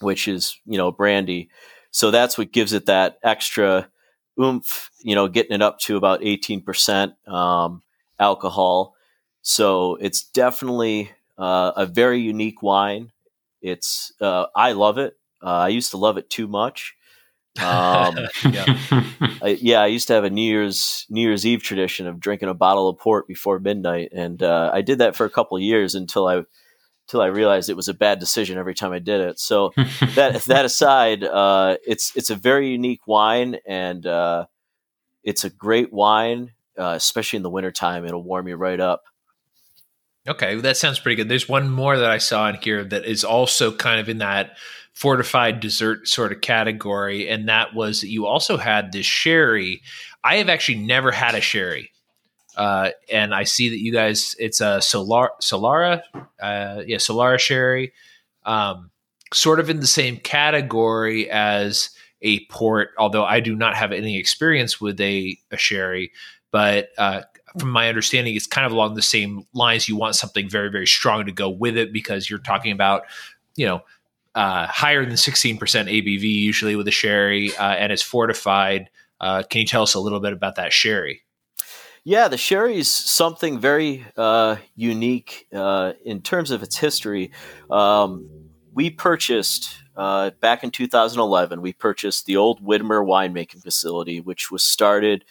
which 0.00 0.28
is 0.28 0.58
you 0.66 0.78
know 0.78 0.90
brandy. 0.90 1.50
So 1.90 2.10
that's 2.10 2.36
what 2.36 2.52
gives 2.52 2.72
it 2.72 2.86
that 2.86 3.18
extra 3.22 3.88
oomph. 4.40 4.90
You 5.02 5.14
know, 5.14 5.28
getting 5.28 5.52
it 5.52 5.62
up 5.62 5.78
to 5.80 5.96
about 5.96 6.22
eighteen 6.22 6.62
percent 6.62 7.14
um, 7.26 7.82
alcohol. 8.18 8.94
So 9.42 9.96
it's 9.96 10.22
definitely 10.22 11.10
uh, 11.38 11.72
a 11.76 11.86
very 11.86 12.20
unique 12.20 12.62
wine. 12.62 13.12
It's 13.62 14.12
uh, 14.20 14.46
I 14.54 14.72
love 14.72 14.98
it. 14.98 15.16
Uh, 15.42 15.46
I 15.46 15.68
used 15.68 15.92
to 15.92 15.96
love 15.96 16.18
it 16.18 16.30
too 16.30 16.48
much. 16.48 16.94
Um, 17.60 18.18
yeah. 18.50 18.64
I, 19.42 19.58
yeah, 19.60 19.80
I 19.80 19.86
used 19.86 20.08
to 20.08 20.14
have 20.14 20.24
a 20.24 20.30
New 20.30 20.42
Year's 20.42 21.06
New 21.08 21.22
Year's 21.22 21.46
Eve 21.46 21.62
tradition 21.62 22.06
of 22.06 22.20
drinking 22.20 22.48
a 22.48 22.54
bottle 22.54 22.88
of 22.88 22.98
port 22.98 23.26
before 23.26 23.58
midnight, 23.58 24.10
and 24.12 24.42
uh, 24.42 24.70
I 24.72 24.82
did 24.82 24.98
that 24.98 25.16
for 25.16 25.24
a 25.24 25.30
couple 25.30 25.56
of 25.56 25.62
years 25.62 25.94
until 25.94 26.26
I 26.26 26.42
until 27.08 27.22
I 27.22 27.26
realized 27.26 27.70
it 27.70 27.76
was 27.76 27.88
a 27.88 27.94
bad 27.94 28.18
decision 28.18 28.58
every 28.58 28.74
time 28.74 28.92
I 28.92 28.98
did 28.98 29.22
it. 29.22 29.40
So 29.40 29.72
that 30.14 30.42
that 30.46 30.64
aside, 30.64 31.24
uh, 31.24 31.78
it's 31.86 32.14
it's 32.14 32.28
a 32.28 32.36
very 32.36 32.68
unique 32.68 33.06
wine, 33.06 33.56
and 33.66 34.06
uh, 34.06 34.46
it's 35.24 35.44
a 35.44 35.50
great 35.50 35.90
wine, 35.90 36.52
uh, 36.78 36.92
especially 36.96 37.38
in 37.38 37.42
the 37.42 37.50
wintertime. 37.50 38.04
It'll 38.04 38.22
warm 38.22 38.46
you 38.46 38.56
right 38.56 38.78
up. 38.78 39.04
Okay, 40.28 40.56
that 40.56 40.76
sounds 40.76 40.98
pretty 40.98 41.16
good. 41.16 41.30
There's 41.30 41.48
one 41.48 41.70
more 41.70 41.96
that 41.96 42.10
I 42.10 42.18
saw 42.18 42.50
in 42.50 42.56
here 42.56 42.84
that 42.84 43.06
is 43.06 43.24
also 43.24 43.74
kind 43.74 43.98
of 43.98 44.10
in 44.10 44.18
that 44.18 44.58
fortified 44.92 45.60
dessert 45.60 46.06
sort 46.06 46.32
of 46.32 46.42
category, 46.42 47.26
and 47.26 47.48
that 47.48 47.74
was 47.74 48.02
that 48.02 48.08
you 48.08 48.26
also 48.26 48.58
had 48.58 48.92
this 48.92 49.06
sherry. 49.06 49.80
I 50.22 50.36
have 50.36 50.50
actually 50.50 50.78
never 50.78 51.10
had 51.10 51.34
a 51.34 51.40
sherry. 51.40 51.90
Uh, 52.58 52.90
and 53.10 53.32
I 53.32 53.44
see 53.44 53.68
that 53.68 53.78
you 53.78 53.92
guys, 53.92 54.34
it's 54.36 54.60
a 54.60 54.82
Solar 54.82 55.30
Solera, 55.40 56.02
uh, 56.42 56.82
yeah, 56.84 56.96
Solera 56.96 57.38
sherry, 57.38 57.92
um, 58.44 58.90
sort 59.32 59.60
of 59.60 59.70
in 59.70 59.78
the 59.78 59.86
same 59.86 60.16
category 60.16 61.30
as 61.30 61.90
a 62.20 62.44
port. 62.46 62.90
Although 62.98 63.24
I 63.24 63.38
do 63.38 63.54
not 63.54 63.76
have 63.76 63.92
any 63.92 64.18
experience 64.18 64.80
with 64.80 65.00
a, 65.00 65.38
a 65.52 65.56
sherry, 65.56 66.10
but 66.50 66.88
uh, 66.98 67.22
from 67.56 67.70
my 67.70 67.88
understanding, 67.88 68.34
it's 68.34 68.48
kind 68.48 68.66
of 68.66 68.72
along 68.72 68.94
the 68.94 69.02
same 69.02 69.46
lines. 69.54 69.88
You 69.88 69.94
want 69.94 70.16
something 70.16 70.48
very, 70.48 70.68
very 70.68 70.86
strong 70.86 71.26
to 71.26 71.32
go 71.32 71.48
with 71.48 71.76
it 71.76 71.92
because 71.92 72.28
you're 72.28 72.40
talking 72.40 72.72
about, 72.72 73.04
you 73.54 73.66
know, 73.66 73.82
uh, 74.34 74.66
higher 74.66 75.04
than 75.04 75.14
16% 75.14 75.58
ABV 75.58 76.22
usually 76.22 76.74
with 76.74 76.88
a 76.88 76.92
sherry, 76.92 77.56
uh, 77.56 77.70
and 77.74 77.92
it's 77.92 78.02
fortified. 78.02 78.90
Uh, 79.20 79.44
can 79.48 79.60
you 79.60 79.66
tell 79.66 79.82
us 79.84 79.94
a 79.94 80.00
little 80.00 80.20
bit 80.20 80.32
about 80.32 80.56
that 80.56 80.72
sherry? 80.72 81.22
Yeah, 82.08 82.28
the 82.28 82.38
sherry 82.38 82.78
is 82.78 82.90
something 82.90 83.60
very 83.60 84.06
uh, 84.16 84.56
unique 84.74 85.46
uh, 85.52 85.92
in 86.06 86.22
terms 86.22 86.50
of 86.50 86.62
its 86.62 86.78
history. 86.78 87.32
Um, 87.70 88.30
we 88.72 88.88
purchased 88.88 89.76
uh, 89.94 90.30
back 90.40 90.64
in 90.64 90.70
2011. 90.70 91.60
We 91.60 91.74
purchased 91.74 92.24
the 92.24 92.38
old 92.38 92.64
Widmer 92.64 93.06
winemaking 93.06 93.62
facility, 93.62 94.22
which 94.22 94.50
was 94.50 94.64
started 94.64 95.26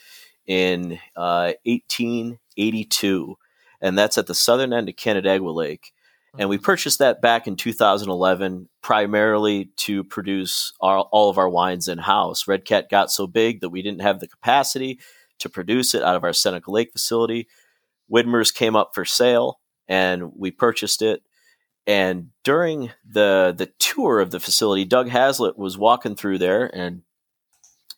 in 0.46 1.00
1882, 1.16 3.38
and 3.80 3.98
that's 3.98 4.16
at 4.16 4.28
the 4.28 4.34
southern 4.34 4.72
end 4.72 4.88
of 4.88 4.94
Canandaigua 4.94 5.50
Lake. 5.50 5.92
And 6.38 6.48
we 6.48 6.58
mm-hmm. 6.58 6.64
purchased 6.64 7.00
that 7.00 7.20
back 7.20 7.48
in 7.48 7.56
2011 7.56 8.68
primarily 8.82 9.70
to 9.78 10.04
produce 10.04 10.74
our, 10.80 11.00
all 11.00 11.28
of 11.28 11.38
our 11.38 11.48
wines 11.48 11.88
in 11.88 11.98
house. 11.98 12.46
Red 12.46 12.64
Cat 12.64 12.88
got 12.88 13.10
so 13.10 13.26
big 13.26 13.62
that 13.62 13.70
we 13.70 13.82
didn't 13.82 14.02
have 14.02 14.20
the 14.20 14.28
capacity 14.28 15.00
to 15.38 15.48
produce 15.48 15.94
it 15.94 16.02
out 16.02 16.16
of 16.16 16.24
our 16.24 16.32
Seneca 16.32 16.70
Lake 16.70 16.92
facility. 16.92 17.48
Widmer's 18.12 18.50
came 18.50 18.76
up 18.76 18.90
for 18.94 19.04
sale 19.04 19.60
and 19.86 20.32
we 20.36 20.50
purchased 20.50 21.02
it. 21.02 21.22
And 21.86 22.30
during 22.44 22.90
the 23.08 23.54
the 23.56 23.72
tour 23.78 24.20
of 24.20 24.30
the 24.30 24.40
facility, 24.40 24.84
Doug 24.84 25.08
Hazlitt 25.08 25.58
was 25.58 25.78
walking 25.78 26.14
through 26.14 26.38
there 26.38 26.70
and 26.74 27.02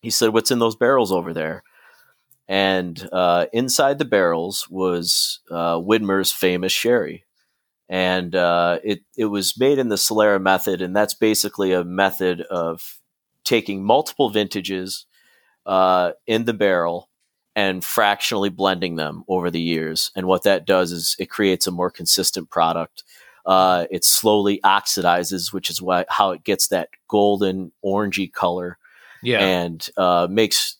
he 0.01 0.11
said, 0.11 0.33
What's 0.33 0.51
in 0.51 0.61
those 0.61 0.77
barrels 0.77 1.13
over 1.13 1.33
there? 1.33 1.63
And 2.49 3.09
uh, 3.13 3.47
inside 3.53 3.99
the 3.99 4.05
barrels 4.05 4.69
was 4.71 5.41
uh, 5.51 5.77
Widmer's 5.77 6.33
famous 6.33 6.73
sherry 6.73 7.25
and 7.91 8.37
uh, 8.37 8.79
it 8.85 9.01
it 9.17 9.27
was 9.27 9.59
made 9.59 9.79
in 9.79 9.89
the 9.89 9.97
Solera 9.97 10.41
method, 10.41 10.81
and 10.81 10.95
that's 10.95 11.13
basically 11.13 11.73
a 11.73 11.83
method 11.83 12.41
of 12.43 13.01
taking 13.45 13.85
multiple 13.85 14.31
vintages 14.31 15.07
uh, 15.67 16.13
in 16.25 16.45
the 16.45 16.55
barrel 16.55 17.10
and 17.61 17.85
fractionally 17.85 18.49
blending 18.49 18.97
them 18.97 19.25
over 19.29 19.51
the 19.51 19.61
years. 19.61 20.11
And 20.17 20.27
what 20.27 20.45
that 20.45 20.67
does 20.67 20.93
is 20.93 21.17
it 21.19 21.31
creates 21.31 21.67
a 21.67 21.71
more 21.71 21.91
consistent 21.91 22.51
product. 22.51 23.05
Uh, 23.45 23.87
it 23.91 24.05
slowly 24.05 24.61
oxidizes, 24.65 25.53
which 25.53 25.71
is 25.71 25.83
why 25.83 26.05
how 26.09 26.31
it 26.31 26.45
gets 26.45 26.69
that 26.69 26.89
golden 27.09 27.73
orangey 27.85 28.33
color. 28.33 28.79
Yeah, 29.23 29.41
and 29.41 29.89
uh, 29.97 30.29
makes 30.31 30.77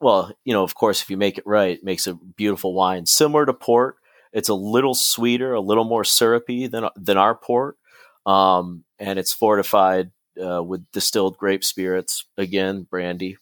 well, 0.00 0.32
you 0.44 0.52
know, 0.52 0.62
of 0.62 0.74
course, 0.74 1.02
if 1.02 1.10
you 1.10 1.16
make 1.16 1.36
it 1.36 1.46
right, 1.46 1.76
it 1.76 1.84
makes 1.84 2.06
a 2.06 2.14
beautiful 2.14 2.74
wine, 2.74 3.06
similar 3.06 3.44
to 3.44 3.52
port 3.52 3.96
it's 4.34 4.48
a 4.48 4.54
little 4.54 4.94
sweeter, 4.94 5.54
a 5.54 5.60
little 5.60 5.84
more 5.84 6.04
syrupy 6.04 6.66
than 6.66 6.88
than 6.96 7.16
our 7.16 7.36
port, 7.36 7.78
um, 8.26 8.84
and 8.98 9.16
it's 9.18 9.32
fortified 9.32 10.10
uh, 10.44 10.62
with 10.62 10.84
distilled 10.90 11.38
grape 11.38 11.62
spirits. 11.62 12.26
Again, 12.36 12.82
brandy. 12.82 13.38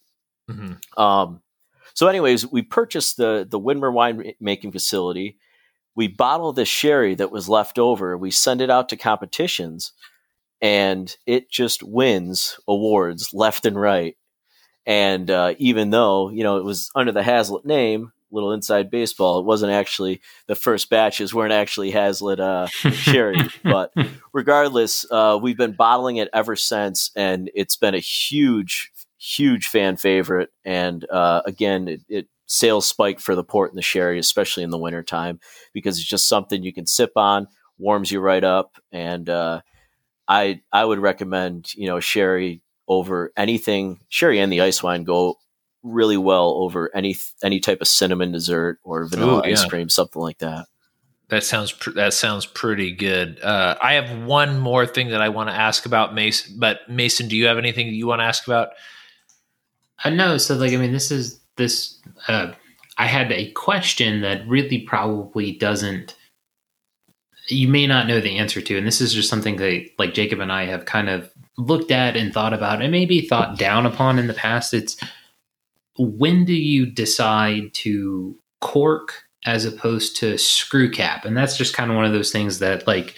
Mm-hmm. 0.51 1.01
Um, 1.03 1.40
so, 1.95 2.09
anyways, 2.09 2.51
we 2.51 2.62
purchased 2.62 3.16
the 3.16 3.47
the 3.49 3.61
Widmer 3.61 3.93
wine 3.93 4.32
making 4.40 4.72
facility. 4.72 5.36
We 5.95 6.09
bottle 6.09 6.53
the 6.53 6.64
sherry 6.64 7.14
that 7.16 7.30
was 7.30 7.49
left 7.49 7.78
over. 7.78 8.16
We 8.16 8.30
send 8.30 8.61
it 8.61 8.70
out 8.70 8.88
to 8.90 8.97
competitions, 8.97 9.93
and 10.61 11.14
it 11.26 11.51
just 11.51 11.82
wins 11.82 12.59
awards 12.66 13.34
left 13.34 13.66
and 13.66 13.80
right. 13.80 14.16
And 14.86 15.30
uh, 15.30 15.55
even 15.59 15.90
though 15.90 16.30
you 16.30 16.43
know 16.43 16.57
it 16.57 16.64
was 16.64 16.90
under 16.95 17.12
the 17.12 17.22
Hazlitt 17.22 17.64
name, 17.64 18.12
little 18.32 18.53
inside 18.53 18.90
baseball. 18.90 19.38
It 19.38 19.45
wasn't 19.45 19.72
actually 19.72 20.20
the 20.47 20.55
first 20.55 20.90
batches 20.90 21.34
weren't 21.34 21.53
actually 21.53 21.90
Hazlitt 21.90 22.40
uh, 22.40 22.66
sherry, 22.66 23.36
but 23.62 23.93
regardless, 24.32 25.05
uh, 25.11 25.38
we've 25.40 25.57
been 25.57 25.72
bottling 25.72 26.16
it 26.16 26.28
ever 26.32 26.57
since, 26.57 27.11
and 27.14 27.51
it's 27.55 27.76
been 27.76 27.95
a 27.95 28.01
huge, 28.01 28.90
huge 29.23 29.68
fan 29.68 29.97
favorite. 29.97 30.51
And 30.64 31.09
uh, 31.09 31.43
again, 31.47 31.87
it, 31.89 32.01
it 32.09 32.29
sales 32.47 32.87
spike 32.87 33.20
for 33.20 33.35
the 33.35 33.45
port 33.45 33.70
and 33.70 33.79
the 33.79 33.83
sherry, 33.83 34.18
especially 34.18 34.64
in 34.64 34.70
the 34.70 34.79
wintertime, 34.79 35.39
because 35.73 35.99
it's 35.99 36.09
just 36.09 36.29
something 36.29 36.62
you 36.62 36.73
can 36.73 36.87
sip 36.87 37.12
on, 37.16 37.47
warms 37.79 38.11
you 38.11 38.20
right 38.20 38.43
up, 38.43 38.77
and 38.91 39.29
uh, 39.31 39.61
I 40.27 40.61
I 40.73 40.85
would 40.85 40.99
recommend 40.99 41.73
you 41.75 41.87
know 41.87 42.01
sherry 42.01 42.62
over 42.89 43.33
anything. 43.37 44.01
Sherry 44.09 44.41
and 44.41 44.53
the 44.53 44.61
ice 44.61 44.83
wine 44.83 45.05
go 45.05 45.37
really 45.83 46.16
well 46.16 46.51
over 46.55 46.95
any 46.95 47.16
any 47.43 47.61
type 47.61 47.81
of 47.81 47.89
cinnamon 47.89 48.33
dessert 48.33 48.79
or 48.83 49.07
vanilla 49.07 49.39
Ooh, 49.39 49.45
ice 49.45 49.64
cream, 49.64 49.89
something 49.89 50.20
like 50.20 50.39
that. 50.39 50.66
That 51.29 51.45
sounds 51.45 51.73
pr- 51.73 51.93
that 51.93 52.12
sounds 52.12 52.45
pretty 52.45 52.93
good. 52.93 53.41
Uh, 53.41 53.77
I 53.81 53.95
have 53.95 54.25
one 54.25 54.59
more 54.59 54.85
thing 54.85 55.09
that 55.09 55.23
I 55.23 55.31
want 55.31 55.49
to 55.49 55.55
ask 55.55 55.87
about 55.87 56.14
Mason, 56.14 56.57
but 56.59 56.81
Mason, 56.89 57.29
do 57.29 57.37
you 57.37 57.47
have 57.47 57.57
anything 57.57 57.87
that 57.87 57.95
you 57.95 58.07
want 58.07 58.20
to 58.20 58.25
ask 58.25 58.47
about? 58.47 58.70
Uh, 60.05 60.11
no. 60.11 60.39
So, 60.39 60.57
like, 60.57 60.73
I 60.73 60.77
mean, 60.77 60.93
this 60.93 61.11
is 61.11 61.41
this. 61.57 61.99
Uh, 62.29 62.53
I 62.99 63.07
had 63.07 63.33
a 63.33 63.51
question 63.53 64.21
that 64.23 64.47
really 64.47 64.81
probably 64.81 65.53
doesn't. 65.53 66.17
You 67.49 67.69
may 67.69 67.87
not 67.87 68.07
know 68.07 68.21
the 68.21 68.39
answer 68.39 68.61
to, 68.61 68.79
and 68.79 68.87
this 68.87 69.01
is 69.01 69.13
just 69.13 69.29
something 69.29 69.57
that, 69.57 69.89
like 69.99 70.15
Jacob 70.15 70.41
and 70.41 70.53
I 70.53 70.67
have 70.67 70.85
kind 70.85 71.09
of 71.09 71.31
looked 71.59 71.91
at 71.91 72.17
and 72.17 72.33
thought 72.33 72.55
about 72.55 72.81
and 72.81 72.93
maybe 72.93 73.21
thought 73.21 73.59
down 73.59 73.85
upon 73.85 74.19
in 74.19 74.27
the 74.27 74.35
past. 74.35 74.73
It's 74.73 74.97
when 75.99 76.45
do 76.45 76.55
you 76.55 76.87
decide 76.87 77.75
to 77.75 78.39
cork 78.61 79.25
as 79.45 79.65
opposed 79.65 80.17
to 80.17 80.39
screw 80.39 80.91
cap? 80.91 81.25
And 81.25 81.37
that's 81.37 81.57
just 81.57 81.75
kind 81.75 81.91
of 81.91 81.97
one 81.97 82.07
of 82.07 82.13
those 82.13 82.31
things 82.31 82.61
that 82.61 82.87
like 82.87 83.17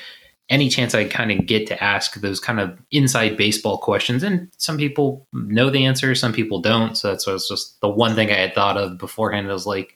any 0.50 0.68
chance 0.68 0.94
I 0.94 1.04
kind 1.04 1.32
of 1.32 1.46
get 1.46 1.66
to 1.68 1.82
ask 1.82 2.14
those 2.14 2.38
kind 2.38 2.60
of 2.60 2.78
inside 2.90 3.36
baseball 3.36 3.78
questions. 3.78 4.22
And 4.22 4.50
some 4.58 4.76
people 4.76 5.26
know 5.32 5.70
the 5.70 5.86
answer, 5.86 6.14
some 6.14 6.32
people 6.32 6.60
don't. 6.60 6.96
So 6.96 7.08
that's 7.08 7.26
was 7.26 7.48
just 7.48 7.80
the 7.80 7.88
one 7.88 8.14
thing 8.14 8.30
I 8.30 8.34
had 8.34 8.54
thought 8.54 8.76
of 8.76 8.98
beforehand. 8.98 9.48
I 9.48 9.52
was 9.52 9.66
like, 9.66 9.94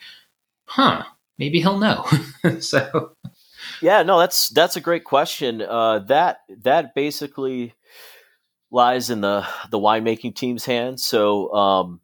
huh, 0.65 1.03
maybe 1.39 1.61
he'll 1.61 1.79
know. 1.79 2.07
so 2.61 3.13
yeah, 3.83 4.03
no, 4.03 4.19
that's 4.19 4.49
that's 4.49 4.77
a 4.77 4.81
great 4.81 5.05
question. 5.05 5.61
Uh, 5.63 6.01
that 6.01 6.39
that 6.63 6.95
basically 6.95 7.75
lies 8.71 9.11
in 9.11 9.21
the 9.21 9.47
the 9.71 9.79
winemaking 9.79 10.35
team's 10.35 10.65
hands. 10.65 11.05
So 11.05 11.53
um, 11.53 12.01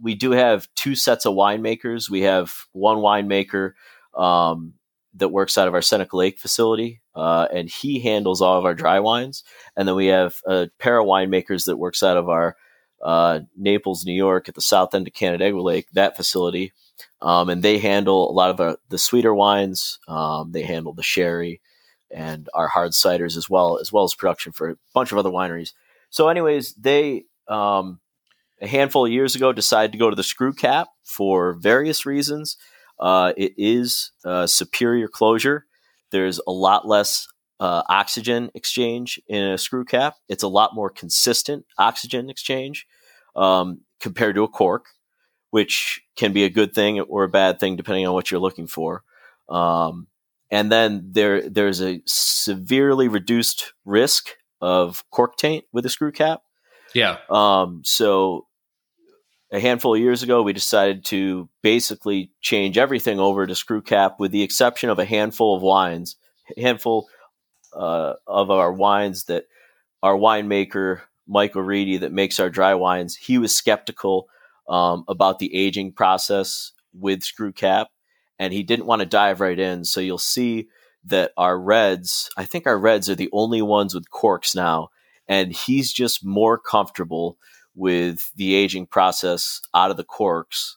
we 0.00 0.14
do 0.14 0.30
have 0.30 0.68
two 0.74 0.94
sets 0.94 1.26
of 1.26 1.34
winemakers. 1.34 2.08
We 2.08 2.22
have 2.22 2.52
one 2.72 2.98
winemaker 2.98 3.72
um, 4.14 4.74
that 5.20 5.28
works 5.28 5.56
out 5.56 5.68
of 5.68 5.74
our 5.74 5.82
Seneca 5.82 6.16
Lake 6.16 6.38
facility, 6.38 7.00
uh, 7.14 7.46
and 7.52 7.68
he 7.68 8.00
handles 8.00 8.42
all 8.42 8.58
of 8.58 8.64
our 8.64 8.74
dry 8.74 9.00
wines. 9.00 9.44
And 9.76 9.86
then 9.86 9.94
we 9.94 10.06
have 10.06 10.36
a 10.46 10.68
pair 10.78 10.98
of 10.98 11.06
winemakers 11.06 11.66
that 11.66 11.78
works 11.78 12.02
out 12.02 12.16
of 12.16 12.28
our 12.28 12.56
uh, 13.02 13.40
Naples, 13.56 14.04
New 14.04 14.12
York, 14.12 14.48
at 14.48 14.54
the 14.54 14.60
south 14.60 14.94
end 14.94 15.06
of 15.06 15.14
Canandaigua 15.14 15.60
Lake, 15.60 15.86
that 15.92 16.16
facility. 16.16 16.72
Um, 17.22 17.48
and 17.48 17.62
they 17.62 17.78
handle 17.78 18.30
a 18.30 18.32
lot 18.32 18.50
of 18.50 18.56
the, 18.58 18.78
the 18.88 18.98
sweeter 18.98 19.34
wines. 19.34 19.98
Um, 20.08 20.52
they 20.52 20.62
handle 20.62 20.92
the 20.92 21.02
sherry 21.02 21.60
and 22.10 22.48
our 22.52 22.68
hard 22.68 22.92
ciders 22.92 23.36
as 23.36 23.48
well, 23.48 23.78
as 23.78 23.92
well 23.92 24.04
as 24.04 24.14
production 24.14 24.52
for 24.52 24.70
a 24.70 24.76
bunch 24.92 25.12
of 25.12 25.18
other 25.18 25.30
wineries. 25.30 25.72
So, 26.10 26.28
anyways, 26.28 26.74
they 26.74 27.24
um, 27.48 28.00
a 28.60 28.66
handful 28.66 29.06
of 29.06 29.12
years 29.12 29.34
ago 29.34 29.52
decided 29.52 29.92
to 29.92 29.98
go 29.98 30.10
to 30.10 30.16
the 30.16 30.22
screw 30.22 30.52
cap 30.52 30.88
for 31.04 31.52
various 31.54 32.04
reasons. 32.04 32.56
Uh, 33.00 33.32
it 33.36 33.54
is 33.56 34.12
a 34.24 34.46
superior 34.46 35.08
closure. 35.08 35.66
There's 36.12 36.40
a 36.46 36.52
lot 36.52 36.86
less 36.86 37.26
uh, 37.58 37.82
oxygen 37.88 38.50
exchange 38.54 39.20
in 39.26 39.42
a 39.42 39.58
screw 39.58 39.84
cap. 39.84 40.16
It's 40.28 40.42
a 40.42 40.48
lot 40.48 40.74
more 40.74 40.90
consistent 40.90 41.64
oxygen 41.78 42.30
exchange 42.30 42.86
um, 43.34 43.80
compared 44.00 44.34
to 44.34 44.44
a 44.44 44.48
cork, 44.48 44.86
which 45.50 46.02
can 46.16 46.32
be 46.32 46.44
a 46.44 46.50
good 46.50 46.74
thing 46.74 47.00
or 47.00 47.24
a 47.24 47.28
bad 47.28 47.58
thing 47.58 47.76
depending 47.76 48.06
on 48.06 48.14
what 48.14 48.30
you're 48.30 48.40
looking 48.40 48.66
for. 48.66 49.02
Um, 49.48 50.06
and 50.50 50.70
then 50.70 51.10
there 51.12 51.48
there's 51.48 51.80
a 51.80 52.02
severely 52.06 53.08
reduced 53.08 53.72
risk 53.84 54.30
of 54.60 55.04
cork 55.10 55.36
taint 55.36 55.64
with 55.72 55.86
a 55.86 55.90
screw 55.90 56.12
cap. 56.12 56.42
Yeah. 56.94 57.18
Um, 57.30 57.82
so 57.84 58.46
a 59.52 59.60
handful 59.60 59.94
of 59.94 60.00
years 60.00 60.22
ago, 60.22 60.42
we 60.42 60.52
decided 60.52 61.04
to 61.06 61.48
basically 61.62 62.30
change 62.40 62.78
everything 62.78 63.18
over 63.18 63.46
to 63.46 63.54
screw 63.54 63.82
cap, 63.82 64.20
with 64.20 64.30
the 64.30 64.42
exception 64.42 64.90
of 64.90 64.98
a 64.98 65.04
handful 65.04 65.56
of 65.56 65.62
wines, 65.62 66.16
a 66.56 66.60
handful 66.60 67.08
uh, 67.72 68.14
of 68.26 68.50
our 68.50 68.72
wines 68.72 69.24
that 69.24 69.46
our 70.02 70.14
winemaker 70.14 71.00
Michael 71.26 71.62
Reedy 71.62 71.98
that 71.98 72.12
makes 72.12 72.40
our 72.40 72.50
dry 72.50 72.74
wines. 72.74 73.16
He 73.16 73.38
was 73.38 73.54
skeptical 73.54 74.28
um, 74.68 75.04
about 75.08 75.38
the 75.38 75.54
aging 75.54 75.92
process 75.92 76.72
with 76.92 77.22
screw 77.22 77.52
cap, 77.52 77.88
and 78.38 78.52
he 78.52 78.62
didn't 78.62 78.86
want 78.86 79.00
to 79.00 79.06
dive 79.06 79.40
right 79.40 79.58
in. 79.58 79.84
So 79.84 80.00
you'll 80.00 80.18
see 80.18 80.68
that 81.04 81.32
our 81.36 81.58
reds, 81.58 82.30
I 82.36 82.44
think 82.44 82.66
our 82.66 82.78
reds 82.78 83.08
are 83.08 83.14
the 83.14 83.30
only 83.32 83.62
ones 83.62 83.94
with 83.94 84.10
corks 84.10 84.54
now, 84.54 84.90
and 85.26 85.52
he's 85.52 85.92
just 85.92 86.24
more 86.24 86.58
comfortable 86.58 87.36
with 87.74 88.30
the 88.36 88.54
aging 88.54 88.86
process 88.86 89.60
out 89.74 89.90
of 89.90 89.96
the 89.96 90.04
corks 90.04 90.76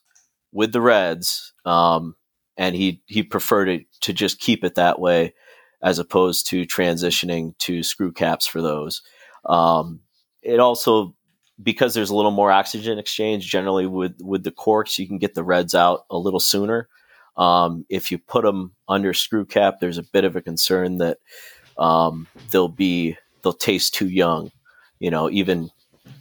with 0.52 0.72
the 0.72 0.82
Reds, 0.82 1.54
um, 1.66 2.16
and 2.58 2.76
he 2.76 3.02
he 3.08 3.24
preferred 3.24 3.70
it 3.70 3.86
to 4.02 4.14
just 4.14 4.40
keep 4.40 4.64
it 4.64 4.76
that 4.76 5.00
way 5.00 5.34
as 5.82 6.00
opposed 6.00 6.48
to 6.48 6.66
transitioning 6.66 7.58
to 7.58 7.84
screw 7.84 8.12
caps 8.12 8.48
for 8.48 8.62
those. 8.62 9.02
Um, 9.46 10.00
it 10.42 10.60
also 10.60 11.16
because 11.62 11.94
there's 11.94 12.10
a 12.10 12.16
little 12.16 12.32
more 12.32 12.52
oxygen 12.52 12.98
exchange 12.98 13.50
generally 13.50 13.86
with 13.86 14.20
with 14.22 14.44
the 14.44 14.52
corks, 14.52 14.98
you 14.98 15.08
can 15.08 15.18
get 15.18 15.34
the 15.34 15.44
Reds 15.44 15.76
out 15.76 16.06
a 16.10 16.18
little 16.18 16.40
sooner. 16.40 16.88
Um, 17.36 17.86
if 17.90 18.12
you 18.12 18.20
put 18.20 18.44
them 18.44 18.74
under 18.88 19.14
screw 19.14 19.46
cap, 19.46 19.80
there's 19.80 19.98
a 19.98 20.04
bit 20.04 20.24
of 20.24 20.36
a 20.36 20.42
concern 20.42 21.00
that 21.00 21.18
um, 21.78 22.28
they'll 22.52 22.68
be 22.68 23.18
they'll 23.42 23.54
taste 23.54 23.94
too 23.94 24.08
young. 24.08 24.52
You 25.00 25.12
know, 25.12 25.30
even 25.30 25.70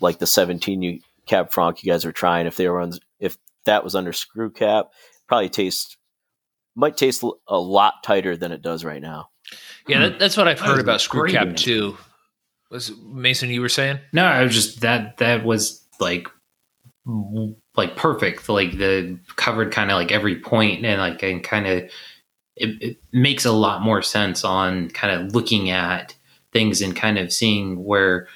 like 0.03 0.19
the 0.19 0.27
17 0.27 0.83
you 0.83 1.01
Cab 1.27 1.51
Franc 1.51 1.83
you 1.83 1.93
guys 1.93 2.05
are 2.05 2.13
trying, 2.13 2.47
if 2.47 2.57
they 2.57 2.69
were 2.69 2.81
on, 2.81 2.93
if 3.21 3.37
that 3.65 3.85
was 3.85 3.95
under 3.95 4.13
screw 4.13 4.51
cap, 4.51 4.87
probably 5.29 5.49
taste 5.49 5.97
might 6.75 6.97
taste 6.97 7.25
a 7.49 7.59
lot 7.59 8.03
tighter 8.03 8.37
than 8.37 8.51
it 8.51 8.63
does 8.63 8.85
right 8.85 9.03
now. 9.03 9.29
Yeah, 9.87 10.09
that, 10.09 10.19
that's 10.19 10.37
what 10.37 10.49
I've 10.49 10.61
heard 10.61 10.81
about 10.81 11.01
screw 11.01 11.29
cap 11.29 11.57
too. 11.57 11.97
Was 12.71 12.93
Mason 13.05 13.51
you 13.51 13.61
were 13.61 13.69
saying? 13.69 13.99
No, 14.13 14.25
I 14.25 14.43
was 14.43 14.55
just 14.55 14.81
that 14.81 15.19
that 15.19 15.45
was 15.45 15.87
like 16.01 16.29
like 17.77 17.97
perfect. 17.97 18.49
Like 18.49 18.79
the 18.79 19.19
covered 19.37 19.73
kind 19.73 19.91
of 19.91 19.97
like 19.97 20.13
every 20.13 20.41
point 20.41 20.85
and 20.85 21.01
like 21.01 21.23
and 21.23 21.43
kind 21.43 21.67
of 21.67 21.91
it, 22.57 22.83
it 22.83 22.97
makes 23.13 23.45
a 23.45 23.53
lot 23.53 23.83
more 23.83 24.03
sense 24.03 24.45
on 24.45 24.89
kind 24.91 25.21
of 25.21 25.35
looking 25.35 25.71
at 25.71 26.15
things 26.53 26.83
and 26.83 26.95
kind 26.95 27.19
of 27.19 27.33
seeing 27.33 27.83
where 27.85 28.29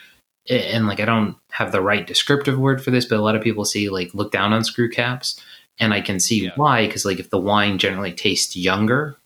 and 0.48 0.86
like 0.86 1.00
I 1.00 1.04
don't 1.04 1.36
have 1.50 1.72
the 1.72 1.80
right 1.80 2.06
descriptive 2.06 2.58
word 2.58 2.82
for 2.82 2.90
this, 2.90 3.04
but 3.04 3.18
a 3.18 3.22
lot 3.22 3.36
of 3.36 3.42
people 3.42 3.64
see 3.64 3.88
like 3.88 4.14
look 4.14 4.32
down 4.32 4.52
on 4.52 4.64
screw 4.64 4.90
caps, 4.90 5.40
and 5.78 5.92
I 5.92 6.00
can 6.00 6.20
see 6.20 6.44
yeah. 6.44 6.50
why 6.56 6.86
because 6.86 7.04
like 7.04 7.18
if 7.18 7.30
the 7.30 7.38
wine 7.38 7.78
generally 7.78 8.12
tastes 8.12 8.56
younger, 8.56 9.16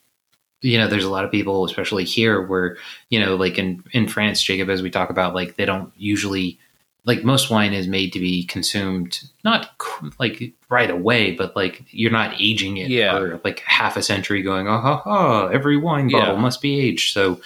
you 0.62 0.78
know, 0.78 0.88
there's 0.88 1.04
a 1.04 1.10
lot 1.10 1.24
of 1.24 1.30
people, 1.30 1.64
especially 1.64 2.04
here, 2.04 2.40
where 2.40 2.76
you 3.08 3.20
know, 3.20 3.36
like 3.36 3.58
in 3.58 3.82
in 3.92 4.08
France, 4.08 4.42
Jacob, 4.42 4.70
as 4.70 4.82
we 4.82 4.90
talk 4.90 5.10
about, 5.10 5.34
like 5.34 5.56
they 5.56 5.64
don't 5.64 5.92
usually 5.96 6.58
like 7.04 7.24
most 7.24 7.50
wine 7.50 7.72
is 7.72 7.88
made 7.88 8.12
to 8.12 8.20
be 8.20 8.44
consumed 8.44 9.22
not 9.42 9.70
like 10.18 10.52
right 10.68 10.90
away, 10.90 11.32
but 11.32 11.56
like 11.56 11.82
you're 11.90 12.10
not 12.10 12.34
aging 12.38 12.76
it 12.76 12.90
yeah. 12.90 13.18
for 13.18 13.40
like 13.42 13.60
half 13.60 13.96
a 13.96 14.02
century 14.02 14.42
going, 14.42 14.68
oh, 14.68 14.78
ha, 14.78 14.96
ha, 14.98 15.46
every 15.46 15.76
wine 15.76 16.08
bottle 16.10 16.34
yeah. 16.34 16.40
must 16.40 16.60
be 16.60 16.78
aged. 16.78 17.12
So 17.12 17.40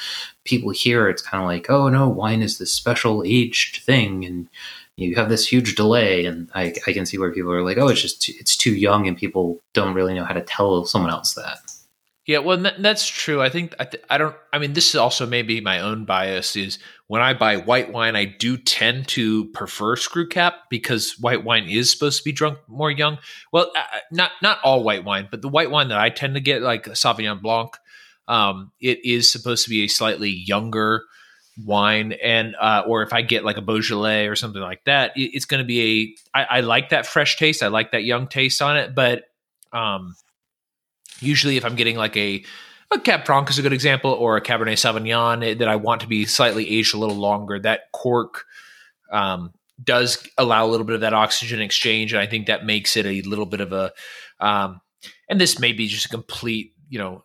people 0.45 0.71
here, 0.71 1.09
it's 1.09 1.23
kind 1.23 1.43
of 1.43 1.49
like, 1.49 1.71
oh 1.71 1.89
no, 1.89 2.09
wine 2.09 2.43
is 2.43 2.59
this 2.59 2.73
special 2.73 3.23
aged 3.27 3.83
thing. 3.83 4.25
And 4.25 4.49
you 4.97 5.17
have 5.17 5.29
this 5.29 5.47
huge 5.47 5.75
delay. 5.75 6.25
And 6.25 6.51
I, 6.55 6.75
I 6.87 6.93
can 6.93 7.07
see 7.07 7.19
where 7.19 7.33
people 7.33 7.53
are 7.53 7.63
like, 7.65 7.79
oh, 7.79 7.89
it's 7.89 8.03
just, 8.03 8.23
too, 8.23 8.33
it's 8.39 8.57
too 8.57 8.75
young. 8.75 9.09
And 9.09 9.17
people 9.17 9.61
don't 9.73 9.95
really 9.95 10.15
know 10.15 10.25
how 10.25 10.35
to 10.35 10.43
tell 10.43 10.85
someone 10.85 11.11
else 11.11 11.35
that. 11.35 11.59
Yeah, 12.27 12.39
well, 12.39 12.57
that's 12.79 13.07
true. 13.07 13.43
I 13.43 13.51
think 13.51 13.75
I, 13.79 13.85
th- 13.85 14.03
I 14.09 14.17
don't. 14.17 14.35
I 14.51 14.59
mean, 14.59 14.73
this 14.73 14.89
is 14.89 14.95
also 14.95 15.27
maybe 15.27 15.61
my 15.61 15.81
own 15.81 16.07
bias. 16.07 16.57
Is 16.57 16.79
when 17.07 17.21
I 17.21 17.35
buy 17.35 17.59
white 17.59 17.93
wine, 17.93 18.17
I 18.17 18.25
do 18.25 18.57
tend 18.57 19.09
to 19.09 19.45
prefer 19.51 19.95
screw 19.97 20.27
cap 20.27 20.55
because 20.71 21.19
white 21.19 21.45
wine 21.45 21.69
is 21.69 21.91
supposed 21.91 22.17
to 22.17 22.25
be 22.25 22.33
drunk 22.33 22.61
more 22.67 22.91
young. 22.91 23.19
Well, 23.53 23.71
uh, 23.77 23.81
uh, 23.81 23.99
not 24.11 24.31
not 24.41 24.59
all 24.65 24.83
white 24.83 25.05
wine, 25.05 25.29
but 25.31 25.43
the 25.43 25.51
white 25.51 25.71
wine 25.71 25.89
that 25.89 25.99
I 25.99 26.09
tend 26.09 26.33
to 26.33 26.41
get, 26.41 26.63
like 26.63 26.87
Sauvignon 26.87 27.43
Blanc, 27.43 27.77
um, 28.29 28.73
it 28.81 29.05
is 29.05 29.31
supposed 29.31 29.65
to 29.65 29.71
be 29.71 29.85
a 29.85 29.89
slightly 29.89 30.31
younger 30.31 31.05
wine, 31.65 32.13
and 32.13 32.55
uh, 32.61 32.83
or 32.87 33.03
if 33.03 33.13
I 33.13 33.23
get 33.23 33.45
like 33.45 33.57
a 33.57 33.63
Beaujolais 33.63 34.27
or 34.27 34.37
something 34.37 34.63
like 34.63 34.85
that, 34.85 35.17
it, 35.17 35.31
it's 35.35 35.45
going 35.45 35.63
to 35.63 35.67
be 35.67 36.17
a. 36.35 36.39
I, 36.39 36.59
I 36.59 36.61
like 36.61 36.91
that 36.91 37.07
fresh 37.07 37.37
taste. 37.37 37.63
I 37.63 37.69
like 37.69 37.93
that 37.93 38.05
young 38.05 38.27
taste 38.27 38.61
on 38.63 38.77
it, 38.77 38.95
but 38.95 39.25
um, 39.73 40.15
Usually, 41.21 41.57
if 41.57 41.65
I'm 41.65 41.77
getting 41.77 41.97
like 41.97 42.17
a 42.17 42.45
a 42.91 43.01
Cab 43.01 43.25
Franc 43.25 43.51
is 43.51 43.59
a 43.59 43.63
good 43.63 43.73
example, 43.73 44.13
or 44.13 44.37
a 44.37 44.43
Cabernet 44.43 44.75
Sauvignon 44.75 45.45
eh, 45.45 45.55
that 45.55 45.69
I 45.69 45.77
want 45.77 46.03
to 46.03 46.07
be 46.07 46.27
slightly 46.27 46.69
aged 46.69 46.95
a 46.95 46.99
little 46.99 47.17
longer, 47.17 47.59
that 47.61 47.93
cork 47.93 48.45
um, 49.11 49.53
does 49.83 50.27
allow 50.39 50.67
a 50.67 50.69
little 50.69 50.87
bit 50.87 50.95
of 50.95 51.01
that 51.01 51.15
oxygen 51.15 51.61
exchange, 51.61 52.13
and 52.13 52.21
I 52.21 52.27
think 52.27 52.47
that 52.47 52.67
makes 52.67 52.97
it 52.97 53.07
a 53.07 53.23
little 53.23 53.47
bit 53.47 53.61
of 53.61 53.73
a. 53.73 53.93
Um, 54.41 54.81
and 55.29 55.41
this 55.41 55.59
may 55.59 55.73
be 55.73 55.87
just 55.87 56.07
a 56.07 56.11
complete, 56.11 56.73
you 56.89 56.99
know, 56.99 57.25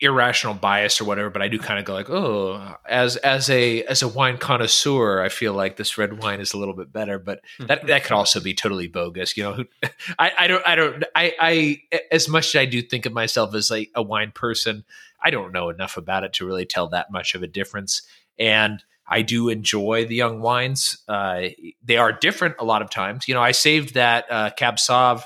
irrational 0.00 0.54
bias 0.54 1.00
or 1.00 1.04
whatever, 1.04 1.30
but 1.30 1.42
I 1.42 1.48
do 1.48 1.58
kind 1.58 1.78
of 1.78 1.84
go 1.84 1.92
like, 1.92 2.08
oh, 2.08 2.76
as 2.88 3.16
as 3.16 3.50
a 3.50 3.82
as 3.84 4.02
a 4.02 4.08
wine 4.08 4.38
connoisseur, 4.38 5.20
I 5.20 5.28
feel 5.28 5.52
like 5.52 5.76
this 5.76 5.98
red 5.98 6.22
wine 6.22 6.40
is 6.40 6.52
a 6.52 6.58
little 6.58 6.74
bit 6.74 6.92
better. 6.92 7.18
But 7.18 7.40
that 7.58 7.86
that 7.86 8.04
could 8.04 8.12
also 8.12 8.40
be 8.40 8.54
totally 8.54 8.88
bogus. 8.88 9.36
You 9.36 9.42
know, 9.44 9.64
I, 10.18 10.32
I 10.38 10.46
don't 10.46 10.66
I 10.66 10.74
don't 10.76 11.04
I 11.14 11.34
I 11.40 12.00
as 12.12 12.28
much 12.28 12.54
as 12.54 12.60
I 12.60 12.64
do 12.64 12.80
think 12.82 13.06
of 13.06 13.12
myself 13.12 13.54
as 13.54 13.70
like 13.70 13.90
a 13.94 14.02
wine 14.02 14.32
person, 14.32 14.84
I 15.22 15.30
don't 15.30 15.52
know 15.52 15.68
enough 15.68 15.96
about 15.96 16.24
it 16.24 16.32
to 16.34 16.46
really 16.46 16.66
tell 16.66 16.88
that 16.88 17.10
much 17.10 17.34
of 17.34 17.42
a 17.42 17.48
difference. 17.48 18.02
And 18.38 18.82
I 19.08 19.22
do 19.22 19.48
enjoy 19.48 20.04
the 20.04 20.14
young 20.14 20.40
wines. 20.40 20.98
Uh, 21.08 21.48
they 21.82 21.96
are 21.96 22.12
different 22.12 22.56
a 22.58 22.64
lot 22.64 22.82
of 22.82 22.90
times. 22.90 23.26
You 23.26 23.34
know, 23.34 23.42
I 23.42 23.52
saved 23.52 23.94
that 23.94 24.26
uh, 24.30 24.50
Cab 24.50 24.76
Sauv. 24.76 25.22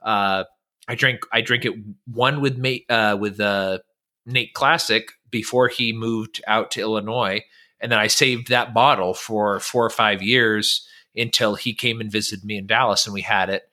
Uh, 0.00 0.44
I 0.86 0.94
drink 0.94 1.20
I 1.32 1.40
drink 1.40 1.64
it 1.64 1.74
one 2.06 2.40
with 2.40 2.56
mate 2.56 2.86
uh, 2.88 3.16
with 3.18 3.40
uh, 3.40 3.78
Nate 4.26 4.54
Classic 4.54 5.10
before 5.30 5.68
he 5.68 5.92
moved 5.92 6.40
out 6.46 6.70
to 6.72 6.80
Illinois, 6.80 7.42
and 7.80 7.92
then 7.92 7.98
I 7.98 8.06
saved 8.06 8.48
that 8.48 8.72
bottle 8.74 9.14
for 9.14 9.60
four 9.60 9.84
or 9.84 9.90
five 9.90 10.22
years 10.22 10.86
until 11.16 11.54
he 11.54 11.74
came 11.74 12.00
and 12.00 12.10
visited 12.10 12.44
me 12.44 12.56
in 12.56 12.66
Dallas, 12.66 13.06
and 13.06 13.14
we 13.14 13.22
had 13.22 13.50
it. 13.50 13.64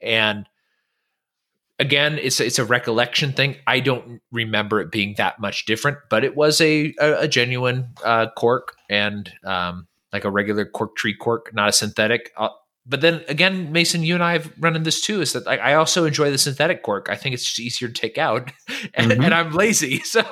And 0.00 0.46
again, 1.78 2.18
it's 2.18 2.40
it's 2.40 2.58
a 2.58 2.64
recollection 2.64 3.32
thing. 3.32 3.56
I 3.66 3.80
don't 3.80 4.20
remember 4.30 4.80
it 4.80 4.90
being 4.90 5.14
that 5.18 5.40
much 5.40 5.66
different, 5.66 5.98
but 6.10 6.24
it 6.24 6.36
was 6.36 6.60
a 6.60 6.94
a, 7.00 7.20
a 7.20 7.28
genuine 7.28 7.88
uh, 8.04 8.28
cork 8.36 8.76
and 8.88 9.30
um, 9.44 9.86
like 10.12 10.24
a 10.24 10.30
regular 10.30 10.64
cork 10.64 10.96
tree 10.96 11.14
cork, 11.14 11.52
not 11.54 11.68
a 11.68 11.72
synthetic. 11.72 12.32
Uh, 12.36 12.48
but 12.88 13.00
then 13.00 13.24
again, 13.28 13.72
Mason, 13.72 14.02
you 14.02 14.14
and 14.14 14.22
I 14.22 14.34
have 14.34 14.52
run 14.58 14.76
into 14.76 14.84
this 14.84 15.00
too. 15.00 15.20
Is 15.20 15.32
that 15.32 15.46
I, 15.46 15.56
I 15.56 15.74
also 15.74 16.04
enjoy 16.04 16.30
the 16.30 16.38
synthetic 16.38 16.82
cork. 16.82 17.08
I 17.10 17.16
think 17.16 17.34
it's 17.34 17.44
just 17.44 17.58
easier 17.58 17.88
to 17.88 17.94
take 17.94 18.18
out, 18.18 18.52
and, 18.94 19.10
mm-hmm. 19.10 19.22
and 19.22 19.34
I'm 19.34 19.52
lazy, 19.52 20.00
so 20.04 20.22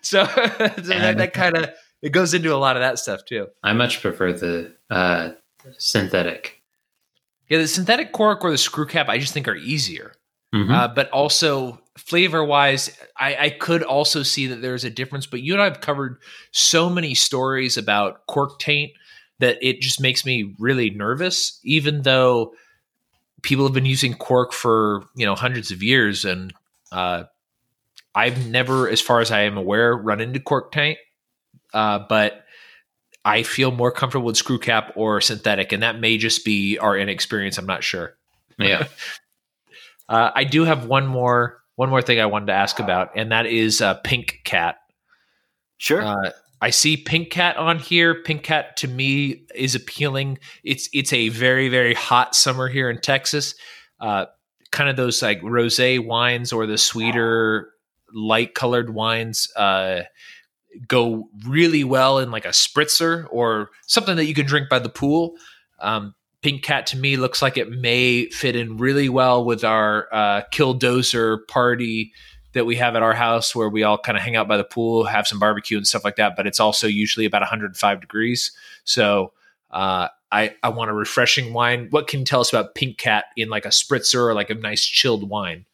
so, 0.00 0.24
so 0.26 0.26
that, 0.26 1.16
that 1.18 1.32
kind 1.32 1.56
of 1.56 1.70
it 2.02 2.10
goes 2.10 2.34
into 2.34 2.54
a 2.54 2.56
lot 2.56 2.76
of 2.76 2.82
that 2.82 2.98
stuff 2.98 3.24
too. 3.24 3.48
I 3.62 3.72
much 3.72 4.00
prefer 4.00 4.32
the 4.32 4.74
uh, 4.90 5.30
synthetic. 5.78 6.62
Yeah, 7.48 7.58
the 7.58 7.68
synthetic 7.68 8.12
cork 8.12 8.44
or 8.44 8.50
the 8.50 8.58
screw 8.58 8.86
cap, 8.86 9.08
I 9.08 9.18
just 9.18 9.34
think 9.34 9.48
are 9.48 9.56
easier. 9.56 10.12
Mm-hmm. 10.54 10.72
Uh, 10.72 10.88
but 10.88 11.10
also 11.10 11.80
flavor 11.96 12.44
wise, 12.44 12.96
I, 13.16 13.36
I, 13.36 13.50
could 13.50 13.84
also 13.84 14.24
see 14.24 14.48
that 14.48 14.60
there's 14.60 14.82
a 14.82 14.90
difference. 14.90 15.26
But 15.26 15.42
you 15.42 15.52
and 15.52 15.62
I 15.62 15.66
have 15.66 15.80
covered 15.80 16.18
so 16.50 16.90
many 16.90 17.14
stories 17.14 17.76
about 17.76 18.26
cork 18.26 18.58
taint 18.58 18.90
that 19.40 19.58
it 19.60 19.80
just 19.80 20.00
makes 20.00 20.24
me 20.24 20.54
really 20.58 20.90
nervous, 20.90 21.58
even 21.64 22.02
though 22.02 22.54
people 23.42 23.64
have 23.64 23.74
been 23.74 23.86
using 23.86 24.14
cork 24.14 24.52
for 24.52 25.04
you 25.16 25.26
know 25.26 25.34
hundreds 25.34 25.70
of 25.70 25.82
years, 25.82 26.24
and 26.24 26.54
uh, 26.92 27.24
I've 28.14 28.46
never, 28.48 28.88
as 28.88 29.00
far 29.00 29.20
as 29.20 29.30
I 29.30 29.42
am 29.42 29.56
aware, 29.56 29.96
run 29.96 30.20
into 30.20 30.40
cork 30.40 30.72
taint. 30.72 30.98
Uh, 31.72 32.00
but 32.08 32.44
I 33.24 33.42
feel 33.42 33.70
more 33.70 33.92
comfortable 33.92 34.26
with 34.26 34.36
screw 34.36 34.58
cap 34.58 34.92
or 34.96 35.20
synthetic, 35.20 35.72
and 35.72 35.82
that 35.82 36.00
may 36.00 36.18
just 36.18 36.44
be 36.44 36.78
our 36.78 36.96
inexperience. 36.96 37.58
I'm 37.58 37.66
not 37.66 37.84
sure. 37.84 38.16
Yeah. 38.58 38.86
Uh, 40.10 40.32
I 40.34 40.42
do 40.42 40.64
have 40.64 40.86
one 40.86 41.06
more 41.06 41.62
one 41.76 41.88
more 41.88 42.02
thing 42.02 42.18
I 42.18 42.26
wanted 42.26 42.46
to 42.46 42.52
ask 42.52 42.80
about, 42.80 43.10
and 43.14 43.30
that 43.30 43.46
is 43.46 43.80
uh, 43.80 43.94
Pink 43.94 44.40
Cat. 44.42 44.78
Sure. 45.78 46.02
Uh, 46.02 46.32
I 46.60 46.70
see 46.70 46.96
Pink 46.96 47.30
Cat 47.30 47.56
on 47.56 47.78
here. 47.78 48.22
Pink 48.22 48.42
Cat 48.42 48.76
to 48.78 48.88
me 48.88 49.46
is 49.54 49.74
appealing. 49.74 50.38
It's 50.62 50.88
it's 50.92 51.12
a 51.12 51.30
very 51.30 51.68
very 51.68 51.94
hot 51.94 52.34
summer 52.34 52.68
here 52.68 52.90
in 52.90 53.00
Texas. 53.00 53.54
Uh, 53.98 54.26
kind 54.70 54.88
of 54.90 54.96
those 54.96 55.22
like 55.22 55.40
rosé 55.42 56.04
wines 56.04 56.52
or 56.52 56.66
the 56.66 56.78
sweeter 56.78 57.72
light 58.12 58.54
colored 58.54 58.94
wines 58.94 59.48
uh, 59.56 60.02
go 60.86 61.28
really 61.46 61.84
well 61.84 62.18
in 62.18 62.30
like 62.30 62.44
a 62.44 62.48
spritzer 62.50 63.26
or 63.30 63.70
something 63.86 64.16
that 64.16 64.26
you 64.26 64.34
can 64.34 64.46
drink 64.46 64.68
by 64.68 64.78
the 64.78 64.88
pool. 64.88 65.34
Um, 65.80 66.14
Pink 66.42 66.62
Cat 66.62 66.86
to 66.88 66.96
me 66.96 67.16
looks 67.16 67.42
like 67.42 67.58
it 67.58 67.70
may 67.70 68.26
fit 68.30 68.56
in 68.56 68.78
really 68.78 69.08
well 69.08 69.44
with 69.44 69.64
our 69.64 70.08
uh, 70.12 70.42
Killdozer 70.52 71.46
party 71.48 72.12
that 72.52 72.66
we 72.66 72.76
have 72.76 72.96
at 72.96 73.02
our 73.02 73.14
house 73.14 73.54
where 73.54 73.68
we 73.68 73.82
all 73.82 73.98
kind 73.98 74.18
of 74.18 74.24
hang 74.24 74.36
out 74.36 74.48
by 74.48 74.56
the 74.56 74.64
pool, 74.64 75.04
have 75.04 75.26
some 75.26 75.38
barbecue 75.38 75.76
and 75.76 75.86
stuff 75.86 76.04
like 76.04 76.16
that. 76.16 76.36
But 76.36 76.46
it's 76.46 76.60
also 76.60 76.86
usually 76.86 77.26
about 77.26 77.42
105 77.42 78.00
degrees. 78.00 78.52
So 78.84 79.32
uh, 79.70 80.08
I, 80.32 80.54
I 80.62 80.68
want 80.70 80.90
a 80.90 80.94
refreshing 80.94 81.52
wine. 81.52 81.88
What 81.90 82.08
can 82.08 82.20
you 82.20 82.26
tell 82.26 82.40
us 82.40 82.52
about 82.52 82.74
Pink 82.74 82.98
Cat 82.98 83.26
in 83.36 83.48
like 83.48 83.64
a 83.64 83.70
spritzer 83.70 84.26
or 84.26 84.34
like 84.34 84.50
a 84.50 84.54
nice 84.54 84.84
chilled 84.84 85.28
wine? 85.28 85.66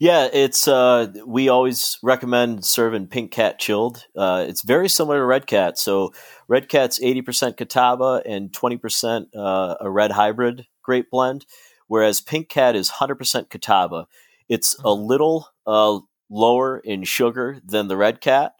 Yeah, 0.00 0.28
it's 0.32 0.68
uh, 0.68 1.12
we 1.26 1.48
always 1.48 1.98
recommend 2.04 2.64
serving 2.64 3.08
Pink 3.08 3.32
Cat 3.32 3.58
chilled. 3.58 4.06
Uh, 4.14 4.46
it's 4.48 4.62
very 4.62 4.88
similar 4.88 5.18
to 5.18 5.24
Red 5.24 5.48
Cat. 5.48 5.76
So 5.76 6.12
Red 6.46 6.68
Cat's 6.68 7.02
eighty 7.02 7.20
percent 7.20 7.56
Catawba 7.56 8.22
and 8.24 8.52
twenty 8.52 8.76
percent 8.76 9.28
uh, 9.34 9.74
a 9.80 9.90
red 9.90 10.12
hybrid 10.12 10.68
grape 10.82 11.10
blend, 11.10 11.46
whereas 11.88 12.20
Pink 12.20 12.48
Cat 12.48 12.76
is 12.76 12.90
hundred 12.90 13.16
percent 13.16 13.50
Catawba. 13.50 14.06
It's 14.48 14.74
a 14.74 14.82
mm-hmm. 14.82 15.06
little 15.06 15.48
uh, 15.66 16.00
lower 16.30 16.78
in 16.78 17.04
sugar 17.04 17.60
than 17.64 17.88
the 17.88 17.96
Red 17.96 18.20
Cat, 18.20 18.54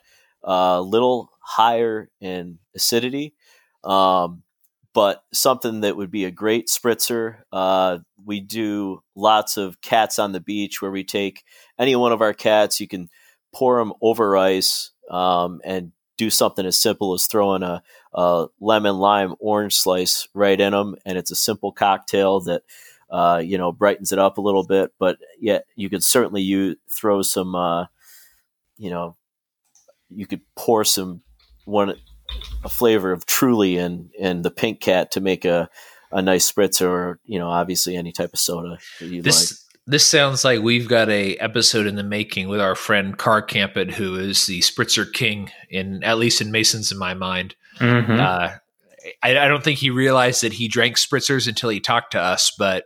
a 0.44 0.50
uh, 0.50 0.80
little 0.80 1.30
higher 1.40 2.10
in 2.20 2.58
acidity. 2.74 3.34
Um, 3.84 4.42
but 4.94 5.22
something 5.32 5.82
that 5.82 5.96
would 5.96 6.10
be 6.10 6.24
a 6.24 6.30
great 6.30 6.66
spritzer. 6.66 7.36
Uh, 7.52 7.98
we 8.24 8.40
do 8.40 9.02
lots 9.14 9.56
of 9.56 9.80
cats 9.80 10.18
on 10.18 10.32
the 10.32 10.40
beach 10.40 10.82
where 10.82 10.90
we 10.90 11.04
take 11.04 11.44
any 11.78 11.94
one 11.94 12.12
of 12.12 12.20
our 12.20 12.34
cats, 12.34 12.80
you 12.80 12.88
can 12.88 13.08
pour 13.54 13.78
them 13.78 13.92
over 14.02 14.36
ice 14.36 14.90
um, 15.10 15.60
and 15.64 15.92
do 16.16 16.30
something 16.30 16.66
as 16.66 16.76
simple 16.76 17.14
as 17.14 17.26
throwing 17.26 17.62
a, 17.62 17.82
a, 18.12 18.46
lemon, 18.60 18.96
lime, 18.96 19.34
orange 19.38 19.76
slice 19.76 20.26
right 20.34 20.60
in 20.60 20.72
them. 20.72 20.96
And 21.06 21.16
it's 21.16 21.30
a 21.30 21.36
simple 21.36 21.70
cocktail 21.70 22.40
that, 22.40 22.62
uh, 23.10 23.42
you 23.44 23.58
know, 23.58 23.72
brightens 23.72 24.12
it 24.12 24.18
up 24.18 24.38
a 24.38 24.42
little 24.42 24.64
bit. 24.64 24.92
But 24.98 25.18
yet 25.40 25.64
you 25.76 25.88
could 25.88 26.04
certainly 26.04 26.42
use, 26.42 26.76
throw 26.90 27.22
some, 27.22 27.54
uh, 27.54 27.86
you 28.76 28.90
know, 28.90 29.16
you 30.10 30.26
could 30.26 30.40
pour 30.56 30.84
some 30.84 31.22
one 31.64 31.94
a 32.64 32.68
flavor 32.68 33.12
of 33.12 33.26
Truly 33.26 33.76
and 33.78 34.10
and 34.20 34.44
the 34.44 34.50
Pink 34.50 34.80
Cat 34.80 35.12
to 35.12 35.20
make 35.20 35.44
a 35.44 35.68
a 36.10 36.22
nice 36.22 36.50
spritzer, 36.50 36.88
or 36.88 37.20
you 37.24 37.38
know, 37.38 37.48
obviously 37.48 37.96
any 37.96 38.12
type 38.12 38.32
of 38.32 38.38
soda 38.38 38.78
that 39.00 39.06
you 39.06 39.22
this, 39.22 39.52
like. 39.52 39.58
This 39.86 40.04
sounds 40.04 40.44
like 40.44 40.60
we've 40.60 40.88
got 40.88 41.08
a 41.08 41.36
episode 41.36 41.86
in 41.86 41.96
the 41.96 42.02
making 42.02 42.48
with 42.48 42.60
our 42.60 42.74
friend 42.74 43.16
Car 43.16 43.40
Campit, 43.40 43.90
who 43.90 44.16
is 44.16 44.46
the 44.46 44.60
spritzer 44.60 45.10
king 45.10 45.50
in 45.70 46.04
at 46.04 46.18
least 46.18 46.42
in 46.42 46.52
Mason's 46.52 46.92
in 46.92 46.98
my 46.98 47.14
mind. 47.14 47.54
Mm-hmm. 47.78 48.20
Uh, 48.20 48.50
I, 49.22 49.38
I, 49.38 49.48
don't 49.48 49.64
think 49.64 49.78
he 49.78 49.90
realized 49.90 50.42
that 50.42 50.52
he 50.52 50.68
drank 50.68 50.96
spritzers 50.96 51.48
until 51.48 51.70
he 51.70 51.80
talked 51.80 52.12
to 52.12 52.20
us, 52.20 52.52
but 52.58 52.84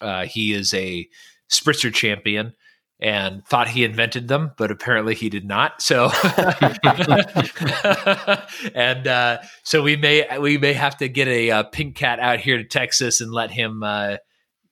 uh, 0.00 0.26
he 0.26 0.52
is 0.52 0.72
a 0.74 1.08
spritzer 1.50 1.92
champion 1.92 2.54
and 3.00 3.46
thought 3.46 3.68
he 3.68 3.84
invented 3.84 4.28
them, 4.28 4.52
but 4.56 4.70
apparently 4.70 5.14
he 5.14 5.28
did 5.28 5.44
not. 5.44 5.80
So, 5.80 6.06
and 8.74 9.06
uh, 9.06 9.38
so 9.62 9.82
we 9.82 9.96
may 9.96 10.38
we 10.38 10.58
may 10.58 10.72
have 10.72 10.96
to 10.98 11.08
get 11.08 11.28
a, 11.28 11.50
uh, 11.50 11.62
pink 11.64 11.94
cat 11.94 12.18
out 12.18 12.40
here 12.40 12.58
to 12.58 12.64
Texas 12.64 13.20
and 13.20 13.30
let 13.30 13.52
him 13.52 13.82
uh, 13.82 14.16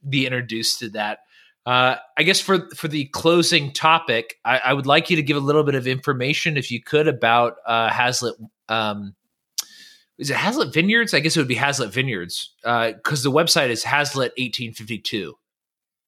be 0.09 0.27
introduced 0.27 0.81
to 0.81 0.91
that. 0.91 1.21
Uh, 1.65 1.97
I 2.17 2.23
guess 2.23 2.41
for 2.41 2.69
for 2.77 2.89
the 2.89 3.07
closing 3.07 3.73
topic, 3.73 4.37
I, 4.45 4.59
I, 4.59 4.73
would 4.73 4.87
like 4.87 5.11
you 5.11 5.17
to 5.17 5.23
give 5.23 5.37
a 5.37 5.41
little 5.41 5.65
bit 5.65 5.75
of 5.75 5.89
information, 5.89 6.57
if 6.57 6.71
you 6.71 6.81
could, 6.81 7.09
about 7.09 7.55
uh, 7.67 7.91
Hazlitt. 7.91 8.37
Um, 8.69 9.15
is 10.19 10.31
it 10.31 10.37
Hazlitt 10.37 10.73
Vineyards? 10.73 11.15
I 11.15 11.21
guess 11.21 11.37
it 11.37 11.41
would 11.41 11.49
be 11.49 11.55
Hazlitt 11.55 11.93
Vineyards 11.93 12.55
because 12.63 13.23
the 13.23 13.31
website 13.31 13.69
is 13.69 13.85
Hazlitt 13.85 14.33
1852. 14.39 15.35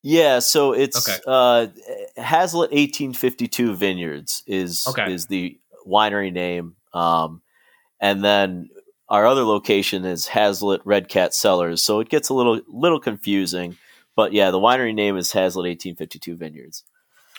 Yeah, 0.02 0.38
so 0.38 0.72
it's 0.72 1.08
okay. 1.08 1.20
uh, 1.26 1.66
Hazlitt 2.16 2.70
1852 2.70 3.74
Vineyards 3.74 4.42
is 4.46 4.86
okay. 4.86 5.12
is 5.12 5.26
the 5.26 5.58
winery 5.86 6.32
name, 6.32 6.76
um, 6.94 7.42
and 8.00 8.24
then 8.24 8.70
our 9.08 9.26
other 9.26 9.42
location 9.42 10.04
is 10.04 10.28
Hazlitt 10.28 10.82
Red 10.84 11.08
Cat 11.08 11.34
Cellars. 11.34 11.82
So 11.82 12.00
it 12.00 12.08
gets 12.08 12.28
a 12.28 12.34
little 12.34 12.60
little 12.68 13.00
confusing, 13.00 13.76
but 14.14 14.32
yeah, 14.32 14.50
the 14.50 14.60
winery 14.60 14.94
name 14.94 15.16
is 15.16 15.32
Hazlitt 15.32 15.64
1852 15.64 16.36
Vineyards. 16.36 16.84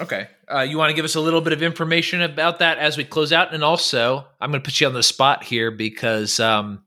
Okay, 0.01 0.27
uh, 0.51 0.61
you 0.61 0.77
want 0.77 0.89
to 0.89 0.95
give 0.95 1.05
us 1.05 1.15
a 1.15 1.21
little 1.21 1.41
bit 1.41 1.51
of 1.51 1.61
information 1.61 2.21
about 2.21 2.59
that 2.59 2.77
as 2.77 2.97
we 2.97 3.03
close 3.03 3.34
out, 3.34 3.53
and 3.53 3.63
also 3.63 4.26
I'm 4.39 4.51
going 4.51 4.61
to 4.61 4.65
put 4.65 4.80
you 4.80 4.88
on 4.88 4.93
the 4.93 5.03
spot 5.03 5.43
here 5.43 5.71
because 5.71 6.39
um, 6.39 6.84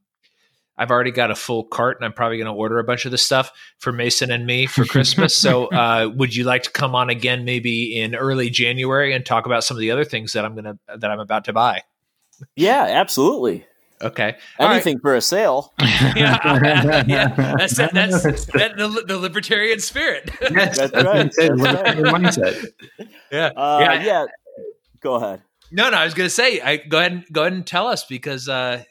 I've 0.77 0.91
already 0.91 1.11
got 1.11 1.31
a 1.31 1.35
full 1.35 1.65
cart 1.65 1.99
and 1.99 2.05
I'm 2.05 2.13
probably 2.13 2.39
going 2.39 2.47
to 2.47 2.53
order 2.53 2.79
a 2.79 2.85
bunch 2.85 3.05
of 3.05 3.11
this 3.11 3.25
stuff 3.25 3.53
for 3.79 3.93
Mason 3.93 4.31
and 4.31 4.47
me 4.47 4.67
for 4.67 4.85
Christmas. 4.85 5.37
so, 5.37 5.67
uh, 5.73 6.11
would 6.15 6.35
you 6.35 6.45
like 6.45 6.65
to 6.65 6.71
come 6.71 6.95
on 6.95 7.11
again 7.11 7.45
maybe 7.45 8.01
in 8.01 8.15
early 8.15 8.51
January 8.51 9.13
and 9.13 9.25
talk 9.25 9.47
about 9.47 9.65
some 9.65 9.77
of 9.77 9.81
the 9.81 9.91
other 9.91 10.05
things 10.05 10.33
that 10.33 10.45
I'm 10.45 10.55
going 10.55 10.65
to, 10.65 10.79
that 10.99 11.11
I'm 11.11 11.21
about 11.21 11.45
to 11.45 11.53
buy? 11.53 11.83
Yeah, 12.57 12.83
absolutely. 12.83 13.67
Okay. 14.03 14.37
Anything 14.59 14.97
right. 14.97 15.03
for 15.03 15.15
a 15.15 15.21
sale. 15.21 15.73
yeah, 15.81 17.05
yeah. 17.07 17.29
That's 17.59 17.77
that's, 17.77 18.23
that's 18.23 18.47
the, 18.47 19.05
the, 19.07 19.19
libertarian 19.19 19.79
spirit. 19.79 20.31
that's 20.41 20.79
right. 20.79 20.91
That's 20.93 21.39
right. 21.39 21.97
mindset. 21.99 22.67
Yeah. 23.31 23.47
Uh, 23.57 23.79
yeah. 23.81 24.03
Yeah. 24.03 24.27
Go 25.01 25.15
ahead. 25.15 25.43
No, 25.71 25.91
no. 25.91 25.97
I 25.97 26.05
was 26.05 26.15
going 26.15 26.27
to 26.27 26.35
say, 26.35 26.61
I 26.61 26.77
go 26.77 26.99
ahead 26.99 27.13
and 27.13 27.25
go 27.33 27.43
ahead 27.43 27.53
and 27.53 27.67
tell 27.67 27.87
us 27.87 28.05
because 28.05 28.49
uh, 28.49 28.83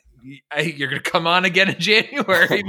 I, 0.52 0.62
you're 0.62 0.90
going 0.90 1.02
to 1.02 1.10
come 1.10 1.28
on 1.28 1.46
again 1.46 1.70
in 1.70 1.80
January, 1.80 2.64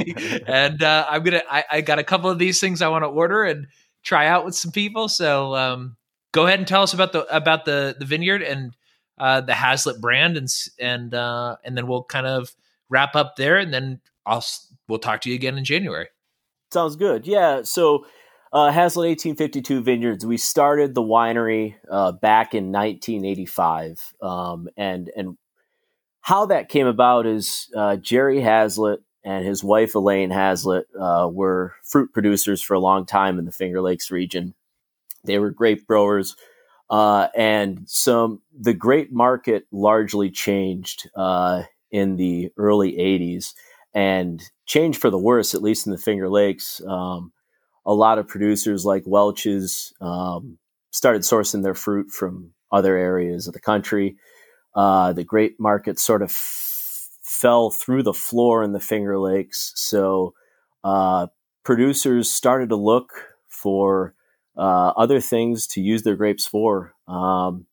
and 0.46 0.82
uh, 0.82 1.06
I'm 1.08 1.22
gonna. 1.22 1.42
I, 1.48 1.64
I, 1.70 1.80
got 1.80 1.98
a 1.98 2.04
couple 2.04 2.30
of 2.30 2.38
these 2.38 2.60
things 2.60 2.82
I 2.82 2.88
want 2.88 3.04
to 3.04 3.08
order 3.08 3.44
and 3.44 3.66
try 4.02 4.26
out 4.26 4.44
with 4.44 4.54
some 4.54 4.72
people. 4.72 5.08
So 5.08 5.54
um, 5.54 5.96
go 6.32 6.46
ahead 6.46 6.58
and 6.58 6.68
tell 6.68 6.82
us 6.82 6.94
about 6.94 7.12
the 7.12 7.24
about 7.34 7.64
the 7.64 7.96
the 7.98 8.04
vineyard 8.04 8.42
and 8.42 8.74
uh, 9.22 9.40
the 9.40 9.54
Hazlitt 9.54 10.00
brand, 10.00 10.36
and 10.36 10.48
and 10.80 11.14
uh, 11.14 11.56
and 11.64 11.76
then 11.76 11.86
we'll 11.86 12.02
kind 12.02 12.26
of 12.26 12.54
wrap 12.88 13.14
up 13.14 13.36
there, 13.36 13.56
and 13.56 13.72
then 13.72 14.00
I'll 14.26 14.44
we'll 14.88 14.98
talk 14.98 15.20
to 15.22 15.28
you 15.28 15.36
again 15.36 15.56
in 15.56 15.64
January. 15.64 16.08
Sounds 16.72 16.96
good. 16.96 17.26
Yeah. 17.26 17.62
So. 17.62 18.04
Uh, 18.54 18.70
Hazlitt 18.70 19.08
1852 19.08 19.80
Vineyards. 19.80 20.26
We 20.26 20.36
started 20.36 20.94
the 20.94 21.00
winery 21.00 21.76
uh, 21.90 22.12
back 22.12 22.52
in 22.52 22.70
1985, 22.70 24.12
um, 24.20 24.68
and 24.76 25.10
and 25.16 25.38
how 26.20 26.44
that 26.44 26.68
came 26.68 26.86
about 26.86 27.26
is 27.26 27.70
uh, 27.74 27.96
Jerry 27.96 28.42
Hazlitt 28.42 29.00
and 29.24 29.46
his 29.46 29.64
wife 29.64 29.94
Elaine 29.94 30.30
Hazlitt 30.30 30.86
uh, 30.98 31.30
were 31.32 31.74
fruit 31.82 32.12
producers 32.12 32.60
for 32.60 32.74
a 32.74 32.80
long 32.80 33.06
time 33.06 33.38
in 33.38 33.46
the 33.46 33.52
Finger 33.52 33.80
Lakes 33.80 34.10
region. 34.10 34.54
They 35.24 35.38
were 35.38 35.50
grape 35.50 35.86
growers, 35.86 36.36
uh, 36.92 37.28
and 37.34 37.80
some 37.86 38.42
the 38.56 38.74
grape 38.74 39.10
market 39.10 39.66
largely 39.72 40.30
changed 40.30 41.08
uh, 41.16 41.62
in 41.90 42.16
the 42.16 42.52
early 42.58 42.92
'80s, 42.92 43.54
and 43.94 44.42
changed 44.66 45.00
for 45.00 45.08
the 45.08 45.18
worse, 45.18 45.54
at 45.54 45.62
least 45.62 45.86
in 45.86 45.92
the 45.92 45.98
Finger 45.98 46.28
Lakes. 46.28 46.82
Um, 46.86 47.32
a 47.86 47.94
lot 47.94 48.18
of 48.18 48.28
producers 48.28 48.84
like 48.84 49.04
Welch's 49.06 49.94
um, 50.02 50.58
started 50.90 51.22
sourcing 51.22 51.62
their 51.62 51.74
fruit 51.74 52.10
from 52.10 52.52
other 52.70 52.94
areas 52.96 53.46
of 53.48 53.54
the 53.54 53.60
country. 53.60 54.16
Uh, 54.74 55.14
the 55.14 55.24
grape 55.24 55.58
market 55.58 55.98
sort 55.98 56.20
of 56.20 56.28
f- 56.28 57.08
fell 57.22 57.70
through 57.70 58.02
the 58.02 58.12
floor 58.12 58.62
in 58.62 58.72
the 58.72 58.80
Finger 58.80 59.18
Lakes. 59.18 59.72
So 59.76 60.34
uh, 60.84 61.28
producers 61.64 62.30
started 62.30 62.68
to 62.68 62.76
look 62.76 63.12
for 63.48 64.14
uh, 64.56 64.92
other 64.96 65.20
things 65.20 65.66
to 65.68 65.80
use 65.80 66.02
their 66.02 66.16
grapes 66.16 66.46
for. 66.46 66.94
Um, 67.08 67.66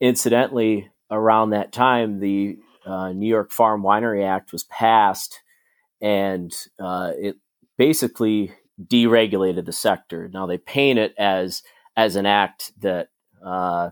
incidentally, 0.00 0.90
around 1.10 1.50
that 1.50 1.72
time, 1.72 2.20
the 2.20 2.58
uh, 2.86 3.12
New 3.12 3.28
York 3.28 3.52
Farm 3.52 3.82
Winery 3.82 4.24
Act 4.24 4.52
was 4.52 4.64
passed, 4.64 5.40
and 6.00 6.52
uh, 6.78 7.12
it 7.16 7.36
basically 7.76 8.52
deregulated 8.82 9.66
the 9.66 9.72
sector. 9.72 10.30
Now 10.32 10.46
they 10.46 10.58
paint 10.58 10.98
it 10.98 11.14
as 11.18 11.62
as 11.96 12.16
an 12.16 12.24
act 12.24 12.72
that 12.80 13.08
uh, 13.44 13.90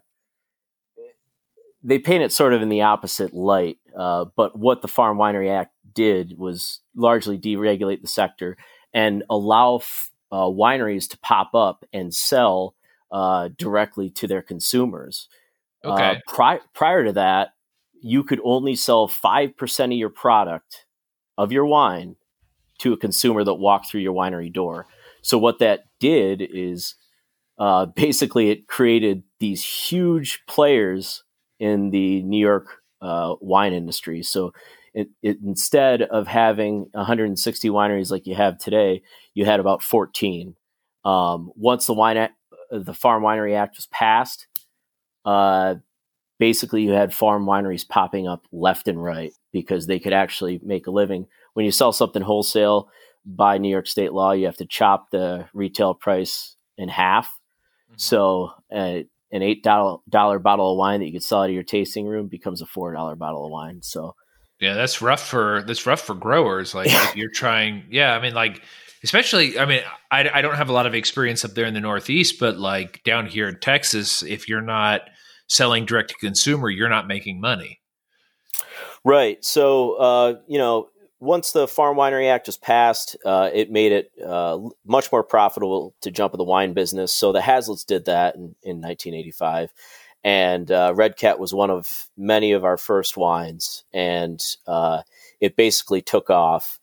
they 1.82 1.98
paint 1.98 2.23
it 2.23 2.32
sort 2.32 2.52
of 2.52 2.62
in 2.62 2.69
the 2.69 2.82
opposite 2.82 3.35
light. 3.35 3.78
Uh, 3.97 4.27
but 4.36 4.59
what 4.59 4.82
the 4.82 4.89
Farm 4.89 5.19
Winery 5.19 5.51
Act 5.51 5.73
did 5.94 6.39
was 6.39 6.81
largely 6.94 7.39
deregulate 7.39 8.02
the 8.02 8.09
sector 8.09 8.56
and 8.93 9.24
allow 9.28 9.77
f- 9.77 10.10
uh, 10.30 10.44
wineries 10.44 11.09
to 11.10 11.18
pop 11.18 11.55
up 11.55 11.84
and 11.92 12.14
sell 12.14 12.74
uh, 13.10 13.48
directly 13.56 14.10
to 14.10 14.26
their 14.26 14.42
consumers. 14.42 15.28
Uh, 15.84 15.92
okay. 15.92 16.22
Pri- 16.26 16.60
prior 16.74 17.05
to 17.05 17.12
that, 17.12 17.55
you 18.00 18.22
could 18.22 18.40
only 18.44 18.76
sell 18.76 19.09
5% 19.09 19.84
of 19.84 19.92
your 19.92 20.10
product 20.10 20.86
of 21.36 21.52
your 21.52 21.66
wine 21.66 22.16
to 22.78 22.92
a 22.92 22.96
consumer 22.96 23.44
that 23.44 23.55
walked 23.55 23.88
through 23.88 24.00
your 24.00 24.14
winery 24.14 24.52
door. 24.52 24.86
So, 25.22 25.38
what 25.38 25.59
that 25.59 25.84
did 25.98 26.42
is 26.42 26.94
uh, 27.59 27.86
basically 27.96 28.50
it 28.50 28.66
created 28.66 29.22
these 29.40 29.64
huge 29.64 30.40
players 30.46 31.24
in 31.59 31.90
the 31.90 32.22
New 32.22 32.38
York 32.38 32.82
uh, 33.00 33.34
wine 33.40 33.72
industry. 33.72 34.22
So 34.22 34.52
it, 34.94 35.09
it, 35.23 35.39
instead 35.44 36.02
of 36.02 36.27
having 36.27 36.89
160 36.93 37.69
wineries 37.69 38.10
like 38.10 38.27
you 38.27 38.35
have 38.35 38.59
today, 38.59 39.02
you 39.35 39.44
had 39.44 39.60
about 39.60 39.82
14. 39.82 40.55
Um, 41.05 41.52
once 41.55 41.86
the 41.86 41.94
wine 41.94 42.16
Act, 42.16 42.35
the 42.70 42.94
Farm 42.94 43.23
Winery 43.23 43.55
Act 43.55 43.77
was 43.77 43.86
passed, 43.86 44.47
uh, 45.24 45.77
basically 46.39 46.82
you 46.82 46.93
had 46.93 47.12
farm 47.12 47.44
wineries 47.44 47.86
popping 47.86 48.27
up 48.28 48.47
left 48.52 48.89
and 48.89 49.02
right 49.02 49.32
because 49.52 49.86
they 49.86 49.98
could 49.98 50.12
actually 50.12 50.60
make 50.62 50.86
a 50.86 50.90
living. 50.90 51.27
When 51.55 51.66
you 51.66 51.73
sell 51.73 51.93
something 51.93 52.23
wholesale 52.23 52.89
by 53.24 53.59
New 53.59 53.69
York 53.69 53.86
State 53.86 54.12
law, 54.12 54.32
you 54.32 54.47
have 54.47 54.56
to 54.59 54.66
chop 54.66 55.10
the 55.10 55.47
retail 55.52 55.94
price 55.94 56.56
in 56.77 56.89
half. 56.89 57.27
Mm-hmm. 57.27 57.94
So 57.97 58.52
uh, 58.73 59.01
an 59.31 59.43
eight 59.43 59.62
dollar 59.62 60.39
bottle 60.39 60.73
of 60.73 60.78
wine 60.78 61.01
that 61.01 61.06
you 61.06 61.12
could 61.12 61.23
sell 61.23 61.43
out 61.43 61.51
of 61.51 61.55
your 61.55 61.62
tasting 61.62 62.06
room 62.06 62.28
becomes 62.28 62.62
a 62.62 62.66
four 62.66 62.93
dollar 62.93 63.16
bottle 63.16 63.44
of 63.44 63.51
wine. 63.51 63.82
So 63.82 64.15
yeah, 64.60 64.74
that's 64.74 65.01
rough 65.01 65.26
for 65.26 65.62
that's 65.66 65.86
rough 65.86 66.01
for 66.01 66.14
growers. 66.14 66.74
Like 66.74 66.89
if 66.90 67.16
you're 67.16 67.30
trying, 67.30 67.85
yeah, 67.90 68.14
I 68.14 68.20
mean, 68.20 68.35
like 68.35 68.62
especially, 69.05 69.59
I 69.59 69.66
mean, 69.66 69.82
I, 70.10 70.28
I 70.28 70.43
don't 70.43 70.56
have 70.56 70.68
a 70.68 70.72
lot 70.72 70.86
of 70.86 70.94
experience 70.94 71.44
up 71.44 71.52
there 71.52 71.66
in 71.66 71.74
the 71.74 71.80
Northeast, 71.80 72.39
but 72.40 72.59
like 72.59 73.02
down 73.05 73.26
here 73.26 73.48
in 73.48 73.59
Texas, 73.60 74.22
if 74.22 74.48
you're 74.48 74.60
not 74.60 75.02
selling 75.47 75.85
direct 75.85 76.10
to 76.10 76.16
consumer, 76.16 76.68
you're 76.68 76.89
not 76.89 77.06
making 77.06 77.40
money. 77.40 77.80
Right. 79.05 79.43
So, 79.44 79.94
uh, 79.94 80.35
you 80.48 80.59
know, 80.59 80.89
once 81.20 81.52
the 81.52 81.66
Farm 81.66 81.97
Winery 81.97 82.30
Act 82.30 82.47
was 82.47 82.56
passed, 82.56 83.16
uh, 83.24 83.51
it 83.52 83.70
made 83.70 83.93
it 83.93 84.12
uh, 84.24 84.59
much 84.86 85.10
more 85.10 85.24
profitable 85.24 85.94
to 86.02 86.10
jump 86.10 86.35
in 86.35 86.39
the 86.39 86.44
wine 86.44 86.74
business. 86.74 87.12
So 87.12 87.32
the 87.32 87.40
Hazlitts 87.40 87.85
did 87.85 88.05
that 88.05 88.35
in, 88.36 88.55
in 88.62 88.80
1985. 88.80 89.72
And 90.24 90.70
uh, 90.70 90.93
Red 90.95 91.16
Cat 91.16 91.39
was 91.39 91.55
one 91.55 91.70
of 91.70 92.09
many 92.16 92.53
of 92.53 92.65
our 92.65 92.77
first 92.77 93.16
wines. 93.16 93.85
And 93.93 94.40
uh, 94.66 95.03
it 95.40 95.57
basically 95.57 96.03
took 96.03 96.31
off. 96.31 96.81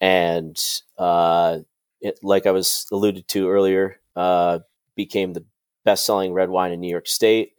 And 0.00 0.56
uh, 0.98 1.58
it, 2.00 2.18
like 2.22 2.46
I 2.46 2.52
was 2.52 2.86
alluded 2.92 3.28
to 3.28 3.50
earlier, 3.50 4.00
uh, 4.14 4.60
became 4.94 5.32
the 5.32 5.44
best 5.84 6.04
selling 6.04 6.32
red 6.32 6.50
wine 6.50 6.72
in 6.72 6.80
New 6.80 6.90
York 6.90 7.06
State. 7.06 7.52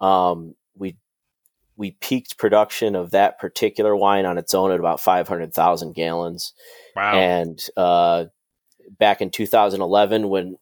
Um, 0.00 0.54
we 0.76 0.96
we 1.76 1.92
peaked 1.92 2.38
production 2.38 2.94
of 2.94 3.10
that 3.12 3.38
particular 3.38 3.96
wine 3.96 4.26
on 4.26 4.38
its 4.38 4.54
own 4.54 4.70
at 4.70 4.78
about 4.78 5.00
500,000 5.00 5.94
gallons. 5.94 6.52
Wow. 6.94 7.14
And 7.14 7.60
uh, 7.76 8.26
back 8.98 9.20
in 9.20 9.30
2011, 9.30 10.28
when 10.28 10.58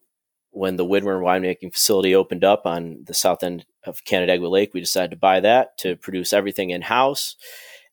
when 0.50 0.76
the 0.76 0.84
Widmer 0.84 1.20
winemaking 1.20 1.72
facility 1.72 2.14
opened 2.14 2.44
up 2.44 2.66
on 2.66 3.04
the 3.06 3.14
south 3.14 3.42
end 3.42 3.64
of 3.84 4.04
Canandaigua 4.04 4.48
Lake, 4.48 4.74
we 4.74 4.80
decided 4.80 5.10
to 5.10 5.16
buy 5.16 5.40
that 5.40 5.78
to 5.78 5.96
produce 5.96 6.32
everything 6.32 6.70
in 6.70 6.82
house. 6.82 7.36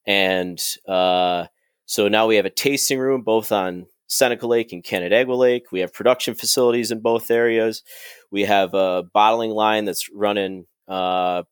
And 0.05 0.61
uh, 0.87 1.47
so 1.85 2.07
now 2.07 2.27
we 2.27 2.37
have 2.37 2.45
a 2.45 2.51
tasting 2.51 2.99
room 2.99 3.21
both 3.21 3.51
on 3.51 3.87
Seneca 4.07 4.47
Lake 4.47 4.71
and 4.71 4.83
Canandaigua 4.83 5.33
Lake. 5.35 5.71
We 5.71 5.81
have 5.81 5.93
production 5.93 6.33
facilities 6.33 6.91
in 6.91 7.01
both 7.01 7.29
areas. 7.29 7.83
We 8.31 8.43
have 8.43 8.73
a 8.73 9.03
bottling 9.13 9.51
line 9.51 9.85
that's 9.85 10.09
running 10.11 10.65
uh, 10.87 11.43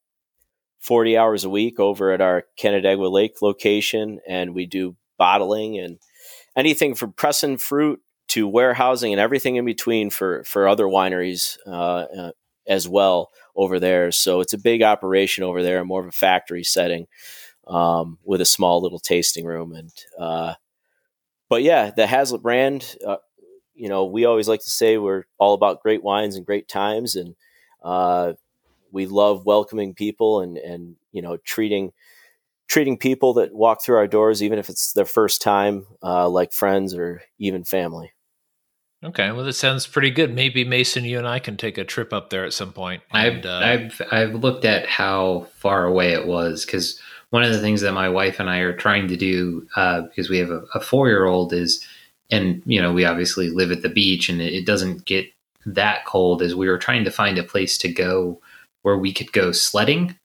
40 0.79 1.17
hours 1.17 1.43
a 1.43 1.49
week 1.49 1.79
over 1.79 2.11
at 2.11 2.21
our 2.21 2.45
Canandaigua 2.57 3.07
Lake 3.07 3.41
location, 3.41 4.19
and 4.27 4.55
we 4.55 4.65
do 4.65 4.95
bottling 5.17 5.77
and 5.79 5.99
anything 6.55 6.95
from 6.95 7.13
pressing 7.13 7.57
fruit 7.57 7.99
to 8.29 8.47
warehousing 8.47 9.13
and 9.13 9.19
everything 9.19 9.55
in 9.55 9.65
between 9.65 10.09
for 10.09 10.43
for 10.43 10.67
other 10.67 10.85
wineries 10.85 11.57
uh, 11.67 12.05
uh, 12.17 12.31
as 12.67 12.87
well 12.87 13.31
over 13.55 13.79
there. 13.79 14.11
So 14.11 14.41
it's 14.41 14.53
a 14.53 14.57
big 14.57 14.81
operation 14.81 15.43
over 15.43 15.63
there, 15.63 15.83
more 15.85 16.01
of 16.01 16.07
a 16.07 16.11
factory 16.11 16.63
setting 16.63 17.07
um, 17.67 18.17
with 18.23 18.41
a 18.41 18.45
small 18.45 18.81
little 18.81 18.99
tasting 18.99 19.45
room. 19.45 19.73
And 19.73 19.91
uh, 20.19 20.53
but 21.49 21.63
yeah, 21.63 21.91
the 21.95 22.07
Hazlitt 22.07 22.41
brand. 22.41 22.95
Uh, 23.05 23.17
you 23.75 23.89
know, 23.89 24.05
we 24.05 24.25
always 24.25 24.47
like 24.47 24.61
to 24.61 24.69
say 24.69 24.97
we're 24.97 25.25
all 25.37 25.53
about 25.53 25.83
great 25.83 26.03
wines 26.03 26.35
and 26.35 26.45
great 26.45 26.67
times, 26.67 27.15
and 27.15 27.35
uh, 27.83 28.33
we 28.91 29.05
love 29.05 29.45
welcoming 29.45 29.93
people 29.93 30.41
and 30.41 30.57
and 30.57 30.95
you 31.11 31.21
know 31.21 31.37
treating 31.37 31.91
treating 32.67 32.97
people 32.97 33.35
that 33.35 33.53
walk 33.53 33.83
through 33.83 33.97
our 33.97 34.07
doors, 34.07 34.43
even 34.43 34.59
if 34.59 34.69
it's 34.69 34.93
their 34.93 35.05
first 35.05 35.41
time, 35.41 35.85
uh, 36.03 36.27
like 36.29 36.51
friends 36.53 36.95
or 36.95 37.21
even 37.39 37.63
family. 37.63 38.14
Okay, 39.05 39.31
well, 39.31 39.45
that 39.45 39.53
sounds 39.53 39.85
pretty 39.85 40.09
good. 40.09 40.33
Maybe 40.33 40.65
Mason, 40.65 41.05
you 41.05 41.19
and 41.19 41.27
I 41.27 41.37
can 41.37 41.57
take 41.57 41.77
a 41.77 41.83
trip 41.83 42.11
up 42.11 42.31
there 42.31 42.43
at 42.43 42.53
some 42.53 42.73
point. 42.73 43.03
And, 43.11 43.37
I've 43.37 43.45
uh, 43.45 43.59
I've 43.63 44.01
I've 44.11 44.35
looked 44.35 44.65
at 44.65 44.87
how 44.87 45.47
far 45.53 45.85
away 45.85 46.13
it 46.13 46.25
was 46.25 46.65
because 46.65 46.99
one 47.29 47.43
of 47.43 47.51
the 47.51 47.59
things 47.59 47.81
that 47.81 47.93
my 47.93 48.09
wife 48.09 48.39
and 48.39 48.49
I 48.49 48.59
are 48.59 48.75
trying 48.75 49.07
to 49.09 49.15
do 49.15 49.67
uh, 49.75 50.01
because 50.01 50.29
we 50.29 50.39
have 50.39 50.49
a, 50.49 50.63
a 50.73 50.79
four 50.79 51.07
year 51.07 51.25
old 51.25 51.53
is, 51.53 51.85
and 52.31 52.63
you 52.65 52.81
know, 52.81 52.91
we 52.91 53.05
obviously 53.05 53.49
live 53.49 53.71
at 53.71 53.83
the 53.83 53.89
beach 53.89 54.27
and 54.27 54.41
it, 54.41 54.53
it 54.53 54.65
doesn't 54.65 55.05
get 55.05 55.27
that 55.67 56.05
cold. 56.05 56.41
Is 56.41 56.55
we 56.55 56.67
were 56.67 56.79
trying 56.79 57.03
to 57.03 57.11
find 57.11 57.37
a 57.37 57.43
place 57.43 57.77
to 57.79 57.87
go 57.91 58.41
where 58.81 58.97
we 58.97 59.13
could 59.13 59.31
go 59.31 59.51
sledding. 59.51 60.17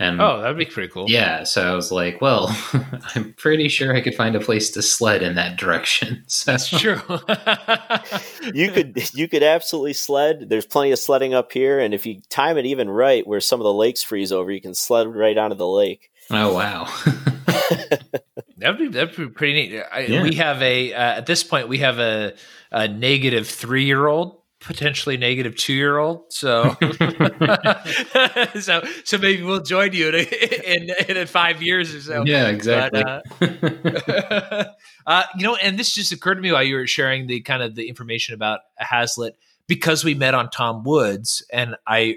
And 0.00 0.18
oh, 0.18 0.40
that'd 0.40 0.56
be 0.56 0.64
pretty 0.64 0.90
cool. 0.90 1.04
Yeah. 1.10 1.44
So 1.44 1.70
I 1.70 1.74
was 1.74 1.92
like, 1.92 2.22
well, 2.22 2.56
I'm 3.14 3.34
pretty 3.34 3.68
sure 3.68 3.94
I 3.94 4.00
could 4.00 4.14
find 4.14 4.34
a 4.34 4.40
place 4.40 4.70
to 4.70 4.80
sled 4.80 5.22
in 5.22 5.34
that 5.34 5.58
direction. 5.58 6.24
So. 6.30 6.52
That's 6.52 6.70
true. 6.70 7.00
you 8.54 8.70
could 8.70 8.96
you 9.12 9.28
could 9.28 9.42
absolutely 9.42 9.92
sled. 9.92 10.48
There's 10.48 10.64
plenty 10.64 10.92
of 10.92 10.98
sledding 10.98 11.34
up 11.34 11.52
here, 11.52 11.78
and 11.80 11.92
if 11.92 12.06
you 12.06 12.20
time 12.30 12.56
it 12.56 12.64
even 12.64 12.88
right, 12.88 13.26
where 13.26 13.40
some 13.40 13.60
of 13.60 13.64
the 13.64 13.72
lakes 13.72 14.02
freeze 14.02 14.32
over, 14.32 14.50
you 14.50 14.60
can 14.60 14.72
sled 14.72 15.08
right 15.08 15.36
onto 15.36 15.56
the 15.56 15.66
lake. 15.66 16.10
Oh 16.30 16.54
wow. 16.54 16.84
that'd 18.56 18.78
be 18.78 18.88
that'd 18.88 19.16
be 19.16 19.28
pretty 19.28 19.52
neat. 19.54 19.82
I, 19.92 20.00
yeah. 20.00 20.22
We 20.22 20.36
have 20.36 20.62
a 20.62 20.94
uh, 20.94 21.18
at 21.18 21.26
this 21.26 21.42
point 21.42 21.68
we 21.68 21.78
have 21.78 21.98
a, 21.98 22.34
a 22.70 22.88
negative 22.88 23.48
three 23.48 23.84
year 23.84 24.06
old 24.06 24.39
potentially 24.60 25.16
negative 25.16 25.56
two 25.56 25.72
year 25.72 25.98
old. 25.98 26.32
So, 26.32 26.76
so, 28.60 28.82
so 29.04 29.18
maybe 29.18 29.42
we'll 29.42 29.62
join 29.62 29.92
you 29.92 30.08
in, 30.08 30.14
in, 30.14 31.16
in, 31.16 31.26
five 31.26 31.62
years 31.62 31.94
or 31.94 32.00
so. 32.00 32.24
Yeah, 32.24 32.48
exactly. 32.48 33.02
But, 33.02 34.32
uh, 34.32 34.64
uh, 35.06 35.22
you 35.36 35.44
know, 35.44 35.56
and 35.56 35.78
this 35.78 35.94
just 35.94 36.12
occurred 36.12 36.36
to 36.36 36.40
me 36.42 36.52
while 36.52 36.62
you 36.62 36.76
were 36.76 36.86
sharing 36.86 37.26
the 37.26 37.40
kind 37.40 37.62
of 37.62 37.74
the 37.74 37.88
information 37.88 38.34
about 38.34 38.60
Hazlitt 38.76 39.36
because 39.66 40.04
we 40.04 40.14
met 40.14 40.34
on 40.34 40.50
Tom 40.50 40.84
Woods 40.84 41.44
and 41.52 41.76
I, 41.86 42.16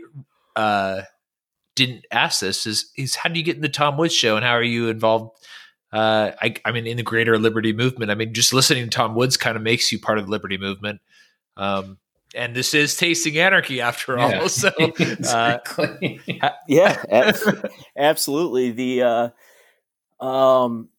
uh, 0.56 1.03
didn't 1.76 2.06
ask 2.11 2.41
this 2.41 2.68
is 2.68 2.91
is 2.98 3.15
how 3.15 3.30
do 3.30 3.40
you 3.40 3.44
get 3.44 3.56
in 3.56 3.64
the 3.64 3.70
Tom 3.70 3.98
Woods 3.98 4.14
show 4.14 4.36
and 4.36 4.45
how 4.45 4.52
are 4.52 4.64
you 4.64 4.90
involved? 4.90 5.32
Uh, 5.91 6.32
I, 6.41 6.56
I 6.65 6.72
mean, 6.72 6.88
in 6.88 6.98
the 6.98 7.03
greater 7.03 7.38
liberty 7.38 7.72
movement. 7.72 8.10
I 8.10 8.15
mean, 8.15 8.34
just 8.34 8.53
listening 8.53 8.84
to 8.84 8.90
Tom 8.90 9.14
Woods 9.14 9.38
kind 9.38 9.56
of 9.56 9.61
makes 9.61 9.91
you 9.91 9.99
part 9.99 10.18
of 10.18 10.26
the 10.26 10.32
liberty 10.32 10.57
movement. 10.57 11.02
Um, 11.56 11.98
and 12.34 12.55
this 12.55 12.73
is 12.73 12.95
tasting 12.95 13.38
anarchy 13.38 13.81
after 13.81 14.18
all. 14.18 14.30
Yeah, 14.30 14.47
so, 14.47 14.69
uh, 14.77 14.88
exactly. 14.99 16.22
uh, 16.41 16.49
yeah, 16.68 17.31
absolutely. 17.97 18.72
The 18.72 19.34
uh, 20.22 20.26
um, 20.26 20.89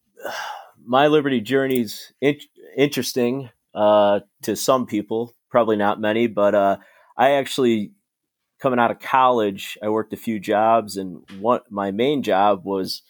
my 0.84 1.08
liberty 1.08 1.40
journey's 1.40 2.12
in- 2.20 2.40
interesting 2.76 3.50
uh, 3.74 4.20
to 4.42 4.56
some 4.56 4.86
people, 4.86 5.34
probably 5.50 5.76
not 5.76 6.00
many, 6.00 6.26
but 6.26 6.54
uh, 6.54 6.76
I 7.16 7.32
actually 7.32 7.92
coming 8.60 8.78
out 8.78 8.90
of 8.90 9.00
college, 9.00 9.76
I 9.82 9.88
worked 9.88 10.12
a 10.12 10.16
few 10.18 10.38
jobs, 10.40 10.96
and 10.96 11.22
one 11.38 11.60
my 11.70 11.90
main 11.90 12.22
job 12.22 12.64
was 12.64 13.02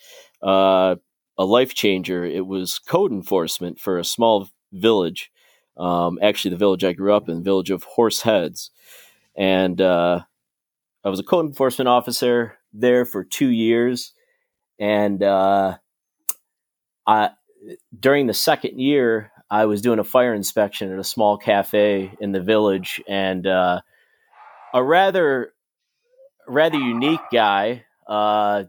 uh, 0.43 0.97
a 1.39 1.45
life 1.45 1.75
changer. 1.75 2.25
It 2.25 2.47
was 2.47 2.79
code 2.79 3.13
enforcement 3.13 3.79
for 3.79 3.99
a 3.99 4.05
small 4.05 4.49
village. 4.73 5.31
Um, 5.77 6.19
actually, 6.23 6.53
the 6.53 6.57
village 6.59 6.85
I 6.85 6.93
grew 6.93 7.15
up 7.15 7.29
in, 7.29 7.37
the 7.37 7.43
village 7.43 7.71
of 7.71 7.85
Horseheads, 7.85 8.71
and 9.37 9.81
uh, 9.81 10.21
I 11.05 11.09
was 11.09 11.21
a 11.21 11.25
code 11.25 11.47
enforcement 11.47 11.89
officer 11.89 12.59
there 12.73 13.05
for 13.05 13.25
two 13.25 13.49
years, 13.49 14.13
and 14.79 15.23
uh, 15.23 15.79
I 17.07 17.31
during 17.99 18.27
the 18.27 18.35
second 18.35 18.81
year 18.81 19.33
I 19.51 19.67
was 19.67 19.83
doing 19.83 19.99
a 19.99 20.05
fire 20.05 20.35
inspection 20.35 20.93
at 20.93 20.99
a 20.99 21.05
small 21.05 21.37
cafe 21.37 22.13
in 22.21 22.33
the 22.33 22.41
village, 22.41 23.03
and 23.09 23.47
uh, 23.47 23.81
a 24.73 24.83
rather 24.83 25.53
rather 26.47 26.79
unique 26.79 27.21
guy 27.33 27.85
uh, 28.07 28.65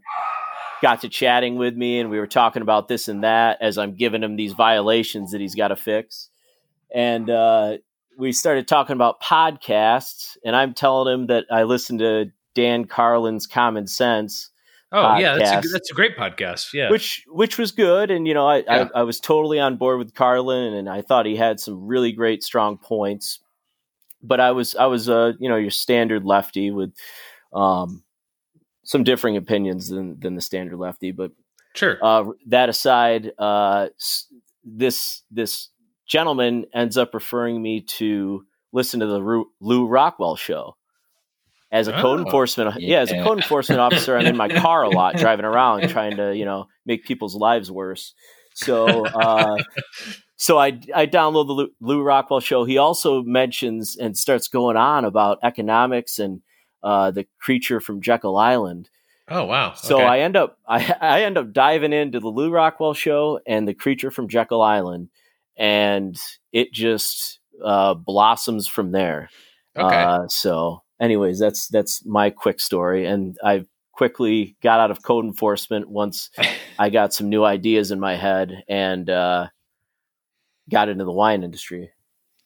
got 0.81 1.01
to 1.01 1.09
chatting 1.09 1.55
with 1.55 1.75
me, 1.75 1.99
and 1.99 2.09
we 2.09 2.19
were 2.19 2.27
talking 2.27 2.61
about 2.61 2.87
this 2.87 3.07
and 3.07 3.23
that 3.23 3.57
as 3.61 3.77
I'm 3.77 3.95
giving 3.95 4.23
him 4.23 4.35
these 4.35 4.53
violations 4.53 5.31
that 5.31 5.41
he's 5.41 5.55
got 5.55 5.69
to 5.69 5.75
fix, 5.75 6.29
and 6.95 7.29
uh, 7.29 7.77
we 8.17 8.31
started 8.31 8.67
talking 8.67 8.95
about 8.95 9.21
podcasts, 9.21 10.37
and 10.43 10.55
I'm 10.55 10.73
telling 10.73 11.13
him 11.13 11.27
that 11.27 11.45
I 11.51 11.63
listened 11.63 11.99
to 11.99 12.31
Dan 12.55 12.85
Carlin's 12.85 13.45
Common 13.45 13.85
Sense 13.85 14.49
Oh 14.91 14.97
podcast, 14.97 15.19
yeah, 15.19 15.37
that's 15.37 15.65
a, 15.65 15.69
that's 15.69 15.91
a 15.91 15.93
great 15.93 16.15
podcast. 16.15 16.73
Yeah, 16.73 16.89
which 16.89 17.25
which 17.27 17.57
was 17.57 17.71
good, 17.71 18.11
and 18.11 18.25
you 18.25 18.33
know 18.33 18.47
I, 18.47 18.57
yeah. 18.59 18.87
I, 18.95 18.99
I 18.99 19.03
was 19.03 19.19
totally 19.19 19.59
on 19.59 19.75
board 19.75 19.99
with 19.99 20.13
Carlin, 20.13 20.73
and 20.73 20.87
I 20.87 21.01
thought 21.01 21.25
he 21.25 21.35
had 21.35 21.59
some 21.59 21.85
really 21.85 22.13
great 22.13 22.43
strong 22.43 22.77
points. 22.77 23.39
But 24.21 24.39
I 24.39 24.51
was 24.51 24.73
I 24.75 24.85
was 24.85 25.09
uh 25.09 25.33
you 25.37 25.49
know 25.49 25.57
your 25.57 25.71
standard 25.71 26.23
lefty 26.23 26.71
with 26.71 26.93
um 27.51 28.03
some 28.83 29.03
differing 29.03 29.35
opinions 29.35 29.89
than 29.89 30.19
than 30.19 30.35
the 30.35 30.41
standard 30.41 30.77
lefty, 30.77 31.11
but 31.11 31.31
sure. 31.73 31.97
Uh, 32.01 32.31
that 32.47 32.69
aside, 32.69 33.33
uh, 33.37 33.87
this 34.63 35.23
this 35.29 35.69
gentleman 36.07 36.65
ends 36.73 36.97
up 36.97 37.13
referring 37.13 37.61
me 37.61 37.81
to 37.81 38.45
listen 38.71 38.99
to 38.99 39.05
the 39.05 39.45
Lew 39.61 39.87
Rockwell 39.87 40.35
show 40.35 40.75
as 41.71 41.87
a 41.87 41.91
code 41.93 42.19
oh, 42.19 42.23
enforcement 42.23 42.79
yeah. 42.79 42.97
yeah. 42.97 43.01
as 43.01 43.11
a 43.11 43.23
code 43.23 43.37
enforcement 43.37 43.81
officer 43.81 44.17
i'm 44.17 44.25
in 44.25 44.37
my 44.37 44.47
car 44.47 44.83
a 44.83 44.89
lot 44.89 45.15
driving 45.17 45.45
around 45.45 45.87
trying 45.89 46.15
to 46.15 46.35
you 46.35 46.45
know 46.45 46.67
make 46.85 47.03
people's 47.03 47.35
lives 47.35 47.71
worse 47.71 48.13
so 48.53 49.05
uh, 49.05 49.57
so 50.35 50.57
i 50.57 50.67
i 50.95 51.05
download 51.05 51.47
the 51.47 51.67
lew 51.81 52.01
rockwell 52.01 52.39
show 52.39 52.63
he 52.63 52.77
also 52.77 53.21
mentions 53.23 53.97
and 53.97 54.17
starts 54.17 54.47
going 54.47 54.77
on 54.77 55.05
about 55.05 55.39
economics 55.43 56.19
and 56.19 56.41
uh, 56.83 57.11
the 57.11 57.25
creature 57.39 57.79
from 57.79 58.01
jekyll 58.01 58.37
island 58.37 58.89
oh 59.29 59.45
wow 59.45 59.69
okay. 59.69 59.77
so 59.81 59.99
i 59.99 60.19
end 60.19 60.37
up 60.37 60.57
I, 60.67 60.95
I 61.01 61.21
end 61.23 61.37
up 61.37 61.51
diving 61.51 61.93
into 61.93 62.19
the 62.19 62.29
lew 62.29 62.51
rockwell 62.51 62.93
show 62.93 63.39
and 63.45 63.67
the 63.67 63.73
creature 63.73 64.11
from 64.11 64.29
jekyll 64.29 64.61
island 64.61 65.09
and 65.57 66.17
it 66.51 66.71
just 66.73 67.39
uh, 67.63 67.93
blossoms 67.93 68.67
from 68.67 68.91
there 68.91 69.29
okay. 69.75 69.95
Uh, 69.95 70.27
so 70.27 70.81
anyways, 70.99 71.39
that's 71.39 71.67
that's 71.67 72.05
my 72.05 72.29
quick 72.29 72.59
story, 72.59 73.05
and 73.05 73.37
I 73.43 73.65
quickly 73.91 74.55
got 74.61 74.79
out 74.79 74.91
of 74.91 75.03
code 75.03 75.25
enforcement 75.25 75.89
once 75.89 76.29
I 76.79 76.89
got 76.89 77.13
some 77.13 77.29
new 77.29 77.43
ideas 77.43 77.91
in 77.91 77.99
my 77.99 78.15
head 78.15 78.63
and 78.67 79.09
uh, 79.09 79.47
got 80.69 80.89
into 80.89 81.05
the 81.05 81.11
wine 81.11 81.43
industry. 81.43 81.91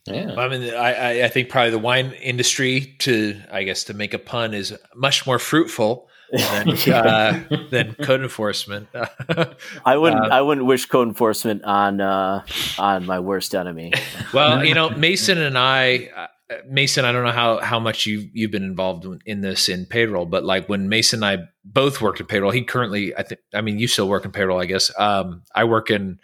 Yeah, 0.05 0.33
I 0.37 0.47
mean, 0.47 0.73
I, 0.73 1.25
I 1.25 1.27
think 1.27 1.49
probably 1.49 1.71
the 1.71 1.77
wine 1.77 2.13
industry, 2.13 2.95
to 2.99 3.39
I 3.51 3.63
guess 3.63 3.83
to 3.85 3.93
make 3.93 4.13
a 4.13 4.19
pun, 4.19 4.53
is 4.53 4.75
much 4.95 5.27
more 5.27 5.39
fruitful 5.39 6.08
than, 6.31 6.69
uh, 6.93 7.43
than 7.69 7.95
code 7.95 8.21
enforcement. 8.21 8.87
I 9.85 9.97
wouldn't. 9.97 10.25
Uh, 10.25 10.35
I 10.35 10.41
wouldn't 10.41 10.65
wish 10.65 10.85
code 10.85 11.07
enforcement 11.07 11.63
on 11.63 12.01
uh, 12.01 12.45
on 12.77 13.05
my 13.05 13.19
worst 13.19 13.55
enemy. 13.55 13.93
well, 14.33 14.63
you 14.63 14.73
know, 14.73 14.89
Mason 14.89 15.37
and 15.37 15.57
I, 15.57 16.29
Mason, 16.67 17.05
I 17.05 17.11
don't 17.11 17.23
know 17.23 17.31
how 17.31 17.59
how 17.59 17.79
much 17.79 18.05
you 18.05 18.29
you've 18.33 18.51
been 18.51 18.63
involved 18.63 19.05
in 19.25 19.41
this 19.41 19.69
in 19.69 19.85
payroll, 19.85 20.25
but 20.25 20.43
like 20.43 20.67
when 20.67 20.89
Mason 20.89 21.23
and 21.23 21.41
I 21.41 21.45
both 21.63 22.01
worked 22.01 22.19
in 22.19 22.25
payroll, 22.25 22.51
he 22.51 22.63
currently 22.63 23.15
I 23.15 23.23
think 23.23 23.41
I 23.53 23.61
mean 23.61 23.77
you 23.77 23.87
still 23.87 24.09
work 24.09 24.25
in 24.25 24.31
payroll, 24.31 24.59
I 24.59 24.65
guess. 24.65 24.91
Um, 24.97 25.43
I 25.53 25.65
work 25.65 25.91
in 25.91 26.19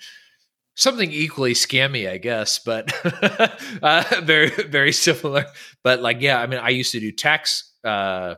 something 0.75 1.11
equally 1.11 1.53
scammy, 1.53 2.09
I 2.09 2.17
guess, 2.17 2.59
but 2.59 2.91
uh, 3.83 4.03
very 4.23 4.49
very 4.49 4.91
similar. 4.91 5.45
But 5.83 6.01
like, 6.01 6.21
yeah, 6.21 6.41
I 6.41 6.47
mean, 6.47 6.59
I 6.59 6.69
used 6.69 6.91
to 6.93 6.99
do 6.99 7.11
tax 7.11 7.71
uh, 7.83 8.35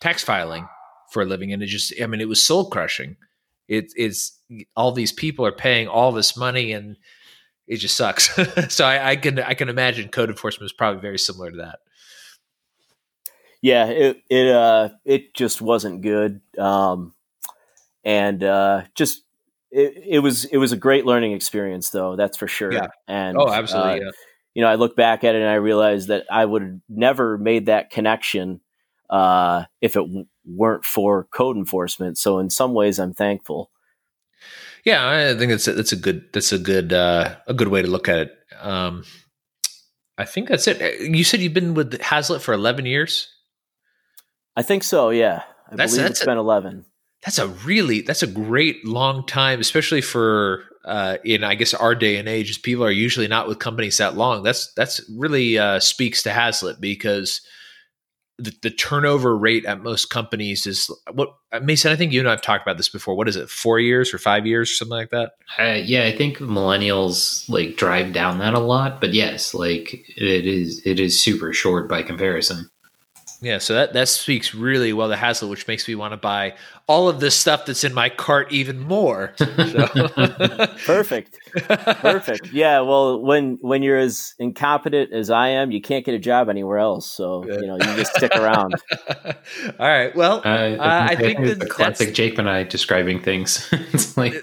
tax 0.00 0.24
filing 0.24 0.66
for 1.12 1.22
a 1.22 1.26
living, 1.26 1.52
and 1.52 1.62
it 1.62 1.66
just 1.66 1.92
I 2.02 2.06
mean, 2.06 2.20
it 2.20 2.28
was 2.28 2.44
soul 2.44 2.68
crushing. 2.68 3.16
It, 3.68 3.92
it's 3.96 4.38
all 4.76 4.92
these 4.92 5.12
people 5.12 5.46
are 5.46 5.52
paying 5.52 5.88
all 5.88 6.12
this 6.12 6.36
money 6.36 6.72
and 6.72 6.96
it 7.66 7.76
just 7.76 7.96
sucks. 7.96 8.28
so 8.74 8.84
I, 8.84 9.10
I, 9.10 9.16
can 9.16 9.38
I 9.38 9.54
can 9.54 9.68
imagine 9.68 10.08
code 10.08 10.28
enforcement 10.28 10.66
is 10.66 10.72
probably 10.72 11.00
very 11.00 11.18
similar 11.18 11.50
to 11.50 11.56
that. 11.58 11.78
Yeah, 13.62 13.86
it 13.86 14.22
it 14.28 14.48
uh 14.48 14.88
it 15.04 15.34
just 15.34 15.62
wasn't 15.62 16.02
good, 16.02 16.40
um, 16.58 17.14
and 18.02 18.42
uh, 18.42 18.82
just 18.96 19.22
it, 19.70 20.02
it 20.04 20.18
was 20.18 20.44
it 20.46 20.56
was 20.56 20.72
a 20.72 20.76
great 20.76 21.06
learning 21.06 21.30
experience 21.30 21.90
though 21.90 22.16
that's 22.16 22.36
for 22.36 22.48
sure. 22.48 22.72
Yeah. 22.72 22.88
And 23.06 23.38
oh, 23.38 23.48
absolutely. 23.48 23.92
Uh, 23.92 24.04
yeah. 24.06 24.10
You 24.54 24.62
know, 24.62 24.68
I 24.68 24.74
look 24.74 24.96
back 24.96 25.22
at 25.22 25.36
it 25.36 25.40
and 25.40 25.48
I 25.48 25.54
realized 25.54 26.08
that 26.08 26.26
I 26.28 26.44
would 26.44 26.62
have 26.62 26.80
never 26.88 27.38
made 27.38 27.66
that 27.66 27.90
connection 27.90 28.60
uh, 29.08 29.64
if 29.80 29.94
it 29.94 30.04
weren't 30.44 30.84
for 30.84 31.24
code 31.24 31.56
enforcement. 31.56 32.18
So 32.18 32.38
in 32.38 32.50
some 32.50 32.74
ways, 32.74 32.98
I'm 32.98 33.14
thankful. 33.14 33.70
Yeah, 34.84 35.30
I 35.30 35.38
think 35.38 35.50
that's 35.50 35.68
a, 35.68 35.72
that's 35.74 35.92
a 35.92 35.96
good 35.96 36.32
that's 36.32 36.52
a 36.52 36.58
good 36.58 36.92
uh, 36.92 37.36
a 37.46 37.54
good 37.54 37.68
way 37.68 37.82
to 37.82 37.88
look 37.88 38.08
at 38.08 38.18
it. 38.18 38.38
Um, 38.60 39.04
I 40.18 40.24
think 40.24 40.48
that's 40.48 40.66
it. 40.66 40.82
Uh, 40.82 41.02
you 41.04 41.24
said 41.24 41.40
you've 41.40 41.54
been 41.54 41.74
with 41.74 42.00
Hazlitt 42.00 42.42
for 42.42 42.52
eleven 42.52 42.84
years. 42.84 43.28
I 44.56 44.62
think 44.62 44.82
so. 44.82 45.10
Yeah, 45.10 45.42
I 45.70 45.76
that's, 45.76 45.92
believe 45.92 46.08
that's 46.08 46.18
it's 46.18 46.22
a, 46.22 46.26
been 46.26 46.38
eleven. 46.38 46.84
That's 47.24 47.38
a 47.38 47.46
really 47.46 48.00
that's 48.00 48.24
a 48.24 48.26
great 48.26 48.84
long 48.84 49.24
time, 49.24 49.60
especially 49.60 50.00
for 50.00 50.64
uh, 50.84 51.18
in 51.24 51.44
I 51.44 51.54
guess 51.54 51.74
our 51.74 51.94
day 51.94 52.16
and 52.16 52.28
age. 52.28 52.50
As 52.50 52.58
people 52.58 52.84
are 52.84 52.90
usually 52.90 53.28
not 53.28 53.46
with 53.46 53.60
companies 53.60 53.98
that 53.98 54.16
long. 54.16 54.42
That's 54.42 54.72
that's 54.74 55.00
really 55.16 55.58
uh, 55.58 55.78
speaks 55.78 56.24
to 56.24 56.32
Hazlitt 56.32 56.80
because 56.80 57.40
the, 58.38 58.54
the, 58.62 58.70
turnover 58.70 59.36
rate 59.36 59.64
at 59.66 59.82
most 59.82 60.06
companies 60.06 60.66
is 60.66 60.90
what 61.12 61.34
Mason. 61.62 61.92
I 61.92 61.96
think 61.96 62.12
you 62.12 62.20
and 62.20 62.28
I've 62.28 62.42
talked 62.42 62.66
about 62.66 62.76
this 62.76 62.88
before. 62.88 63.14
What 63.14 63.28
is 63.28 63.36
it? 63.36 63.50
Four 63.50 63.78
years 63.78 64.12
or 64.14 64.18
five 64.18 64.46
years, 64.46 64.70
or 64.70 64.74
something 64.74 64.96
like 64.96 65.10
that? 65.10 65.32
Uh, 65.58 65.80
yeah, 65.84 66.04
I 66.04 66.16
think 66.16 66.38
millennials 66.38 67.48
like 67.48 67.76
drive 67.76 68.12
down 68.12 68.38
that 68.38 68.54
a 68.54 68.58
lot. 68.58 69.00
But 69.00 69.12
yes, 69.12 69.54
like 69.54 70.04
it 70.16 70.46
is, 70.46 70.82
it 70.84 70.98
is 70.98 71.22
super 71.22 71.52
short 71.52 71.88
by 71.88 72.02
comparison. 72.02 72.70
Yeah, 73.42 73.58
so 73.58 73.74
that 73.74 73.92
that 73.94 74.08
speaks 74.08 74.54
really 74.54 74.92
well 74.92 75.08
to 75.08 75.16
Hazlitt, 75.16 75.50
which 75.50 75.66
makes 75.66 75.88
me 75.88 75.96
want 75.96 76.12
to 76.12 76.16
buy 76.16 76.54
all 76.86 77.08
of 77.08 77.18
this 77.18 77.34
stuff 77.34 77.66
that's 77.66 77.82
in 77.82 77.92
my 77.92 78.08
cart 78.08 78.52
even 78.52 78.78
more. 78.78 79.34
Perfect, 80.86 81.38
perfect. 82.00 82.52
Yeah, 82.52 82.80
well, 82.80 83.20
when 83.20 83.58
when 83.60 83.82
you're 83.82 83.98
as 83.98 84.34
incompetent 84.38 85.12
as 85.12 85.28
I 85.28 85.48
am, 85.48 85.72
you 85.72 85.80
can't 85.80 86.04
get 86.04 86.14
a 86.14 86.20
job 86.20 86.48
anywhere 86.48 86.78
else. 86.78 87.10
So 87.10 87.44
you 87.44 87.66
know, 87.66 87.74
you 87.74 87.96
just 87.96 88.14
stick 88.14 88.30
around. 88.36 88.74
all 89.26 89.34
right. 89.88 90.14
Well, 90.14 90.42
uh, 90.44 90.76
uh, 90.76 91.06
I 91.10 91.16
think 91.16 91.40
the 91.40 91.66
classic 91.66 92.14
Jake 92.14 92.38
and 92.38 92.48
I 92.48 92.62
describing 92.62 93.20
things. 93.20 93.68
it's 93.92 94.16
like. 94.16 94.34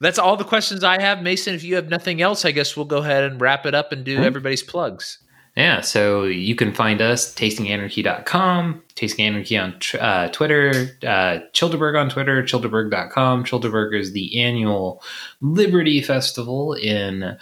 that's 0.00 0.18
all 0.18 0.36
the 0.36 0.44
questions 0.44 0.84
I 0.84 1.00
have, 1.00 1.22
Mason. 1.22 1.54
If 1.54 1.64
you 1.64 1.76
have 1.76 1.88
nothing 1.88 2.20
else, 2.20 2.44
I 2.44 2.50
guess 2.50 2.76
we'll 2.76 2.84
go 2.84 2.98
ahead 2.98 3.24
and 3.24 3.40
wrap 3.40 3.64
it 3.64 3.74
up 3.74 3.92
and 3.92 4.04
do 4.04 4.16
mm-hmm. 4.16 4.24
everybody's 4.24 4.62
plugs. 4.62 5.18
Yeah, 5.56 5.80
so 5.80 6.24
you 6.24 6.54
can 6.54 6.74
find 6.74 7.00
us 7.00 7.34
tastinganarchy.com, 7.34 8.82
Tasting 8.94 9.24
Anarchy 9.24 9.56
on 9.56 9.74
uh, 9.98 10.28
Twitter, 10.28 10.98
uh, 11.02 11.40
Childeberg 11.54 11.98
on 11.98 12.10
Twitter, 12.10 12.42
childeberg.com. 12.42 13.44
Childeberg 13.44 13.98
is 13.98 14.12
the 14.12 14.38
annual 14.38 15.02
Liberty 15.40 16.02
Festival 16.02 16.74
in, 16.74 17.38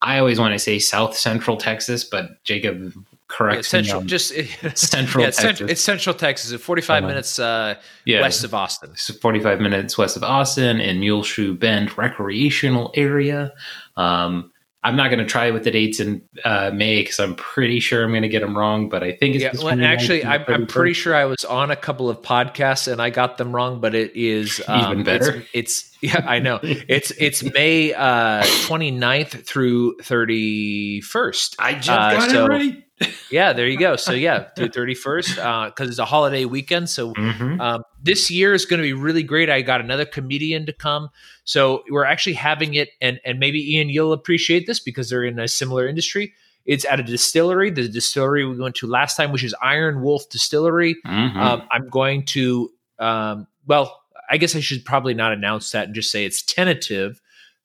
I 0.00 0.18
always 0.18 0.40
want 0.40 0.54
to 0.54 0.58
say 0.58 0.78
South 0.78 1.14
Central 1.14 1.58
Texas, 1.58 2.02
but 2.02 2.42
Jacob 2.44 2.94
correct. 3.28 3.56
Yeah, 3.56 3.62
central, 3.62 4.02
just 4.02 4.28
central. 4.74 5.22
yeah, 5.22 5.28
it's, 5.28 5.38
central 5.38 5.70
it's 5.70 5.80
central 5.82 6.14
Texas. 6.14 6.50
It's 6.50 6.64
Forty 6.64 6.82
five 6.82 7.04
uh, 7.04 7.08
minutes 7.08 7.38
uh, 7.38 7.74
yeah, 8.06 8.22
west 8.22 8.44
of 8.44 8.54
Austin. 8.54 8.94
Forty 9.20 9.40
five 9.40 9.60
minutes 9.60 9.98
west 9.98 10.16
of 10.16 10.22
Austin 10.22 10.80
in 10.80 11.00
Muleshoe 11.00 11.54
Bend 11.54 11.96
recreational 11.98 12.90
area. 12.94 13.52
Um, 13.96 14.52
I'm 14.84 14.96
not 14.96 15.08
going 15.08 15.18
to 15.18 15.24
try 15.24 15.50
with 15.50 15.64
the 15.64 15.70
dates 15.70 15.98
in 15.98 16.20
uh, 16.44 16.70
May 16.72 17.00
because 17.00 17.18
I'm 17.18 17.34
pretty 17.36 17.80
sure 17.80 18.04
I'm 18.04 18.10
going 18.10 18.22
to 18.22 18.28
get 18.28 18.40
them 18.40 18.56
wrong. 18.56 18.90
But 18.90 19.02
I 19.02 19.12
think 19.12 19.34
it's 19.34 19.42
yeah. 19.42 19.64
Well, 19.64 19.82
actually, 19.82 20.26
I'm, 20.26 20.44
I'm, 20.46 20.66
pretty 20.66 20.92
sure 20.92 21.14
I 21.14 21.24
was 21.24 21.42
on 21.42 21.70
a 21.70 21.76
couple 21.76 22.10
of 22.10 22.20
podcasts 22.20 22.92
and 22.92 23.00
I 23.00 23.08
got 23.08 23.38
them 23.38 23.54
wrong. 23.54 23.80
But 23.80 23.94
it 23.94 24.14
is 24.14 24.62
um, 24.68 24.92
even 24.92 25.04
better. 25.04 25.42
It's, 25.54 25.90
it's, 26.02 26.02
yeah, 26.02 26.24
I 26.28 26.38
know. 26.38 26.60
it's 26.62 27.12
it's 27.12 27.42
May 27.42 27.94
uh, 27.94 28.42
29th 28.42 29.46
through 29.46 29.96
31st. 30.02 31.56
I 31.58 31.74
just 31.74 31.88
uh, 31.88 32.16
got 32.16 32.30
so, 32.30 32.44
it 32.44 32.48
right 32.48 32.83
yeah, 33.30 33.52
there 33.52 33.66
you 33.66 33.78
go. 33.78 33.96
So 33.96 34.12
yeah, 34.12 34.48
through 34.56 34.68
thirty 34.68 34.94
first, 34.94 35.34
because 35.34 35.72
uh, 35.80 35.84
it's 35.84 35.98
a 35.98 36.04
holiday 36.04 36.44
weekend. 36.44 36.88
So 36.88 37.12
mm-hmm. 37.12 37.60
um, 37.60 37.82
this 38.02 38.30
year 38.30 38.54
is 38.54 38.64
going 38.64 38.78
to 38.78 38.84
be 38.84 38.92
really 38.92 39.22
great. 39.22 39.50
I 39.50 39.62
got 39.62 39.80
another 39.80 40.04
comedian 40.04 40.66
to 40.66 40.72
come, 40.72 41.08
so 41.44 41.82
we're 41.90 42.04
actually 42.04 42.34
having 42.34 42.74
it, 42.74 42.90
and 43.00 43.20
and 43.24 43.38
maybe 43.38 43.74
Ian, 43.74 43.88
you'll 43.88 44.12
appreciate 44.12 44.66
this 44.66 44.80
because 44.80 45.10
they're 45.10 45.24
in 45.24 45.38
a 45.38 45.48
similar 45.48 45.88
industry. 45.88 46.32
It's 46.66 46.86
at 46.86 46.98
a 46.98 47.02
distillery, 47.02 47.70
the 47.70 47.88
distillery 47.88 48.46
we 48.46 48.58
went 48.58 48.76
to 48.76 48.86
last 48.86 49.16
time, 49.16 49.32
which 49.32 49.44
is 49.44 49.54
Iron 49.60 50.00
Wolf 50.00 50.30
Distillery. 50.30 50.96
Mm-hmm. 51.06 51.38
Um, 51.38 51.68
I'm 51.70 51.90
going 51.90 52.24
to, 52.26 52.70
um, 52.98 53.46
well, 53.66 54.00
I 54.30 54.38
guess 54.38 54.56
I 54.56 54.60
should 54.60 54.82
probably 54.82 55.12
not 55.12 55.32
announce 55.32 55.72
that 55.72 55.86
and 55.86 55.94
just 55.94 56.10
say 56.10 56.24
it's 56.24 56.42
tentative. 56.42 57.20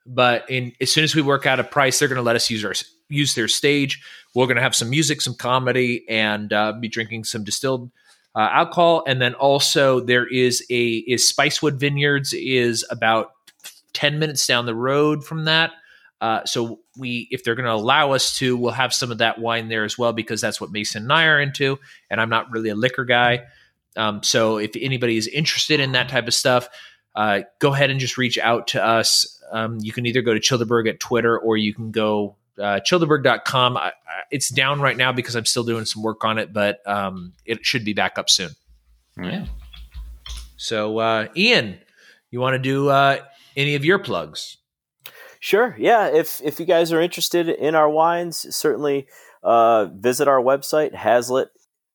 But 0.06 0.50
in 0.50 0.74
as 0.82 0.92
soon 0.92 1.06
as 1.06 1.16
we 1.16 1.22
work 1.22 1.46
out 1.46 1.60
a 1.60 1.64
price, 1.64 2.00
they're 2.00 2.10
going 2.10 2.18
to 2.18 2.24
let 2.24 2.36
us 2.36 2.50
use 2.50 2.66
our 2.66 2.74
use 3.10 3.36
their 3.36 3.48
stage. 3.48 4.02
We're 4.36 4.46
going 4.46 4.58
to 4.58 4.62
have 4.62 4.76
some 4.76 4.90
music, 4.90 5.22
some 5.22 5.36
comedy, 5.36 6.06
and 6.08 6.54
uh, 6.54 6.74
be 6.74 6.88
drinking 6.88 7.24
some 7.26 7.44
distilled 7.44 7.92
uh, 8.36 8.50
alcohol. 8.52 9.04
And 9.08 9.22
then 9.22 9.34
also 9.34 10.00
there 10.00 10.28
is 10.28 10.64
a 10.70 10.90
is 11.08 11.32
Spicewood 11.32 11.80
Vineyards 11.80 12.34
is 12.34 12.86
about 12.90 13.32
ten 13.94 14.20
minutes 14.20 14.46
down 14.46 14.66
the 14.66 14.76
road 14.76 15.26
from 15.26 15.46
that. 15.46 15.72
Uh, 16.22 16.46
so 16.46 16.80
we, 16.98 17.28
if 17.32 17.44
they're 17.44 17.56
going 17.56 17.66
to 17.66 17.74
allow 17.74 18.12
us 18.12 18.38
to, 18.38 18.58
we'll 18.58 18.72
have 18.72 18.94
some 18.94 19.10
of 19.10 19.20
that 19.20 19.40
wine 19.40 19.70
there 19.70 19.86
as 19.86 19.98
well 19.98 20.12
because 20.12 20.42
that's 20.42 20.60
what 20.60 20.70
Mason 20.70 21.04
and 21.04 21.14
I 21.14 21.26
are 21.26 21.40
into, 21.40 21.80
and 22.10 22.20
I'm 22.20 22.30
not 22.30 22.52
really 22.52 22.70
a 22.70 22.76
liquor 22.76 23.06
guy. 23.06 23.46
Um, 23.96 24.22
so 24.22 24.58
if 24.58 24.72
anybody 24.80 25.16
is 25.16 25.28
interested 25.28 25.80
in 25.80 25.94
that 25.94 26.10
type 26.10 26.28
of 26.28 26.34
stuff, 26.34 26.68
uh, 27.16 27.42
go 27.60 27.74
ahead 27.74 27.90
and 27.90 28.00
just 28.00 28.18
reach 28.18 28.38
out 28.38 28.68
to 28.68 28.84
us. 28.84 29.42
Um, 29.52 29.78
you 29.82 29.92
can 29.92 30.06
either 30.06 30.22
go 30.22 30.34
to 30.34 30.40
Childeberg 30.40 30.90
at 30.90 31.00
Twitter 31.00 31.40
or 31.40 31.58
you 31.58 31.74
can 31.74 31.92
go 31.92 32.36
uh, 32.60 32.80
childeberg.com. 32.80 33.78
I, 33.78 33.82
I, 33.82 33.92
it's 34.32 34.50
down 34.50 34.82
right 34.82 34.98
now 34.98 35.12
because 35.12 35.36
I'm 35.36 35.46
still 35.46 35.64
doing 35.64 35.86
some 35.86 36.04
work 36.04 36.24
on 36.24 36.38
it, 36.38 36.54
but 36.54 36.80
um, 36.88 37.34
it 37.46 37.66
should 37.66 37.86
be 37.86 37.94
back 37.94 38.18
up 38.18 38.30
soon. 38.30 38.52
Yeah. 39.22 39.46
So, 40.58 41.00
uh, 41.00 41.28
Ian, 41.36 41.80
you 42.32 42.40
want 42.40 42.54
to 42.54 42.60
do 42.60 42.90
uh, 42.90 43.18
any 43.56 43.76
of 43.76 43.86
your 43.86 44.00
plugs? 44.00 44.58
Sure. 45.40 45.76
Yeah. 45.80 46.08
If 46.08 46.42
if 46.44 46.60
you 46.60 46.66
guys 46.66 46.92
are 46.92 47.00
interested 47.00 47.48
in 47.48 47.76
our 47.76 47.90
wines, 47.90 48.54
certainly 48.56 49.08
uh, 49.42 49.86
visit 49.86 50.28
our 50.28 50.42
website, 50.42 50.94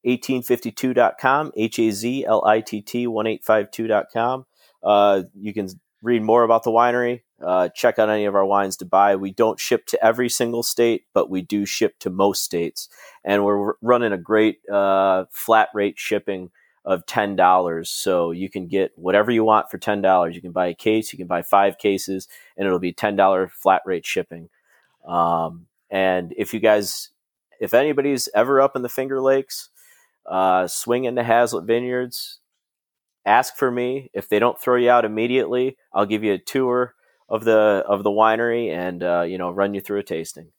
Hazlitt1852.com, 0.07 1.53
H 1.57 1.79
A 1.79 1.91
Z 1.91 2.25
L 2.25 2.43
I 2.47 2.61
T 2.61 2.81
T 2.81 3.07
1852.com. 3.07 4.47
Uh, 4.83 5.25
you 5.39 5.53
can 5.53 5.69
read 6.03 6.23
more 6.23 6.43
about 6.43 6.63
the 6.63 6.71
winery, 6.71 7.21
uh, 7.45 7.69
check 7.69 7.99
out 7.99 8.09
any 8.09 8.25
of 8.25 8.35
our 8.35 8.45
wines 8.45 8.77
to 8.79 8.85
buy. 8.85 9.17
We 9.17 9.31
don't 9.31 9.61
ship 9.61 9.87
to 9.87 10.05
every 10.05 10.29
single 10.29 10.63
state, 10.63 11.05
but 11.13 11.29
we 11.31 11.43
do 11.43 11.67
ship 11.67 11.99
to 12.01 12.11
most 12.11 12.43
states. 12.43 12.89
And 13.25 13.45
we're 13.45 13.75
running 13.83 14.13
a 14.13 14.19
great 14.19 14.59
uh, 14.69 15.27
flat 15.31 15.69
rate 15.75 15.99
shipping 15.99 16.51
of 16.85 17.07
$10. 17.07 17.87
So 17.87 18.31
you 18.31 18.49
can 18.49 18.67
get 18.67 18.93
whatever 18.97 19.31
you 19.31 19.45
want 19.45 19.71
for 19.71 19.79
$10. 19.79 20.35
You 20.35 20.41
can 20.41 20.53
buy 20.53 20.67
a 20.69 20.75
case, 20.75 21.13
you 21.13 21.17
can 21.19 21.27
buy 21.27 21.43
five 21.43 21.79
cases, 21.79 22.29
and 22.57 22.67
it'll 22.67 22.79
be 22.79 22.93
$10 22.93 23.51
flat 23.51 23.83
rate 23.85 24.07
shipping. 24.07 24.49
Um, 25.07 25.67
and 25.91 26.35
if 26.37 26.55
you 26.55 26.61
guys, 26.61 27.11
if 27.61 27.75
anybody's 27.75 28.29
ever 28.35 28.61
up 28.61 28.75
in 28.75 28.83
the 28.83 28.89
Finger 28.89 29.21
Lakes, 29.21 29.71
uh, 30.27 30.67
swing 30.67 31.05
into 31.05 31.23
Hazlitt 31.23 31.65
Vineyards, 31.65 32.41
ask 33.27 33.57
for 33.57 33.71
me. 33.71 34.11
If 34.15 34.29
they 34.29 34.39
don't 34.39 34.61
throw 34.61 34.77
you 34.77 34.91
out 34.91 35.05
immediately, 35.05 35.77
I'll 35.93 36.07
give 36.07 36.25
you 36.25 36.33
a 36.33 36.39
tour 36.39 36.95
of 37.29 37.45
the 37.45 37.85
of 37.87 38.03
the 38.03 38.11
winery 38.11 38.71
and 38.71 39.03
uh, 39.03 39.23
you 39.23 39.39
know 39.39 39.51
run 39.51 39.75
you 39.75 39.81
through 39.81 39.99
a 39.99 40.03
tasting. 40.03 40.51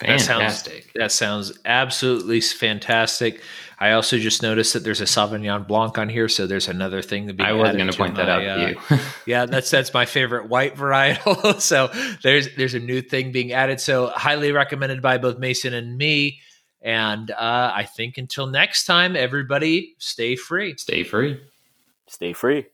Fantastic. 0.00 0.92
That 0.94 1.10
sounds, 1.10 1.48
that 1.48 1.50
sounds 1.50 1.58
absolutely 1.64 2.40
fantastic. 2.40 3.42
I 3.80 3.92
also 3.92 4.18
just 4.18 4.42
noticed 4.42 4.72
that 4.74 4.84
there's 4.84 5.00
a 5.00 5.04
Sauvignon 5.04 5.66
Blanc 5.66 5.98
on 5.98 6.08
here, 6.08 6.28
so 6.28 6.46
there's 6.46 6.68
another 6.68 7.02
thing 7.02 7.26
to 7.26 7.32
be. 7.32 7.42
I 7.42 7.52
wasn't 7.52 7.78
going 7.78 7.90
to 7.90 7.96
point 7.96 8.14
my, 8.14 8.24
that 8.24 8.28
out 8.28 8.44
uh, 8.44 8.56
to 8.56 8.70
you. 8.70 9.00
yeah, 9.26 9.46
that's 9.46 9.70
that's 9.70 9.92
my 9.92 10.04
favorite 10.04 10.48
white 10.48 10.76
varietal. 10.76 11.60
so 11.60 11.90
there's 12.22 12.48
there's 12.56 12.74
a 12.74 12.80
new 12.80 13.02
thing 13.02 13.32
being 13.32 13.52
added. 13.52 13.80
So 13.80 14.08
highly 14.08 14.52
recommended 14.52 15.02
by 15.02 15.18
both 15.18 15.38
Mason 15.38 15.74
and 15.74 15.98
me. 15.98 16.40
And 16.80 17.32
uh, 17.32 17.72
I 17.74 17.84
think 17.84 18.18
until 18.18 18.46
next 18.46 18.84
time, 18.84 19.16
everybody, 19.16 19.96
stay 19.98 20.36
free. 20.36 20.76
Stay 20.76 21.02
free. 21.02 21.40
Stay 22.06 22.32
free. 22.32 22.66